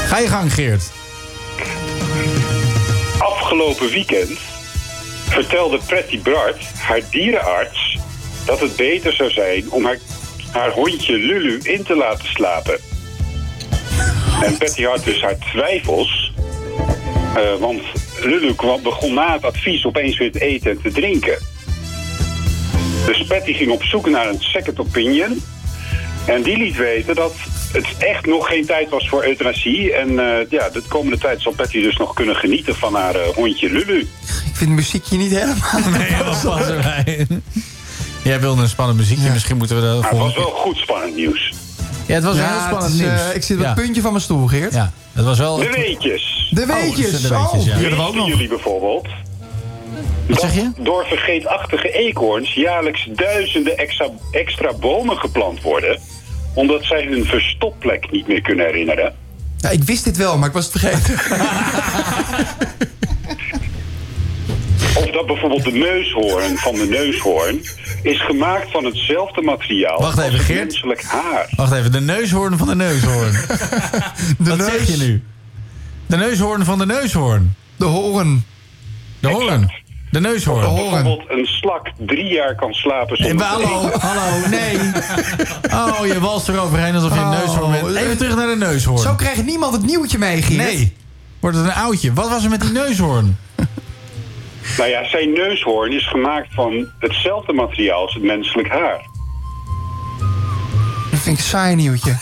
Ga 0.07 0.17
je 0.17 0.27
gang, 0.27 0.53
Geert. 0.53 0.83
Afgelopen 3.19 3.89
weekend 3.89 4.39
vertelde 5.43 5.79
Patty 5.87 6.21
Bart, 6.21 6.63
haar 6.77 7.01
dierenarts, 7.11 7.97
dat 8.45 8.59
het 8.59 8.75
beter 8.75 9.13
zou 9.13 9.29
zijn 9.31 9.71
om 9.71 9.85
haar, 9.85 9.97
haar 10.51 10.71
hondje 10.71 11.17
Lulu 11.17 11.59
in 11.63 11.83
te 11.83 11.95
laten 11.95 12.27
slapen. 12.27 12.79
En 14.41 14.57
Patty 14.57 14.83
had 14.83 15.03
dus 15.03 15.21
haar 15.21 15.37
twijfels, 15.37 16.33
eh, 17.35 17.55
want 17.59 17.81
Lulu 18.21 18.55
kwam, 18.55 18.81
begon 18.81 19.13
na 19.13 19.33
het 19.33 19.43
advies 19.43 19.85
opeens 19.85 20.17
weer 20.17 20.31
te 20.31 20.39
eten 20.39 20.71
en 20.71 20.81
te 20.81 20.91
drinken. 20.91 21.37
Dus 23.05 23.23
Patty 23.27 23.53
ging 23.53 23.71
op 23.71 23.83
zoek 23.83 24.09
naar 24.09 24.29
een 24.29 24.41
second 24.41 24.79
opinion. 24.79 25.43
En 26.25 26.41
die 26.41 26.57
liet 26.57 26.75
weten 26.75 27.15
dat 27.15 27.33
het 27.71 27.85
echt 27.97 28.25
nog 28.25 28.47
geen 28.47 28.65
tijd 28.65 28.89
was 28.89 29.09
voor 29.09 29.23
euthanasie. 29.25 29.93
En 29.93 30.19
eh, 30.19 30.49
ja, 30.49 30.69
de 30.69 30.81
komende 30.87 31.17
tijd 31.17 31.41
zal 31.41 31.51
Patty 31.51 31.81
dus 31.81 31.97
nog 31.97 32.13
kunnen 32.13 32.35
genieten 32.35 32.75
van 32.75 32.95
haar 32.95 33.15
eh, 33.15 33.27
hondje 33.35 33.69
Lulu. 33.71 33.99
Ik 33.99 34.07
vind 34.53 34.59
het 34.59 34.69
muziekje 34.69 35.17
niet 35.17 35.31
helemaal... 35.31 35.89
Nee, 35.99 36.17
dat 36.23 36.41
passen 36.43 36.83
wij. 36.83 37.27
Jij 38.23 38.39
wilde 38.39 38.61
een 38.61 38.69
spannend 38.69 38.99
muziekje. 38.99 39.29
Misschien 39.29 39.57
moeten 39.57 39.75
we 39.75 39.81
dat 39.81 40.01
Maar 40.01 40.09
het 40.09 40.19
was 40.19 40.35
wel 40.35 40.45
goed 40.49 40.77
spannend 40.77 41.15
nieuws. 41.15 41.53
Ja, 42.05 42.13
het 42.13 42.23
was 42.23 42.35
Ja, 42.35 42.41
een 42.43 42.49
heel 42.51 42.59
spannend 42.67 42.93
is, 42.93 42.99
eh, 42.99 43.05
nieuws. 43.07 43.33
ik 43.33 43.43
zit 43.43 43.57
op 43.57 43.63
Ja. 43.63 43.69
het 43.69 43.79
puntje 43.83 44.01
van 44.01 44.11
mijn 44.11 44.23
stoel, 44.23 44.47
Geert. 44.47 44.73
Ja, 44.73 44.91
het 45.13 45.25
was 45.25 45.37
wel... 45.37 45.55
De 45.57 45.69
weetjes. 45.69 46.47
De 46.51 46.61
Oh, 46.61 46.67
dat 46.67 46.77
weetjes. 46.77 47.09
zijn 47.21 47.21
de 47.21 47.49
weetjes. 47.51 47.99
Oh, 48.21 48.27
jullie 48.27 48.47
bijvoorbeeld... 48.47 49.07
Wat 50.27 50.39
zeg 50.41 50.53
je? 50.53 50.71
Door 50.77 51.05
vergeetachtige 51.05 51.91
eekhoorns 51.91 52.53
jaarlijks 52.53 53.07
duizenden 53.15 53.77
extra, 53.77 54.07
extra 54.31 54.73
bomen 54.73 55.17
geplant 55.17 55.61
worden... 55.61 55.99
omdat 56.57 56.83
zij 56.83 57.05
hun 57.05 57.25
verstopplek 57.25 58.11
niet 58.11 58.27
meer 58.27 58.41
kunnen 58.41 58.65
herinneren. 58.65 59.15
Ja, 59.57 59.69
ik 59.69 59.83
wist 59.83 60.03
dit 60.03 60.17
wel, 60.17 60.37
maar 60.37 60.47
ik 60.47 60.53
was 60.53 60.65
het 60.65 60.79
vergeten. 60.79 61.13
Of 64.97 65.05
dat 65.05 65.25
bijvoorbeeld 65.25 65.63
de 65.63 65.71
neushoorn 65.71 66.57
van 66.57 66.75
de 66.75 66.85
neushoorn... 66.89 67.61
is 68.01 68.21
gemaakt 68.21 68.71
van 68.71 68.85
hetzelfde 68.85 69.41
materiaal 69.41 69.99
Wacht 70.01 70.17
even, 70.17 70.23
als 70.23 70.33
het 70.33 70.45
Geert. 70.45 70.59
menselijk 70.59 71.03
haar. 71.03 71.53
Wacht 71.55 71.73
even, 71.73 71.91
de 71.91 72.01
neushoorn 72.01 72.57
van 72.57 72.67
de 72.67 72.75
neushoorn. 72.75 73.31
Wat 74.49 74.63
zeg 74.63 74.87
je 74.87 74.97
nu? 74.97 75.23
De 76.05 76.17
neushoorn 76.17 76.65
van 76.65 76.77
de 76.77 76.85
neushoorn. 76.85 77.55
De 77.75 77.85
hoorn. 77.85 78.45
De 79.19 79.27
hoorn. 79.27 79.71
De 80.17 80.23
neushoorn. 80.23 80.61
Dat 80.61 80.75
bijvoorbeeld 80.75 81.23
een 81.27 81.45
slak 81.45 81.91
drie 81.97 82.33
jaar 82.33 82.55
kan 82.55 82.73
slapen 82.73 83.17
Nee, 83.19 83.29
zonder 83.29 83.47
te 83.47 83.53
hallo, 83.53 83.89
hallo, 83.99 84.47
nee. 84.47 84.77
Oh, 85.99 86.05
je 86.05 86.19
walst 86.19 86.49
eroverheen 86.49 86.95
alsof 86.95 87.13
je 87.13 87.19
een 87.19 87.25
Oh, 87.25 87.39
neushoorn 87.39 87.71
bent. 87.71 87.95
Even 87.95 88.17
terug 88.17 88.35
naar 88.35 88.47
de 88.47 88.55
neushoorn. 88.55 88.97
Zo 88.97 89.15
krijgt 89.15 89.45
niemand 89.45 89.73
het 89.73 89.85
nieuwtje 89.85 90.17
mee, 90.17 90.41
Geert. 90.41 90.63
Nee. 90.63 90.95
Wordt 91.39 91.57
het 91.57 91.65
een 91.65 91.73
oudje? 91.73 92.13
Wat 92.13 92.29
was 92.29 92.43
er 92.43 92.49
met 92.49 92.61
die 92.61 92.71
neushoorn? 92.71 93.37
Nou 94.77 94.89
ja, 94.89 95.07
zijn 95.09 95.33
neushoorn 95.33 95.91
is 95.93 96.07
gemaakt 96.07 96.47
van 96.53 96.91
hetzelfde 96.99 97.53
materiaal 97.53 98.01
als 98.01 98.13
het 98.13 98.23
menselijk 98.23 98.69
haar. 98.69 99.01
Dat 101.11 101.19
vind 101.19 101.37
ik 101.37 101.43
een 101.43 101.49
saai 101.49 101.75
nieuwtje. 101.75 102.15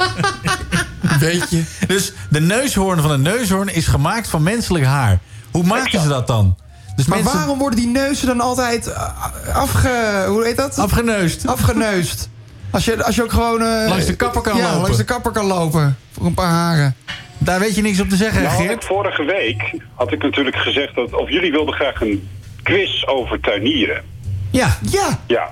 Weet 1.28 1.50
je. 1.50 1.64
Dus 1.86 2.12
de 2.30 2.40
neushoorn 2.40 3.00
van 3.00 3.10
een 3.10 3.22
neushoorn 3.22 3.68
is 3.68 3.86
gemaakt 3.86 4.28
van 4.28 4.42
menselijk 4.42 4.84
haar. 4.84 5.18
Hoe 5.50 5.64
maken 5.64 6.00
ze 6.00 6.08
dat 6.08 6.26
dan? 6.26 6.56
Dus 7.00 7.08
Maar 7.08 7.18
mensen- 7.18 7.38
waarom 7.38 7.58
worden 7.58 7.78
die 7.78 7.88
neuzen 7.88 8.26
dan 8.26 8.40
altijd 8.40 8.86
eh, 8.92 9.56
afge... 9.56 10.24
Hoe 10.28 10.44
heet 10.44 10.56
dat? 10.56 10.78
Afgeneust. 10.78 11.46
Afgeneust. 11.46 12.28
Als 12.70 12.84
je, 12.84 13.04
als 13.04 13.14
je 13.16 13.22
ook 13.22 13.32
gewoon... 13.32 13.62
eh, 13.62 13.88
Langs 13.88 14.06
de 14.06 14.16
kapper 14.16 14.42
kan 14.42 14.56
ja, 14.56 14.62
lopen. 14.62 14.80
langs 14.80 14.96
de 14.96 15.04
kapper 15.04 15.32
kan 15.32 15.44
lopen. 15.46 15.96
Voor 16.12 16.26
een 16.26 16.34
paar 16.34 16.48
haren. 16.50 16.94
Daar 17.38 17.60
weet 17.60 17.74
je 17.74 17.82
niks 17.82 18.00
op 18.00 18.08
te 18.08 18.16
zeggen, 18.16 18.42
Nou, 18.42 18.62
Geert. 18.66 18.84
vorige 18.84 19.24
week 19.24 19.74
had 19.94 20.12
ik 20.12 20.22
natuurlijk 20.22 20.56
gezegd 20.56 20.94
dat... 20.94 21.12
of 21.12 21.30
jullie 21.30 21.50
wilden 21.50 21.74
graag 21.74 22.00
een 22.00 22.28
quiz 22.62 23.04
over 23.04 23.40
tuinieren. 23.40 24.02
Ja. 24.50 24.76
Ja. 24.90 25.18
Ja. 25.26 25.48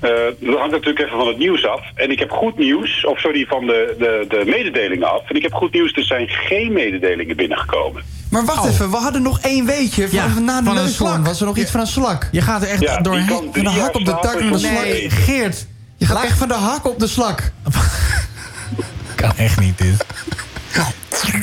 Eh, 0.00 0.10
dat 0.40 0.58
hangt 0.58 0.72
natuurlijk 0.72 0.98
even 1.06 1.18
van 1.18 1.26
het 1.28 1.38
nieuws 1.38 1.66
af. 1.66 1.80
En 1.94 2.10
ik 2.10 2.18
heb 2.18 2.30
goed 2.30 2.58
nieuws, 2.58 3.04
of 3.06 3.18
sorry, 3.18 3.46
van 3.48 3.66
de, 3.66 3.94
de, 3.98 4.24
de 4.28 4.42
mededelingen 4.46 5.10
af. 5.12 5.28
En 5.30 5.36
ik 5.36 5.42
heb 5.42 5.52
goed 5.52 5.72
nieuws, 5.72 5.92
er 5.92 6.04
zijn 6.04 6.28
geen 6.28 6.72
mededelingen 6.72 7.36
binnengekomen. 7.36 8.02
Maar 8.28 8.44
wacht 8.44 8.68
even, 8.68 8.90
we 8.90 8.96
hadden 8.96 9.22
nog 9.22 9.40
één 9.40 9.66
weetje. 9.66 10.08
Van, 10.08 10.18
Ja, 10.18 10.26
na 10.38 10.58
de 10.60 10.64
van 10.66 10.76
een 10.76 10.88
slak. 10.88 11.26
was 11.26 11.40
er 11.40 11.46
nog 11.46 11.56
iets 11.56 11.70
van 11.70 11.80
een 11.80 11.86
slak. 11.86 12.28
Je 12.32 12.40
gaat 12.42 12.62
er 12.62 12.68
echt 12.68 12.80
Ja, 12.80 13.00
doorheen. 13.00 13.26
kan 13.26 13.48
Van 13.52 13.64
de 13.64 13.70
hak 13.70 13.94
op 13.94 14.04
de 14.04 14.18
tak 14.22 14.40
naar 14.40 14.52
de 14.52 14.58
slak. 14.58 14.72
Nee. 14.72 15.10
Geert. 15.10 15.66
Je 15.96 16.06
gaat 16.06 16.24
echt 16.24 16.38
van 16.38 16.48
de 16.48 16.54
hak 16.54 16.86
op 16.86 16.98
de 16.98 17.06
slak. 17.06 17.52
Kan 19.14 19.32
echt 19.36 19.60
niet, 19.60 19.78
dit. 19.78 20.04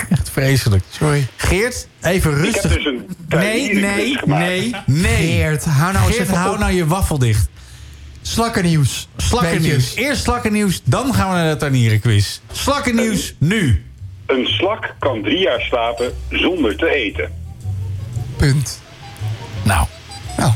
Echt 0.09 0.29
vreselijk. 0.31 0.83
Sorry. 0.89 1.27
Geert, 1.37 1.87
even 2.01 2.31
Ik 2.31 2.37
heb 2.37 2.43
rustig. 2.43 2.73
dus 2.73 2.85
een 2.85 3.05
Nee, 3.29 3.73
nee, 3.73 4.17
nee, 4.25 4.75
nee. 4.85 5.15
Geert, 5.17 5.65
hou 5.65 5.93
nou 5.93 6.05
eens 6.05 6.15
Geert, 6.15 6.27
even 6.27 6.39
hou 6.41 6.57
nou 6.59 6.71
je 6.71 6.85
waffel 6.87 7.17
dicht. 7.17 7.47
Slakkennieuws. 8.21 9.07
Slakkennieuws. 9.17 9.95
Eerst 9.95 10.23
slakkennieuws, 10.23 10.81
dan 10.83 11.13
gaan 11.13 11.29
we 11.29 11.35
naar 11.35 11.49
de 11.53 11.57
tuinierenquiz. 11.59 12.39
Slakkennieuws, 12.51 13.33
nu. 13.37 13.83
Een 14.25 14.45
slak 14.45 14.95
kan 14.99 15.21
drie 15.21 15.39
jaar 15.39 15.61
slapen 15.61 16.13
zonder 16.29 16.77
te 16.77 16.89
eten. 16.93 17.33
Punt. 18.37 18.81
Nou. 19.63 19.87
Nou. 20.37 20.51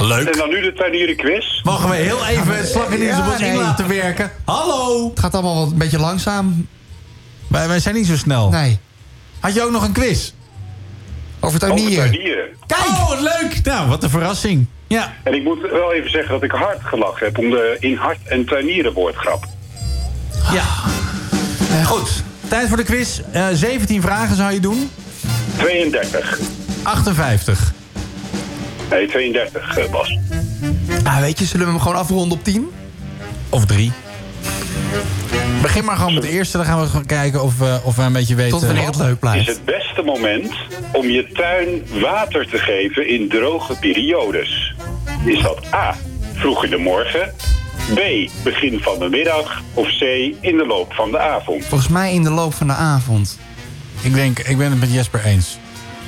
Leuk. 0.00 0.26
En 0.28 0.38
dan 0.38 0.48
nu 0.48 0.60
de 0.60 0.72
tuinierenquiz. 0.72 1.60
Mogen 1.62 1.90
we 1.90 1.96
heel 1.96 2.26
even 2.26 2.56
het 2.56 2.72
Ja, 2.72 3.26
ons 3.30 3.40
in 3.40 3.46
nee. 3.46 3.56
laten 3.56 3.88
werken? 3.88 4.30
Hallo. 4.44 5.08
Het 5.10 5.20
gaat 5.20 5.34
allemaal 5.34 5.54
wat 5.60 5.70
een 5.72 5.78
beetje 5.78 5.98
langzaam. 5.98 6.68
Wij, 7.48 7.68
wij 7.68 7.80
zijn 7.80 7.94
niet 7.94 8.06
zo 8.06 8.16
snel. 8.16 8.48
Nee. 8.50 8.78
Had 9.40 9.54
je 9.54 9.62
ook 9.62 9.70
nog 9.70 9.82
een 9.84 9.92
quiz? 9.92 10.32
Over 11.40 11.46
Over 11.46 11.58
tuinieren. 11.58 12.10
tuinieren. 12.10 12.44
Kijk! 12.66 12.80
Oh, 12.88 13.08
wat 13.08 13.20
leuk! 13.20 13.64
Nou, 13.64 13.88
wat 13.88 14.02
een 14.02 14.10
verrassing. 14.10 14.66
Ja. 14.86 15.12
En 15.22 15.34
ik 15.34 15.42
moet 15.42 15.60
wel 15.60 15.92
even 15.92 16.10
zeggen 16.10 16.32
dat 16.32 16.42
ik 16.42 16.50
hard 16.50 16.78
gelachen 16.82 17.26
heb 17.26 17.38
om 17.38 17.50
de 17.50 17.76
in 17.80 17.96
hart 17.96 18.18
en 18.24 18.44
tuinieren 18.44 18.92
woordgrap. 18.92 19.44
Ja. 20.52 20.64
Goed. 21.84 22.22
Tijd 22.48 22.68
voor 22.68 22.76
de 22.76 22.82
quiz. 22.82 23.20
Eh 23.32 23.46
17 23.52 24.02
vragen 24.02 24.36
zou 24.36 24.52
je 24.52 24.60
doen. 24.60 24.90
32. 25.56 26.38
58. 26.82 27.72
Nee, 28.90 29.06
32, 29.08 29.76
eh, 29.78 29.90
Bas. 29.90 30.18
Ah, 31.04 31.20
weet 31.20 31.38
je, 31.38 31.44
zullen 31.44 31.66
we 31.66 31.72
hem 31.72 31.80
gewoon 31.80 31.96
afronden 31.96 32.38
op 32.38 32.44
10? 32.44 32.70
Of 33.48 33.66
drie. 33.66 33.92
Begin 35.62 35.84
maar 35.84 35.96
gewoon 35.96 36.14
met 36.14 36.22
de 36.22 36.28
eerste. 36.30 36.56
Dan 36.56 36.66
gaan 36.66 36.80
we 36.80 36.86
gewoon 36.86 37.06
kijken 37.06 37.42
of, 37.42 37.58
we 37.58 37.80
of 37.82 37.96
we 37.96 38.02
een 38.02 38.12
beetje 38.12 38.34
weten... 38.34 38.58
Tot 38.58 38.66
wanneer 38.66 38.86
het 38.86 38.96
leuk 38.96 39.12
is 39.12 39.18
blijft. 39.18 39.46
het 39.46 39.64
beste 39.64 40.02
moment 40.02 40.52
om 40.92 41.08
je 41.10 41.26
tuin 41.32 41.82
water 42.00 42.48
te 42.48 42.58
geven 42.58 43.08
in 43.08 43.28
droge 43.28 43.74
periodes? 43.74 44.74
Is 45.24 45.42
dat 45.42 45.58
A, 45.74 45.96
vroeg 46.34 46.64
in 46.64 46.70
de 46.70 46.76
morgen, 46.76 47.34
B, 47.92 48.30
begin 48.44 48.80
van 48.80 48.98
de 48.98 49.08
middag 49.08 49.62
of 49.74 49.86
C, 49.88 50.00
in 50.40 50.56
de 50.56 50.64
loop 50.66 50.92
van 50.92 51.10
de 51.10 51.18
avond? 51.18 51.64
Volgens 51.64 51.90
mij 51.90 52.12
in 52.12 52.22
de 52.22 52.30
loop 52.30 52.54
van 52.54 52.66
de 52.66 52.72
avond. 52.72 53.38
Ik 54.02 54.14
denk, 54.14 54.38
ik 54.38 54.58
ben 54.58 54.70
het 54.70 54.80
met 54.80 54.92
Jesper 54.92 55.24
eens. 55.24 55.58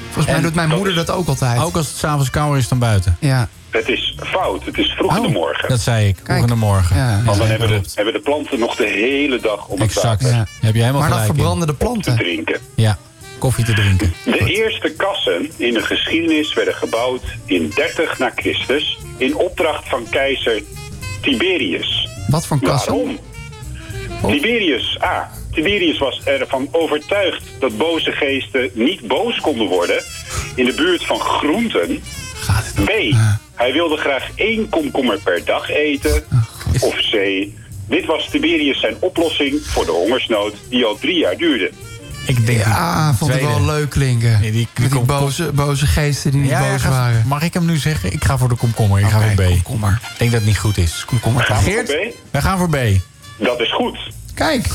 Volgens 0.05 0.27
mij 0.27 0.35
En 0.35 0.43
doet 0.43 0.55
mijn 0.55 0.69
moeder 0.69 0.95
dat 0.95 1.11
ook 1.11 1.29
altijd. 1.29 1.61
Ook 1.61 1.77
als 1.77 1.87
het 1.89 1.97
s'avonds 1.97 2.31
kouder 2.31 2.59
is 2.59 2.69
dan 2.69 2.79
buiten. 2.79 3.17
Ja. 3.21 3.49
Het 3.71 3.89
is 3.89 4.17
fout, 4.25 4.65
het 4.65 4.79
is 4.79 4.91
vroeg 4.93 5.17
in 5.17 5.23
de 5.23 5.29
morgen. 5.29 5.65
Oh, 5.65 5.71
Dat 5.71 5.81
zei 5.81 6.09
ik. 6.09 6.17
Vroeg 6.25 6.37
in 6.41 6.47
de 6.47 6.55
morgen. 6.55 6.97
Ja. 6.97 7.23
Want 7.25 7.39
dan 7.39 7.47
hebben 7.47 7.69
de, 7.69 7.81
hebben 7.95 8.15
de 8.15 8.21
planten 8.21 8.59
nog 8.59 8.77
de 8.77 8.87
hele 8.87 9.41
dag 9.41 9.67
om 9.67 9.81
het 9.81 9.89
Exact. 9.89 10.23
water 10.23 10.37
Ja. 10.37 10.47
Heb 10.61 10.75
je 10.75 10.81
helemaal 10.81 11.01
Maar 11.01 11.11
dan 11.11 11.25
verbranden 11.25 11.67
de 11.67 11.73
te 11.77 11.85
planten. 11.85 12.17
drinken. 12.17 12.61
Ja. 12.75 12.99
Koffie 13.39 13.65
te 13.65 13.73
drinken. 13.73 14.13
De 14.25 14.45
eerste 14.55 14.95
kassen 14.97 15.51
in 15.57 15.75
de 15.75 15.83
geschiedenis 15.83 16.55
werden 16.55 16.75
gebouwd 16.75 17.23
in 17.45 17.73
30 17.75 18.19
na 18.19 18.33
Christus 18.37 18.99
in 19.17 19.37
opdracht 19.37 19.89
van 19.89 20.07
keizer 20.11 20.63
Tiberius. 21.27 22.09
Wat 22.29 22.47
voor 22.47 22.61
kassen? 22.61 22.93
Waarom? 22.93 23.19
Tiberius 24.27 24.99
A. 25.03 25.31
Tiberius 25.53 25.99
was 25.99 26.25
ervan 26.25 26.69
overtuigd 26.73 27.43
dat 27.59 27.77
boze 27.77 28.13
geesten 28.13 28.71
niet 28.75 29.01
boos 29.07 29.41
konden 29.41 29.67
worden 29.67 30.03
in 30.55 30.65
de 30.65 30.75
buurt 30.75 31.05
van 31.05 31.21
groenten. 31.21 32.03
B. 32.85 32.91
Hij 33.55 33.73
wilde 33.73 33.97
graag 33.97 34.31
één 34.35 34.69
komkommer 34.69 35.19
per 35.25 35.45
dag 35.45 35.71
eten. 35.71 36.25
Of 36.81 36.97
C. 37.11 37.47
Dit 37.89 38.07
was 38.07 38.31
Tiberius 38.31 38.81
zijn 38.81 38.97
oplossing 39.01 39.61
voor 39.63 39.85
de 39.85 39.93
hongersnood 39.93 40.55
die 40.69 40.85
al 40.85 40.99
drie 40.99 41.19
jaar 41.19 41.37
duurde. 41.37 41.71
Ik 42.27 42.47
denk 42.47 42.59
Ja, 42.65 43.15
vond 43.15 43.33
het 43.33 43.41
wel 43.43 43.65
leuk 43.65 43.91
klinken. 43.91 44.41
Met 44.41 44.53
die 44.53 45.01
boze, 45.01 45.53
boze 45.53 45.87
geesten 45.87 46.31
die 46.31 46.41
niet 46.41 46.51
Ja, 46.51 46.71
boos 46.73 46.83
ga- 46.83 46.91
waren. 46.91 47.23
Mag 47.27 47.43
ik 47.43 47.55
hem 47.55 47.65
nu 47.65 47.77
zeggen? 47.77 48.13
Ik 48.13 48.25
ga 48.25 48.39
voor 48.39 48.49
de 48.49 48.55
komkommer. 48.55 49.01
Ik 49.01 49.07
ga 49.09 49.21
voor 49.21 49.31
B. 49.45 49.47
Komkommer. 49.47 50.01
Ik 50.13 50.19
denk 50.19 50.31
dat 50.31 50.41
het 50.41 50.49
niet 50.49 50.59
goed 50.59 50.77
is. 50.79 51.03
Komkommer. 51.07 51.45
Gaan 51.45 51.65
we 51.65 51.71
Geert? 51.71 51.87
voor 51.91 51.97
B? 51.97 52.15
We 52.31 52.41
gaan 52.41 52.59
voor 52.59 52.69
B. 52.69 52.77
Dat 53.39 53.61
is 53.61 53.73
goed. 53.75 53.99
Kijk. 54.35 54.67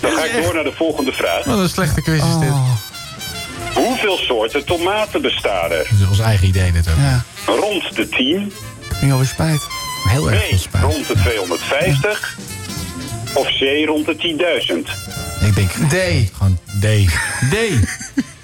Dan 0.00 0.10
ga 0.12 0.24
ik 0.24 0.42
door 0.42 0.54
naar 0.54 0.64
de 0.64 0.72
volgende 0.76 1.12
vraag. 1.12 1.44
Wat 1.44 1.58
een 1.58 1.68
slechte 1.68 2.02
quiz 2.02 2.22
is 2.22 2.38
dit. 2.40 2.52
Hoeveel 3.74 4.16
soorten 4.16 4.64
tomaten 4.64 5.22
bestaan 5.22 5.70
er? 5.70 5.86
Dat 5.90 6.00
is 6.00 6.06
ons 6.08 6.18
eigen 6.18 6.46
idee 6.48 6.72
dit 6.72 6.88
ook. 6.88 6.96
Ja. 6.98 7.24
Rond 7.46 7.96
de 7.96 8.08
10. 8.08 8.52
Ging 8.92 9.12
alweer 9.12 9.26
spijt. 9.26 9.66
Heel 10.08 10.30
erg 10.30 10.48
veel 10.48 10.58
spijt. 10.58 10.84
Rond 10.84 11.06
de 11.06 11.14
250. 11.14 12.36
Of 13.34 13.46
C. 13.48 13.86
Rond 13.86 14.06
de 14.06 14.16
10.000. 14.16 15.46
Ik 15.48 15.54
denk 15.54 15.70
D. 15.70 15.94
gewoon 16.36 16.58
D. 16.80 16.86
D. 17.54 17.56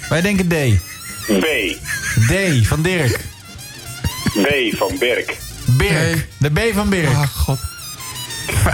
Wij 0.09 0.21
denken 0.21 0.49
D. 0.49 0.55
B. 1.41 1.45
D 2.27 2.67
van 2.67 2.83
Dirk. 2.83 3.21
B 4.43 4.77
van 4.77 4.97
Berk. 4.99 5.37
Birk. 5.65 6.27
De 6.39 6.51
B 6.51 6.61
van 6.75 6.89
Birk. 6.89 7.07
Ah, 7.09 7.23
god. 7.29 7.59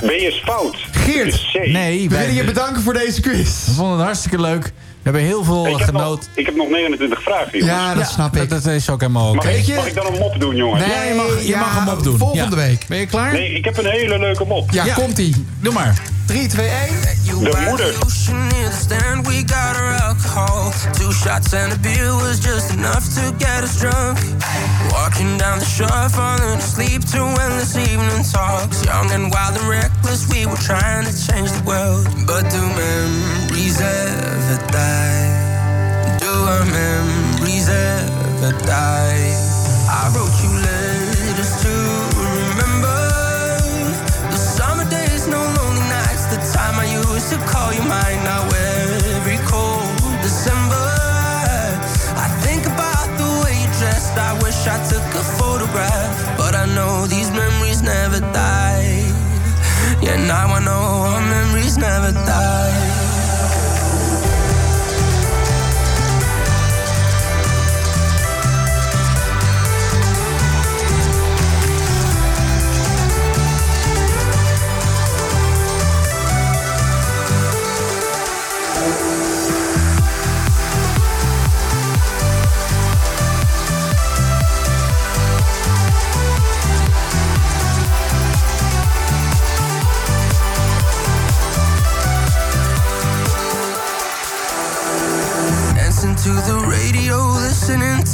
B 0.00 0.10
is 0.10 0.42
fout. 0.44 0.76
Geert. 0.92 1.46
C. 1.52 1.66
Nee, 1.66 2.02
We 2.02 2.08
wij 2.14 2.18
willen 2.20 2.34
je 2.34 2.44
bedanken 2.44 2.82
voor 2.82 2.92
deze 2.92 3.20
quiz. 3.20 3.66
we 3.66 3.72
vonden 3.72 3.96
het 3.96 4.04
hartstikke 4.06 4.40
leuk. 4.40 4.72
We 5.06 5.12
hebben 5.12 5.30
heel 5.30 5.44
veel 5.44 5.66
Ik 5.66 5.76
heb, 5.78 5.92
nog, 5.92 6.02
genoten. 6.02 6.28
ik 6.34 6.46
heb 6.46 6.54
nog 6.56 6.68
29 6.68 7.22
vragen, 7.22 7.58
jongens. 7.58 7.66
Ja, 7.76 7.94
dat 7.94 8.08
snap 8.08 8.36
ik. 8.36 8.48
Dat, 8.50 8.62
dat 8.62 8.72
is 8.72 8.90
ook 8.90 9.00
helemaal 9.00 9.26
oké. 9.26 9.34
mag, 9.36 9.44
weet 9.44 9.58
ik, 9.58 9.64
je- 9.64 9.74
mag 9.74 9.86
ik 9.86 9.94
dan 9.94 10.06
een 10.06 10.18
mop 10.18 10.40
doen, 10.40 10.56
jongens? 10.56 10.84
Nee, 10.86 10.94
Ja, 10.94 11.02
je 11.02 11.14
mag, 11.14 11.42
je 11.42 11.48
ja, 11.48 11.58
mag 11.60 11.74
hem 11.84 11.88
opdoen. 11.88 12.18
volgende 12.18 12.56
Ja. 12.56 12.62
week. 12.62 12.84
Ben 12.88 12.98
je 12.98 13.06
klaar? 13.06 13.32
Nee, 13.32 13.52
ik 13.52 13.64
heb 13.64 13.78
een 13.78 13.86
hele 13.90 14.18
leuke 14.18 14.44
mop. 14.44 14.70
Ja, 14.70 14.84
Ja. 14.84 14.94
komt-ie. 14.94 15.46
Doe 15.60 15.72
maar. 15.72 16.02
3, 16.26 16.48
2, 16.48 17.38
1. 17.38 17.50
De 17.50 17.70
moeder. 17.70 17.94
Ocean 18.04 18.48
near 18.48 18.68
the 18.68 18.76
stand, 18.76 19.26
we 19.26 19.44
got 19.44 19.76
our 19.76 19.94
alcohol. 20.02 20.72
Two 20.94 21.12
shots 21.12 21.52
and 21.52 21.72
a 21.72 21.78
beer 21.78 22.12
was 22.14 22.40
just 22.40 22.74
enough 22.74 23.04
to 23.14 23.32
get 23.38 23.62
us 23.62 23.78
drunk. 23.80 24.18
Walking 24.90 25.38
down 25.38 25.58
the 25.58 25.64
shore, 25.64 26.08
falling 26.10 26.58
asleep 26.58 27.04
to 27.12 27.22
endless 27.22 27.76
evening 27.76 28.24
talks. 28.32 28.84
Young 28.84 29.10
and 29.12 29.30
wild 29.30 29.56
and 29.56 29.68
reckless, 29.68 30.28
we 30.28 30.46
were 30.46 30.62
trying 30.70 31.04
to 31.06 31.14
change 31.26 31.50
the 31.52 31.62
world. 31.64 32.04
But 32.26 32.50
do 32.50 32.60
memories 32.74 33.80
ever 33.80 34.58
die? 34.72 36.18
Do 36.18 36.32
our 36.54 36.66
memories 36.66 37.68
ever 37.68 38.52
die? 38.66 39.30
I 39.88 40.10
wrote 40.14 40.34
you 40.42 40.65
I 54.18 54.32
wish 54.42 54.66
I 54.66 54.78
took 54.88 55.06
a 55.14 55.24
photograph, 55.38 56.36
but 56.36 56.54
I 56.54 56.66
know 56.74 57.06
these 57.06 57.30
memories 57.30 57.82
never 57.82 58.20
die. 58.20 59.04
Yeah, 60.02 60.16
now 60.26 60.54
I 60.54 60.60
know 60.64 60.84
our 61.10 61.20
memories 61.20 61.76
never 61.76 62.12
die. 62.12 62.95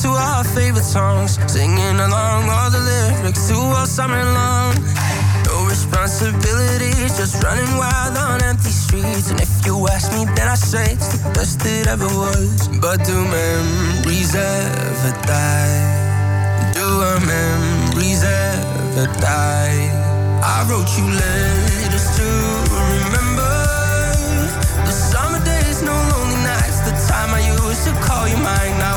To 0.02 0.08
our 0.08 0.42
favorite 0.42 0.82
songs, 0.82 1.38
singing 1.46 1.96
along 2.00 2.50
all 2.50 2.70
the 2.70 2.80
lyrics 2.90 3.46
to 3.46 3.54
all 3.54 3.86
summer 3.86 4.24
long. 4.34 4.74
No 5.46 5.64
responsibilities, 5.68 7.16
just 7.16 7.40
running 7.44 7.70
wild 7.76 8.16
on 8.16 8.42
empty 8.42 8.70
streets. 8.70 9.30
And 9.30 9.40
if 9.40 9.64
you 9.64 9.86
ask 9.86 10.10
me, 10.12 10.24
then 10.34 10.48
I 10.48 10.56
say 10.56 10.92
it's 10.92 11.18
the 11.18 11.30
best 11.30 11.64
it 11.64 11.86
ever 11.86 12.10
was. 12.18 12.68
But 12.82 13.04
do 13.06 13.14
memories 13.14 14.34
ever 14.34 15.12
die? 15.22 16.72
Do 16.74 16.82
our 16.82 17.20
memories 17.20 18.24
ever 18.24 19.06
die? 19.20 19.86
I 20.42 20.66
wrote 20.68 20.90
you 20.98 21.06
letters 21.14 22.08
to 22.18 22.28
remember 22.90 23.54
the 24.82 24.94
summer 25.10 25.38
days, 25.44 25.80
no 25.82 25.94
lonely 26.10 26.42
nights. 26.42 26.80
The 26.90 26.94
time 27.06 27.30
I 27.38 27.42
used 27.54 27.84
to 27.86 27.92
call 28.02 28.26
you 28.26 28.38
mine. 28.38 28.91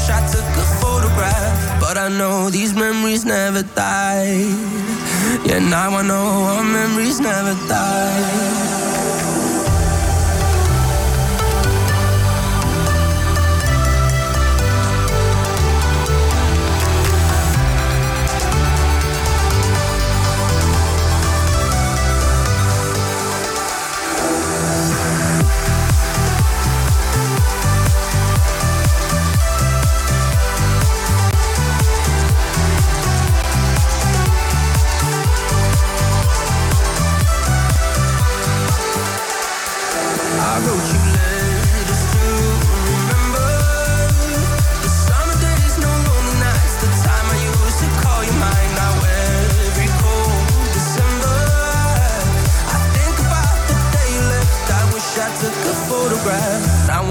Wish 0.00 0.10
I 0.10 0.20
took 0.32 0.48
a 0.56 0.66
photograph, 0.80 1.80
but 1.80 1.98
I 1.98 2.08
know 2.08 2.50
these 2.50 2.74
memories 2.74 3.24
never 3.24 3.62
die. 3.62 4.46
Yeah, 5.44 5.58
now 5.58 5.96
I 5.96 6.02
know 6.02 6.26
our 6.54 6.64
memories 6.64 7.20
never 7.20 7.54
die. 7.68 8.79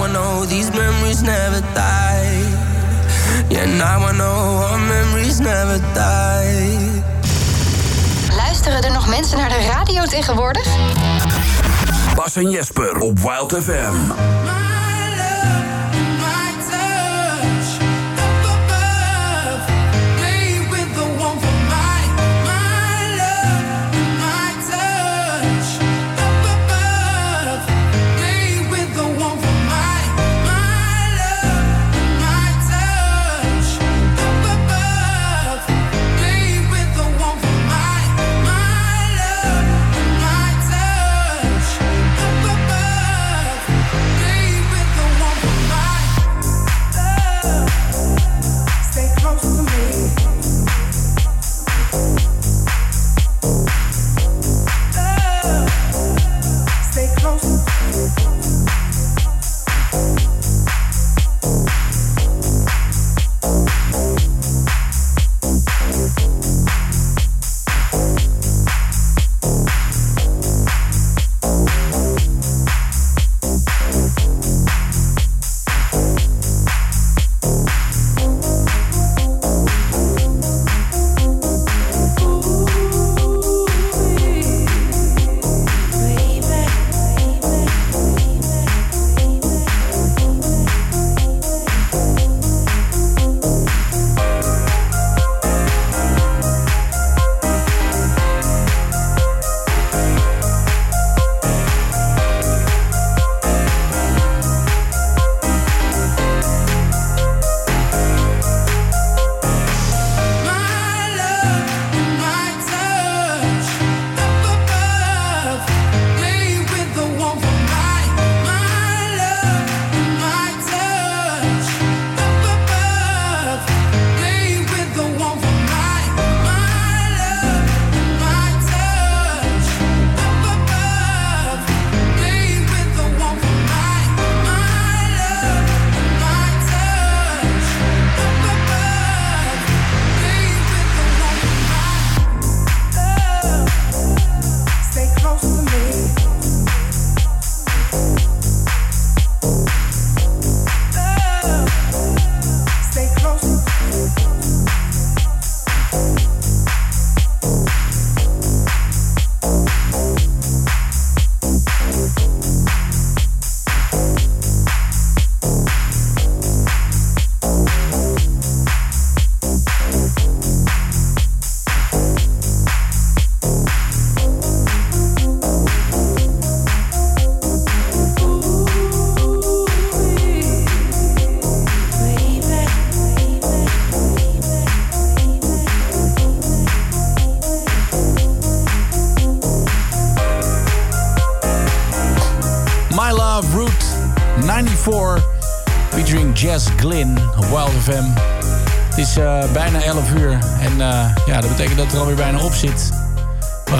I 0.01 0.07
know 0.11 0.45
these 0.45 0.71
memories 0.71 1.21
never 1.21 1.61
die. 1.73 2.41
Yeah, 3.49 3.65
now 3.77 4.05
I 4.05 4.11
know 4.11 4.65
our 4.71 4.77
memories 4.77 5.39
never 5.39 5.79
die. 5.93 7.03
Luisteren 8.35 8.83
er 8.83 8.91
nog 8.91 9.07
mensen 9.07 9.37
naar 9.37 9.49
de 9.49 9.67
radio 9.71 10.05
tegenwoordig? 10.05 10.67
Bas 12.15 12.35
en 12.35 12.49
Jesper 12.49 12.97
op 12.99 13.19
Wild 13.19 13.53
FM. 13.63 14.58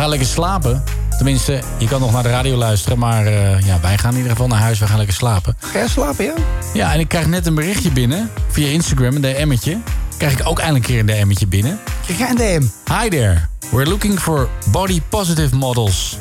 Gaan 0.10 0.18
lekker 0.18 0.36
slapen. 0.36 0.84
Tenminste, 1.18 1.62
je 1.78 1.88
kan 1.88 2.00
nog 2.00 2.12
naar 2.12 2.24
de 2.24 2.30
radio 2.30 2.56
luisteren, 2.56 3.00
maar 3.00 3.26
eh, 3.26 3.60
ja, 3.60 3.80
wij 3.82 3.98
gaan 3.98 4.12
in 4.12 4.18
ieder 4.18 4.32
geval 4.32 4.48
naar 4.48 4.60
huis. 4.60 4.80
We 4.80 4.88
gaan 4.88 4.98
lekker 4.98 5.16
slapen. 5.16 5.56
Ga 5.60 5.78
jij 5.80 5.88
slapen, 5.88 6.26
ja? 6.26 6.34
Ja, 6.74 6.94
en 6.94 7.00
ik 7.00 7.08
krijg 7.08 7.28
net 7.28 7.46
een 7.46 7.56
berichtje 7.56 7.92
binnen 7.92 8.32
via 8.50 8.68
Instagram, 8.68 9.16
een 9.16 9.22
DM'tje. 9.22 9.78
Krijg 10.18 10.40
ik 10.40 10.48
ook 10.48 10.60
eindelijk 10.60 10.88
een 10.88 11.06
keer 11.06 11.18
een 11.18 11.26
DM'tje 11.28 11.48
binnen. 11.48 11.80
Krijg 12.04 12.20
jij 12.20 12.30
een 12.30 12.36
DM? 12.36 12.94
Hi 12.94 13.10
there. 13.10 13.38
We're 13.72 13.90
looking 13.90 14.20
for 14.20 14.50
body 14.72 15.02
positive 15.10 15.56
models. 15.56 16.18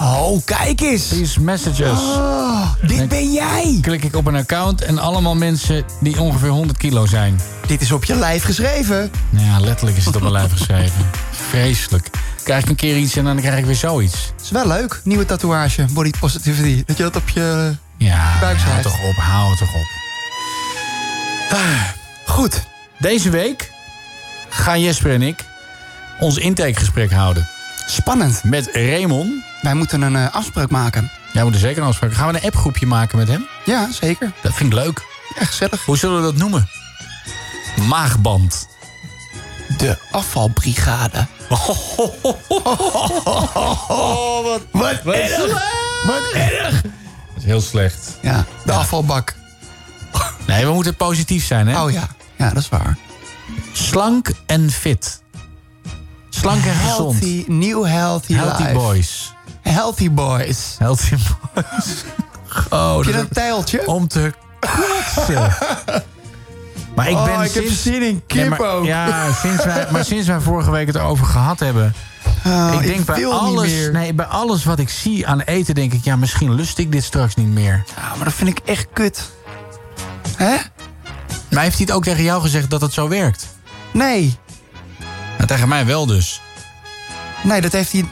Oh, 0.00 0.44
kijk 0.44 0.80
eens. 0.80 1.06
Please 1.06 1.40
message 1.40 1.84
us. 1.84 1.98
Oh, 1.98 2.74
dit 2.86 3.08
ben 3.08 3.32
jij. 3.32 3.78
Klik 3.82 4.04
ik 4.04 4.16
op 4.16 4.26
een 4.26 4.36
account 4.36 4.82
en 4.82 4.98
allemaal 4.98 5.34
mensen 5.34 5.84
die 6.00 6.20
ongeveer 6.20 6.48
100 6.48 6.78
kilo 6.78 7.06
zijn. 7.06 7.40
Dit 7.66 7.80
is 7.80 7.92
op 7.92 8.04
je 8.04 8.14
lijf 8.14 8.44
geschreven. 8.44 9.10
Nou 9.30 9.46
ja, 9.46 9.60
letterlijk 9.60 9.96
is 9.96 10.04
het 10.04 10.14
op 10.14 10.20
mijn 10.20 10.32
lijf 10.32 10.52
geschreven. 10.52 11.06
Vreselijk. 11.30 12.10
Krijg 12.46 12.62
ik 12.62 12.68
een 12.68 12.76
keer 12.76 12.96
iets 12.96 13.16
en 13.16 13.24
dan 13.24 13.36
krijg 13.40 13.58
ik 13.58 13.64
weer 13.64 13.74
zoiets. 13.74 14.32
is 14.42 14.50
wel 14.50 14.66
leuk. 14.66 15.00
Nieuwe 15.04 15.24
tatoeage. 15.24 15.84
Body 15.90 16.10
positivity. 16.20 16.82
Dat 16.86 16.96
je 16.96 17.02
dat 17.02 17.16
op 17.16 17.28
je 17.28 17.74
Ja, 17.98 18.38
buik 18.40 18.56
hou 18.58 18.58
schrijft. 18.58 18.82
toch 18.82 19.02
op, 19.08 19.14
hou 19.16 19.50
het 19.50 19.58
toch 19.58 19.74
op. 19.74 19.86
Ah, 21.50 21.82
Goed. 22.26 22.62
Deze 22.98 23.30
week 23.30 23.70
gaan 24.48 24.80
Jesper 24.80 25.12
en 25.12 25.22
ik 25.22 25.44
ons 26.20 26.36
intakegesprek 26.36 27.12
houden. 27.12 27.48
Spannend. 27.86 28.44
Met 28.44 28.68
Raymond. 28.72 29.32
Wij 29.62 29.74
moeten 29.74 30.02
een 30.02 30.16
eh, 30.16 30.34
afspraak 30.34 30.70
maken. 30.70 31.10
Jij 31.32 31.42
moet 31.44 31.54
er 31.54 31.60
zeker 31.60 31.82
een 31.82 31.88
afspraak. 31.88 32.14
Gaan 32.14 32.32
we 32.32 32.38
een 32.38 32.44
appgroepje 32.44 32.86
maken 32.86 33.18
met 33.18 33.28
hem? 33.28 33.46
Ja, 33.64 33.88
zeker. 34.00 34.32
Dat 34.42 34.54
vind 34.54 34.72
ik 34.72 34.78
leuk. 34.78 35.02
Ja, 35.38 35.44
gezellig. 35.44 35.84
Hoe 35.84 35.96
zullen 35.96 36.16
we 36.16 36.22
dat 36.22 36.36
noemen? 36.36 36.68
Maagband. 37.88 38.68
De 39.78 39.98
afvalbrigade. 40.10 41.26
wat, 44.72 45.02
wat, 45.02 45.14
erg. 45.14 45.46
Wat 46.06 46.32
erg. 46.34 46.82
Dat 46.82 46.90
is 47.36 47.44
heel 47.44 47.60
slecht. 47.60 48.18
Ja, 48.22 48.44
de 48.64 48.72
afvalbak. 48.72 49.34
Nee, 50.46 50.66
we 50.66 50.72
moeten 50.72 50.96
positief 50.96 51.44
zijn, 51.46 51.68
hè? 51.68 51.82
Oh 51.82 51.90
ja, 51.90 52.08
ja, 52.36 52.48
dat 52.48 52.62
is 52.62 52.68
waar. 52.68 52.96
Slank 53.72 54.30
en 54.46 54.70
fit. 54.70 55.20
Slank 56.30 56.64
en 56.64 56.74
gezond. 56.74 57.12
Healthy, 57.20 57.44
new 57.46 57.86
healthy, 57.86 58.34
Healthy 58.34 58.62
life. 58.62 58.74
boys. 58.74 59.32
Healthy 59.62 60.10
boys. 60.10 60.74
Healthy 60.78 61.16
boys. 61.16 62.04
Oh, 62.70 62.96
Heb 62.96 63.04
je 63.04 63.12
dat- 63.12 63.20
een 63.20 63.28
tijltje? 63.28 63.86
Om 63.86 64.08
te 64.08 64.32
kotsen. 65.14 65.54
Maar 66.96 67.08
ik 67.08 67.16
Oh, 67.16 67.24
ben 67.24 67.40
ik 67.40 67.52
heb 67.52 67.64
sinds... 67.64 67.82
zin 67.82 68.02
in 68.02 68.22
kip 68.26 68.48
maar- 68.48 68.60
ook. 68.60 68.84
Ja, 68.84 69.32
sinds 69.32 69.64
wij, 69.64 69.86
maar 69.92 70.04
sinds 70.04 70.26
wij 70.26 70.40
vorige 70.40 70.70
week 70.70 70.86
het 70.86 70.96
erover 70.96 71.26
gehad 71.26 71.58
hebben... 71.58 71.94
Oh, 72.46 72.70
ik 72.74 72.80
ik 72.80 72.86
denk 72.86 73.04
bij 73.04 73.26
alles, 73.26 73.72
nee, 73.92 74.14
bij 74.14 74.26
alles 74.26 74.64
wat 74.64 74.78
ik 74.78 74.88
zie 74.88 75.26
aan 75.26 75.40
eten, 75.40 75.74
denk 75.74 75.92
ik... 75.92 76.04
ja, 76.04 76.16
misschien 76.16 76.54
lust 76.54 76.78
ik 76.78 76.92
dit 76.92 77.04
straks 77.04 77.34
niet 77.34 77.48
meer. 77.48 77.84
Ja, 77.96 78.14
maar 78.16 78.24
dat 78.24 78.34
vind 78.34 78.50
ik 78.50 78.58
echt 78.64 78.86
kut. 78.92 79.30
Hè? 80.36 80.56
Maar 81.50 81.62
heeft 81.62 81.76
hij 81.76 81.86
het 81.86 81.90
ook 81.90 82.04
tegen 82.04 82.22
jou 82.22 82.40
gezegd 82.42 82.70
dat 82.70 82.80
het 82.80 82.92
zo 82.92 83.08
werkt? 83.08 83.46
Nee. 83.90 84.38
Nou, 85.36 85.46
tegen 85.46 85.68
mij 85.68 85.86
wel 85.86 86.06
dus. 86.06 86.40
Nee, 87.42 87.60
dat 87.60 87.72
heeft 87.72 87.92
hij... 87.92 88.04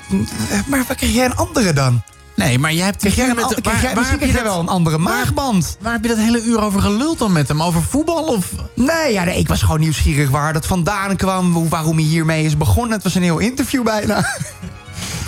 Maar 0.67 0.85
waar 0.87 0.97
krijg 0.97 1.13
jij 1.13 1.25
een 1.25 1.37
andere 1.37 1.73
dan? 1.73 2.03
Nee, 2.37 2.59
maar 2.59 2.73
jij 2.73 2.85
hebt... 2.85 2.97
Krijg 2.97 3.15
jij 3.17 3.27
met- 3.35 3.45
an- 3.45 3.55
waar- 3.63 3.81
jij, 3.83 3.93
heb 4.11 4.21
je 4.21 4.33
dat- 4.33 4.43
wel 4.43 4.61
een 4.61 4.69
andere 4.69 4.99
maagband. 4.99 5.77
Waar 5.81 5.93
heb 5.93 6.03
je 6.03 6.09
dat 6.09 6.19
hele 6.19 6.43
uur 6.43 6.61
over 6.63 6.81
geluld 6.81 7.19
dan 7.19 7.33
met 7.33 7.49
hem? 7.49 7.63
Over 7.63 7.83
voetbal 7.83 8.25
of... 8.25 8.51
Nee, 8.75 9.13
ja, 9.13 9.25
nee, 9.25 9.39
ik 9.39 9.49
was 9.49 9.63
gewoon 9.63 9.81
nieuwsgierig 9.81 10.31
waar 10.31 10.53
dat 10.53 10.67
vandaan 10.67 11.17
kwam. 11.17 11.53
hoe- 11.53 11.69
Waarom 11.69 11.97
hij 11.97 12.05
hiermee 12.07 12.45
is 12.45 12.57
begonnen. 12.57 12.93
Het 12.93 13.03
was 13.03 13.15
een 13.15 13.23
heel 13.23 13.39
interview 13.39 13.83
bijna. 13.83 14.25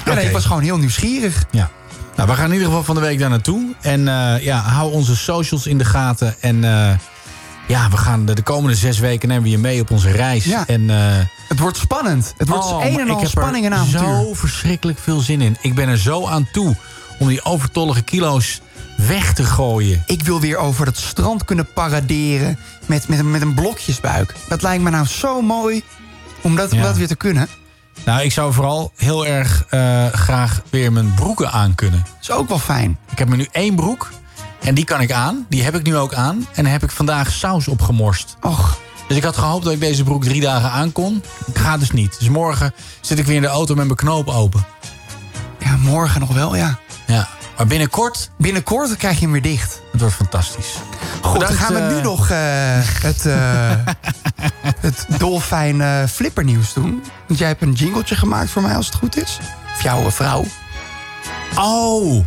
Ja, 0.05 0.15
nee, 0.15 0.27
ik 0.27 0.33
was 0.33 0.45
gewoon 0.45 0.63
heel 0.63 0.79
nieuwsgierig. 0.79 1.45
Ja. 1.51 1.71
Nou, 2.17 2.29
we 2.29 2.35
gaan 2.35 2.47
in 2.47 2.53
ieder 2.53 2.67
geval 2.67 2.85
van 2.85 2.95
de 2.95 3.01
week 3.01 3.19
daar 3.19 3.29
naartoe. 3.31 3.75
En 3.81 4.09
eh, 4.09 4.45
ja, 4.45 4.59
hou 4.61 4.93
onze 4.93 5.17
socials 5.17 5.67
in 5.67 5.79
de 5.79 5.85
gaten. 5.85 6.35
En 6.41 6.65
eh, 6.65 6.91
ja, 7.67 7.91
we 7.91 7.97
gaan 7.97 8.25
de, 8.27 8.35
de 8.35 8.43
komende 8.43 8.77
zes 8.77 8.99
weken 8.99 9.29
nemen 9.29 9.43
we 9.43 9.51
je 9.51 9.59
mee 9.59 9.81
op 9.81 9.91
onze 9.91 10.11
reis. 10.11 10.45
Ja. 10.45 10.67
En, 10.67 10.91
eh, 10.91 10.97
Het 11.49 11.59
wordt 11.59 11.77
spannend. 11.77 12.35
Het 12.37 12.49
wordt 12.49 12.65
oh, 12.65 12.85
een 12.85 12.99
en 13.01 13.07
ik 13.07 13.13
al 13.13 13.21
heb 13.21 13.29
spanning 13.29 13.65
en 13.65 13.73
er 13.73 13.79
avontuur. 13.79 14.01
zo 14.01 14.35
verschrikkelijk 14.35 14.99
veel 14.99 15.21
zin 15.21 15.41
in. 15.41 15.57
Ik 15.61 15.75
ben 15.75 15.89
er 15.89 15.99
zo 15.99 16.27
aan 16.27 16.49
toe 16.53 16.77
om 17.19 17.29
die 17.29 17.45
overtollige 17.45 18.03
kilo's 18.03 18.61
weg 18.97 19.33
te 19.33 19.45
gooien. 19.45 20.03
Ik 20.07 20.23
wil 20.23 20.41
weer 20.41 20.57
over 20.57 20.87
het 20.87 20.99
strand 20.99 21.45
kunnen 21.45 21.73
paraderen 21.73 22.59
met, 22.87 23.09
met, 23.09 23.19
een- 23.19 23.31
met 23.31 23.43
een 23.43 23.55
blokjesbuik. 23.55 24.35
Dat 24.49 24.63
lijkt 24.63 24.83
me 24.83 24.91
nou 24.91 25.07
zo 25.07 25.41
mooi 25.43 25.83
om 26.41 26.57
dat, 26.57 26.73
om 26.73 26.81
dat 26.81 26.97
weer 26.97 27.07
te 27.09 27.17
kunnen. 27.17 27.49
Nou, 28.05 28.23
ik 28.23 28.33
zou 28.33 28.53
vooral 28.53 28.93
heel 28.97 29.27
erg 29.27 29.65
eh, 29.71 30.07
graag 30.07 30.63
weer 30.71 30.93
mijn 30.93 31.15
broeken 31.15 31.53
aan 31.53 31.75
kunnen. 31.75 31.99
Dat 32.05 32.17
is 32.23 32.31
ook 32.31 32.49
wel 32.49 32.59
fijn. 32.59 32.99
Ik 33.11 33.19
heb 33.19 33.29
me 33.29 33.37
nu 33.37 33.47
één 33.53 33.75
broek 33.75 34.11
en 34.67 34.75
die 34.75 34.85
kan 34.85 35.01
ik 35.01 35.13
aan. 35.13 35.47
Die 35.49 35.63
heb 35.63 35.75
ik 35.75 35.83
nu 35.83 35.97
ook 35.97 36.15
aan. 36.15 36.47
En 36.55 36.67
heb 36.67 36.83
ik 36.83 36.91
vandaag 36.91 37.31
saus 37.31 37.69
opgemorst. 37.69 38.37
Och. 38.41 38.79
Dus 39.09 39.17
ik 39.17 39.23
had 39.23 39.37
gehoopt 39.37 39.65
dat 39.65 39.73
ik 39.73 39.81
deze 39.81 40.05
broek 40.05 40.25
drie 40.25 40.41
dagen 40.41 40.71
aan 40.71 40.93
kon. 40.93 41.23
Gaat 41.55 41.81
dus 41.81 41.91
niet. 41.91 42.19
Dus 42.19 42.29
morgen 42.29 42.75
zit 43.01 43.19
ik 43.19 43.27
weer 43.27 43.37
in 43.37 43.43
de 43.43 43.49
auto 43.49 43.75
met 43.75 43.85
mijn 43.85 43.97
knoop 43.97 44.29
open. 44.29 44.67
Ja, 45.59 45.77
morgen 45.77 46.21
nog 46.21 46.33
wel, 46.33 46.57
ja. 46.57 46.79
Ja. 47.07 47.29
Maar 47.57 47.67
binnenkort, 47.67 48.31
Binnenkort 48.39 48.97
krijg 48.97 49.15
je 49.15 49.23
hem 49.23 49.33
weer 49.33 49.43
dicht. 49.43 49.81
het 49.93 50.01
wordt 50.01 50.17
fantastisch. 50.17 50.75
Goed, 51.23 51.41
dan 51.41 51.53
gaan 51.53 51.75
we 51.75 51.81
eh, 51.81 51.95
nu 51.95 52.01
nog 52.03 52.31
eh, 52.31 52.39
het, 53.03 53.27
eh 53.27 53.71
het 54.87 55.07
dolfijn 55.19 56.09
flippernieuws 56.09 56.73
doen. 56.73 57.03
Want 57.27 57.39
jij 57.39 57.49
hebt 57.49 57.63
een 57.63 57.73
jingletje 57.73 58.17
gemaakt 58.17 58.51
voor 58.51 58.63
mij 58.63 58.77
als 58.77 58.87
het 58.87 58.95
goed 58.95 59.17
is. 59.23 59.39
Of 59.75 59.83
jouw 59.83 60.11
vrouw. 60.11 60.45
Oh. 61.55 62.25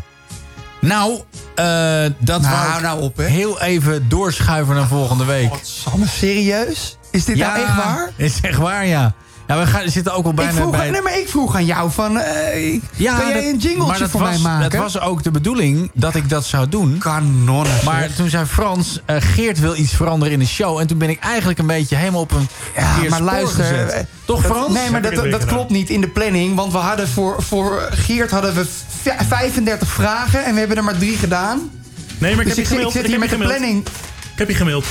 Nou, 0.82 1.20
eh, 1.56 2.06
dat 2.18 2.42
Nou, 2.42 2.68
wou 2.70 2.82
nou 2.82 3.02
op, 3.02 3.18
hè. 3.18 3.24
heel 3.24 3.62
even 3.62 4.10
doorschuiven 4.10 4.76
naar 4.76 4.88
volgende 4.88 5.26
week. 5.26 5.52
Samme, 5.62 6.08
serieus? 6.08 6.98
Is 7.12 7.26
dit 7.26 7.36
nou 7.36 7.60
echt 7.60 7.76
waar? 7.76 8.10
Is 8.16 8.42
echt 8.42 8.58
waar, 8.58 8.86
ja. 8.86 9.14
Ja, 9.50 9.60
we 9.60 9.66
gaan, 9.66 9.90
zitten 9.90 10.14
ook 10.14 10.24
al 10.24 10.30
Ik 10.30 10.36
bijna 10.36 10.52
vroeg, 10.52 10.72
bij... 10.72 10.90
nee, 10.90 11.02
maar 11.02 11.20
ik 11.20 11.30
vroeg 11.30 11.56
aan 11.56 11.66
jou 11.66 11.92
van... 11.92 12.18
eh, 12.20 12.74
Ja, 12.96 13.18
kan 13.18 13.26
jij 13.28 13.34
dat- 13.34 13.44
een 13.44 13.58
jingletje 13.58 14.10
voor 14.10 14.20
was, 14.22 14.30
mij 14.30 14.40
maken? 14.40 14.70
Dat 14.70 14.80
was 14.80 15.00
ook 15.00 15.24
de 15.24 15.32
bedoeling 15.32 15.92
dat 15.94 16.16
ik 16.16 16.30
dat 16.30 16.46
zou 16.46 16.70
doen. 16.70 16.98
Kanonnen. 16.98 17.74
Maar 17.86 18.02
zeg. 18.02 18.16
toen 18.16 18.30
zei 18.30 18.46
Frans, 18.46 19.00
eh, 19.06 19.16
Geert 19.20 19.60
wil 19.60 19.76
iets 19.76 19.94
veranderen 19.96 20.34
in 20.34 20.40
de 20.40 20.46
show. 20.48 20.80
En 20.80 20.88
toen 20.88 20.98
ben 20.98 21.10
ik 21.10 21.20
eigenlijk 21.20 21.60
een 21.60 21.68
beetje 21.68 21.96
helemaal 21.96 22.22
op 22.22 22.32
een 22.32 22.48
Ja, 22.76 23.10
maar 23.10 23.22
luister. 23.22 23.64
gezet. 23.64 23.92
eh, 23.92 24.00
Toch 24.26 24.42
dat- 24.42 24.52
Frans? 24.52 24.74
Nee, 24.74 24.90
maar 24.92 25.02
dat, 25.02 25.24
ik 25.26 25.32
dat 25.32 25.46
klopt 25.46 25.70
niet 25.70 25.90
in 25.90 26.02
de 26.02 26.08
planning. 26.10 26.56
Want 26.56 26.72
we 26.72 26.78
hadden 26.78 27.08
voor, 27.08 27.44
voor 27.44 27.88
Geert 27.92 28.32
hadden 28.32 28.54
we 28.56 28.66
v- 29.02 29.28
35 29.28 29.88
vragen 29.90 30.46
en 30.46 30.54
we 30.54 30.60
hebben 30.60 30.78
er 30.78 30.84
maar 30.84 30.98
drie 30.98 31.18
gedaan. 31.18 31.70
Nee, 32.18 32.36
maar 32.36 32.46
ik 32.46 32.56
dus 32.56 32.56
heb 32.56 32.58
ik, 32.58 32.58
je 32.58 32.58
zit- 32.58 32.62
ik 32.62 32.68
gemaild. 32.68 32.92
zit 32.94 33.04
Ik 33.04 33.10
hier 33.10 33.20
met 33.20 33.30
de 33.30 33.36
gemaild. 33.36 33.58
planning. 33.58 33.86
Ik 34.34 34.38
heb 34.40 34.48
je 34.50 34.56
gemaild. 34.56 34.86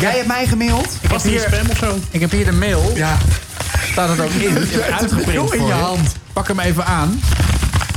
Jij 0.00 0.12
hebt 0.14 0.26
mij 0.26 0.46
gemaild. 0.46 0.88
Was 1.08 1.22
die 1.22 1.34
in 1.34 1.40
spam 1.40 1.70
of 1.70 1.76
zo? 1.78 1.98
Ik 2.10 2.20
heb 2.20 2.30
hier 2.30 2.44
de 2.44 2.52
mail. 2.52 2.92
Ja. 2.94 3.16
Staat 3.92 4.08
het 4.08 4.20
ook 4.20 4.30
in. 4.30 4.40
Ik 4.40 4.48
heb 4.48 4.54
hebt 4.70 4.72
het 4.72 5.00
uitgeprint 5.00 5.52
in 5.52 5.66
je 5.66 5.72
hand. 5.72 6.12
Pak 6.32 6.48
hem 6.48 6.60
even 6.60 6.86
aan. 6.86 7.20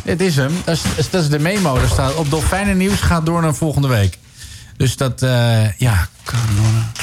Dit 0.03 0.21
is 0.21 0.35
hem. 0.35 0.51
Dat 0.65 0.79
is, 0.97 1.09
dat 1.09 1.21
is 1.23 1.29
de 1.29 1.39
memo. 1.39 1.79
Daar 1.79 1.87
staat 1.89 2.15
op 2.15 2.29
Dolfijnen 2.29 2.77
Nieuws 2.77 2.99
gaat 2.99 3.25
door 3.25 3.41
naar 3.41 3.55
volgende 3.55 3.87
week. 3.87 4.17
Dus 4.77 4.97
dat, 4.97 5.21
eh, 5.21 5.71
ja. 5.77 6.07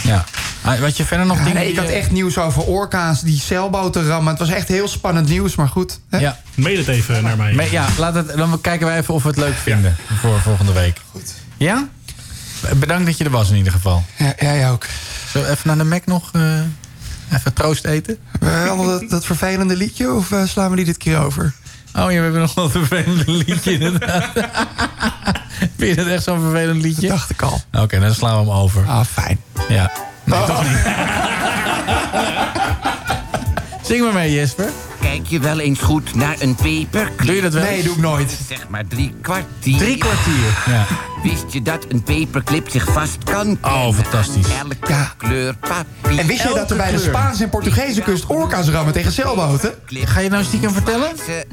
Ja. 0.02 0.24
Ah, 0.62 0.78
Wat 0.78 0.96
je 0.96 1.04
verder 1.04 1.26
nog 1.26 1.38
Ja, 1.38 1.44
dingen... 1.44 1.58
nee, 1.60 1.70
ik 1.70 1.78
had 1.78 1.88
echt 1.88 2.10
nieuws 2.10 2.38
over 2.38 2.62
orka's 2.62 3.20
die 3.20 3.40
zeilboten 3.40 4.06
rammen. 4.06 4.30
Het 4.30 4.38
was 4.38 4.48
echt 4.50 4.68
heel 4.68 4.88
spannend 4.88 5.28
nieuws, 5.28 5.54
maar 5.54 5.68
goed. 5.68 6.00
Hè? 6.10 6.18
Ja. 6.18 6.38
Mail 6.54 6.76
het 6.78 6.88
even 6.88 7.22
naar 7.22 7.36
mij. 7.36 7.52
Maar 7.52 7.70
ja, 7.70 7.86
laat 7.98 8.14
het, 8.14 8.36
dan 8.36 8.60
kijken 8.60 8.86
wij 8.86 8.98
even 8.98 9.14
of 9.14 9.22
we 9.22 9.28
het 9.28 9.38
leuk 9.38 9.54
vinden 9.62 9.96
voor 10.20 10.40
volgende 10.40 10.72
week. 10.72 11.00
Goed. 11.10 11.34
Ja? 11.56 11.88
Bedankt 12.76 13.06
dat 13.06 13.18
je 13.18 13.24
er 13.24 13.30
was 13.30 13.50
in 13.50 13.56
ieder 13.56 13.72
geval. 13.72 14.04
Ja, 14.18 14.34
jij 14.38 14.70
ook. 14.70 14.86
Even 15.34 15.58
naar 15.62 15.78
de 15.78 15.84
Mac 15.84 16.06
nog 16.06 16.30
eh, 16.32 16.60
even 17.32 17.52
troost 17.52 17.84
eten? 17.84 18.18
Allemaal 18.40 18.86
dat, 18.86 19.10
dat 19.10 19.24
vervelende 19.24 19.76
liedje 19.76 20.12
of 20.12 20.32
eh, 20.32 20.44
slaan 20.46 20.70
we 20.70 20.76
die 20.76 20.84
dit 20.84 20.96
keer 20.96 21.18
over? 21.18 21.52
Oh, 21.96 22.00
ja, 22.00 22.06
we 22.06 22.12
hebben 22.22 22.40
nog 22.40 22.54
wel 22.54 22.64
een 22.64 22.70
vervelend 22.70 23.26
liedje 23.26 23.72
inderdaad. 23.72 24.30
Vind 25.78 25.90
je 25.90 25.94
dat 25.94 26.06
echt 26.06 26.22
zo'n 26.22 26.40
vervelend 26.40 26.82
liedje? 26.82 27.08
dacht 27.08 27.30
ik 27.30 27.42
al. 27.42 27.60
Oké, 27.72 28.00
dan 28.00 28.14
slaan 28.14 28.32
we 28.44 28.50
hem 28.50 28.60
over. 28.60 28.84
Ah, 28.86 29.04
fijn. 29.04 29.40
Ja. 29.68 29.92
Nee, 30.24 30.44
toch 30.44 30.62
niet. 30.68 30.78
Zing 33.86 34.02
maar 34.02 34.12
mee, 34.12 34.32
Jesper. 34.32 34.70
Kijk, 35.04 35.26
je 35.26 35.38
wel 35.38 35.58
eens 35.58 35.80
goed 35.80 36.14
naar 36.14 36.36
een 36.38 36.54
paperclip? 36.54 37.26
Doe 37.26 37.34
je 37.34 37.42
dat 37.42 37.52
wel? 37.52 37.62
Nee, 37.62 37.82
doe 37.82 37.92
ik 37.94 38.00
nooit. 38.00 38.38
Zeg 38.48 38.68
maar 38.68 38.86
drie 38.86 39.14
kwartier. 39.20 39.78
Drie 39.78 39.98
kwartier. 39.98 40.62
Ja. 40.66 40.86
Wist 41.22 41.44
je 41.48 41.62
dat 41.62 41.86
een 41.88 42.02
paperclip 42.02 42.68
zich 42.70 42.92
vast 42.92 43.18
kan 43.24 43.58
Oh, 43.62 43.94
fantastisch. 43.94 44.46
Elke 44.60 44.96
kleur 45.16 45.54
papier. 45.56 46.18
En 46.18 46.26
wist 46.26 46.42
je 46.42 46.52
dat 46.54 46.70
er 46.70 46.76
bij 46.76 46.90
de 46.90 46.98
Spaanse 46.98 47.42
en 47.42 47.50
Portugese 47.50 48.00
kust 48.00 48.26
orka's 48.26 48.68
rammen 48.68 48.92
tegen 48.92 49.12
zeilboten? 49.12 49.74
Ga 49.86 50.20
je 50.20 50.28
nou 50.28 50.44
stiekem 50.44 50.70
vertellen? 50.70 51.10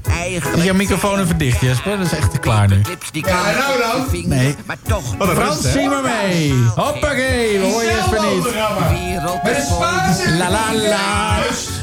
Eigenlijk 0.10 0.58
Is 0.58 0.64
jouw 0.64 0.74
microfoon 0.74 1.20
even 1.20 1.38
dicht, 1.38 1.62
Jesper? 1.62 1.98
Dat 1.98 2.06
is 2.06 2.14
echt 2.14 2.32
te 2.32 2.38
klaar 2.38 2.68
nu. 2.68 2.82
Ja, 3.12 3.52
nou 3.52 3.80
dan. 3.80 4.30
Nee. 4.30 4.56
Maar 4.66 4.78
toch. 4.88 5.16
Frans, 5.20 5.72
zie 5.72 5.90
maar 5.90 6.04
mee. 6.04 6.54
Hoppakee, 6.76 7.60
we 7.60 7.66
horen 7.66 7.86
Jesper 7.86 8.22
niet. 8.34 8.44
Met 9.44 9.56
de 9.56 9.68
Spaanse 9.70 10.32
La 10.38 10.50
la 10.50 10.74
la 10.74 11.40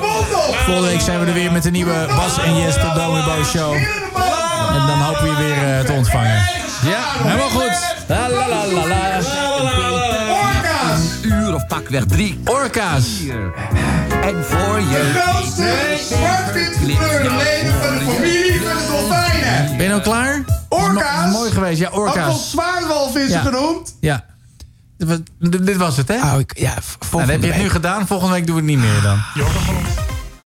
Volgende 0.66 0.90
week 0.90 1.02
zijn 1.02 1.20
we 1.20 1.26
er 1.26 1.34
weer 1.34 1.52
met 1.52 1.64
de 1.64 1.72
nieuwe 1.72 2.08
Bas 2.16 2.38
en 2.46 2.58
Jesper 2.58 2.96
la 2.96 3.44
Show. 3.44 3.74
En 3.74 4.88
dan 4.88 5.02
hopen 5.02 5.24
we 5.24 5.30
je 5.30 5.60
weer 5.60 5.86
te 5.86 5.92
ontvangen. 5.92 6.42
Ja, 6.84 7.24
helemaal 7.24 7.50
goed. 7.50 7.96
La 8.08 8.30
la 8.30 8.48
la 8.48 8.66
la 8.66 8.88
la. 8.88 9.91
Of 11.62 11.68
pakweg 11.68 12.06
drie 12.06 12.40
Orka's. 12.46 13.08
En 14.24 14.46
voor 14.46 14.80
je 14.80 15.12
grootste 15.16 15.98
zwart-wit 16.10 16.78
gekleurde 16.78 17.30
leven 17.36 17.82
van 17.82 17.98
de 17.98 18.06
familie 18.12 18.62
van 18.62 18.78
de 18.78 18.86
dolfijnen. 18.90 19.78
Ben 19.78 19.86
je 19.86 19.90
nou 19.90 20.02
klaar? 20.02 20.44
Orka's. 20.70 21.32
Mooi 21.32 21.52
geweest, 21.52 21.80
ja, 21.80 21.88
Ook 21.90 21.94
wel 21.96 22.04
orka's. 22.26 22.50
zwaardwalvissen 22.52 23.30
Ja. 23.38 23.42
genoemd. 23.42 23.98
Ja. 24.00 24.26
Dit 24.98 25.08
was- 25.08 25.52
Dit 25.62 25.76
was 25.78 25.98
het, 25.98 26.08
hè? 26.08 26.16
Oh, 26.16 26.40
ik, 26.40 26.58
ja, 26.60 26.74
Nou, 26.74 27.26
dan 27.26 27.30
heb 27.30 27.44
je 27.44 27.52
het 27.52 27.62
nu 27.62 27.70
gedaan. 27.70 28.08
Volgende 28.08 28.34
week 28.34 28.46
doen 28.46 28.56
we 28.56 28.62
het 28.62 28.70
niet 28.72 28.80
meer 28.80 29.02
dan. 29.02 29.20
Jorgen 29.34 29.62
van 29.62 29.76
ons. 29.76 29.88